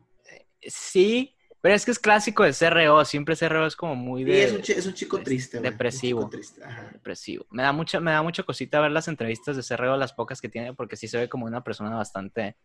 Sí, 0.66 1.34
pero 1.62 1.74
es 1.74 1.84
que 1.86 1.92
es 1.92 1.98
clásico 1.98 2.42
de 2.42 2.52
CRO. 2.52 3.02
Siempre 3.06 3.34
CRO 3.36 3.66
es 3.66 3.74
como 3.76 3.94
muy 3.96 4.24
Sí, 4.24 4.30
de 4.30 4.44
es 4.44 4.52
un, 4.52 4.60
chi- 4.60 4.72
es 4.72 4.84
un 4.86 4.92
chico 4.94 5.16
es 5.18 5.24
triste, 5.24 5.60
depresivo. 5.60 6.18
Un 6.20 6.26
chico 6.26 6.30
triste, 6.36 6.64
ajá. 6.64 6.90
depresivo. 6.92 7.46
Me 7.50 7.62
da 7.62 7.72
mucha, 7.72 8.00
me 8.00 8.10
da 8.10 8.20
mucha 8.22 8.42
cosita 8.42 8.80
ver 8.80 8.90
las 8.90 9.08
entrevistas 9.08 9.56
de 9.56 9.62
CRO, 9.76 9.96
las 9.96 10.12
pocas 10.12 10.40
que 10.40 10.48
tiene, 10.50 10.74
porque 10.74 10.96
sí 10.96 11.08
se 11.08 11.16
ve 11.18 11.28
como 11.30 11.46
una 11.46 11.64
persona 11.64 11.96
bastante, 11.96 12.56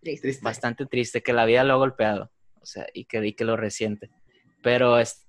Triste. 0.00 0.38
Bastante 0.42 0.84
triste, 0.86 1.22
que 1.22 1.32
la 1.32 1.46
vida 1.46 1.64
lo 1.64 1.72
ha 1.72 1.76
golpeado. 1.76 2.30
O 2.60 2.66
sea, 2.66 2.86
y 2.92 3.06
que, 3.06 3.26
y 3.26 3.32
que 3.32 3.44
lo 3.46 3.56
resiente. 3.56 4.10
Pero 4.62 4.98
es, 4.98 5.26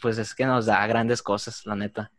pues 0.00 0.18
es 0.18 0.34
que 0.36 0.46
nos 0.46 0.66
da 0.66 0.86
grandes 0.86 1.20
cosas, 1.20 1.66
la 1.66 1.74
neta. 1.74 2.12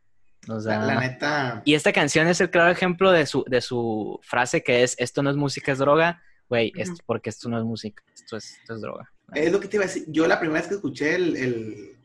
Nos 0.47 0.65
da... 0.65 0.77
La, 0.85 0.99
neta. 0.99 1.61
Y 1.63 1.73
esta 1.73 1.93
canción 1.93 2.27
es 2.27 2.41
el 2.41 2.49
claro 2.49 2.69
ejemplo 2.69 3.11
de 3.11 3.25
su, 3.25 3.45
de 3.47 3.61
su 3.61 4.19
frase 4.23 4.61
que 4.61 4.83
es, 4.83 4.95
esto 4.99 5.23
no 5.23 5.29
es 5.29 5.37
música, 5.37 5.71
es 5.71 5.77
droga. 5.79 6.21
Güey, 6.49 6.73
es 6.75 6.91
porque 7.05 7.29
esto 7.29 7.47
no 7.49 7.57
es 7.57 7.63
música, 7.63 8.03
esto 8.13 8.37
es, 8.37 8.57
esto 8.59 8.75
es 8.75 8.81
droga. 8.81 9.11
Es 9.33 9.51
lo 9.51 9.59
que 9.59 9.67
te 9.67 9.77
iba 9.77 9.85
a 9.85 9.87
decir. 9.87 10.05
Yo 10.07 10.27
la 10.27 10.39
primera 10.39 10.59
vez 10.59 10.67
que 10.69 10.75
escuché 10.75 11.15
el, 11.15 11.35
el- 11.35 11.97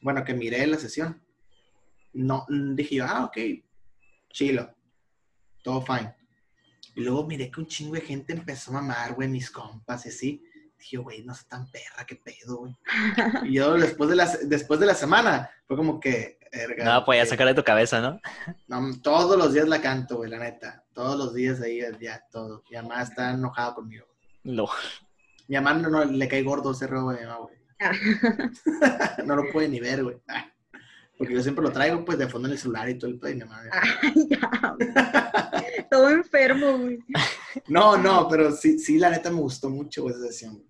bueno, 0.00 0.24
que 0.24 0.32
miré 0.34 0.66
la 0.66 0.78
sesión, 0.78 1.20
no, 2.12 2.46
mm, 2.48 2.74
dije 2.74 2.96
yo, 2.96 3.04
ah, 3.06 3.24
ok, 3.24 3.36
chilo, 4.30 4.70
todo 5.62 5.82
fine. 5.82 6.14
Y 6.94 7.00
luego 7.02 7.26
miré 7.26 7.50
que 7.50 7.60
un 7.60 7.66
chingo 7.66 7.94
de 7.94 8.00
gente 8.00 8.32
empezó 8.32 8.70
a 8.70 8.74
mamar, 8.74 9.14
güey, 9.14 9.28
mis 9.28 9.50
compas 9.50 10.06
y 10.06 10.08
así. 10.08 10.44
Dije, 10.78 10.96
güey, 10.98 11.24
no 11.24 11.34
sé 11.34 11.44
tan 11.48 11.68
perra, 11.70 12.04
qué 12.06 12.16
pedo, 12.16 12.58
güey. 12.58 12.76
Y 13.50 13.54
yo 13.54 13.74
después 13.74 14.08
de 14.10 14.16
la, 14.16 14.26
después 14.44 14.78
de 14.80 14.86
la 14.86 14.94
semana, 14.94 15.50
fue 15.66 15.76
como 15.76 15.98
que... 15.98 16.38
verga, 16.52 16.84
No, 16.84 17.04
pues 17.04 17.18
ya 17.18 17.26
sacar 17.26 17.48
de 17.48 17.54
tu 17.54 17.64
cabeza, 17.64 18.00
¿no? 18.00 18.20
no, 18.68 19.00
todos 19.00 19.36
los 19.36 19.52
días 19.52 19.68
la 19.68 19.80
canto, 19.80 20.18
güey, 20.18 20.30
la 20.30 20.38
neta. 20.38 20.84
Todos 20.92 21.16
los 21.18 21.34
días 21.34 21.60
ahí, 21.60 21.80
ya, 22.00 22.24
todo. 22.30 22.62
Mi 22.70 22.76
mamá 22.76 23.02
está 23.02 23.32
enojada 23.32 23.74
conmigo. 23.74 24.06
Lo, 24.44 24.68
Mi 25.48 25.56
mamá 25.56 25.74
no, 25.74 25.88
no, 25.88 26.04
le 26.04 26.28
cae 26.28 26.42
gordo 26.42 26.70
ese 26.72 26.86
robo 26.86 27.10
de 27.12 27.20
mi 27.20 27.26
mamá, 27.26 27.38
güey. 27.40 27.58
no 29.26 29.36
lo 29.36 29.50
puede 29.52 29.68
ni 29.68 29.80
ver, 29.80 30.04
güey. 30.04 30.16
Ah, 30.28 30.50
Porque 31.16 31.34
yo 31.34 31.42
siempre 31.42 31.62
lo 31.64 31.72
traigo, 31.72 32.04
pues, 32.04 32.18
de 32.18 32.28
fondo 32.28 32.48
en 32.48 32.52
el 32.52 32.58
celular 32.58 32.88
y 32.88 32.98
todo 32.98 33.10
el 33.10 33.18
pedo. 33.18 33.32
y 33.32 33.34
mi 33.36 33.40
mamá- 33.40 33.62
Ay, 33.72 34.28
ya. 34.28 34.76
Todo 35.90 36.10
enfermo, 36.10 36.78
güey. 36.78 36.98
No, 37.68 37.96
no, 37.96 38.28
pero 38.28 38.52
sí, 38.52 38.78
sí, 38.78 38.98
la 38.98 39.10
neta 39.10 39.30
me 39.30 39.40
gustó 39.40 39.70
mucho 39.70 40.02
güey, 40.02 40.14
esa 40.14 40.26
sesión, 40.26 40.62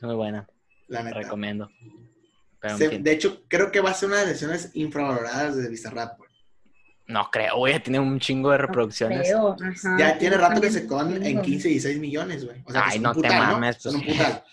muy 0.00 0.14
buena, 0.16 0.48
La 0.88 1.02
neta. 1.02 1.18
recomiendo. 1.20 1.68
Se- 2.76 2.98
de 2.98 3.12
hecho, 3.12 3.44
creo 3.48 3.70
que 3.70 3.80
va 3.80 3.90
a 3.90 3.94
ser 3.94 4.08
una 4.08 4.18
de 4.20 4.24
las 4.26 4.32
sesiones 4.38 4.70
infravaloradas 4.74 5.56
de 5.56 5.68
Bizarrap. 5.68 6.18
No 7.06 7.28
creo, 7.30 7.56
güey, 7.58 7.82
tiene 7.82 7.98
un 7.98 8.18
chingo 8.20 8.50
de 8.52 8.58
reproducciones. 8.58 9.22
Creo, 9.22 9.56
ajá, 9.60 9.96
Ya 9.98 10.18
tiene 10.18 10.36
rato 10.36 10.60
que 10.60 10.70
se 10.70 10.86
con 10.86 11.12
en 11.14 11.22
chingo. 11.22 11.42
15 11.42 11.68
y 11.68 11.72
16 11.72 11.98
millones, 12.00 12.44
güey. 12.44 12.62
O 12.64 12.72
sea, 12.72 12.82
que 12.82 12.88
Ay, 12.90 12.94
son 12.94 13.02
no 13.02 13.08
un 13.10 13.14
te 13.16 13.22
putal, 13.28 13.38
¿no? 13.46 13.52
mames, 13.54 13.76
Son 13.82 13.94
un 13.96 14.02
pues. 14.04 14.16
putal. 14.16 14.44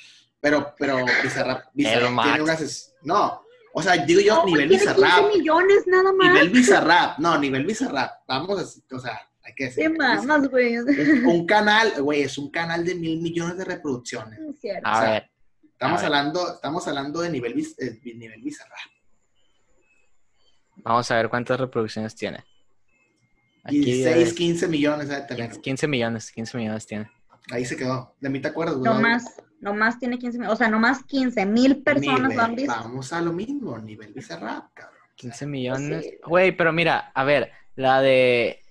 Pero, 0.41 0.73
pero 0.77 1.05
Bizarrap, 1.23 1.65
Bizarrap 1.73 2.23
tiene 2.23 2.41
unas... 2.41 2.93
No, 3.03 3.41
o 3.73 3.81
sea, 3.83 3.97
digo 3.97 4.19
yo, 4.21 4.37
No, 4.37 4.45
nivel 4.45 4.69
Bizarrap. 4.69 5.19
15 5.29 5.37
millones 5.37 5.83
nada 5.87 6.11
más. 6.13 6.33
Nivel 6.33 6.49
Bizarrap. 6.49 7.19
No, 7.19 7.37
nivel 7.37 7.65
Bizarrap. 7.65 8.11
Vamos 8.27 8.59
a... 8.59 8.95
O 8.95 8.99
sea, 8.99 9.19
hay 9.43 9.53
que 9.55 9.65
decir. 9.65 9.89
mamas, 9.97 10.47
güey. 10.49 10.77
Un 10.77 11.45
canal, 11.45 11.91
güey, 12.01 12.21
es 12.23 12.37
un 12.37 12.49
canal 12.51 12.83
de 12.85 12.95
mil 12.95 13.21
millones 13.21 13.57
de 13.57 13.65
reproducciones. 13.65 14.39
Es 14.39 14.59
cierto. 14.59 14.87
A 14.87 14.97
O 14.97 15.01
sea, 15.01 15.11
ver, 15.11 15.31
Estamos 15.73 15.99
A 15.99 16.01
ver. 16.01 16.05
hablando, 16.07 16.53
estamos 16.55 16.87
hablando 16.89 17.21
de 17.21 17.29
nivel, 17.29 17.53
eh, 17.77 17.99
nivel 18.15 18.41
Bizarrap. 18.41 18.77
Vamos 20.83 21.09
a 21.11 21.15
ver 21.15 21.29
cuántas 21.29 21.59
reproducciones 21.59 22.15
tiene. 22.15 22.43
Aquí 23.63 23.79
16, 23.79 24.31
eh, 24.31 24.35
15 24.35 24.67
millones, 24.67 25.07
¿sabes? 25.09 25.27
También. 25.27 25.51
15 25.61 25.87
millones, 25.87 26.31
15 26.31 26.57
millones 26.57 26.85
tiene. 26.87 27.09
Ahí 27.51 27.65
se 27.65 27.75
quedó. 27.75 28.15
De 28.19 28.29
mí 28.29 28.39
te 28.39 28.47
acuerdas, 28.47 28.77
güey. 28.77 28.91
No 28.91 28.99
más, 28.99 29.41
no 29.59 29.73
más 29.73 29.99
tiene 29.99 30.17
15 30.17 30.39
mil, 30.39 30.47
o 30.49 30.55
sea, 30.55 30.69
no 30.69 30.79
más 30.79 31.03
15 31.03 31.45
mil 31.45 31.83
personas 31.83 32.33
lo 32.35 32.41
han 32.41 32.55
visto. 32.55 32.73
Vamos 32.73 33.11
a 33.13 33.21
lo 33.21 33.33
mismo, 33.33 33.77
nivel 33.79 34.13
Bizarrap, 34.13 34.73
cabrón. 34.73 34.99
15 35.15 35.45
millones. 35.47 36.05
sí. 36.05 36.17
Güey, 36.25 36.55
pero 36.55 36.71
mira, 36.71 37.11
a 37.13 37.23
ver, 37.23 37.51
la 37.75 38.01
de 38.01 38.61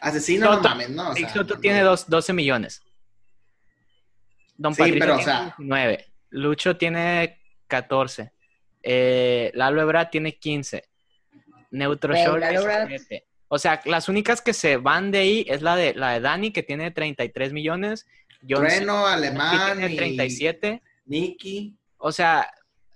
Asesino, 0.00 0.46
no 0.46 0.56
Soto. 0.56 0.68
mames, 0.68 0.90
no. 0.90 1.10
O 1.10 1.14
sea, 1.14 1.28
Soto 1.30 1.54
no, 1.54 1.60
tiene 1.60 1.80
no. 1.80 1.86
dos- 1.90 2.08
12 2.08 2.32
millones. 2.32 2.82
Don 4.56 4.74
Sí, 4.74 4.78
Patricio 4.82 5.00
pero, 5.00 5.14
o 5.14 5.16
tiene 5.18 5.32
sea- 5.32 5.54
19. 5.58 6.06
Lucho 6.30 6.76
tiene 6.76 7.40
14. 7.66 8.32
Eh, 8.82 9.50
Lalo 9.54 9.80
Ebrard 9.82 10.10
tiene 10.10 10.36
15. 10.38 10.84
Neutro 11.70 12.12
Güey, 12.14 12.24
Show 12.24 12.36
Lalo 12.36 12.60
Ebrard. 12.60 12.88
17. 12.88 13.26
O 13.48 13.58
sea, 13.58 13.80
las 13.86 14.08
únicas 14.08 14.42
que 14.42 14.52
se 14.52 14.76
van 14.76 15.10
de 15.10 15.18
ahí 15.18 15.46
es 15.48 15.62
la 15.62 15.74
de 15.76 15.94
la 15.94 16.10
de 16.12 16.20
Dani, 16.20 16.52
que 16.52 16.62
tiene 16.62 16.90
33 16.90 17.52
millones. 17.52 18.06
John 18.42 18.60
Trueno, 18.60 19.04
Cena, 19.04 19.12
Alemán, 19.14 19.76
tiene 19.78 19.92
y 19.94 19.96
37. 19.96 20.82
Nicky. 21.06 21.76
O 21.96 22.12
sea, 22.12 22.48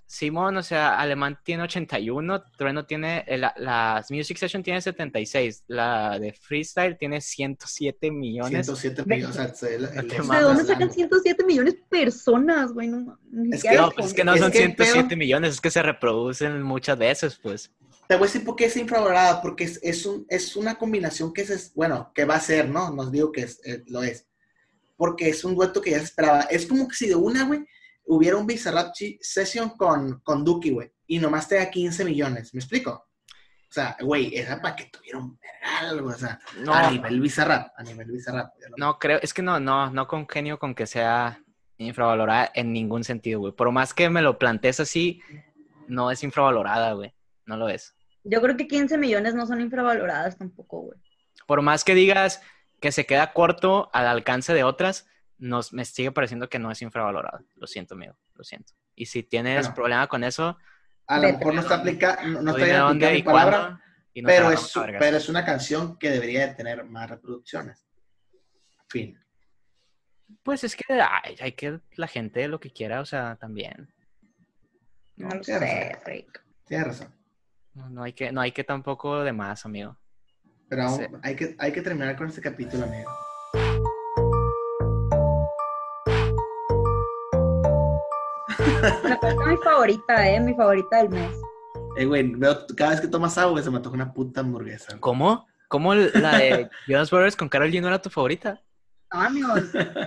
Simón, 0.06 0.58
o 0.58 0.62
sea, 0.62 0.98
Alemán 1.00 1.38
tiene 1.42 1.62
81, 1.62 2.44
Trueno 2.58 2.84
tiene, 2.84 3.24
eh, 3.26 3.38
la, 3.38 3.54
las 3.56 4.10
Music 4.10 4.36
Session 4.36 4.62
tiene 4.62 4.82
76, 4.82 5.64
la 5.68 6.18
de 6.18 6.34
Freestyle 6.34 6.98
tiene 6.98 7.22
107 7.22 8.10
millones. 8.10 8.66
107 8.66 9.04
Ve- 9.06 9.16
millones. 9.16 9.36
O 9.38 9.40
sea, 9.42 9.54
se- 9.54 9.74
el- 9.76 9.84
el- 9.86 10.08
¿De 10.08 10.18
dónde 10.42 10.64
sacan 10.64 10.92
107 10.92 11.44
millones 11.46 11.74
de 11.76 11.82
personas, 11.88 12.72
güey? 12.74 12.88
No, 12.88 13.18
Es 13.50 13.62
que- 13.62 13.74
No, 13.74 13.90
pues 13.90 14.08
es 14.08 14.14
que 14.14 14.22
no 14.24 14.34
Es 14.34 14.40
son 14.42 14.52
que 14.52 14.58
el 14.58 14.64
107 14.76 15.08
pedo- 15.08 15.16
millones, 15.16 15.54
es 15.54 15.60
que 15.62 15.70
se 15.70 15.82
reproducen 15.82 16.60
muchas 16.62 16.98
veces, 16.98 17.38
pues. 17.42 17.70
Te 18.12 18.18
voy 18.18 18.24
a 18.26 18.28
decir 18.30 18.44
por 18.44 18.56
qué 18.56 18.66
es 18.66 18.76
infravalorada, 18.76 19.40
porque 19.40 19.64
es, 19.64 19.80
es, 19.82 20.04
un, 20.04 20.26
es 20.28 20.54
una 20.54 20.74
combinación 20.74 21.32
que 21.32 21.40
es, 21.40 21.72
bueno, 21.74 22.12
que 22.14 22.26
va 22.26 22.34
a 22.34 22.40
ser, 22.40 22.68
¿no? 22.68 22.90
Nos 22.90 23.10
digo 23.10 23.32
que 23.32 23.40
es, 23.40 23.58
eh, 23.64 23.82
lo 23.86 24.02
es. 24.02 24.28
Porque 24.98 25.30
es 25.30 25.42
un 25.46 25.54
dueto 25.54 25.80
que 25.80 25.92
ya 25.92 25.98
se 25.98 26.04
esperaba. 26.04 26.42
Es 26.42 26.66
como 26.66 26.86
que 26.86 26.94
si 26.94 27.08
de 27.08 27.14
una, 27.14 27.46
güey, 27.46 27.64
hubiera 28.04 28.36
un 28.36 28.46
Bizarrap 28.46 28.92
Session 29.22 29.70
con, 29.78 30.20
con 30.20 30.44
Duki, 30.44 30.72
güey, 30.72 30.92
y 31.06 31.18
nomás 31.20 31.48
te 31.48 31.54
da 31.54 31.70
15 31.70 32.04
millones. 32.04 32.52
¿Me 32.52 32.60
explico? 32.60 32.90
O 32.90 33.72
sea, 33.72 33.96
güey, 34.02 34.36
esa 34.36 34.60
para 34.60 34.76
que 34.76 34.84
tuviera 34.92 35.16
un 35.18 35.38
güey, 35.98 36.14
o 36.14 36.18
sea, 36.18 36.38
No, 36.58 36.74
a 36.74 36.90
nivel 36.90 37.18
Bizarrap, 37.18 37.72
a 37.78 37.82
nivel 37.82 38.10
Bizarrap. 38.10 38.52
lo- 38.68 38.76
no 38.76 38.98
creo, 38.98 39.20
es 39.22 39.32
que 39.32 39.40
no, 39.40 39.58
no, 39.58 39.88
no 39.90 40.06
congenio 40.06 40.58
con 40.58 40.74
que 40.74 40.86
sea 40.86 41.42
infravalorada 41.78 42.50
en 42.54 42.74
ningún 42.74 43.04
sentido, 43.04 43.40
güey. 43.40 43.54
Por 43.54 43.72
más 43.72 43.94
que 43.94 44.10
me 44.10 44.20
lo 44.20 44.38
plantees 44.38 44.80
así, 44.80 45.22
no 45.88 46.10
es 46.10 46.22
infravalorada, 46.22 46.92
güey. 46.92 47.14
No 47.46 47.56
lo 47.56 47.70
es. 47.70 47.94
Yo 48.24 48.40
creo 48.40 48.56
que 48.56 48.68
15 48.68 48.98
millones 48.98 49.34
no 49.34 49.46
son 49.46 49.60
infravaloradas 49.60 50.38
tampoco, 50.38 50.80
güey. 50.80 50.98
Por 51.46 51.62
más 51.62 51.84
que 51.84 51.94
digas 51.94 52.42
que 52.80 52.92
se 52.92 53.06
queda 53.06 53.32
corto 53.32 53.90
al 53.92 54.06
alcance 54.06 54.54
de 54.54 54.64
otras, 54.64 55.08
nos, 55.38 55.72
me 55.72 55.84
sigue 55.84 56.12
pareciendo 56.12 56.48
que 56.48 56.58
no 56.58 56.70
es 56.70 56.82
infravalorada. 56.82 57.42
Lo 57.56 57.66
siento, 57.66 57.94
amigo, 57.94 58.16
lo 58.34 58.44
siento. 58.44 58.72
Y 58.94 59.06
si 59.06 59.22
tienes 59.22 59.62
Bueno. 59.62 59.74
problema 59.74 60.06
con 60.06 60.24
eso, 60.24 60.56
A 61.06 61.18
lo 61.18 61.32
mejor 61.32 61.54
no 61.54 61.60
está 61.60 61.76
aplicada, 61.76 62.22
no, 62.22 62.42
no 62.42 62.56
está 62.56 62.88
aplicada 62.88 63.12
mi 63.12 63.18
y 63.18 63.22
palabra, 63.22 63.58
cuándo, 63.58 63.80
y 64.14 64.22
nos 64.22 64.32
pero 64.32 64.50
es, 64.52 64.72
pero 64.98 65.16
es 65.16 65.28
una 65.28 65.44
canción 65.44 65.98
que 65.98 66.10
debería 66.10 66.46
de 66.46 66.54
tener 66.54 66.84
más 66.84 67.10
reproducciones. 67.10 67.84
Fin. 68.88 69.18
Pues 70.42 70.64
es 70.64 70.76
que 70.76 70.84
ay, 71.00 71.36
hay 71.40 71.52
que 71.52 71.80
la 71.96 72.06
gente 72.06 72.46
lo 72.48 72.60
que 72.60 72.70
quiera, 72.70 73.00
o 73.00 73.04
sea, 73.04 73.36
también. 73.36 73.92
No 75.16 75.28
lo 75.28 75.42
sé. 75.42 75.98
Rick. 76.04 76.42
Tienes 76.66 76.86
razón. 76.86 77.21
No, 77.74 77.88
no 77.88 78.02
hay 78.02 78.12
que, 78.12 78.32
no 78.32 78.40
hay 78.40 78.52
que 78.52 78.64
tampoco 78.64 79.22
de 79.22 79.32
más, 79.32 79.64
amigo. 79.64 79.96
Pero 80.68 80.82
aún 80.84 80.98
Sí. 80.98 81.04
hay, 81.22 81.36
que, 81.36 81.56
hay 81.58 81.72
que 81.72 81.82
terminar 81.82 82.16
con 82.16 82.28
este 82.28 82.40
capítulo, 82.40 82.84
amigo. 82.84 83.10
Me 89.04 89.16
falta 89.18 89.46
mi 89.46 89.56
favorita, 89.58 90.28
eh, 90.30 90.40
mi 90.40 90.54
favorita 90.54 90.96
del 90.98 91.08
mes. 91.10 91.32
Eh, 91.96 92.04
güey, 92.06 92.22
veo 92.34 92.66
cada 92.76 92.90
vez 92.92 93.00
que 93.00 93.08
tomas 93.08 93.36
agua, 93.38 93.52
güey, 93.52 93.64
se 93.64 93.70
me 93.70 93.76
antoja 93.76 93.94
una 93.94 94.12
puta 94.12 94.40
hamburguesa. 94.40 94.86
güey. 94.90 95.00
¿Cómo? 95.00 95.46
¿Cómo 95.68 95.94
la 95.94 96.38
de 96.38 96.68
Jonas 96.86 97.10
Brothers 97.10 97.36
con 97.36 97.48
Carol 97.48 97.70
G 97.70 97.80
no 97.80 97.88
era 97.88 98.00
tu 98.00 98.10
favorita? 98.10 98.60
No, 99.12 99.20
amigos, 99.20 99.60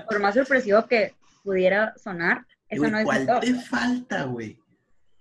por 0.09 0.19
más 0.19 0.33
sorpresivo 0.35 0.85
que 0.87 1.13
pudiera 1.43 1.93
sonar, 1.97 2.45
esa 2.69 2.79
Güey, 2.79 2.91
no 2.91 2.97
es 2.97 3.03
mi 3.03 3.05
¿Cuál 3.05 3.27
top. 3.27 3.39
te 3.41 3.53
falta, 3.55 4.23
güey? 4.23 4.59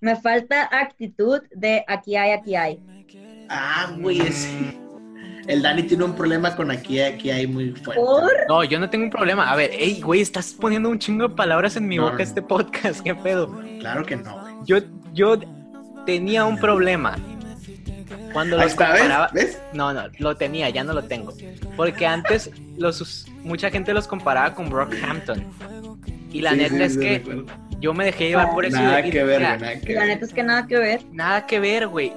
Me 0.05 0.17
falta 0.17 0.69
actitud 0.71 1.41
de 1.55 1.83
aquí 1.89 2.15
hay, 2.15 2.33
aquí 2.33 2.55
hay. 2.55 2.79
Ah, 3.49 3.91
güey, 3.99 4.21
sí. 4.31 4.79
El 5.47 5.63
Dani 5.63 5.83
tiene 5.85 6.05
un 6.05 6.15
problema 6.15 6.55
con 6.55 6.71
aquí, 6.71 7.01
aquí 7.01 7.31
hay 7.31 7.47
muy 7.47 7.71
fuerte. 7.71 8.03
¿Por? 8.03 8.31
No, 8.47 8.63
yo 8.65 8.79
no 8.79 8.91
tengo 8.91 9.05
un 9.05 9.11
problema. 9.11 9.51
A 9.51 9.57
ver, 9.57 9.71
ey, 9.73 10.03
güey, 10.03 10.21
estás 10.21 10.53
poniendo 10.53 10.91
un 10.91 10.99
chingo 10.99 11.29
de 11.29 11.35
palabras 11.35 11.77
en 11.77 11.89
mi 11.89 11.97
No, 11.97 12.03
boca 12.03 12.17
no. 12.19 12.23
este 12.23 12.43
podcast. 12.43 13.01
¿Qué 13.01 13.15
pedo? 13.15 13.59
Claro 13.81 14.05
que 14.05 14.17
no, 14.17 14.41
güey. 14.43 14.55
Yo, 14.67 14.77
yo 15.15 15.39
tenía 16.05 16.45
un 16.45 16.59
problema. 16.59 17.17
Cuando 18.35 18.57
los 18.59 18.67
está, 18.67 18.91
¿ves? 18.93 19.01
comparaba... 19.01 19.31
¿Ves? 19.33 19.59
No, 19.73 19.93
no, 19.95 20.03
lo 20.19 20.37
tenía, 20.37 20.69
ya 20.69 20.85
no 20.85 20.93
lo 20.93 21.05
tengo. 21.05 21.33
Porque 21.79 22.07
antes 22.07 22.51
los, 22.77 23.27
mucha 23.43 23.71
gente 23.71 23.95
los 23.95 24.07
comparaba 24.07 24.55
con 24.55 24.69
Brockhampton. 24.69 25.47
Y 26.31 26.43
la 26.43 26.51
Sí, 26.51 26.57
neta 26.59 26.77
sí, 26.77 26.83
es 26.83 26.93
sí, 26.95 27.01
que 27.01 27.19
recuerdo. 27.21 27.47
Yo 27.85 27.93
me 27.93 28.05
dejé 28.07 28.29
llevar 28.29 28.51
por 28.53 28.65
eso. 28.65 28.79
y- 28.79 28.81
Nada 28.83 29.03
que 29.03 29.23
ver, 29.25 29.41
nada 29.43 29.81
que 29.81 29.93
La 29.93 30.07
neta 30.07 30.25
es 30.25 30.33
que 30.33 30.43
nada 30.43 30.67
que 30.67 30.79
ver. 30.79 31.05
Nada 31.13 31.47
que 31.47 31.61
ver, 31.61 31.87
güey. 31.89 32.13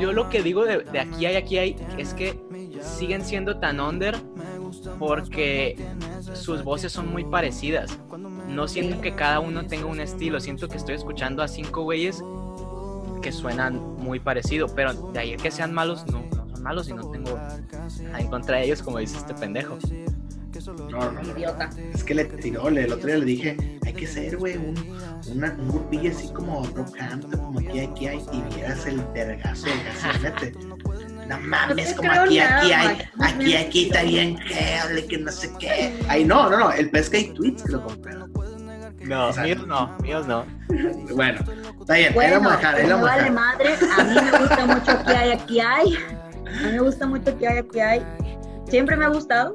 Yo 0.00 0.12
lo 0.12 0.30
que 0.30 0.42
digo 0.42 0.64
de, 0.64 0.78
de 0.78 1.00
aquí 1.00 1.26
hay, 1.26 1.36
aquí 1.36 1.58
hay, 1.58 1.76
es 1.98 2.14
que 2.14 2.38
siguen 2.80 3.22
siendo 3.24 3.58
tan 3.58 3.78
under 3.78 4.16
porque 4.98 5.76
sus 6.34 6.64
voces 6.64 6.92
son 6.92 7.12
muy 7.12 7.24
parecidas. 7.24 7.98
No 8.48 8.68
siento 8.68 9.00
que 9.00 9.14
cada 9.14 9.40
uno 9.40 9.66
tenga 9.66 9.84
un 9.86 10.00
estilo, 10.00 10.40
siento 10.40 10.68
que 10.68 10.76
estoy 10.78 10.94
escuchando 10.94 11.42
a 11.42 11.48
cinco 11.48 11.82
güeyes 11.82 12.22
que 13.22 13.32
suenan 13.32 13.76
muy 13.98 14.18
parecido, 14.18 14.66
pero 14.74 14.92
de 14.94 15.18
ahí 15.18 15.34
a 15.34 15.36
que 15.36 15.50
sean 15.50 15.72
malos, 15.72 16.06
no, 16.06 16.22
no 16.34 16.48
son 16.50 16.62
malos 16.62 16.88
y 16.88 16.92
no 16.94 17.08
tengo 17.10 17.36
nada 17.36 18.20
en 18.20 18.28
contra 18.28 18.56
de 18.58 18.64
ellos, 18.64 18.82
como 18.82 18.98
dice 18.98 19.16
este 19.18 19.34
pendejo. 19.34 19.78
No, 20.66 20.74
no, 20.88 21.12
no. 21.12 21.22
Idiota. 21.36 21.70
Es 21.92 22.04
que 22.04 22.14
le 22.14 22.24
tiró, 22.24 22.70
le- 22.70 22.84
el 22.84 22.92
otro 22.92 23.06
día 23.08 23.18
le 23.18 23.24
dije, 23.24 23.78
hay 23.84 23.92
que 23.92 24.06
ser, 24.06 24.36
güey, 24.36 24.56
un, 24.56 24.74
una- 25.34 25.52
un 25.58 25.68
grupillo 25.68 26.10
así 26.10 26.28
como 26.32 26.62
Brockhampton, 26.62 27.30
como 27.40 27.58
aquí, 27.60 27.80
aquí 27.80 28.06
hay, 28.06 28.22
y 28.32 28.54
vieras 28.54 28.86
el 28.86 29.00
vergazo 29.14 29.66
del 29.66 29.78
que 29.80 30.18
mete. 30.50 30.52
No 31.28 31.38
mames, 31.40 31.94
como 31.94 32.10
aquí, 32.12 32.38
nada, 32.38 32.58
aquí 32.60 32.72
hay, 32.72 32.98
aquí, 33.20 33.56
aquí 33.56 33.84
está 33.86 34.02
bien 34.02 34.36
cable, 34.36 35.06
que 35.06 35.18
no 35.18 35.32
sé 35.32 35.50
qué. 35.58 35.94
Ay, 36.08 36.24
no, 36.24 36.48
no, 36.50 36.58
no, 36.58 36.72
el 36.72 36.90
pez 36.90 37.08
que 37.10 37.16
hay 37.18 37.24
tweets 37.34 37.62
que 37.62 37.72
lo 37.72 37.84
compré. 37.84 38.14
No, 39.04 39.28
O 39.28 39.32
sea, 39.32 39.42
míos 39.42 39.66
no, 39.66 39.96
míos 40.02 40.26
no. 40.28 40.44
Bueno, 41.14 41.40
está 41.80 41.94
bien, 41.94 42.08
ahí 42.10 42.14
Bueno, 42.14 42.34
vamos 42.40 42.52
a 42.52 42.56
dejar, 42.56 42.74
ahí 42.76 42.80
pues 42.82 42.88
lo 42.90 42.96
no 42.98 43.02
vamos 43.04 43.10
a 43.10 43.16
vale 43.16 43.30
madre. 43.30 43.74
A 43.98 44.04
mí 44.04 44.14
me 44.30 44.38
gusta 44.38 44.66
mucho 44.66 44.90
aquí 44.92 45.12
hay, 45.12 45.30
aquí 45.32 45.60
hay. 45.60 45.94
A 46.46 46.66
mí 46.66 46.72
me 46.72 46.78
gusta 46.80 47.06
mucho 47.06 47.30
aquí 47.30 47.46
hay, 47.46 47.58
aquí 47.58 47.80
hay. 47.80 48.02
Siempre 48.68 48.96
me 48.96 49.04
ha 49.04 49.08
gustado, 49.08 49.54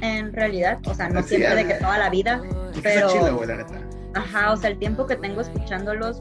en 0.00 0.32
realidad. 0.32 0.78
O 0.86 0.94
sea, 0.94 1.08
no 1.08 1.22
siempre 1.22 1.54
de 1.54 1.66
que 1.66 1.74
toda 1.74 1.98
la 1.98 2.10
vida. 2.10 2.40
Pero- 2.82 3.08
chido, 3.10 3.36
güey, 3.36 3.48
la 3.48 3.56
neta. 3.56 3.80
Ajá, 4.14 4.52
o 4.52 4.56
sea, 4.56 4.70
el 4.70 4.78
tiempo 4.78 5.06
que 5.06 5.16
tengo 5.16 5.40
escuchándolos 5.40 6.20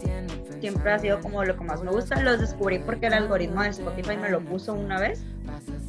siempre 0.60 0.92
ha 0.92 1.00
sido 1.00 1.20
como 1.22 1.44
lo 1.44 1.56
que 1.58 1.64
más 1.64 1.82
me 1.84 1.92
gusta. 1.92 2.22
Los 2.22 2.40
descubrí 2.42 2.80
porque 2.80 3.08
el 3.08 3.14
algoritmo 3.14 3.62
de 3.64 3.70
Spotify 3.70 4.18
me 4.18 4.30
lo 4.30 4.42
puso 4.42 4.74
una 4.74 5.00
vez. 5.00 5.24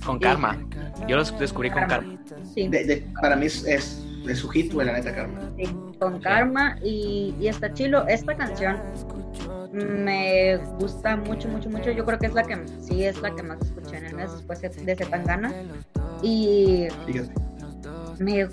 Con 0.05 0.19
karma. 0.19 0.57
Yo 1.07 1.17
los 1.17 1.37
descubrí 1.39 1.71
con 1.71 1.87
karma. 1.87 2.17
Sí, 2.55 2.69
De- 2.69 2.85
de- 2.85 3.07
para 3.21 3.35
mí 3.37 3.47
es, 3.47 3.65
es, 3.67 4.05
es 4.29 4.39
su 4.39 4.49
hit, 4.49 4.73
güey, 4.73 4.87
la 4.87 4.93
neta, 4.95 5.13
sí, 5.57 5.65
con 5.99 6.21
karma 6.21 6.77
y, 6.83 7.35
y 7.41 7.49
está 7.49 7.73
chilo. 7.75 8.07
Esta 8.07 8.37
canción 8.37 8.79
me 9.73 10.57
gusta 10.79 11.17
mucho, 11.17 11.49
mucho, 11.49 11.69
mucho. 11.69 11.91
Yo 11.91 12.05
creo 12.05 12.19
que 12.19 12.27
es 12.27 12.35
la 12.35 12.43
que 12.45 12.59
sí 12.81 13.05
es 13.05 13.21
la 13.21 13.35
que 13.35 13.43
más 13.43 13.59
escuché 13.61 13.99
en 13.99 14.07
el 14.07 14.15
mes 14.15 14.33
después 14.33 14.61
de, 14.61 14.69
de 14.71 14.97
Zetangana. 14.97 15.53
Y 16.23 16.89
Fíjate. 17.07 17.33
Me 18.21 18.49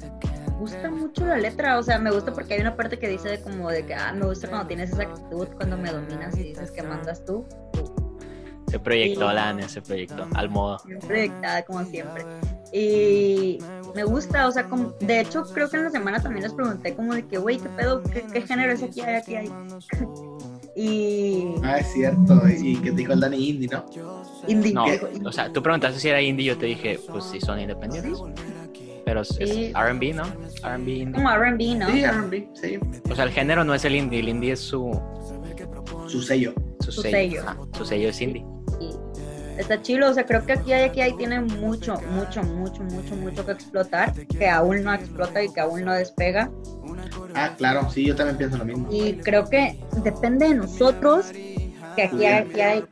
gusta 0.60 0.90
mucho 0.90 1.26
la 1.26 1.38
letra, 1.38 1.78
o 1.78 1.84
sea, 1.84 2.00
me 2.00 2.12
gusta 2.12 2.34
porque 2.34 2.54
hay 2.56 2.62
una 2.62 2.76
parte 2.76 2.98
que 3.00 3.08
dice 3.10 3.30
de 3.30 3.42
como 3.42 3.70
de 3.70 3.86
que, 3.86 3.94
ah, 3.94 4.14
me 4.14 4.26
gusta 4.26 4.48
cuando 4.48 4.68
tienes 4.68 4.92
esa 4.92 5.04
actitud, 5.04 5.48
cuando 5.58 5.78
me 5.78 5.92
dominas 5.92 6.38
y 6.38 6.44
dices 6.44 6.72
que 6.72 6.82
mandas 6.84 7.24
tú. 7.26 7.46
Se 8.68 8.80
proyectó, 8.80 9.32
Y- 9.32 9.36
la 9.36 9.50
Ania, 9.50 9.70
se 9.70 9.82
proyectó, 9.82 10.28
al 10.34 10.50
modo. 10.50 10.78
proyectada 11.08 11.64
como 11.64 11.84
siempre. 11.86 12.26
Y 12.74 13.60
me 13.96 14.04
gusta, 14.04 14.48
o 14.48 14.52
sea, 14.52 14.68
como, 14.68 14.90
de 15.00 15.22
hecho 15.22 15.44
creo 15.54 15.70
que 15.70 15.78
en 15.78 15.84
la 15.86 15.90
semana 15.92 16.20
también 16.22 16.44
les 16.44 16.54
pregunté 16.54 16.94
como 16.96 17.14
de 17.14 17.26
que, 17.26 17.38
güey, 17.38 17.58
¿qué 17.58 17.70
pedo? 17.70 18.02
¿Qué, 18.04 18.26
qué 18.34 18.42
género 18.42 18.74
es 18.74 18.84
aquí 18.84 19.02
hay, 19.02 19.16
aquí 19.16 19.36
hay? 19.36 19.50
y 20.76 21.46
Ah, 21.64 21.78
es 21.80 21.88
cierto. 21.94 22.42
Y 22.50 22.78
que 22.78 22.90
te 22.92 22.98
dijo 22.98 23.14
el 23.14 23.20
Dani 23.20 23.50
Indie, 23.50 23.70
¿no? 23.70 23.86
indie. 24.48 24.74
No, 24.74 24.86
o 25.30 25.32
sea, 25.32 25.52
tú 25.54 25.62
preguntaste 25.64 26.00
si 26.00 26.10
era 26.10 26.22
indie, 26.22 26.46
yo 26.46 26.58
te 26.58 26.66
dije, 26.66 27.00
pues 27.10 27.24
sí 27.26 27.40
son 27.40 27.60
independientes. 27.60 28.20
Pero 29.06 29.22
es, 29.22 29.30
es 29.40 29.50
Sí. 29.50 29.72
R&B, 29.76 30.14
¿no? 30.14 30.24
R&B 30.64 31.12
como 31.14 31.30
R&B, 31.32 31.76
¿no? 31.76 31.88
Sí, 31.90 32.04
R&B, 32.04 32.50
sí. 32.54 32.80
O 33.10 33.16
sea, 33.16 33.26
el 33.26 33.32
género 33.32 33.64
no 33.64 33.74
es 33.76 33.86
el 33.86 33.96
indie, 33.96 34.20
el 34.20 34.30
indie 34.30 34.54
es 34.54 34.60
su, 34.60 35.00
Su 36.08 36.22
sello. 36.22 36.54
su, 36.80 36.92
Su 36.92 37.02
sello. 37.04 37.44
su 37.78 37.86
sello 37.86 38.10
es 38.10 38.22
indie. 38.22 38.46
Está 39.58 39.82
chido, 39.82 40.10
o 40.10 40.14
sea, 40.14 40.26
creo 40.26 40.46
que 40.46 40.52
aquí 40.52 40.74
hay, 40.74 40.84
aquí 40.84 41.00
hay, 41.00 41.14
tiene 41.16 41.40
mucho, 41.40 41.96
mucho, 42.12 42.44
mucho, 42.44 42.84
mucho, 42.84 43.16
mucho 43.16 43.46
que 43.46 43.54
explotar, 43.54 44.12
que 44.28 44.50
aún 44.50 44.84
no 44.84 44.94
explota 44.94 45.42
y 45.42 45.54
que 45.54 45.62
aún 45.62 45.86
no 45.86 45.94
despega. 45.94 46.52
Ah, 47.36 47.54
claro, 47.58 47.90
sí, 47.90 48.06
yo 48.06 48.16
también 48.16 48.38
pienso 48.38 48.58
lo 48.58 48.66
mismo. 48.66 48.90
Y 48.92 49.14
creo 49.18 49.46
que 49.50 49.80
depende 50.04 50.50
de 50.50 50.56
nosotros 50.56 51.32
que 51.96 52.04
aquí 52.04 52.26
hay, 52.26 52.44
aquí 52.50 52.62
hay 52.62 52.84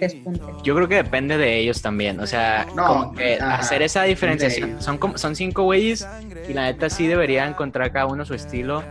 despunte. 0.00 0.40
Yo 0.62 0.74
creo 0.74 0.88
que 0.88 0.96
depende 0.96 1.36
de 1.36 1.58
ellos 1.58 1.82
también. 1.82 2.20
O 2.20 2.26
sea, 2.26 2.66
No, 2.74 2.86
como 2.86 3.12
que 3.14 3.34
ajá, 3.40 3.56
hacer 3.56 3.82
esa 3.82 4.02
diferenciación. 4.04 4.80
Son, 4.80 4.98
como, 4.98 5.18
son 5.18 5.34
cinco 5.36 5.64
güeyes 5.64 6.06
y 6.48 6.52
la 6.52 6.62
neta 6.64 6.88
sí 6.90 7.06
debería 7.06 7.46
encontrar 7.46 7.92
cada 7.92 8.06
uno 8.06 8.24
su 8.24 8.34
estilo, 8.34 8.82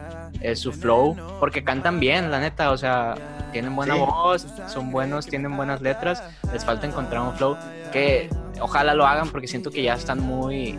eh, 0.41 0.55
su 0.55 0.71
flow, 0.71 1.15
porque 1.39 1.63
cantan 1.63 1.99
bien, 1.99 2.29
la 2.31 2.39
neta. 2.39 2.71
O 2.71 2.77
sea, 2.77 3.15
tienen 3.51 3.75
buena 3.75 3.95
Sí. 3.95 3.99
voz, 4.01 4.45
son 4.67 4.91
buenos, 4.91 5.25
tienen 5.27 5.55
buenas 5.55 5.81
letras. 5.81 6.23
Les 6.53 6.63
falta 6.65 6.87
encontrar 6.87 7.21
un 7.21 7.33
flow 7.33 7.57
que 7.91 8.29
ojalá 8.61 8.93
lo 8.93 9.05
hagan 9.05 9.29
porque 9.29 9.47
siento 9.47 9.71
que 9.71 9.81
ya 9.83 9.95
están 9.95 10.19
muy 10.21 10.77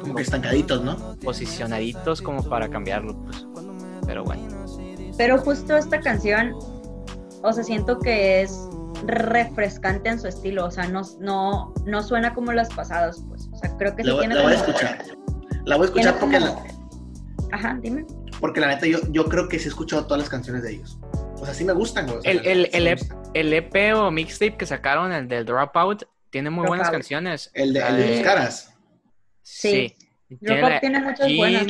Como 0.00 0.14
que 0.14 0.22
estancaditos, 0.22 0.82
¿no? 0.82 1.16
posicionaditos 1.24 2.20
como 2.22 2.42
para 2.48 2.68
cambiarlo. 2.68 3.16
Pues. 3.24 3.46
Pero 4.06 4.22
bueno. 4.24 4.42
Pero 5.16 5.38
justo 5.38 5.76
esta 5.76 5.98
canción, 6.00 6.52
o 7.42 7.52
sea, 7.52 7.64
siento 7.64 7.98
que 7.98 8.42
es 8.42 8.58
refrescante 9.06 10.08
en 10.08 10.18
su 10.20 10.26
estilo, 10.28 10.66
o 10.66 10.70
sea, 10.70 10.88
no, 10.88 11.02
no, 11.20 11.74
no 11.84 12.02
suena 12.02 12.34
como 12.34 12.52
las 12.52 12.68
pasadas, 12.72 13.22
pues. 13.28 13.48
O 13.52 13.56
sea, 13.58 13.76
creo 13.76 13.94
que 13.94 14.02
sí 14.02 14.08
La, 14.08 14.14
voy- 14.14 14.20
tiene 14.20 14.34
la 14.36 14.42
voy 14.42 14.52
a 14.52 14.56
escuchar. 14.56 15.04
La 15.64 15.76
voy 15.76 15.84
a 15.84 15.86
escuchar 15.88 16.18
porque 16.18 16.38
como- 16.38 16.46
la, 17.50 17.56
Ajá, 17.56 17.78
dime. 17.80 18.04
porque 18.40 18.60
la 18.60 18.68
neta 18.68 18.86
yo, 18.86 18.98
yo 19.10 19.26
creo 19.26 19.48
que 19.48 19.58
sí 19.58 19.66
he 19.66 19.68
escuchado 19.68 20.04
todas 20.06 20.20
las 20.20 20.28
canciones 20.28 20.62
de 20.62 20.72
ellos. 20.74 20.98
O 21.38 21.44
sea, 21.44 21.54
sí 21.54 21.64
me 21.64 21.72
gustan, 21.72 22.06
güey. 22.06 22.18
o 22.18 22.22
sea, 22.22 22.30
El, 22.32 22.46
el, 22.46 22.64
sí 22.66 22.70
el, 22.72 22.84
me 22.84 22.90
EP, 22.92 22.98
gustan. 23.00 23.18
el 23.34 23.52
EP 23.52 23.94
o 23.96 24.10
mixtape 24.10 24.56
que 24.56 24.66
sacaron, 24.66 25.12
el 25.12 25.28
del 25.28 25.44
Dropout, 25.44 26.04
tiene 26.30 26.50
muy 26.50 26.66
buenas 26.66 26.90
canciones. 26.90 27.50
El 27.54 27.72
de, 27.72 27.80
el 27.80 27.96
de 27.96 28.06
de- 28.16 28.22
caras. 28.22 28.74
Sí. 29.42 29.94
Tiene 30.40 31.00
muchas 31.00 31.36
buenas. 31.36 31.66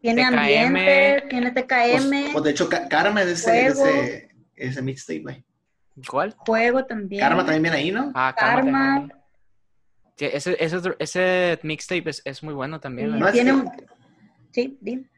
Tiene, 0.00 0.22
TKM, 0.22 0.38
ambiente, 0.38 1.24
tiene 1.28 1.52
Pues, 1.52 1.66
TKM, 1.66 2.32
pues, 2.32 2.44
de 2.44 2.50
hecho, 2.52 2.68
Karma 2.88 3.22
es 3.22 3.44
de 3.44 3.66
ese. 3.66 4.27
Ese, 4.58 4.82
mixtape, 4.82 5.20
güey. 5.20 5.44
¿Cuál? 6.08 6.34
juego 6.38 6.84
también. 6.84 7.20
Karma 7.20 7.44
también 7.44 7.62
viene 7.62 7.76
ahí, 7.76 7.90
¿no? 7.90 8.12
Ah, 8.14 8.34
Karma. 8.36 8.94
también. 8.94 9.12
Sí, 10.16 10.24
Ese, 10.32 10.56
ese, 10.58 10.80
ese 10.98 11.58
mixtape 11.62 12.10
es, 12.10 12.22
es 12.24 12.42
muy 12.42 12.54
bueno 12.54 12.80
también. 12.80 13.08
Sí. 13.12 13.18
la 13.18 13.26
No, 13.26 13.32
tiene 13.32 13.52
un- 13.52 13.70
Sí, 14.52 14.78
dime. 14.80 15.08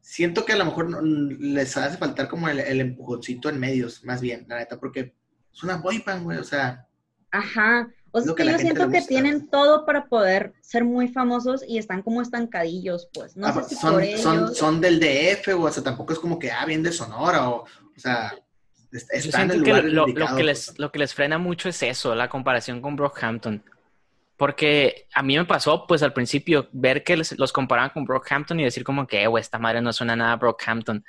Siento 0.00 0.44
que 0.44 0.52
a 0.52 0.56
lo 0.56 0.66
mejor 0.66 0.90
no- 0.90 1.00
les 1.02 1.76
hace 1.76 1.96
faltar 1.96 2.28
como 2.28 2.48
el, 2.48 2.60
el 2.60 2.80
empujoncito 2.80 3.48
en 3.48 3.58
medios, 3.58 4.04
más 4.04 4.20
bien, 4.20 4.44
la 4.48 4.58
neta, 4.58 4.78
porque 4.78 5.14
es 5.52 5.62
una 5.62 5.76
boy 5.76 6.02
band, 6.04 6.24
güey, 6.24 6.38
o 6.38 6.44
sea, 6.44 6.86
Ajá. 7.30 7.88
O 8.12 8.20
sea, 8.20 8.32
que 8.36 8.44
yo 8.44 8.58
siento 8.58 8.88
que 8.90 9.02
tienen 9.02 9.48
todo 9.48 9.84
para 9.84 10.06
poder 10.06 10.52
ser 10.60 10.84
muy 10.84 11.08
famosos 11.08 11.64
y 11.66 11.78
están 11.78 12.00
como 12.00 12.22
estancadillos, 12.22 13.08
pues. 13.12 13.36
No 13.36 13.48
ah, 13.48 13.52
sé 13.54 13.70
si 13.70 13.74
son, 13.74 13.94
por 13.94 14.02
ellos. 14.04 14.20
son, 14.20 14.54
son 14.54 14.80
del 14.80 15.00
DF, 15.00 15.48
o 15.54 15.68
sea, 15.68 15.82
tampoco 15.82 16.12
es 16.12 16.20
como 16.20 16.38
que, 16.38 16.52
ah, 16.52 16.64
bien 16.64 16.84
de 16.84 16.92
Sonora, 16.92 17.48
o, 17.50 17.62
o 17.64 17.68
sea, 17.96 18.32
están 18.98 19.42
en 19.42 19.50
siento 19.50 19.54
el 19.54 19.62
que 19.62 19.70
lugar 19.70 19.84
lo, 20.30 20.36
que 20.36 20.44
les, 20.44 20.78
lo 20.78 20.90
que 20.92 20.98
les 20.98 21.14
frena 21.14 21.38
mucho 21.38 21.68
es 21.68 21.82
eso, 21.82 22.14
la 22.14 22.28
comparación 22.28 22.80
con 22.80 22.96
Brockhampton. 22.96 23.62
Porque 24.36 25.06
a 25.14 25.22
mí 25.22 25.36
me 25.36 25.44
pasó, 25.44 25.86
pues 25.86 26.02
al 26.02 26.12
principio, 26.12 26.68
ver 26.72 27.04
que 27.04 27.16
les- 27.16 27.38
los 27.38 27.52
comparaban 27.52 27.90
con 27.90 28.04
Brockhampton 28.04 28.58
y 28.58 28.64
decir 28.64 28.82
como 28.82 29.06
que, 29.06 29.26
güey, 29.28 29.40
esta 29.40 29.58
madre 29.58 29.80
no 29.80 29.92
suena 29.92 30.16
nada 30.16 30.32
a 30.32 30.36
Brockhampton. 30.36 31.04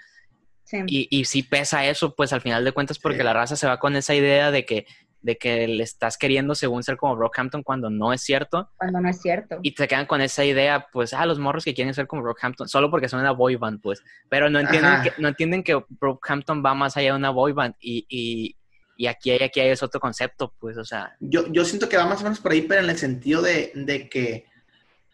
Sí. 0.63 0.77
Y, 0.87 1.07
y 1.09 1.25
sí 1.25 1.43
pesa 1.43 1.85
eso, 1.85 2.15
pues 2.15 2.33
al 2.33 2.41
final 2.41 2.63
de 2.63 2.71
cuentas, 2.71 2.99
porque 2.99 3.19
Sí. 3.19 3.23
la 3.23 3.33
raza 3.33 3.55
se 3.55 3.67
va 3.67 3.79
con 3.79 3.95
esa 3.95 4.13
idea 4.13 4.51
de 4.51 4.65
que, 4.65 4.85
de 5.25 5.37
que 5.37 5.67
le 5.67 5.83
estás 5.83 6.17
queriendo 6.17 6.53
según 6.53 6.83
ser 6.83 6.97
como 6.97 7.15
Brockhampton 7.15 7.63
cuando 7.63 7.89
no 7.89 8.13
es 8.13 8.21
cierto. 8.21 8.69
Cuando 8.77 9.01
no 9.01 9.09
es 9.09 9.19
cierto. 9.19 9.57
Y 9.63 9.73
te 9.73 9.87
quedan 9.87 10.05
con 10.05 10.21
esa 10.21 10.45
idea, 10.45 10.85
pues, 10.93 11.15
ah, 11.15 11.25
los 11.25 11.39
morros 11.39 11.65
que 11.65 11.73
quieren 11.73 11.95
ser 11.95 12.05
como 12.05 12.21
Brockhampton, 12.21 12.69
solo 12.69 12.91
porque 12.91 13.09
son 13.09 13.21
una 13.21 13.31
boy 13.31 13.55
band, 13.55 13.81
pues. 13.81 14.03
Pero 14.29 14.51
no 14.51 14.59
entienden, 14.59 14.91
Ajá. 14.91 15.03
que, 15.03 15.13
no 15.17 15.27
entienden 15.27 15.63
que 15.63 15.81
Brockhampton 15.89 16.63
va 16.63 16.75
más 16.75 16.95
allá 16.95 17.13
de 17.13 17.17
una 17.17 17.31
boy 17.31 17.53
band. 17.53 17.73
Y, 17.79 18.05
y, 18.07 18.55
y 18.97 19.07
aquí 19.07 19.31
hay, 19.31 19.41
aquí 19.41 19.59
hay 19.61 19.69
es 19.69 19.81
otro 19.81 19.99
concepto, 19.99 20.53
pues, 20.59 20.77
o 20.77 20.85
sea, 20.85 21.15
Yo, 21.19 21.51
yo 21.51 21.65
siento 21.65 21.89
que 21.89 21.97
va 21.97 22.05
más 22.05 22.21
o 22.21 22.23
menos 22.23 22.39
por 22.39 22.51
ahí, 22.51 22.61
pero 22.61 22.81
en 22.81 22.89
el 22.91 22.97
sentido 22.97 23.41
de, 23.41 23.71
de 23.73 24.07
que, 24.07 24.45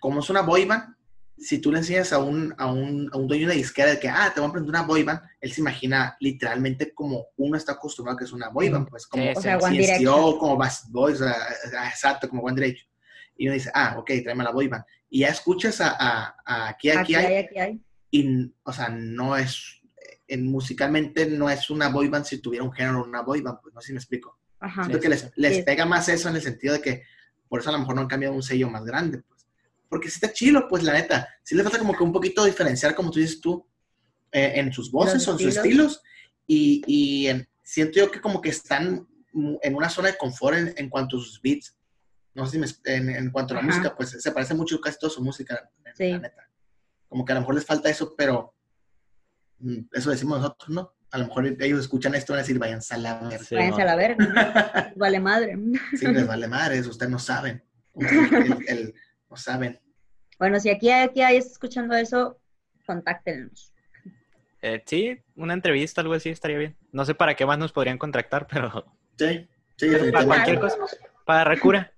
como 0.01 0.19
es 0.19 0.29
una 0.29 0.41
boy 0.41 0.65
band, 0.65 0.93
si 1.41 1.59
tú 1.59 1.72
le 1.72 1.80
enseñas 1.80 2.13
a 2.13 2.19
un, 2.19 2.53
a 2.57 2.72
un, 2.72 3.09
a 3.11 3.18
un 3.18 3.27
dueño 3.27 3.47
de 3.49 3.55
disquera 3.55 3.91
de 3.91 3.99
que, 3.99 4.07
ah, 4.07 4.31
te 4.34 4.39
voy 4.39 4.47
a 4.47 4.49
aprender 4.49 4.69
una 4.69 4.84
boy 4.84 5.03
band, 5.03 5.22
él 5.39 5.51
se 5.51 5.61
imagina 5.61 6.15
literalmente 6.19 6.93
como 6.93 7.27
uno 7.38 7.57
está 7.57 7.73
acostumbrado 7.73 8.15
a 8.15 8.19
que 8.19 8.26
es 8.26 8.31
una 8.31 8.49
boy 8.49 8.69
band, 8.69 8.88
pues 8.89 9.07
como 9.07 9.23
Sí, 9.23 9.30
o 9.35 9.41
sea, 9.41 9.59
sí. 9.59 9.65
One 9.65 9.77
Direction. 9.80 10.38
como 10.38 10.57
Bass 10.57 10.85
Boys, 10.89 11.19
o 11.19 11.23
sea, 11.26 11.35
ah, 11.80 11.89
exacto, 11.89 12.30
como 12.30 12.43
One 12.43 12.55
Direction. 12.55 12.88
Y 13.38 13.47
uno 13.47 13.55
dice, 13.55 13.72
ah, 13.73 13.95
ok, 13.97 14.11
tráeme 14.23 14.43
la 14.43 14.51
boy 14.51 14.68
band. 14.68 14.84
Y 15.09 15.22
ya 15.22 15.30
escuchas 15.30 15.81
a, 15.81 15.95
a, 15.99 16.35
a 16.45 16.69
aquí, 16.69 16.89
aquí, 16.91 16.99
Aquí 16.99 17.15
hay, 17.15 17.26
hay, 17.26 17.35
aquí 17.45 17.59
hay. 17.59 17.81
y, 18.11 18.53
o 18.63 18.72
sea, 18.72 18.89
no 18.89 19.35
es, 19.35 19.81
en, 20.27 20.45
musicalmente 20.45 21.26
no 21.26 21.49
es 21.49 21.69
una 21.69 21.89
boy 21.89 22.07
band 22.07 22.26
si 22.26 22.38
tuviera 22.38 22.63
un 22.63 22.72
género 22.72 23.03
una 23.03 23.22
boy 23.22 23.41
band, 23.41 23.59
pues 23.63 23.73
no 23.73 23.81
sé 23.81 23.88
si 23.88 23.93
me 23.93 23.99
explico. 23.99 24.38
Ajá. 24.59 24.84
Siento 24.84 24.99
que 25.01 25.09
les, 25.09 25.31
les 25.35 25.55
Sí. 25.57 25.63
pega 25.63 25.85
más 25.85 26.07
eso 26.07 26.30
en 26.30 26.35
el 26.35 26.41
sentido 26.41 26.76
de 26.76 26.81
que 26.81 27.03
por 27.49 27.59
eso 27.61 27.69
a 27.69 27.73
lo 27.73 27.80
mejor 27.80 27.95
no 27.95 28.01
han 28.01 28.07
cambiado 28.07 28.35
un 28.35 28.43
sello 28.43 28.69
más 28.69 28.85
grande, 28.85 29.23
pues. 29.27 29.40
Porque 29.91 30.07
sí 30.09 30.15
está 30.23 30.31
chilo, 30.31 30.69
pues, 30.69 30.84
la 30.84 30.93
neta. 30.93 31.27
Sí 31.43 31.53
le 31.53 31.63
falta 31.63 31.77
como 31.77 31.93
que 31.93 32.01
un 32.03 32.13
poquito 32.13 32.45
diferenciar, 32.45 32.95
como 32.95 33.11
tú 33.11 33.19
dices 33.19 33.41
tú, 33.41 33.68
eh, 34.31 34.53
en 34.55 34.72
sus 34.72 34.89
voces 34.89 35.27
o 35.27 35.34
en 35.34 35.38
sus 35.39 35.57
estilos. 35.57 36.01
Y, 36.47 36.81
y 36.88 37.27
en- 37.27 37.45
siento 37.61 37.99
yo 37.99 38.09
que 38.09 38.22
como 38.22 38.39
que 38.39 38.49
están 38.51 39.05
en 39.34 39.76
una 39.76 39.89
zona 39.89 40.07
de 40.07 40.18
confort 40.18 40.57
en, 40.57 40.73
en 40.77 40.89
cuanto 40.89 41.18
a 41.18 41.19
sus 41.19 41.41
beats. 41.41 41.76
No 42.34 42.45
sé 42.45 42.53
si 42.53 42.59
me, 42.59 42.68
en, 42.95 43.09
en 43.09 43.31
cuanto 43.31 43.53
a 43.53 43.55
la 43.55 43.59
Ajá. 43.63 43.68
música, 43.68 43.93
pues 43.97 44.11
se 44.18 44.31
parece 44.31 44.53
mucho 44.53 44.80
casi 44.80 44.97
toda 44.97 45.11
su 45.11 45.22
música, 45.22 45.69
Sí. 45.93 46.09
la 46.11 46.19
neta. 46.19 46.49
Como 47.09 47.26
que 47.26 47.34
a 47.34 47.35
lo 47.35 47.41
mejor 47.41 47.55
les 47.55 47.65
falta 47.65 47.89
eso, 47.89 48.15
pero 48.18 48.55
mm, 49.59 49.80
eso 49.91 50.09
decimos 50.09 50.39
nosotros, 50.39 50.69
¿no? 50.69 50.93
A 51.11 51.18
lo 51.18 51.26
mejor 51.27 51.45
ellos 51.59 51.81
escuchan 51.81 52.15
esto 52.15 52.31
y 52.31 52.34
van 52.34 52.39
a 52.39 52.43
decir, 52.43 52.57
vayan 52.57 52.80
a 52.89 52.97
la 52.97 53.19
verga". 53.19 53.39
Sí, 53.43 53.55
Váyanse 53.55 53.81
a 53.81 53.85
la 53.85 53.95
verga. 53.97 54.93
vale 54.95 55.19
madre. 55.19 55.57
Sí, 55.99 56.07
les 56.07 56.26
vale 56.26 56.47
madres, 56.47 56.88
ustedes 56.88 57.11
no 57.11 57.19
saben. 57.19 57.61
El- 57.95 58.57
el- 58.69 58.93
no 59.30 59.35
saben. 59.38 59.80
Bueno, 60.41 60.59
si 60.59 60.72
aquí 60.72 60.89
hay, 60.89 61.03
aquí 61.03 61.22
hay, 61.22 61.38
está 61.38 61.51
escuchando 61.51 61.95
eso, 61.95 62.39
contáctenos. 62.88 63.72
eh, 64.63 64.81
sí, 64.88 65.19
una 65.35 65.53
entrevista, 65.53 66.01
algo 66.01 66.15
así 66.15 66.30
estaría 66.30 66.57
bien. 66.57 66.76
No 66.91 67.05
sé 67.05 67.13
para 67.13 67.35
qué 67.35 67.45
más 67.45 67.59
nos 67.59 67.72
podrían 67.72 67.99
contactar, 67.99 68.47
pero 68.47 68.84
Sí, 69.19 69.47
sí, 69.76 69.85
Para 69.85 69.91
definitivamente. 69.99 70.26
cualquier 70.26 70.59
cosa. 70.59 70.77
para 71.26 71.43
recura. 71.43 71.93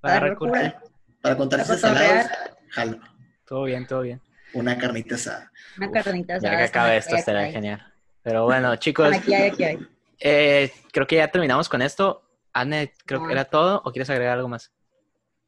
Para 0.00 0.14
Para 0.16 0.28
recura. 0.30 0.62
recura. 0.62 0.82
Para 1.22 1.36
contar 1.36 1.60
Para 1.60 1.62
esas 1.74 1.80
saladas, 1.80 2.26
cotorrear. 2.28 2.56
jalo. 2.70 2.98
Todo 3.46 3.62
bien, 3.62 3.86
todo 3.86 4.00
bien. 4.00 4.20
Una 4.52 4.76
carnita 4.76 5.14
asada. 5.14 5.52
Una 5.76 5.86
Uf, 5.86 5.92
carnita 6.04 6.32
Ya 6.34 6.38
asada. 6.38 6.56
que 6.56 6.62
acabe 6.64 6.96
esto, 6.96 7.14
hay, 7.14 7.20
estaría 7.20 7.40
aquí 7.42 7.46
hay. 7.50 7.54
genial. 7.54 7.94
Pero 8.24 8.44
bueno, 8.46 8.74
chicos, 8.82 9.14
Aquí 9.16 9.32
hay, 9.32 9.50
aquí 9.50 9.62
hay. 9.62 9.78
eh, 10.18 10.72
creo 10.92 11.06
que 11.06 11.14
ya 11.16 11.28
terminamos 11.28 11.68
con 11.68 11.82
esto. 11.82 12.24
Anne, 12.52 12.92
creo 13.04 13.20
que 13.20 13.28
Ah. 13.28 13.32
era 13.32 13.44
todo. 13.44 13.80
¿O 13.84 13.92
quieres 13.92 14.10
agregar 14.10 14.38
algo 14.38 14.48
más? 14.48 14.72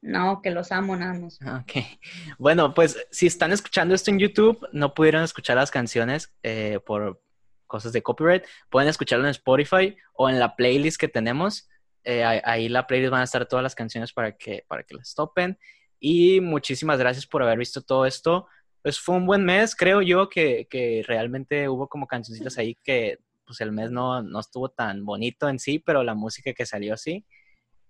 No, 0.00 0.40
que 0.42 0.50
los 0.50 0.70
amo 0.70 0.96
más. 0.96 1.38
Ah, 1.42 1.62
Ok. 1.62 1.72
Bueno, 2.38 2.72
pues 2.74 2.96
si 3.10 3.26
están 3.26 3.52
escuchando 3.52 3.94
esto 3.94 4.10
en 4.10 4.18
YouTube, 4.18 4.66
no 4.72 4.94
pudieron 4.94 5.22
escuchar 5.22 5.56
las 5.56 5.70
canciones 5.70 6.32
eh, 6.42 6.78
por 6.86 7.20
cosas 7.66 7.92
de 7.92 8.02
copyright, 8.02 8.44
pueden 8.70 8.88
escucharlo 8.88 9.26
en 9.26 9.30
Spotify 9.30 9.96
o 10.14 10.28
en 10.28 10.38
la 10.38 10.56
playlist 10.56 10.98
que 10.98 11.08
tenemos. 11.08 11.68
Eh, 12.04 12.24
ahí 12.24 12.68
la 12.68 12.86
playlist 12.86 13.10
van 13.10 13.20
a 13.20 13.24
estar 13.24 13.46
todas 13.46 13.62
las 13.62 13.74
canciones 13.74 14.12
para 14.12 14.36
que, 14.36 14.64
para 14.66 14.82
que 14.84 14.94
las 14.94 15.14
topen. 15.14 15.58
Y 16.00 16.40
muchísimas 16.40 16.98
gracias 16.98 17.26
por 17.26 17.42
haber 17.42 17.58
visto 17.58 17.82
todo 17.82 18.06
esto. 18.06 18.46
Pues 18.82 18.98
fue 18.98 19.16
un 19.16 19.26
buen 19.26 19.44
mes, 19.44 19.74
creo 19.74 20.00
yo, 20.00 20.28
que, 20.28 20.66
que 20.70 21.04
realmente 21.06 21.68
hubo 21.68 21.88
como 21.88 22.06
cancioncitas 22.06 22.56
ahí 22.58 22.76
que 22.82 23.18
pues 23.44 23.60
el 23.60 23.72
mes 23.72 23.90
no, 23.90 24.22
no 24.22 24.40
estuvo 24.40 24.68
tan 24.70 25.04
bonito 25.04 25.48
en 25.48 25.58
sí, 25.58 25.78
pero 25.78 26.04
la 26.04 26.14
música 26.14 26.52
que 26.52 26.66
salió 26.66 26.96
sí. 26.96 27.26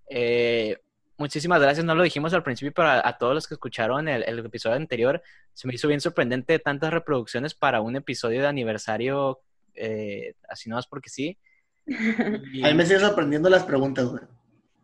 Eh, 0.09 0.79
muchísimas 1.19 1.61
gracias, 1.61 1.85
no 1.85 1.95
lo 1.95 2.03
dijimos 2.03 2.33
al 2.33 2.43
principio, 2.43 2.73
pero 2.75 2.89
a, 2.89 3.07
a 3.07 3.19
todos 3.19 3.35
los 3.35 3.47
que 3.47 3.55
escucharon 3.55 4.09
el, 4.09 4.23
el 4.23 4.39
episodio 4.39 4.77
anterior, 4.77 5.23
se 5.53 5.67
me 5.69 5.75
hizo 5.75 5.89
bien 5.89 6.01
sorprendente 6.01 6.59
tantas 6.59 6.93
reproducciones 6.93 7.55
para 7.55 7.81
un 7.81 7.97
episodio 7.97 8.41
de 8.41 8.47
aniversario, 8.49 9.41
eh, 9.75 10.35
así 10.49 10.71
no 10.71 10.79
es 10.79 10.87
porque 10.87 11.11
sí. 11.11 11.37
Y- 11.87 12.65
A 12.65 12.69
mí 12.69 12.75
me 12.75 12.87
sigue 12.87 13.01
sorprendiendo 13.01 13.49
las 13.51 13.65
preguntas, 13.65 14.07
güey. 14.07 14.23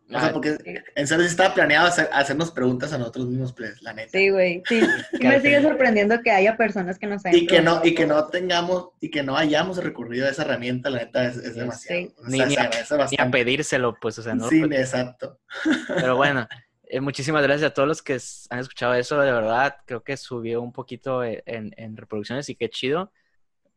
O 0.07 0.11
sea, 0.19 0.27
Ah, 0.27 0.33
porque 0.33 0.55
en 0.95 1.07
serio 1.07 1.25
estaba 1.25 1.53
planeado 1.55 1.87
hacer- 1.87 2.09
hacernos 2.13 2.51
preguntas 2.51 2.93
a 2.93 2.97
nosotros 2.99 3.25
mismos, 3.27 3.53
pues, 3.53 3.81
la 3.81 3.91
neta. 3.93 4.11
Sí, 4.11 4.29
güey. 4.29 4.61
Sí. 4.67 4.79
Sí 5.11 5.27
me 5.27 5.41
sigue 5.41 5.61
sorprendiendo 5.63 6.21
que 6.21 6.29
haya 6.29 6.55
personas 6.57 6.99
que 6.99 7.07
nos 7.07 7.25
hayan 7.25 7.41
Y 7.41 7.47
que 7.47 7.61
no, 7.61 7.81
y 7.83 7.95
que 7.95 8.05
no 8.05 8.27
tengamos, 8.27 8.89
y 9.01 9.09
que 9.09 9.23
no 9.23 9.35
hayamos 9.35 9.77
recurrido 9.83 10.27
a 10.27 10.29
esa 10.29 10.43
herramienta, 10.43 10.89
la 10.91 10.99
neta, 10.99 11.25
es, 11.25 11.37
es 11.37 11.55
demasiado. 11.55 12.01
Sí. 12.01 12.13
O 12.19 12.27
Ni- 12.27 12.37
sea, 12.37 12.45
ni 12.45 12.53
se 12.55 12.61
a- 12.95 13.07
Ni 13.11 13.17
a 13.17 13.31
pedírselo, 13.31 13.97
pues, 13.99 14.19
o 14.19 14.21
sea, 14.21 14.35
no. 14.35 14.47
Sí, 14.47 14.61
pues, 14.63 14.79
exacto. 14.79 15.39
Pero 15.87 16.15
bueno, 16.17 16.47
eh, 16.83 16.99
muchísimas 17.01 17.41
gracias 17.41 17.71
a 17.71 17.73
todos 17.73 17.87
los 17.87 18.03
que 18.03 18.19
han 18.51 18.59
escuchado 18.59 18.93
eso, 18.93 19.19
de 19.19 19.31
verdad. 19.31 19.77
Creo 19.87 20.03
que 20.03 20.17
subió 20.17 20.61
un 20.61 20.71
poquito 20.71 21.23
eh, 21.23 21.41
en, 21.47 21.73
en 21.77 21.97
reproducciones 21.97 22.47
y 22.49 22.55
qué 22.55 22.69
chido. 22.69 23.11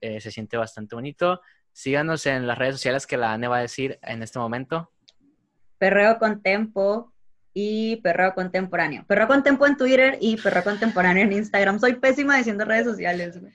Eh, 0.02 0.20
se 0.20 0.30
siente 0.30 0.58
bastante 0.58 0.94
bonito. 0.94 1.40
Síganos 1.72 2.26
en 2.26 2.46
las 2.46 2.58
redes 2.58 2.74
sociales 2.74 3.06
que 3.06 3.16
la 3.16 3.32
Ane 3.32 3.48
va 3.48 3.56
a 3.58 3.62
decir 3.62 3.98
en 4.02 4.22
este 4.22 4.38
momento. 4.38 4.92
Perreo 5.78 6.18
con 6.18 6.42
tempo 6.42 7.12
y 7.54 7.96
perreo 7.96 8.34
contemporáneo. 8.34 9.04
Perreo 9.06 9.26
con 9.26 9.42
tempo 9.42 9.66
en 9.66 9.76
Twitter 9.76 10.18
y 10.20 10.36
perreo 10.36 10.64
contemporáneo 10.64 11.24
en 11.24 11.32
Instagram. 11.32 11.80
Soy 11.80 11.94
pésima 11.94 12.36
diciendo 12.36 12.64
redes 12.64 12.86
sociales, 12.86 13.40
güey. 13.40 13.52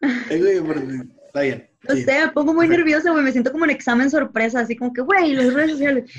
Está 0.00 1.40
bien. 1.40 1.68
No 1.88 1.94
sé, 1.94 2.26
me 2.26 2.32
pongo 2.32 2.54
muy 2.54 2.68
nerviosa, 2.68 3.10
güey. 3.10 3.22
Me 3.24 3.32
siento 3.32 3.52
como 3.52 3.64
un 3.64 3.70
examen 3.70 4.10
sorpresa, 4.10 4.60
así 4.60 4.76
como 4.76 4.92
que, 4.92 5.02
güey, 5.02 5.34
las 5.34 5.52
redes 5.52 5.72
sociales. 5.72 6.10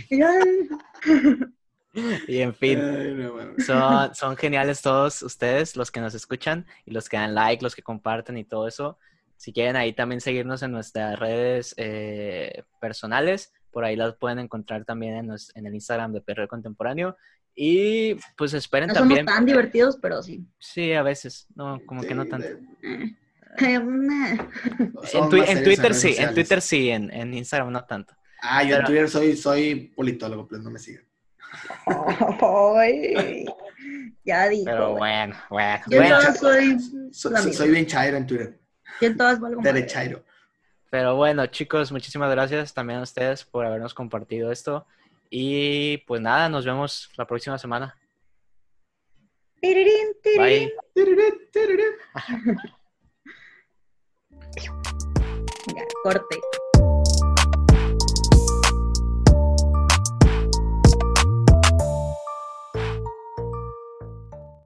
Y 2.27 2.41
en 2.41 2.53
fin, 2.53 2.79
Ay, 2.81 3.13
no, 3.13 3.35
mames. 3.35 3.65
son, 3.65 4.13
son 4.13 4.35
geniales 4.35 4.81
todos 4.81 5.21
ustedes, 5.21 5.77
los 5.77 5.91
que 5.91 6.01
nos 6.01 6.13
escuchan 6.13 6.65
y 6.85 6.91
los 6.91 7.07
que 7.07 7.15
dan 7.15 7.33
like, 7.33 7.63
los 7.63 7.73
que 7.73 7.83
comparten 7.83 8.37
y 8.37 8.43
todo 8.43 8.67
eso. 8.67 8.99
Si 9.37 9.53
quieren 9.53 9.77
ahí 9.77 9.93
también 9.93 10.19
seguirnos 10.19 10.61
en 10.61 10.71
nuestras 10.71 11.17
redes 11.17 11.73
eh, 11.77 12.63
personales, 12.81 13.53
por 13.75 13.83
ahí 13.83 13.97
las 13.97 14.15
pueden 14.15 14.39
encontrar 14.39 14.85
también 14.85 15.15
en, 15.15 15.65
el 15.67 15.73
Instagram 15.75 16.13
de 16.13 16.21
Perreo 16.21 16.47
Contemporáneo. 16.47 17.17
Y 17.53 18.15
pues 18.37 18.53
esperen 18.53 18.87
no 18.87 18.93
somos 18.93 19.09
también. 19.09 19.25
tan 19.25 19.45
divertidos, 19.45 19.97
pero 20.01 20.23
sí. 20.23 20.45
Sí, 20.57 20.93
a 20.93 21.03
veces, 21.03 21.45
no, 21.55 21.81
como 21.85 22.01
que 22.03 22.15
no 22.15 22.25
tanto. 22.25 22.47
de- 22.47 22.59
Eh, 22.81 23.13
En, 23.57 25.59
Twitter 25.63 25.93
sí, 25.93 26.15
en. 26.17 26.33
Twitter 26.33 26.61
sí, 26.61 26.89
en, 26.89 27.11
en 27.11 27.33
Instagram 27.33 27.69
no 27.73 27.83
tanto. 27.83 28.13
Ah, 28.41 28.63
yo 28.63 28.77
en 28.77 28.85
Twitter 28.85 29.09
soy, 29.09 29.35
soy 29.35 29.91
politólogo, 29.93 30.47
pues 30.47 30.61
no 30.61 30.71
me 30.71 30.79
sigan. 30.79 31.03
Ay, 32.77 33.45
ya 34.23 34.47
digo. 34.47 34.63
Pero 34.65 34.95
bueno, 34.95 35.35
bueno. 35.49 35.83
Yo 35.89 35.97
bueno. 35.99 36.21
soy, 36.39 36.77
So- 37.11 37.29
la 37.29 37.39
so- 37.39 37.45
misma. 37.47 37.57
soy 37.65 37.71
bien 37.71 37.85
chairo 37.87 38.15
en 38.17 38.25
Twitter. 38.25 38.57
yo 39.01 39.07
en 39.07 39.17
todas 39.17 39.37
valgo. 39.39 39.61
Derechairo. 39.61 40.23
Pero 40.95 41.13
bueno, 41.17 41.45
chicos, 41.47 41.91
muchísimas 41.91 42.31
gracias 42.31 42.73
también 42.73 42.99
a 42.99 43.03
ustedes 43.03 43.43
por 43.43 43.65
habernos 43.65 43.93
compartido 43.93 44.49
esto. 44.49 44.87
Y 45.29 45.97
pues 46.07 46.21
nada, 46.21 46.47
nos 46.47 46.63
vemos 46.63 47.11
la 47.17 47.27
próxima 47.27 47.57
semana. 47.57 47.99
Tirirín, 49.59 50.15
tirirín. 50.23 50.69
Bye. 50.69 50.73
Tirirí, 50.93 51.49
tirirí. 51.51 51.83
Ya, 55.75 55.83
corte. 56.03 56.39